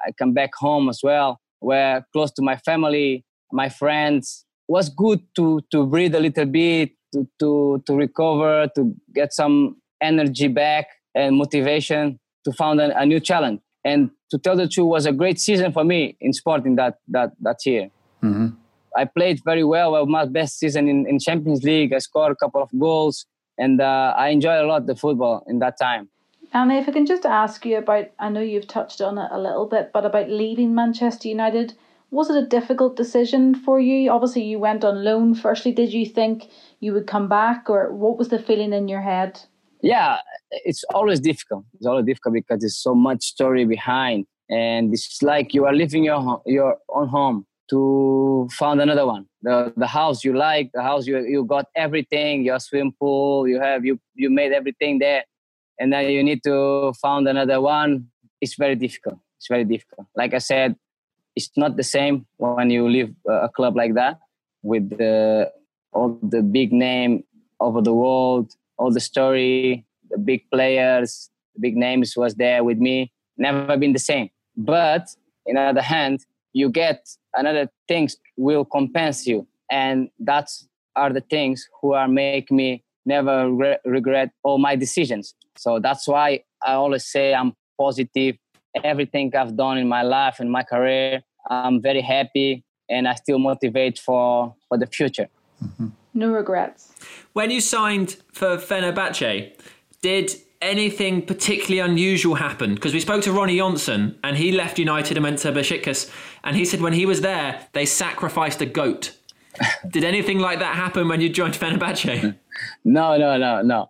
I 0.05 0.11
come 0.17 0.33
back 0.33 0.51
home 0.55 0.89
as 0.89 0.99
well, 1.01 1.39
where 1.59 2.05
close 2.13 2.31
to 2.33 2.41
my 2.41 2.57
family, 2.57 3.25
my 3.51 3.69
friends. 3.69 4.45
It 4.67 4.71
was 4.73 4.89
good 4.89 5.21
to 5.37 5.61
to 5.71 5.85
breathe 5.85 6.15
a 6.15 6.19
little 6.19 6.45
bit, 6.45 6.91
to 7.13 7.27
to 7.39 7.83
to 7.87 7.95
recover, 7.95 8.67
to 8.75 8.93
get 9.13 9.33
some 9.33 9.77
energy 10.01 10.47
back 10.47 10.87
and 11.15 11.37
motivation 11.37 12.19
to 12.45 12.51
found 12.53 12.79
a, 12.79 12.97
a 12.99 13.05
new 13.05 13.19
challenge. 13.19 13.61
And 13.83 14.11
to 14.31 14.37
tell 14.37 14.55
the 14.55 14.67
truth, 14.67 14.87
was 14.87 15.05
a 15.05 15.11
great 15.11 15.39
season 15.39 15.71
for 15.71 15.83
me 15.83 16.17
in 16.19 16.33
Sporting 16.33 16.75
that 16.75 16.95
that 17.07 17.31
that 17.41 17.65
year. 17.65 17.89
Mm-hmm. 18.23 18.47
I 18.95 19.05
played 19.05 19.41
very 19.43 19.63
well. 19.63 19.91
well 19.91 20.05
my 20.05 20.25
best 20.25 20.59
season 20.59 20.87
in, 20.87 21.07
in 21.07 21.19
Champions 21.19 21.63
League. 21.63 21.93
I 21.93 21.99
scored 21.99 22.31
a 22.31 22.35
couple 22.35 22.61
of 22.61 22.69
goals, 22.77 23.25
and 23.57 23.81
uh, 23.81 24.13
I 24.17 24.29
enjoyed 24.29 24.63
a 24.63 24.67
lot 24.67 24.85
the 24.85 24.95
football 24.95 25.43
in 25.47 25.59
that 25.59 25.77
time. 25.79 26.09
And 26.51 26.71
if 26.71 26.89
I 26.89 26.91
can 26.91 27.05
just 27.05 27.25
ask 27.25 27.65
you 27.65 27.77
about, 27.77 28.07
I 28.17 28.29
know 28.29 28.41
you've 28.41 28.67
touched 28.67 29.01
on 29.01 29.17
it 29.17 29.29
a 29.31 29.39
little 29.39 29.67
bit, 29.67 29.91
but 29.93 30.05
about 30.05 30.29
leaving 30.29 30.73
Manchester 30.73 31.27
United, 31.27 31.75
was 32.09 32.29
it 32.31 32.43
a 32.43 32.47
difficult 32.47 32.95
decision 32.95 33.53
for 33.53 33.79
you? 33.79 34.09
Obviously, 34.09 34.43
you 34.43 34.57
went 34.57 34.83
on 34.83 35.03
loan. 35.03 35.35
Firstly, 35.35 35.71
did 35.71 35.93
you 35.93 36.07
think 36.07 36.49
you 36.79 36.91
would 36.93 37.05
come 37.05 37.29
back, 37.29 37.69
or 37.69 37.93
what 37.93 38.17
was 38.17 38.29
the 38.29 38.39
feeling 38.39 38.73
in 38.73 38.87
your 38.87 39.01
head? 39.01 39.39
Yeah, 39.81 40.17
it's 40.51 40.83
always 40.85 41.19
difficult. 41.19 41.65
It's 41.75 41.85
always 41.85 42.05
difficult 42.05 42.33
because 42.33 42.61
there's 42.61 42.77
so 42.77 42.95
much 42.95 43.23
story 43.23 43.65
behind, 43.65 44.25
and 44.49 44.91
it's 44.91 45.21
like 45.21 45.53
you 45.53 45.65
are 45.65 45.73
leaving 45.73 46.03
your 46.03 46.41
your 46.47 46.77
own 46.89 47.07
home 47.09 47.45
to 47.69 48.47
find 48.51 48.81
another 48.81 49.05
one. 49.05 49.25
The 49.41 49.73
the 49.77 49.87
house 49.87 50.23
you 50.23 50.35
like, 50.37 50.71
the 50.73 50.81
house 50.81 51.07
you 51.07 51.19
you 51.19 51.45
got 51.45 51.65
everything, 51.75 52.43
your 52.43 52.59
swim 52.59 52.91
pool, 52.99 53.47
you 53.47 53.59
have 53.59 53.85
you 53.85 53.99
you 54.15 54.29
made 54.29 54.51
everything 54.51 54.99
there 54.99 55.23
and 55.79 55.93
then 55.93 56.09
you 56.09 56.23
need 56.23 56.43
to 56.43 56.93
find 57.01 57.27
another 57.27 57.61
one. 57.61 58.07
It's 58.41 58.55
very 58.55 58.75
difficult. 58.75 59.19
It's 59.37 59.47
very 59.47 59.63
difficult. 59.63 60.07
Like 60.15 60.33
i 60.33 60.39
said 60.39 60.75
it's 61.35 61.49
not 61.55 61.77
the 61.77 61.83
same 61.83 62.25
when 62.37 62.69
you 62.69 62.89
leave 62.89 63.13
a 63.29 63.49
club 63.49 63.75
like 63.75 63.93
that 63.93 64.19
with 64.61 64.89
the, 64.97 65.49
all 65.93 66.19
the 66.21 66.41
big 66.41 66.73
name 66.73 67.23
over 67.61 67.81
the 67.81 67.93
world 67.93 68.51
all 68.77 68.91
the 68.91 68.99
story 68.99 69.85
the 70.09 70.17
big 70.17 70.41
players 70.51 71.29
the 71.55 71.61
big 71.61 71.77
names 71.77 72.15
was 72.15 72.35
there 72.35 72.63
with 72.63 72.77
me. 72.77 73.11
Never 73.37 73.77
been 73.77 73.93
the 73.93 73.99
same. 73.99 74.29
But 74.57 75.07
in 75.45 75.57
other 75.57 75.81
hand 75.81 76.25
you 76.53 76.69
get 76.69 77.07
another 77.35 77.69
things 77.87 78.17
will 78.37 78.65
compensate 78.65 79.27
you 79.27 79.47
and 79.71 80.09
that's 80.19 80.67
are 80.95 81.13
the 81.13 81.21
things 81.21 81.67
who 81.81 81.93
are 81.93 82.07
make 82.07 82.51
me 82.51 82.83
never 83.05 83.51
re- 83.51 83.77
regret 83.85 84.31
all 84.43 84.57
my 84.57 84.75
decisions 84.75 85.35
so 85.59 85.77
that's 85.79 86.07
why 86.07 86.43
I 86.65 86.73
always 86.73 87.05
say 87.05 87.33
I'm 87.33 87.53
positive. 87.77 88.37
Everything 88.83 89.35
I've 89.35 89.55
done 89.57 89.77
in 89.77 89.87
my 89.87 90.03
life 90.03 90.39
and 90.39 90.49
my 90.51 90.63
career, 90.63 91.21
I'm 91.49 91.81
very 91.81 92.01
happy 92.01 92.63
and 92.89 93.07
I 93.07 93.15
still 93.15 93.39
motivate 93.39 93.99
for, 93.99 94.55
for 94.67 94.77
the 94.77 94.85
future. 94.85 95.27
Mm-hmm. 95.63 95.87
No 96.13 96.31
regrets. 96.31 96.93
When 97.33 97.51
you 97.51 97.61
signed 97.61 98.17
for 98.31 98.57
Fenerbahce, 98.57 99.53
did 100.01 100.31
anything 100.61 101.25
particularly 101.25 101.79
unusual 101.79 102.35
happen? 102.35 102.75
Because 102.75 102.93
we 102.93 102.99
spoke 102.99 103.23
to 103.23 103.31
Ronnie 103.31 103.57
Johnsen 103.57 104.17
and 104.23 104.37
he 104.37 104.51
left 104.51 104.79
United 104.79 105.17
and 105.17 105.23
went 105.23 105.39
to 105.39 105.51
Besiktas, 105.51 106.11
and 106.43 106.55
he 106.55 106.65
said 106.65 106.81
when 106.81 106.93
he 106.93 107.05
was 107.05 107.21
there, 107.21 107.67
they 107.73 107.85
sacrificed 107.85 108.61
a 108.61 108.65
goat. 108.65 109.15
did 109.89 110.03
anything 110.03 110.39
like 110.39 110.59
that 110.59 110.75
happen 110.75 111.07
when 111.07 111.21
you 111.21 111.29
joined 111.29 111.53
Fenerbahce? 111.53 112.35
no, 112.85 113.17
no, 113.17 113.37
no, 113.37 113.61
no 113.61 113.89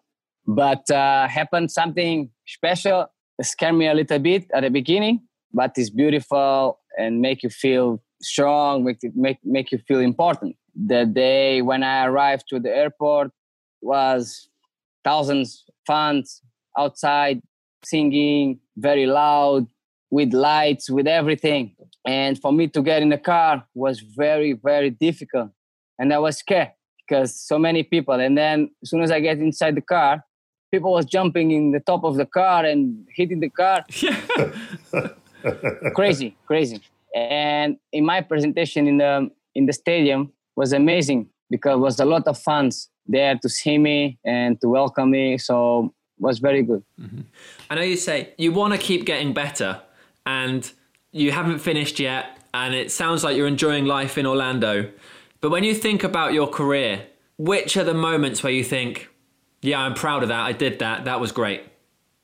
but 0.50 0.90
uh, 0.90 1.28
happened 1.28 1.70
something 1.70 2.30
special 2.48 3.06
scared 3.42 3.76
me 3.76 3.88
a 3.88 3.94
little 3.94 4.20
bit 4.20 4.50
at 4.54 4.62
the 4.62 4.70
beginning 4.70 5.22
but 5.54 5.72
it's 5.78 5.92
beautiful 5.92 6.80
and 6.98 7.22
make 7.22 7.44
you 7.44 7.50
feel 7.50 8.02
strong 8.22 8.84
make 8.84 8.98
make, 9.16 9.38
make 9.44 9.72
you 9.72 9.78
feel 9.88 10.00
important 10.00 10.56
the 10.76 11.06
day 11.06 11.62
when 11.62 11.84
i 11.84 12.06
arrived 12.06 12.46
to 12.50 12.60
the 12.60 12.70
airport 12.70 13.30
was 13.82 14.50
thousands 15.04 15.66
fans 15.86 16.42
outside 16.80 17.42
singing 17.84 18.60
very 18.78 19.06
loud 19.06 19.68
with 20.12 20.34
lights 20.34 20.90
with 20.90 21.08
everything 21.08 21.76
and 22.06 22.40
for 22.40 22.52
me 22.52 22.68
to 22.68 22.82
get 22.82 23.02
in 23.02 23.10
the 23.10 23.18
car 23.18 23.64
was 23.74 24.00
very 24.00 24.54
very 24.54 24.90
difficult 24.90 25.50
and 26.00 26.14
i 26.14 26.20
was 26.20 26.38
scared 26.38 26.72
because 27.02 27.30
so 27.40 27.60
many 27.60 27.84
people 27.84 28.16
and 28.26 28.38
then 28.38 28.70
as 28.82 28.90
soon 28.90 29.02
as 29.02 29.12
i 29.12 29.20
get 29.20 29.38
inside 29.38 29.76
the 29.76 29.82
car 29.82 30.24
people 30.72 30.92
was 30.92 31.06
jumping 31.06 31.52
in 31.52 31.72
the 31.72 31.80
top 31.80 32.04
of 32.04 32.16
the 32.16 32.26
car 32.26 32.66
and 32.66 33.06
hitting 33.16 33.40
the 33.40 33.50
car. 33.50 33.86
crazy, 35.96 36.36
crazy. 36.46 36.82
And 37.16 37.78
in 37.92 38.06
my 38.06 38.22
presentation 38.22 38.88
in 38.88 38.98
the 38.98 39.30
in 39.56 39.66
the 39.66 39.74
stadium 39.74 40.32
was 40.56 40.74
amazing 40.74 41.30
because 41.50 41.76
it 41.76 41.80
was 41.80 42.00
a 42.00 42.06
lot 42.06 42.28
of 42.28 42.38
fans 42.38 42.90
there 43.08 43.36
to 43.42 43.50
see 43.50 43.78
me 43.78 44.20
and 44.24 44.62
to 44.62 44.70
welcome 44.70 45.12
me. 45.12 45.38
So 45.38 45.94
was 46.20 46.40
very 46.40 46.64
good. 46.64 46.84
Mm-hmm. 47.00 47.22
I 47.70 47.76
know 47.76 47.82
you 47.82 47.98
say 47.98 48.34
you 48.38 48.52
want 48.52 48.74
to 48.74 48.80
keep 48.80 49.06
getting 49.06 49.34
better, 49.34 49.82
and 50.26 50.70
you 51.12 51.32
haven't 51.32 51.60
finished 51.60 52.00
yet. 52.00 52.38
And 52.54 52.74
it 52.74 52.92
sounds 52.92 53.24
like 53.24 53.38
you're 53.38 53.48
enjoying 53.48 53.86
life 53.86 54.18
in 54.18 54.26
Orlando. 54.26 54.92
But 55.40 55.52
when 55.52 55.64
you 55.64 55.76
think 55.76 56.04
about 56.04 56.34
your 56.34 56.48
career, 56.48 57.06
which 57.38 57.78
are 57.78 57.84
the 57.84 57.94
moments 57.94 58.42
where 58.44 58.52
you 58.52 58.64
think, 58.64 59.08
yeah, 59.62 59.80
I'm 59.80 59.94
proud 59.94 60.24
of 60.24 60.30
that. 60.30 60.40
I 60.40 60.52
did 60.52 60.80
that. 60.80 61.06
That 61.06 61.20
was 61.20 61.32
great. 61.32 61.64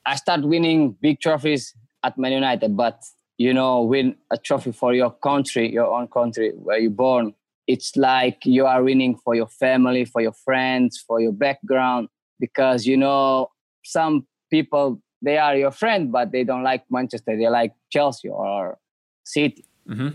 I 0.05 0.15
start 0.15 0.41
winning 0.41 0.97
big 0.99 1.19
trophies 1.19 1.73
at 2.03 2.17
Man 2.17 2.31
United, 2.31 2.75
but 2.75 3.03
you 3.37 3.53
know, 3.53 3.81
win 3.81 4.15
a 4.31 4.37
trophy 4.37 4.71
for 4.71 4.93
your 4.93 5.11
country, 5.11 5.71
your 5.71 5.93
own 5.93 6.07
country 6.07 6.51
where 6.55 6.79
you're 6.79 6.89
born. 6.89 7.33
It's 7.67 7.95
like 7.95 8.45
you 8.45 8.65
are 8.65 8.83
winning 8.83 9.17
for 9.17 9.35
your 9.35 9.47
family, 9.47 10.05
for 10.05 10.21
your 10.21 10.33
friends, 10.33 11.03
for 11.05 11.19
your 11.19 11.33
background, 11.33 12.09
because 12.39 12.85
you 12.85 12.97
know, 12.97 13.49
some 13.85 14.27
people 14.49 15.01
they 15.21 15.37
are 15.37 15.55
your 15.55 15.71
friend, 15.71 16.11
but 16.11 16.31
they 16.31 16.43
don't 16.43 16.63
like 16.63 16.83
Manchester. 16.89 17.35
They 17.35 17.49
like 17.49 17.73
Chelsea 17.89 18.29
or 18.29 18.77
City. 19.23 19.65
Mm-hmm. 19.89 20.09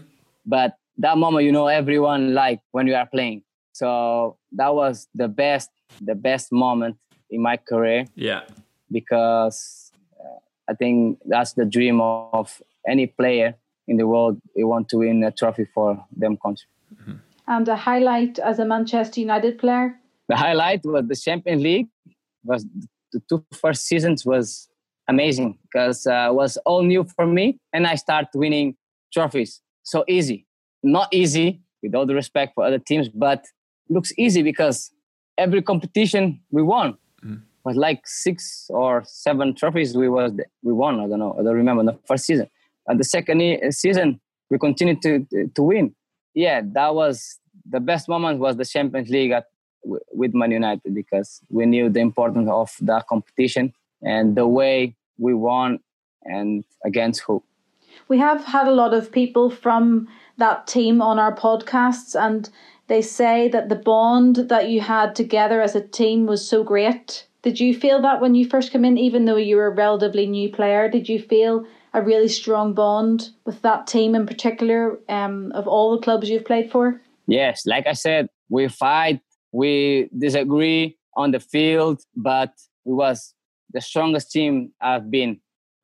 But 0.47 0.77
that 0.99 1.19
moment, 1.19 1.45
you 1.45 1.53
know, 1.53 1.67
everyone 1.67 2.35
like 2.35 2.61
when 2.71 2.87
you 2.87 2.95
are 2.95 3.07
playing. 3.07 3.43
So 3.73 4.37
that 4.53 4.75
was 4.75 5.09
the 5.15 5.29
best, 5.29 5.71
the 6.01 6.15
best 6.15 6.53
moment 6.53 6.97
in 7.29 7.43
my 7.43 7.57
career. 7.57 8.07
Yeah. 8.15 8.43
Because 8.91 9.91
uh, 10.21 10.39
I 10.69 10.75
think 10.75 11.19
that's 11.25 11.55
the 11.55 11.65
dream 11.65 12.01
of 12.01 12.63
any 12.87 13.07
player 13.07 13.57
in 13.89 13.97
the 13.97 14.07
world. 14.07 14.41
They 14.55 14.65
want 14.65 14.89
to 14.91 14.99
win 14.99 15.25
a 15.25 15.33
trophy 15.33 15.67
for 15.75 16.05
them 16.17 16.37
country. 16.37 16.69
Mm-hmm. 16.95 17.17
And 17.49 17.67
the 17.67 17.77
highlight 17.77 18.39
as 18.39 18.59
a 18.59 18.65
Manchester 18.65 19.21
United 19.21 19.59
player? 19.59 19.97
The 20.29 20.37
highlight 20.37 20.85
was 20.85 21.07
the 21.09 21.17
Champions 21.17 21.63
League. 21.63 21.89
Was 22.45 22.65
the 23.13 23.23
two 23.29 23.45
first 23.53 23.87
seasons 23.87 24.25
was 24.25 24.69
amazing 25.09 25.59
because 25.63 26.07
uh, 26.07 26.29
it 26.31 26.35
was 26.35 26.57
all 26.65 26.83
new 26.83 27.05
for 27.17 27.27
me, 27.27 27.59
and 27.73 27.87
I 27.87 27.97
started 27.97 28.29
winning 28.35 28.77
trophies. 29.13 29.61
So 29.83 30.05
easy, 30.09 30.47
not 30.83 31.09
easy 31.13 31.61
with 31.83 31.95
all 31.95 32.07
the 32.07 32.15
respect 32.15 32.55
for 32.55 32.65
other 32.65 32.79
teams, 32.79 33.09
but 33.09 33.45
looks 33.89 34.13
easy 34.17 34.43
because 34.43 34.93
every 35.37 35.63
competition 35.63 36.41
we 36.51 36.63
won. 36.63 36.97
Mm. 37.25 37.43
Was 37.65 37.77
like 37.77 38.07
six 38.07 38.67
or 38.71 39.03
seven 39.05 39.55
trophies 39.55 39.95
we 39.95 40.09
was 40.09 40.33
we 40.63 40.73
won. 40.73 40.99
I 41.01 41.07
don't 41.07 41.19
know. 41.19 41.37
I 41.39 41.43
don't 41.43 41.57
remember 41.57 41.85
the 41.85 41.99
first 42.07 42.25
season. 42.25 42.49
And 42.87 42.99
the 42.99 43.05
second 43.05 43.39
season 43.73 44.19
we 44.49 44.59
continued 44.59 45.03
to 45.03 45.27
to 45.55 45.63
win. 45.63 45.95
Yeah, 46.35 46.63
that 46.73 46.95
was 46.95 47.39
the 47.69 47.81
best 47.81 48.09
moment. 48.09 48.39
Was 48.39 48.57
the 48.57 48.65
Champions 48.65 49.11
League 49.11 49.33
at, 49.33 49.45
with 49.85 50.35
Man 50.35 50.51
United 50.51 50.95
because 50.95 51.41
we 51.49 51.67
knew 51.67 51.89
the 51.89 52.01
importance 52.01 52.49
of 52.51 52.75
that 52.83 53.07
competition 53.07 53.73
and 54.03 54.37
the 54.37 54.47
way 54.47 54.97
we 55.19 55.35
won 55.35 55.79
and 56.25 56.65
against 56.85 57.23
who. 57.23 57.43
We 58.09 58.19
have 58.19 58.45
had 58.45 58.69
a 58.69 58.73
lot 58.73 58.95
of 58.95 59.13
people 59.13 59.51
from 59.51 60.09
that 60.39 60.67
team 60.67 61.03
on 61.03 61.19
our 61.19 61.35
podcasts, 61.35 62.19
and 62.19 62.49
they 62.87 63.03
say 63.03 63.49
that 63.49 63.69
the 63.69 63.77
bond 63.77 64.37
that 64.49 64.69
you 64.69 64.81
had 64.81 65.15
together 65.15 65.61
as 65.61 65.75
a 65.75 65.87
team 65.87 66.27
was 66.27 66.47
so 66.47 66.65
great. 66.65 67.27
Did 67.43 67.59
you 67.61 67.75
feel 67.75 68.03
that 68.03 68.21
when 68.21 68.35
you 68.35 68.49
first 68.49 68.73
came 68.73 68.85
in, 68.85 68.99
even 68.99 69.25
though 69.25 69.37
you 69.37 69.57
were 69.57 69.69
a 69.69 69.75
relatively 69.75 70.27
new 70.27 70.51
player? 70.51 70.89
Did 70.89 71.09
you 71.09 71.21
feel 71.21 71.65
a 71.95 72.03
really 72.03 72.29
strong 72.29 72.75
bond 72.75 73.31
with 73.45 73.63
that 73.63 73.87
team 73.87 74.15
in 74.15 74.27
particular 74.27 74.99
um, 75.09 75.51
of 75.53 75.67
all 75.67 75.97
the 75.97 76.03
clubs 76.03 76.29
you've 76.29 76.45
played 76.45 76.71
for? 76.71 77.01
Yes, 77.27 77.65
like 77.65 77.87
I 77.87 77.93
said, 77.93 78.29
we 78.49 78.69
fight, 78.69 79.21
we 79.53 80.09
disagree 80.17 80.97
on 81.17 81.33
the 81.33 81.41
field, 81.41 82.03
but 82.17 82.53
it 82.87 82.93
was 82.93 83.35
the 83.73 83.81
strongest 83.81 84.31
team 84.31 84.73
I've 84.81 85.11
been 85.11 85.41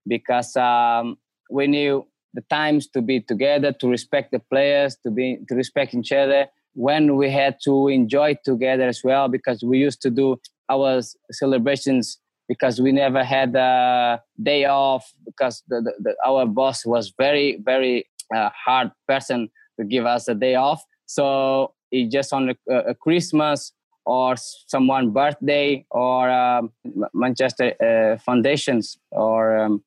because 0.07 0.57
um, 0.57 1.19
we 1.51 1.67
knew 1.67 2.07
the 2.35 2.43
times 2.43 2.87
to 2.89 3.03
be 3.03 3.21
together, 3.21 3.73
to 3.73 3.89
respect 3.89 4.33
the 4.33 4.39
players, 4.39 4.97
to 5.03 5.11
be 5.11 5.39
to 5.49 5.55
respect 5.55 5.95
each 5.95 6.13
other, 6.13 6.47
when 6.75 7.17
we 7.17 7.31
had 7.31 7.57
to 7.65 7.89
enjoy 7.89 8.37
together 8.45 8.87
as 8.87 9.01
well 9.03 9.29
because 9.29 9.65
we 9.65 9.79
used 9.79 10.03
to 10.03 10.11
do 10.11 10.39
our 10.69 11.01
celebrations 11.33 12.19
because 12.49 12.81
we 12.81 12.93
never 12.93 13.25
had 13.25 13.57
a 13.57 14.21
day 14.43 14.67
off 14.67 15.13
because 15.25 15.63
the, 15.69 15.81
the, 15.81 15.93
the, 16.01 16.17
our 16.25 16.47
boss 16.47 16.85
was 16.85 17.13
very 17.19 17.59
very 17.65 18.07
uh, 18.35 18.51
hard 18.55 18.91
person 19.09 19.49
to 19.79 19.85
give 19.85 20.05
us 20.05 20.29
a 20.29 20.35
day 20.35 20.55
off. 20.55 20.83
So 21.07 21.73
it 21.91 22.11
just 22.11 22.33
on 22.33 22.51
a, 22.51 22.75
a 22.75 22.95
christmas 22.95 23.73
or 24.05 24.37
someone 24.37 25.11
birthday 25.11 25.85
or 25.91 26.31
um, 26.31 26.71
manchester 27.13 27.75
uh, 27.83 28.17
foundations 28.19 28.99
or 29.11 29.59
um, 29.59 29.83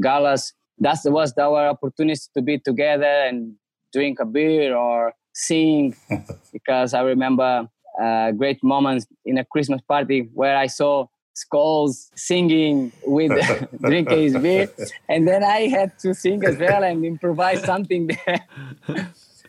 galas. 0.00 0.52
That 0.78 0.98
was 1.04 1.32
our 1.38 1.68
opportunity 1.68 2.20
to 2.34 2.42
be 2.42 2.58
together 2.58 3.06
and 3.06 3.54
drink 3.92 4.18
a 4.20 4.24
beer 4.24 4.76
or 4.76 5.14
sing 5.32 5.94
because 6.52 6.94
I 6.94 7.02
remember 7.02 7.68
uh, 8.00 8.32
great 8.32 8.62
moments 8.64 9.06
in 9.24 9.38
a 9.38 9.44
Christmas 9.44 9.80
party 9.82 10.28
where 10.34 10.56
I 10.56 10.66
saw 10.66 11.06
Scholes 11.36 12.10
singing 12.14 12.92
with 13.06 13.32
drinking 13.80 14.22
his 14.22 14.36
beer, 14.36 14.68
and 15.08 15.26
then 15.26 15.42
I 15.42 15.68
had 15.68 15.98
to 16.00 16.14
sing 16.14 16.44
as 16.44 16.58
well 16.58 16.82
and 16.82 17.04
improvise 17.04 17.62
something 17.64 18.06
there 18.08 18.46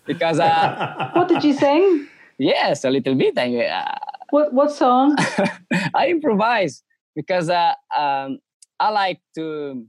because. 0.05 0.39
Uh, 0.39 1.11
what 1.13 1.27
did 1.27 1.43
you 1.43 1.53
sing? 1.53 2.07
Yes, 2.37 2.83
a 2.83 2.89
little 2.89 3.15
bit. 3.15 3.37
I, 3.37 3.65
uh, 3.65 3.95
what 4.29 4.53
what 4.53 4.71
song? 4.71 5.15
I 5.93 6.07
improvise 6.07 6.83
because 7.15 7.49
uh, 7.49 7.73
um, 7.95 8.39
I 8.79 8.89
like 8.89 9.21
to. 9.35 9.85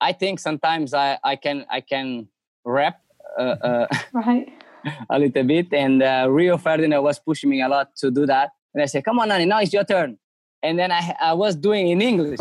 I 0.00 0.12
think 0.12 0.40
sometimes 0.40 0.94
I, 0.94 1.18
I 1.22 1.36
can 1.36 1.66
I 1.70 1.80
can 1.80 2.28
rap. 2.64 3.00
Uh, 3.38 3.56
uh, 3.62 3.86
right 4.12 4.52
a 5.10 5.18
little 5.18 5.44
bit. 5.44 5.72
And 5.72 6.02
uh, 6.02 6.26
Rio 6.30 6.56
Ferdinand 6.58 7.02
was 7.02 7.18
pushing 7.18 7.50
me 7.50 7.62
a 7.62 7.68
lot 7.68 7.94
to 7.96 8.10
do 8.10 8.26
that. 8.26 8.50
And 8.74 8.82
I 8.82 8.86
said, 8.86 9.04
come 9.04 9.18
on, 9.18 9.28
Nani, 9.28 9.44
now 9.44 9.60
it's 9.60 9.72
your 9.72 9.84
turn. 9.84 10.18
And 10.62 10.78
then 10.78 10.92
I, 10.92 11.14
I 11.20 11.32
was 11.34 11.56
doing 11.56 11.88
in 11.88 12.00
English. 12.00 12.38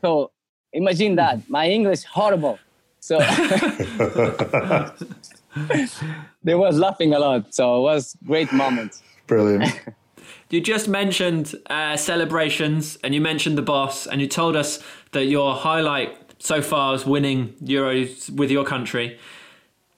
so 0.00 0.32
imagine 0.72 1.16
that. 1.16 1.48
My 1.48 1.68
English 1.68 2.04
horrible. 2.04 2.58
So 3.00 3.18
they 6.42 6.54
was 6.54 6.78
laughing 6.78 7.12
a 7.12 7.18
lot. 7.18 7.54
So 7.54 7.78
it 7.78 7.82
was 7.82 8.16
great 8.24 8.52
moments. 8.52 9.02
Brilliant. 9.26 9.80
You 10.50 10.60
just 10.60 10.88
mentioned 10.88 11.54
uh, 11.70 11.96
celebrations 11.96 12.98
and 13.04 13.14
you 13.14 13.20
mentioned 13.20 13.56
the 13.56 13.62
boss, 13.62 14.08
and 14.08 14.20
you 14.20 14.26
told 14.26 14.56
us 14.56 14.82
that 15.12 15.26
your 15.26 15.54
highlight 15.54 16.16
so 16.42 16.60
far 16.60 16.94
is 16.94 17.06
winning 17.06 17.54
Euros 17.62 18.28
with 18.30 18.50
your 18.50 18.64
country. 18.64 19.16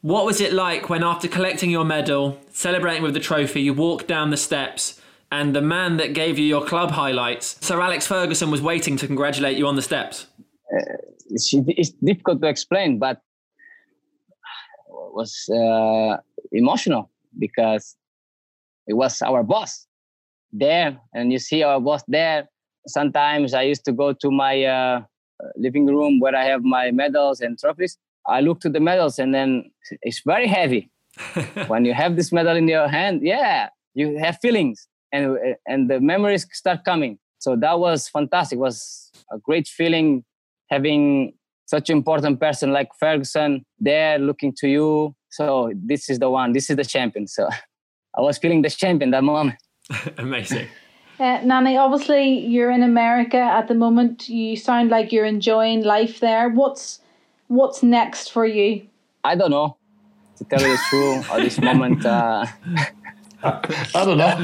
What 0.03 0.27
was 0.27 0.43
it 0.43 0.53
like 0.53 0.91
when, 0.91 1.03
after 1.03 1.27
collecting 1.27 1.71
your 1.71 1.87
medal, 1.87 2.39
celebrating 2.53 3.03
with 3.03 3.15
the 3.15 3.21
trophy, 3.21 3.63
you 3.63 3.73
walked 3.73 4.07
down 4.07 4.29
the 4.29 4.37
steps 4.37 5.01
and 5.31 5.57
the 5.57 5.63
man 5.63 5.97
that 5.97 6.13
gave 6.13 6.39
you 6.39 6.45
your 6.45 6.65
club 6.65 6.91
highlights, 6.91 7.57
Sir 7.65 7.81
Alex 7.81 8.07
Ferguson, 8.07 8.51
was 8.51 8.61
waiting 8.61 8.99
to 8.99 9.07
congratulate 9.07 9.57
you 9.57 9.67
on 9.67 9.77
the 9.77 9.83
steps? 9.83 10.27
Uh, 10.71 10.97
it's, 11.31 11.51
it's, 11.55 11.91
difficult 11.91 12.43
to 12.43 12.49
explain, 12.49 12.99
but 12.99 13.13
it 13.17 13.23
was 15.13 15.49
uh, 15.49 16.17
emotional 16.53 17.11
because 17.39 17.97
it 18.87 18.95
was 18.95 19.23
our 19.23 19.43
boss 19.43 19.87
there, 20.53 20.99
and 21.15 21.33
you 21.33 21.39
see 21.39 21.63
our 21.63 21.81
boss 21.81 22.03
there. 22.09 22.49
Sometimes 22.87 23.55
I 23.55 23.63
used 23.63 23.85
to 23.85 23.93
go 23.93 24.13
to 24.13 24.31
my 24.31 24.65
uh, 24.65 25.03
living 25.57 25.87
room 25.87 26.21
where 26.21 26.35
I 26.35 26.45
have 26.45 26.63
my 26.63 26.91
medals 26.91 27.41
and 27.41 27.59
trophies, 27.59 27.97
I 28.27 28.41
look 28.41 28.61
to 28.61 28.69
the 28.69 28.81
medals 28.81 29.19
and 29.19 29.35
then 29.35 29.71
it's 30.03 30.23
very 30.25 30.47
heavy. 30.47 30.91
when 31.67 31.85
you 31.85 31.93
have 31.93 32.17
this 32.17 32.33
medal 32.33 32.57
in 32.57 32.69
your 32.69 32.89
hand, 32.89 33.21
yeah, 33.23 33.69
you 33.95 34.19
have 34.19 34.39
feelings 34.41 34.89
and 35.13 35.37
and 35.67 35.91
the 35.91 36.01
memories 36.01 36.47
start 36.53 36.85
coming. 36.85 37.19
So 37.39 37.57
that 37.57 37.79
was 37.79 38.09
fantastic. 38.09 38.57
It 38.57 38.61
was 38.61 39.11
a 39.31 39.39
great 39.39 39.69
feeling 39.69 40.25
having 40.71 41.35
such 41.73 41.89
an 41.89 41.97
important 41.97 42.39
person 42.39 42.71
like 42.71 42.91
Ferguson 43.01 43.65
there 43.81 44.19
looking 44.19 44.53
to 44.61 44.69
you. 44.69 45.15
So 45.31 45.73
this 45.75 46.11
is 46.11 46.19
the 46.19 46.29
one. 46.29 46.53
This 46.53 46.69
is 46.69 46.77
the 46.77 46.85
champion. 46.85 47.27
So 47.27 47.49
I 48.19 48.21
was 48.21 48.37
feeling 48.37 48.61
the 48.61 48.69
champion 48.69 49.11
that 49.13 49.25
moment. 49.25 49.57
Amazing. 50.19 50.69
Uh, 51.19 51.41
Nani, 51.45 51.79
obviously 51.79 52.25
you're 52.53 52.71
in 52.71 52.83
America 52.83 53.39
at 53.59 53.69
the 53.69 53.75
moment. 53.75 54.29
You 54.29 54.55
sound 54.57 54.91
like 54.91 55.13
you're 55.13 55.31
enjoying 55.37 55.83
life 55.83 56.21
there. 56.21 56.51
What's 56.51 57.01
what's 57.49 57.83
next 57.83 58.33
for 58.35 58.45
you? 58.45 58.71
I 59.25 59.35
don't 59.35 59.51
know. 59.51 59.77
To 60.39 60.45
tell 60.45 60.61
you 60.61 60.73
the 60.77 60.83
truth, 60.91 61.31
at 61.31 61.41
this 61.47 61.59
moment, 61.59 62.05
uh, 62.05 62.45
I 63.43 64.05
don't 64.07 64.19
know. 64.19 64.35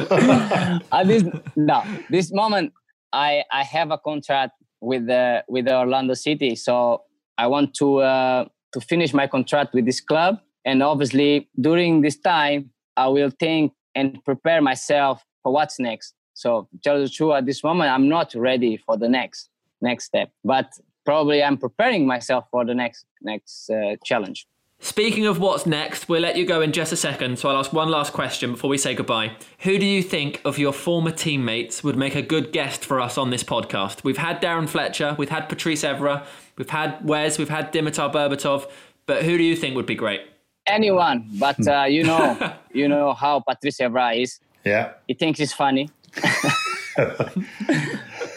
at 0.99 1.07
this 1.07 1.25
no, 1.57 1.79
this 2.09 2.33
moment, 2.33 2.73
I 3.13 3.43
I 3.61 3.65
have 3.65 3.91
a 3.91 3.99
contract 3.99 4.53
with 4.81 5.07
the 5.07 5.45
with 5.49 5.65
the 5.67 5.77
Orlando 5.77 6.15
City, 6.15 6.55
so 6.55 7.03
I 7.39 7.47
want 7.47 7.75
to 7.75 7.99
uh, 7.99 8.45
to 8.73 8.81
finish 8.81 9.15
my 9.15 9.27
contract 9.27 9.73
with 9.75 9.87
this 9.87 10.01
club, 10.01 10.41
and 10.65 10.83
obviously 10.83 11.49
during 11.59 12.03
this 12.03 12.19
time, 12.19 12.71
I 12.97 13.07
will 13.09 13.31
think 13.31 13.73
and 13.95 14.23
prepare 14.25 14.61
myself 14.61 15.25
for 15.43 15.53
what's 15.53 15.79
next. 15.79 16.15
So, 16.35 16.69
tell 16.85 17.01
the 17.01 17.09
truth, 17.09 17.35
at 17.35 17.47
this 17.47 17.65
moment, 17.65 17.91
I'm 17.91 18.09
not 18.09 18.35
ready 18.35 18.77
for 18.77 18.97
the 18.97 19.09
next 19.09 19.51
next 19.81 20.05
step, 20.07 20.31
but 20.45 20.73
probably 21.05 21.43
I'm 21.43 21.57
preparing 21.57 22.07
myself 22.07 22.45
for 22.51 22.65
the 22.65 22.75
next 22.75 23.07
next 23.23 23.71
uh, 23.71 23.97
challenge. 24.05 24.47
Speaking 24.81 25.27
of 25.27 25.41
what's 25.41 25.67
next, 25.67 26.09
we'll 26.09 26.21
let 26.21 26.37
you 26.37 26.47
go 26.47 26.61
in 26.61 26.71
just 26.71 26.93
a 26.93 26.97
second. 26.97 27.41
So 27.41 27.49
I'll 27.49 27.57
ask 27.57 27.73
one 27.73 27.91
last 27.91 28.13
question 28.13 28.53
before 28.53 28.71
we 28.71 28.79
say 28.79 28.95
goodbye. 28.95 29.33
Who 29.61 29.77
do 29.77 29.85
you 29.85 30.05
think 30.05 30.41
of 30.45 30.57
your 30.57 30.73
former 30.73 31.11
teammates 31.11 31.83
would 31.83 31.97
make 31.97 32.15
a 32.15 32.23
good 32.23 32.53
guest 32.53 32.85
for 32.85 33.01
us 33.01 33.19
on 33.19 33.31
this 33.31 33.43
podcast? 33.43 34.05
We've 34.05 34.19
had 34.19 34.41
Darren 34.41 34.69
Fletcher, 34.69 35.17
we've 35.19 35.31
had 35.31 35.49
Patrice 35.49 35.83
Evra, 35.83 36.25
we've 36.59 36.71
had 36.71 37.07
Wes, 37.09 37.39
we've 37.39 37.49
had 37.49 37.73
Dimitar 37.73 38.13
Berbatov, 38.13 38.69
but 39.07 39.23
who 39.23 39.39
do 39.39 39.45
you 39.45 39.57
think 39.57 39.77
would 39.77 39.87
be 39.87 39.95
great? 39.95 40.23
Anyone, 40.67 41.31
but 41.39 41.67
uh, 41.67 41.85
you 41.85 42.05
know, 42.05 42.55
you 42.73 42.89
know 42.89 43.15
how 43.15 43.41
Patrice 43.41 43.79
Evra 43.79 44.21
is. 44.21 44.41
Yeah, 44.65 44.93
he 45.07 45.15
thinks 45.15 45.39
he's 45.39 45.53
funny. 45.53 45.89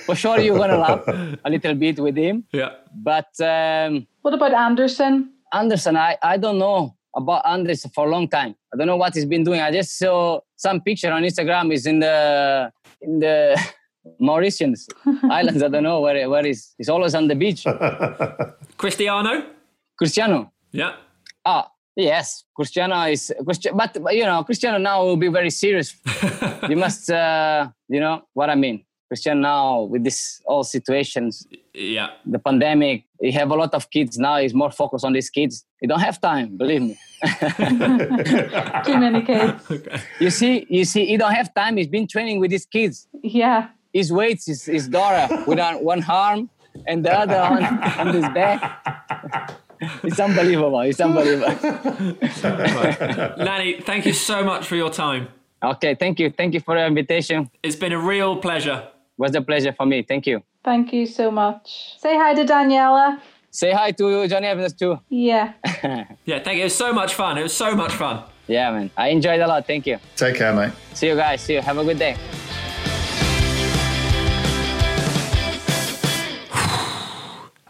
for 0.06 0.16
sure 0.16 0.40
you're 0.40 0.58
gonna 0.58 0.78
laugh 0.78 1.08
a 1.08 1.50
little 1.50 1.76
bit 1.76 2.00
with 2.00 2.18
him. 2.18 2.44
Yeah. 2.52 2.72
But 2.94 3.32
um, 3.40 4.08
what 4.22 4.34
about 4.34 4.54
Anderson? 4.54 5.34
Anderson, 5.54 5.98
I, 5.98 6.18
I 6.22 6.38
don't 6.38 6.60
know 6.60 6.96
about 7.16 7.46
Anderson 7.46 7.92
for 7.92 8.08
a 8.08 8.10
long 8.10 8.28
time. 8.28 8.56
I 8.74 8.78
don't 8.78 8.88
know 8.88 8.98
what 8.98 9.14
he's 9.14 9.26
been 9.26 9.44
doing. 9.44 9.60
I 9.60 9.72
just 9.72 9.98
saw 9.98 10.40
some 10.56 10.82
picture 10.82 11.12
on 11.12 11.24
Instagram. 11.24 11.72
He's 11.72 11.86
in 11.86 12.00
the 12.00 12.72
in 13.02 13.20
the 13.20 13.60
Mauritians 14.20 14.88
Islands. 15.30 15.62
I 15.64 15.68
don't 15.68 15.84
know 15.84 16.00
where 16.02 16.30
where 16.30 16.44
he's. 16.44 16.74
He's 16.78 16.90
always 16.90 17.14
on 17.16 17.28
the 17.28 17.36
beach. 17.36 17.66
Cristiano. 18.78 19.44
Cristiano. 19.98 20.52
Yeah. 20.72 20.94
Ah, 21.46 21.68
Yes, 21.96 22.46
Cristiano 22.56 23.04
is 23.04 23.34
Cristiano, 23.44 23.78
but 23.78 24.02
but, 24.02 24.16
you 24.16 24.24
know 24.26 24.44
Cristiano 24.46 24.78
now 24.78 25.04
will 25.04 25.18
be 25.18 25.28
very 25.28 25.50
serious. 25.50 25.94
you 26.70 26.78
must, 26.78 27.10
uh, 27.12 27.68
you 27.90 28.00
know 28.00 28.22
what 28.34 28.50
I 28.50 28.56
mean. 28.56 28.86
Cristiano 29.10 29.42
now 29.42 29.82
with 29.92 30.04
this 30.06 30.42
all 30.46 30.64
situations, 30.64 31.46
Yeah. 31.74 32.12
the 32.26 32.40
pandemic, 32.40 33.04
he 33.20 33.30
have 33.32 33.52
a 33.52 33.56
lot 33.56 33.74
of 33.74 33.90
kids 33.90 34.18
now. 34.18 34.38
He's 34.38 34.54
more 34.54 34.72
focused 34.72 35.04
on 35.04 35.12
these 35.12 35.30
kids. 35.30 35.66
He 35.82 35.88
don't 35.88 36.00
have 36.00 36.22
time, 36.22 36.56
believe 36.56 36.82
me. 36.82 36.98
Too 38.86 38.98
many 38.98 39.22
kids. 39.24 39.62
You 40.22 40.30
see, 40.30 40.66
you 40.70 40.86
see, 40.86 41.06
he 41.06 41.18
don't 41.18 41.34
have 41.34 41.54
time. 41.54 41.76
He's 41.76 41.88
been 41.90 42.08
training 42.08 42.40
with 42.40 42.52
his 42.52 42.66
kids. 42.66 43.08
Yeah. 43.22 43.68
His 43.94 44.12
weights 44.12 44.48
is 44.48 44.66
his 44.66 44.88
daughter 44.88 45.44
with 45.46 45.60
one 45.82 46.04
arm 46.06 46.50
and 46.88 47.04
the 47.06 47.14
other 47.14 47.36
on, 47.56 47.64
on 48.08 48.14
his 48.14 48.24
back. 48.30 49.58
It's 50.04 50.20
unbelievable. 50.20 50.80
It's 50.82 51.00
unbelievable. 51.02 51.56
Nani, 53.44 53.82
thank 53.82 54.06
you 54.06 54.14
so 54.14 54.44
much 54.44 54.68
for 54.68 54.76
your 54.76 54.90
time. 54.92 55.28
Okay, 55.64 55.96
thank 55.96 56.20
you. 56.20 56.30
Thank 56.32 56.54
you 56.54 56.60
for 56.60 56.78
your 56.78 56.88
invitation. 56.88 57.50
It's 57.64 57.76
been 57.76 57.92
a 57.92 58.00
real 58.00 58.38
pleasure. 58.38 58.84
It 58.88 59.18
was 59.18 59.36
a 59.36 59.42
pleasure 59.42 59.74
for 59.74 59.86
me. 59.86 60.04
Thank 60.04 60.26
you. 60.28 60.44
Thank 60.64 60.94
you 60.94 61.06
so 61.06 61.32
much. 61.32 61.96
Say 62.00 62.16
hi 62.18 62.34
to 62.34 62.44
Daniela. 62.46 63.20
Say 63.50 63.72
hi 63.72 63.92
to 63.92 64.28
Jonny 64.28 64.48
Evans 64.48 64.74
too. 64.74 65.00
Yeah. 65.10 65.54
Yeah, 66.26 66.40
thank 66.44 66.58
you. 66.58 66.62
It 66.62 66.66
was 66.66 66.76
so 66.76 66.94
much 66.94 67.16
fun. 67.16 67.38
It 67.40 67.44
was 67.44 67.54
so 67.54 67.76
much 67.76 67.94
fun. 67.94 68.24
Yeah, 68.48 68.72
man. 68.72 68.92
I 68.96 69.08
enjoyed 69.10 69.42
a 69.42 69.48
lot. 69.48 69.66
Thank 69.66 69.88
you. 69.88 69.98
Take 70.16 70.36
care, 70.36 70.54
mate. 70.54 70.72
See 70.94 71.08
you 71.08 71.16
guys. 71.16 71.42
See 71.42 71.56
you. 71.56 71.62
Have 71.62 71.80
a 71.80 71.84
good 71.84 71.98
day. 71.98 72.16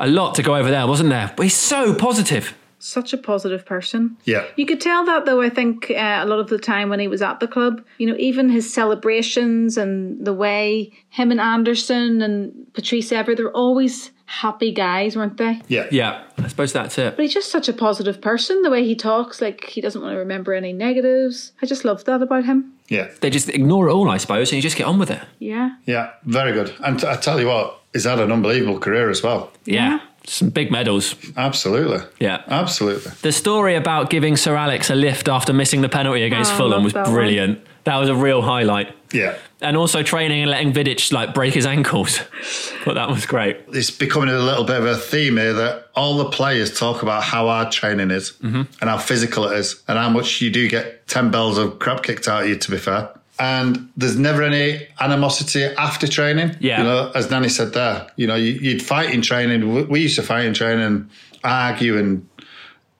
A 0.02 0.08
lot 0.08 0.34
to 0.36 0.44
go 0.44 0.56
over 0.56 0.72
there, 0.72 0.88
wasn't 0.88 1.12
there? 1.12 1.32
But 1.38 1.44
he's 1.44 1.56
so 1.56 1.94
positive. 1.94 2.58
Such 2.80 3.14
a 3.14 3.18
positive 3.18 3.64
person. 3.64 4.18
Yeah. 4.26 4.44
You 4.56 4.66
could 4.66 4.82
tell 4.82 5.06
that 5.06 5.26
though, 5.26 5.40
I 5.42 5.50
think, 5.50 5.92
uh, 5.92 6.22
a 6.22 6.26
lot 6.26 6.40
of 6.40 6.48
the 6.50 6.58
time 6.58 6.90
when 6.90 7.00
he 7.00 7.08
was 7.08 7.22
at 7.22 7.40
the 7.40 7.48
club, 7.48 7.86
you 8.00 8.08
know, 8.08 8.16
even 8.18 8.50
his 8.50 8.74
celebrations 8.74 9.78
and 9.78 10.26
the 10.26 10.34
way 10.34 10.92
him 11.10 11.30
and 11.30 11.40
Anderson 11.40 12.24
and 12.24 12.52
Patrice 12.74 13.12
Evra, 13.12 13.38
they're 13.38 13.52
always 13.52 14.10
happy 14.26 14.72
guys, 14.72 15.16
weren't 15.16 15.38
they? 15.38 15.62
Yeah. 15.68 15.86
Yeah, 15.92 16.24
I 16.40 16.48
suppose 16.48 16.74
that's 16.74 16.98
it. 16.98 17.16
But 17.16 17.22
he's 17.22 17.34
just 17.36 17.52
such 17.52 17.70
a 17.70 17.74
positive 17.74 18.20
person, 18.20 18.64
the 18.64 18.72
way 18.72 18.84
he 18.84 18.96
talks, 18.96 19.40
like 19.42 19.66
he 19.66 19.82
doesn't 19.82 20.02
want 20.02 20.14
to 20.16 20.18
remember 20.18 20.56
any 20.56 20.74
negatives. 20.74 21.52
I 21.62 21.68
just 21.68 21.86
love 21.86 22.04
that 22.06 22.24
about 22.24 22.46
him. 22.46 22.74
Yeah. 22.88 23.10
They 23.20 23.30
just 23.30 23.50
ignore 23.50 23.90
it 23.90 23.94
all, 23.94 24.10
I 24.10 24.18
suppose, 24.18 24.50
and 24.52 24.56
you 24.56 24.62
just 24.64 24.76
get 24.78 24.88
on 24.88 24.98
with 24.98 25.12
it. 25.12 25.22
Yeah. 25.38 25.76
Yeah. 25.86 26.14
Very 26.24 26.52
good. 26.54 26.74
And 26.84 27.00
t- 27.00 27.06
I 27.06 27.16
tell 27.18 27.40
you 27.40 27.46
what, 27.48 27.81
he's 27.94 28.06
had 28.06 28.20
an 28.20 28.32
unbelievable 28.32 28.80
career 28.80 29.10
as 29.10 29.22
well. 29.24 29.52
Yeah. 29.66 30.00
Some 30.26 30.50
big 30.50 30.72
medals. 30.72 31.16
Absolutely. 31.36 32.00
Yeah. 32.20 32.44
Absolutely. 32.48 33.12
The 33.24 33.32
story 33.32 33.76
about 33.76 34.10
giving 34.12 34.38
Sir 34.38 34.56
Alex 34.56 34.90
a 34.92 34.96
lift 34.96 35.28
after 35.28 35.52
missing 35.52 35.82
the 35.82 35.90
penalty 35.90 36.24
against 36.24 36.52
Oh, 36.52 36.56
I 36.56 36.58
Fulham 36.58 36.72
love 36.72 36.84
was 36.84 36.94
that 36.94 37.06
one. 37.08 37.14
brilliant. 37.16 37.68
That 37.86 37.98
was 37.98 38.08
a 38.10 38.16
real 38.16 38.44
highlight. 38.44 38.96
Yeah. 39.12 39.36
And 39.62 39.76
also 39.76 40.04
training 40.04 40.44
and 40.44 40.52
letting 40.52 40.74
Vidic 40.74 41.12
like 41.12 41.34
break 41.34 41.56
his 41.56 41.66
ankles. 41.66 42.20
but 42.86 42.94
that 42.94 43.10
was 43.10 43.26
great. 43.26 43.58
It's 43.70 43.90
becoming 43.90 44.30
a 44.30 44.38
little 44.38 44.64
bit 44.64 44.78
of 44.78 44.86
a 44.86 44.96
theme 44.96 45.38
here 45.38 45.54
that 45.54 45.90
all 45.96 46.18
the 46.18 46.30
players 46.30 46.78
talk 46.78 47.02
about 47.02 47.24
how 47.24 47.48
hard 47.48 47.72
training 47.72 48.12
is 48.12 48.34
mm-hmm. 48.34 48.62
and 48.80 48.90
how 48.90 49.00
physical 49.00 49.46
it 49.46 49.58
is 49.58 49.82
and 49.88 49.98
how 49.98 50.10
much 50.10 50.40
you 50.40 50.52
do 50.52 50.70
get 50.70 51.08
10 51.08 51.32
bells 51.32 51.58
of 51.58 51.80
crap 51.80 52.04
kicked 52.04 52.28
out 52.28 52.44
of 52.44 52.50
you, 52.50 52.56
to 52.58 52.70
be 52.72 52.78
fair. 52.78 53.10
And 53.42 53.90
there's 53.98 54.18
never 54.18 54.44
any 54.44 54.88
animosity 55.00 55.64
after 55.64 56.08
training. 56.08 56.56
Yeah. 56.60 56.78
You 56.80 56.84
know, 56.84 57.12
as 57.16 57.32
Nani 57.32 57.50
said 57.50 57.74
there, 57.74 58.06
you 58.16 58.28
know, 58.28 58.36
you, 58.36 58.52
you'd 58.66 58.84
fight 58.84 59.10
in 59.16 59.22
training. 59.24 59.74
We- 59.74 59.84
We 59.94 60.00
used 60.02 60.16
to 60.18 60.22
fight 60.24 60.46
in 60.46 60.54
training, 60.54 61.10
argue 61.44 61.98
and 61.98 62.28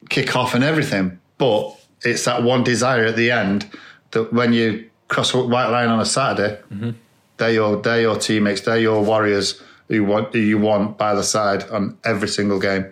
kick 0.10 0.36
off 0.36 0.56
and 0.56 0.64
everything. 0.64 1.20
But 1.38 1.76
it's 2.04 2.26
that 2.26 2.42
one 2.44 2.64
desire 2.64 3.06
at 3.06 3.16
the 3.16 3.30
end 3.32 3.70
that 4.12 4.34
when 4.34 4.52
you 4.54 4.90
cross 5.10 5.34
a 5.36 5.38
white 5.44 5.68
line 5.68 5.90
on 5.90 6.00
a 6.00 6.06
Saturday, 6.06 6.58
they're 7.38 7.52
your 7.54 7.82
they're 7.82 8.02
your 8.02 8.18
teammates, 8.18 8.62
they're 8.62 8.80
your 8.80 9.04
warriors 9.04 9.62
who 9.90 10.04
want 10.04 10.34
who 10.34 10.40
you 10.40 10.58
want 10.58 10.98
by 10.98 11.14
the 11.14 11.24
side 11.24 11.70
on 11.70 11.98
every 12.04 12.28
single 12.28 12.60
game. 12.60 12.86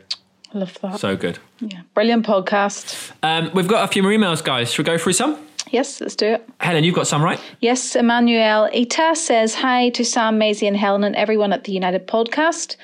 I 0.53 0.57
love 0.59 0.77
that. 0.81 0.99
So 0.99 1.15
good. 1.15 1.39
Yeah. 1.59 1.81
Brilliant 1.95 2.25
podcast. 2.25 3.11
Um, 3.23 3.49
we've 3.55 3.67
got 3.67 3.83
a 3.85 3.87
few 3.87 4.03
more 4.03 4.11
emails, 4.11 4.43
guys. 4.43 4.71
Should 4.71 4.85
we 4.87 4.91
go 4.93 4.97
through 4.97 5.13
some? 5.13 5.37
Yes, 5.71 6.01
let's 6.01 6.15
do 6.15 6.27
it. 6.27 6.49
Helen, 6.59 6.83
you've 6.83 6.95
got 6.95 7.07
some, 7.07 7.23
right? 7.23 7.39
Yes, 7.59 7.95
Emmanuel 7.95 8.69
Ita 8.73 9.15
says 9.15 9.55
hi 9.55 9.89
to 9.89 10.03
Sam, 10.03 10.37
Maisie, 10.37 10.67
and 10.67 10.75
Helen, 10.77 11.03
and 11.03 11.15
everyone 11.15 11.53
at 11.53 11.65
the 11.65 11.71
United 11.71 12.07
podcast. 12.07 12.75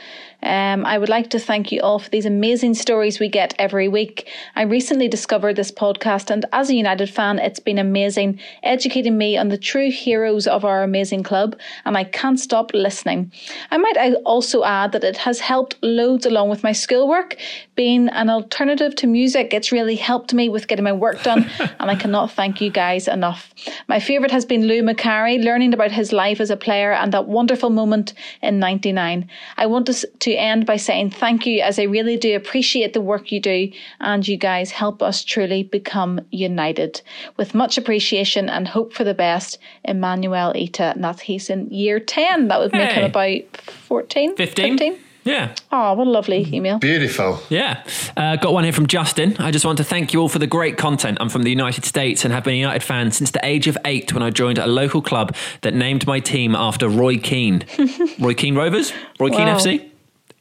Um, 0.46 0.86
I 0.86 1.00
would 1.00 1.10
like 1.10 1.32
to 1.32 1.40
thank 1.40 1.72
you 1.72 1.82
all 1.82 1.98
for 1.98 2.10
these 2.12 2.28
amazing 2.28 2.76
stories 2.76 3.20
we 3.20 3.30
get 3.30 3.56
every 3.58 3.88
week. 3.88 4.30
I 4.56 4.62
recently 4.62 5.08
discovered 5.08 5.56
this 5.56 5.72
podcast, 5.72 6.30
and 6.30 6.46
as 6.54 6.70
a 6.70 6.76
United 6.76 7.10
fan, 7.10 7.40
it's 7.40 7.60
been 7.60 7.80
amazing, 7.80 8.40
educating 8.62 9.18
me 9.18 9.38
on 9.38 9.50
the 9.50 9.58
true 9.58 9.90
heroes 9.90 10.46
of 10.46 10.64
our 10.64 10.84
amazing 10.84 11.24
club, 11.24 11.58
and 11.84 11.98
I 11.98 12.04
can't 12.04 12.40
stop 12.40 12.72
listening. 12.76 13.32
I 13.72 13.78
might 13.78 13.98
also 14.24 14.64
add 14.64 14.92
that 14.92 15.04
it 15.04 15.18
has 15.18 15.40
helped 15.40 15.78
loads 15.82 16.28
along 16.28 16.50
with 16.50 16.62
my 16.62 16.74
schoolwork. 16.74 17.38
Being 17.76 18.10
an 18.10 18.30
alternative 18.30 18.96
to 18.98 19.08
music, 19.08 19.52
it's 19.52 19.72
really 19.72 19.96
helped 19.96 20.32
me 20.32 20.48
with 20.48 20.68
getting 20.68 20.86
my 20.86 20.94
work 20.94 21.24
done, 21.24 21.50
and 21.80 21.90
I 21.90 21.96
cannot 21.96 22.32
thank 22.32 22.62
you 22.62 22.70
guys 22.70 23.08
enough. 23.08 23.52
My 23.88 24.00
favourite 24.00 24.32
has 24.32 24.46
been 24.46 24.68
Lou 24.68 24.84
Macari, 24.84 25.44
learning 25.44 25.74
about 25.74 25.92
his 25.92 26.14
life 26.14 26.40
as 26.40 26.52
a 26.52 26.58
player 26.58 26.92
and 26.94 27.12
that 27.14 27.28
wonderful 27.28 27.72
moment 27.72 28.14
in 28.44 28.60
99. 28.60 29.28
I 29.58 29.66
want 29.66 29.88
to, 29.88 29.92
s- 29.92 30.06
to 30.36 30.42
end 30.42 30.66
by 30.66 30.78
saying 30.78 31.12
thank 31.12 31.46
you 31.46 31.62
as 31.62 31.80
I 31.80 31.84
really 31.84 32.18
do 32.18 32.36
appreciate 32.36 32.94
the 32.94 33.02
work 33.02 33.32
you 33.32 33.40
do 33.40 33.72
and 34.02 34.28
you 34.28 34.38
guys 34.38 34.72
help 34.72 35.02
us 35.02 35.24
truly 35.24 35.64
become 35.64 36.20
united. 36.32 37.02
With 37.38 37.56
much 37.56 37.78
appreciation 37.78 38.50
and 38.50 38.68
hope 38.68 38.94
for 38.94 39.04
the 39.04 39.14
best, 39.14 39.58
Emmanuel 39.84 40.54
Ita. 40.56 40.94
And 40.96 41.04
that's 41.04 41.22
he's 41.22 41.50
in 41.50 41.70
year 41.70 42.00
10. 42.00 42.50
That 42.50 42.60
would 42.60 42.74
make 42.74 42.92
him 42.92 43.06
about 43.06 43.58
14? 43.88 44.36
15? 44.36 45.00
Yeah. 45.24 45.56
Oh, 45.72 45.94
what 45.94 46.06
a 46.06 46.10
lovely 46.10 46.48
email. 46.54 46.78
Beautiful. 46.78 47.40
Yeah. 47.50 47.84
Uh, 48.16 48.36
got 48.36 48.54
one 48.54 48.64
here 48.64 48.72
from 48.72 48.86
Justin. 48.86 49.36
I 49.40 49.50
just 49.50 49.66
want 49.66 49.80
to 49.80 49.84
thank 49.84 50.14
you 50.14 50.22
all 50.22 50.30
for 50.30 50.38
the 50.38 50.46
great 50.46 50.78
content. 50.78 51.18
I'm 51.20 51.30
from 51.30 51.42
the 51.42 51.50
United 51.50 51.84
States 51.84 52.24
and 52.24 52.32
have 52.32 52.44
been 52.44 52.54
a 52.54 52.58
United 52.58 52.84
fan 52.84 53.12
since 53.12 53.32
the 53.32 53.44
age 53.44 53.66
of 53.68 53.76
eight 53.86 54.14
when 54.14 54.22
I 54.22 54.30
joined 54.30 54.60
a 54.60 54.68
local 54.68 55.02
club 55.02 55.36
that 55.62 55.74
named 55.74 56.06
my 56.06 56.20
team 56.20 56.54
after 56.54 56.88
Roy 56.88 57.18
Keane. 57.18 57.66
Roy 58.20 58.36
Keane 58.36 58.54
Rovers? 58.54 58.94
Roy 59.20 59.32
Keane 59.32 59.48
FC? 59.48 59.90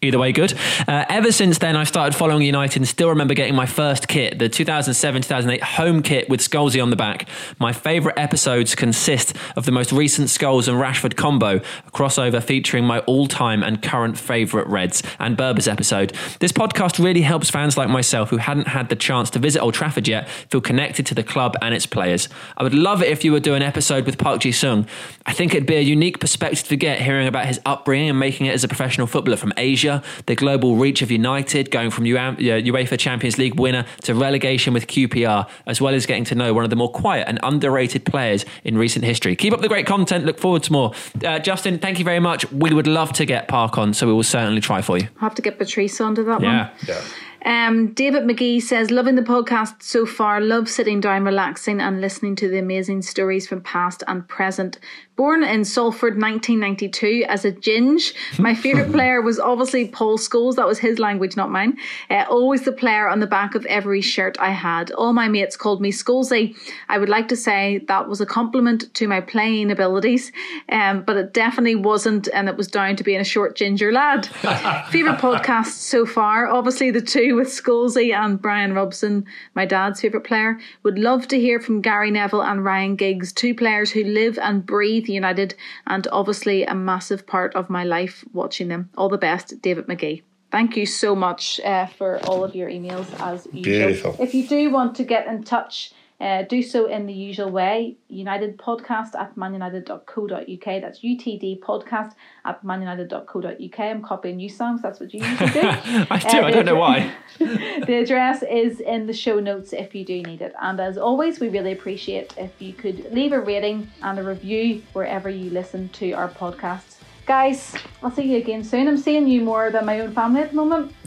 Either 0.04 0.18
way, 0.18 0.32
good. 0.32 0.52
Uh, 0.86 1.04
ever 1.08 1.32
since 1.32 1.58
then, 1.58 1.76
I 1.76 1.84
started 1.84 2.14
following 2.14 2.42
United 2.42 2.76
and 2.76 2.88
still 2.88 3.08
remember 3.08 3.32
getting 3.32 3.54
my 3.54 3.66
first 3.66 4.06
kit, 4.06 4.38
the 4.38 4.48
2007 4.48 5.22
2008 5.22 5.62
home 5.62 6.02
kit 6.02 6.28
with 6.28 6.40
Scholesy 6.40 6.82
on 6.82 6.90
the 6.90 6.96
back. 6.96 7.26
My 7.58 7.72
favourite 7.72 8.18
episodes 8.18 8.74
consist 8.74 9.34
of 9.56 9.64
the 9.64 9.72
most 9.72 9.92
recent 9.92 10.28
Scholes 10.28 10.68
and 10.68 10.76
Rashford 10.76 11.16
combo, 11.16 11.56
a 11.86 11.90
crossover 11.90 12.42
featuring 12.42 12.84
my 12.84 12.98
all 13.00 13.26
time 13.26 13.62
and 13.62 13.82
current 13.82 14.18
favourite 14.18 14.66
Reds 14.66 15.02
and 15.18 15.36
Berba's 15.36 15.66
episode. 15.66 16.12
This 16.40 16.52
podcast 16.52 17.02
really 17.02 17.22
helps 17.22 17.48
fans 17.48 17.76
like 17.76 17.88
myself 17.88 18.30
who 18.30 18.36
hadn't 18.36 18.68
had 18.68 18.90
the 18.90 18.96
chance 18.96 19.30
to 19.30 19.38
visit 19.38 19.60
Old 19.60 19.74
Trafford 19.74 20.06
yet 20.06 20.28
feel 20.28 20.60
connected 20.60 21.06
to 21.06 21.14
the 21.14 21.22
club 21.22 21.56
and 21.62 21.74
its 21.74 21.86
players. 21.86 22.28
I 22.56 22.62
would 22.62 22.74
love 22.74 23.02
it 23.02 23.08
if 23.08 23.24
you 23.24 23.32
would 23.32 23.42
do 23.42 23.54
an 23.54 23.62
episode 23.62 24.04
with 24.06 24.18
Park 24.18 24.40
Ji 24.40 24.52
Sung. 24.52 24.86
I 25.26 25.32
think 25.32 25.54
it'd 25.54 25.66
be 25.66 25.76
a 25.76 25.80
unique 25.80 26.20
perspective 26.20 26.68
to 26.68 26.76
get 26.76 27.00
hearing 27.00 27.26
about 27.26 27.46
his 27.46 27.60
upbringing 27.64 28.10
and 28.10 28.18
making 28.18 28.46
it 28.46 28.54
as 28.54 28.64
a 28.64 28.68
professional 28.68 29.06
footballer 29.06 29.36
from 29.36 29.52
Asia, 29.56 29.93
the 30.26 30.34
global 30.34 30.76
reach 30.76 31.02
of 31.02 31.10
United, 31.10 31.70
going 31.70 31.90
from 31.90 32.04
uh, 32.04 32.36
UEFA 32.36 32.98
Champions 32.98 33.38
League 33.38 33.58
winner 33.58 33.84
to 34.02 34.14
relegation 34.14 34.72
with 34.72 34.86
QPR, 34.86 35.48
as 35.66 35.80
well 35.80 35.94
as 35.94 36.06
getting 36.06 36.24
to 36.24 36.34
know 36.34 36.54
one 36.54 36.64
of 36.64 36.70
the 36.70 36.76
more 36.76 36.90
quiet 36.90 37.28
and 37.28 37.38
underrated 37.42 38.04
players 38.04 38.44
in 38.64 38.78
recent 38.78 39.04
history. 39.04 39.36
Keep 39.36 39.52
up 39.52 39.60
the 39.60 39.68
great 39.68 39.86
content. 39.86 40.24
Look 40.24 40.38
forward 40.38 40.62
to 40.64 40.72
more. 40.72 40.92
Uh, 41.24 41.38
Justin, 41.38 41.78
thank 41.78 41.98
you 41.98 42.04
very 42.04 42.20
much. 42.20 42.50
We 42.52 42.72
would 42.72 42.86
love 42.86 43.12
to 43.14 43.24
get 43.24 43.48
Park 43.48 43.78
on, 43.78 43.94
so 43.94 44.06
we 44.06 44.12
will 44.12 44.22
certainly 44.22 44.60
try 44.60 44.82
for 44.82 44.98
you. 44.98 45.08
I'll 45.16 45.28
have 45.28 45.34
to 45.36 45.42
get 45.42 45.58
Patrice 45.58 46.00
onto 46.00 46.24
that 46.24 46.40
one. 46.40 46.70
Yeah. 46.86 47.00
Um, 47.44 47.92
David 47.92 48.24
McGee 48.24 48.62
says, 48.62 48.90
loving 48.90 49.14
the 49.14 49.22
podcast 49.22 49.82
so 49.82 50.06
far. 50.06 50.40
Love 50.40 50.68
sitting 50.68 51.00
down, 51.00 51.24
relaxing, 51.24 51.80
and 51.80 52.00
listening 52.00 52.36
to 52.36 52.48
the 52.48 52.58
amazing 52.58 53.02
stories 53.02 53.46
from 53.46 53.60
past 53.60 54.02
and 54.06 54.26
present. 54.26 54.78
Born 55.16 55.44
in 55.44 55.64
Salford 55.64 56.20
1992 56.20 57.24
as 57.28 57.44
a 57.44 57.52
ginge, 57.52 58.14
my 58.38 58.52
favourite 58.64 58.90
player 58.90 59.22
was 59.22 59.38
obviously 59.38 59.86
Paul 59.86 60.18
Scholes. 60.18 60.56
That 60.56 60.66
was 60.66 60.78
his 60.80 60.98
language, 60.98 61.36
not 61.36 61.50
mine. 61.50 61.78
Uh, 62.10 62.24
always 62.28 62.62
the 62.62 62.72
player 62.72 63.08
on 63.08 63.20
the 63.20 63.26
back 63.26 63.54
of 63.54 63.64
every 63.66 64.00
shirt 64.00 64.36
I 64.40 64.50
had. 64.50 64.90
All 64.92 65.12
my 65.12 65.28
mates 65.28 65.56
called 65.56 65.80
me 65.80 65.92
Scholesy. 65.92 66.56
I 66.88 66.98
would 66.98 67.08
like 67.08 67.28
to 67.28 67.36
say 67.36 67.84
that 67.86 68.08
was 68.08 68.20
a 68.20 68.26
compliment 68.26 68.92
to 68.94 69.06
my 69.06 69.20
playing 69.20 69.70
abilities, 69.70 70.32
um, 70.68 71.02
but 71.02 71.16
it 71.16 71.32
definitely 71.32 71.76
wasn't, 71.76 72.28
and 72.34 72.48
it 72.48 72.56
was 72.56 72.66
down 72.66 72.96
to 72.96 73.04
being 73.04 73.20
a 73.20 73.24
short 73.24 73.54
ginger 73.54 73.92
lad. 73.92 74.26
favourite 74.90 75.20
podcast 75.20 75.66
so 75.66 76.04
far, 76.04 76.48
obviously 76.48 76.90
the 76.90 77.00
two 77.00 77.33
with 77.34 77.48
Scholesy 77.48 78.14
and 78.14 78.40
Brian 78.40 78.72
Robson, 78.72 79.26
my 79.54 79.66
dad's 79.66 80.00
favourite 80.00 80.24
player. 80.24 80.58
Would 80.82 80.98
love 80.98 81.28
to 81.28 81.40
hear 81.40 81.60
from 81.60 81.80
Gary 81.80 82.10
Neville 82.10 82.42
and 82.42 82.64
Ryan 82.64 82.96
Giggs, 82.96 83.32
two 83.32 83.54
players 83.54 83.90
who 83.90 84.04
live 84.04 84.38
and 84.38 84.64
breathe 84.64 85.08
United, 85.08 85.54
and 85.86 86.06
obviously 86.12 86.64
a 86.64 86.74
massive 86.74 87.26
part 87.26 87.54
of 87.54 87.70
my 87.70 87.84
life 87.84 88.24
watching 88.32 88.68
them. 88.68 88.90
All 88.96 89.08
the 89.08 89.18
best, 89.18 89.60
David 89.62 89.86
McGee. 89.86 90.22
Thank 90.50 90.76
you 90.76 90.86
so 90.86 91.16
much 91.16 91.58
uh, 91.64 91.86
for 91.86 92.18
all 92.26 92.44
of 92.44 92.54
your 92.54 92.70
emails 92.70 93.06
as 93.20 93.46
usual. 93.46 93.62
Beautiful. 93.62 94.16
If 94.20 94.34
you 94.34 94.46
do 94.46 94.70
want 94.70 94.94
to 94.96 95.04
get 95.04 95.26
in 95.26 95.42
touch, 95.42 95.92
uh, 96.24 96.42
do 96.42 96.62
so 96.62 96.86
in 96.86 97.04
the 97.06 97.12
usual 97.12 97.50
way. 97.50 97.96
United 98.08 98.56
podcast 98.56 99.14
at 99.14 99.36
manunited.co.uk. 99.36 100.80
That's 100.82 101.00
UTD 101.00 101.60
podcast 101.60 102.12
at 102.46 102.64
manunited.co.uk. 102.64 103.80
I'm 103.80 104.02
copying 104.02 104.40
you, 104.40 104.48
Sam, 104.48 104.76
'cause 104.76 104.82
that's 104.82 105.00
what 105.00 105.12
you 105.12 105.20
usually 105.22 105.50
do. 105.50 105.60
I 106.10 106.18
do. 106.18 106.38
Uh, 106.38 106.46
I 106.46 106.50
don't 106.50 106.64
know 106.64 106.76
why. 106.76 107.12
the 107.38 107.96
address 108.02 108.42
is 108.42 108.80
in 108.80 109.06
the 109.06 109.12
show 109.12 109.38
notes 109.38 109.74
if 109.74 109.94
you 109.94 110.04
do 110.04 110.22
need 110.22 110.40
it. 110.40 110.54
And 110.62 110.80
as 110.80 110.96
always, 110.96 111.40
we 111.40 111.48
really 111.50 111.72
appreciate 111.72 112.32
if 112.38 112.52
you 112.58 112.72
could 112.72 113.12
leave 113.12 113.32
a 113.32 113.40
rating 113.40 113.90
and 114.02 114.18
a 114.18 114.22
review 114.22 114.82
wherever 114.94 115.28
you 115.28 115.50
listen 115.50 115.90
to 116.00 116.12
our 116.12 116.30
podcasts. 116.30 116.96
Guys, 117.26 117.74
I'll 118.02 118.10
see 118.10 118.32
you 118.32 118.38
again 118.38 118.64
soon. 118.64 118.88
I'm 118.88 118.98
seeing 118.98 119.26
you 119.28 119.42
more 119.42 119.70
than 119.70 119.84
my 119.84 120.00
own 120.00 120.12
family 120.12 120.40
at 120.42 120.50
the 120.50 120.56
moment. 120.56 120.92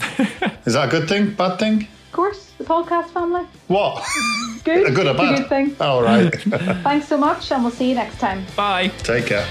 Is 0.66 0.74
that 0.74 0.88
a 0.88 0.90
good 0.90 1.08
thing? 1.08 1.30
Bad 1.34 1.58
thing? 1.58 1.88
Of 2.08 2.12
course, 2.12 2.52
the 2.56 2.64
podcast 2.64 3.10
family. 3.10 3.44
What? 3.66 4.02
Good. 4.64 4.88
a 4.88 4.90
good 4.90 5.06
or 5.06 5.10
It's 5.10 5.20
a 5.20 5.42
good 5.42 5.48
thing. 5.48 5.76
All 5.78 6.02
right. 6.02 6.34
Thanks 6.82 7.06
so 7.06 7.18
much, 7.18 7.52
and 7.52 7.62
we'll 7.62 7.72
see 7.72 7.90
you 7.90 7.94
next 7.94 8.18
time. 8.18 8.46
Bye. 8.56 8.88
Take 9.02 9.26
care. 9.26 9.46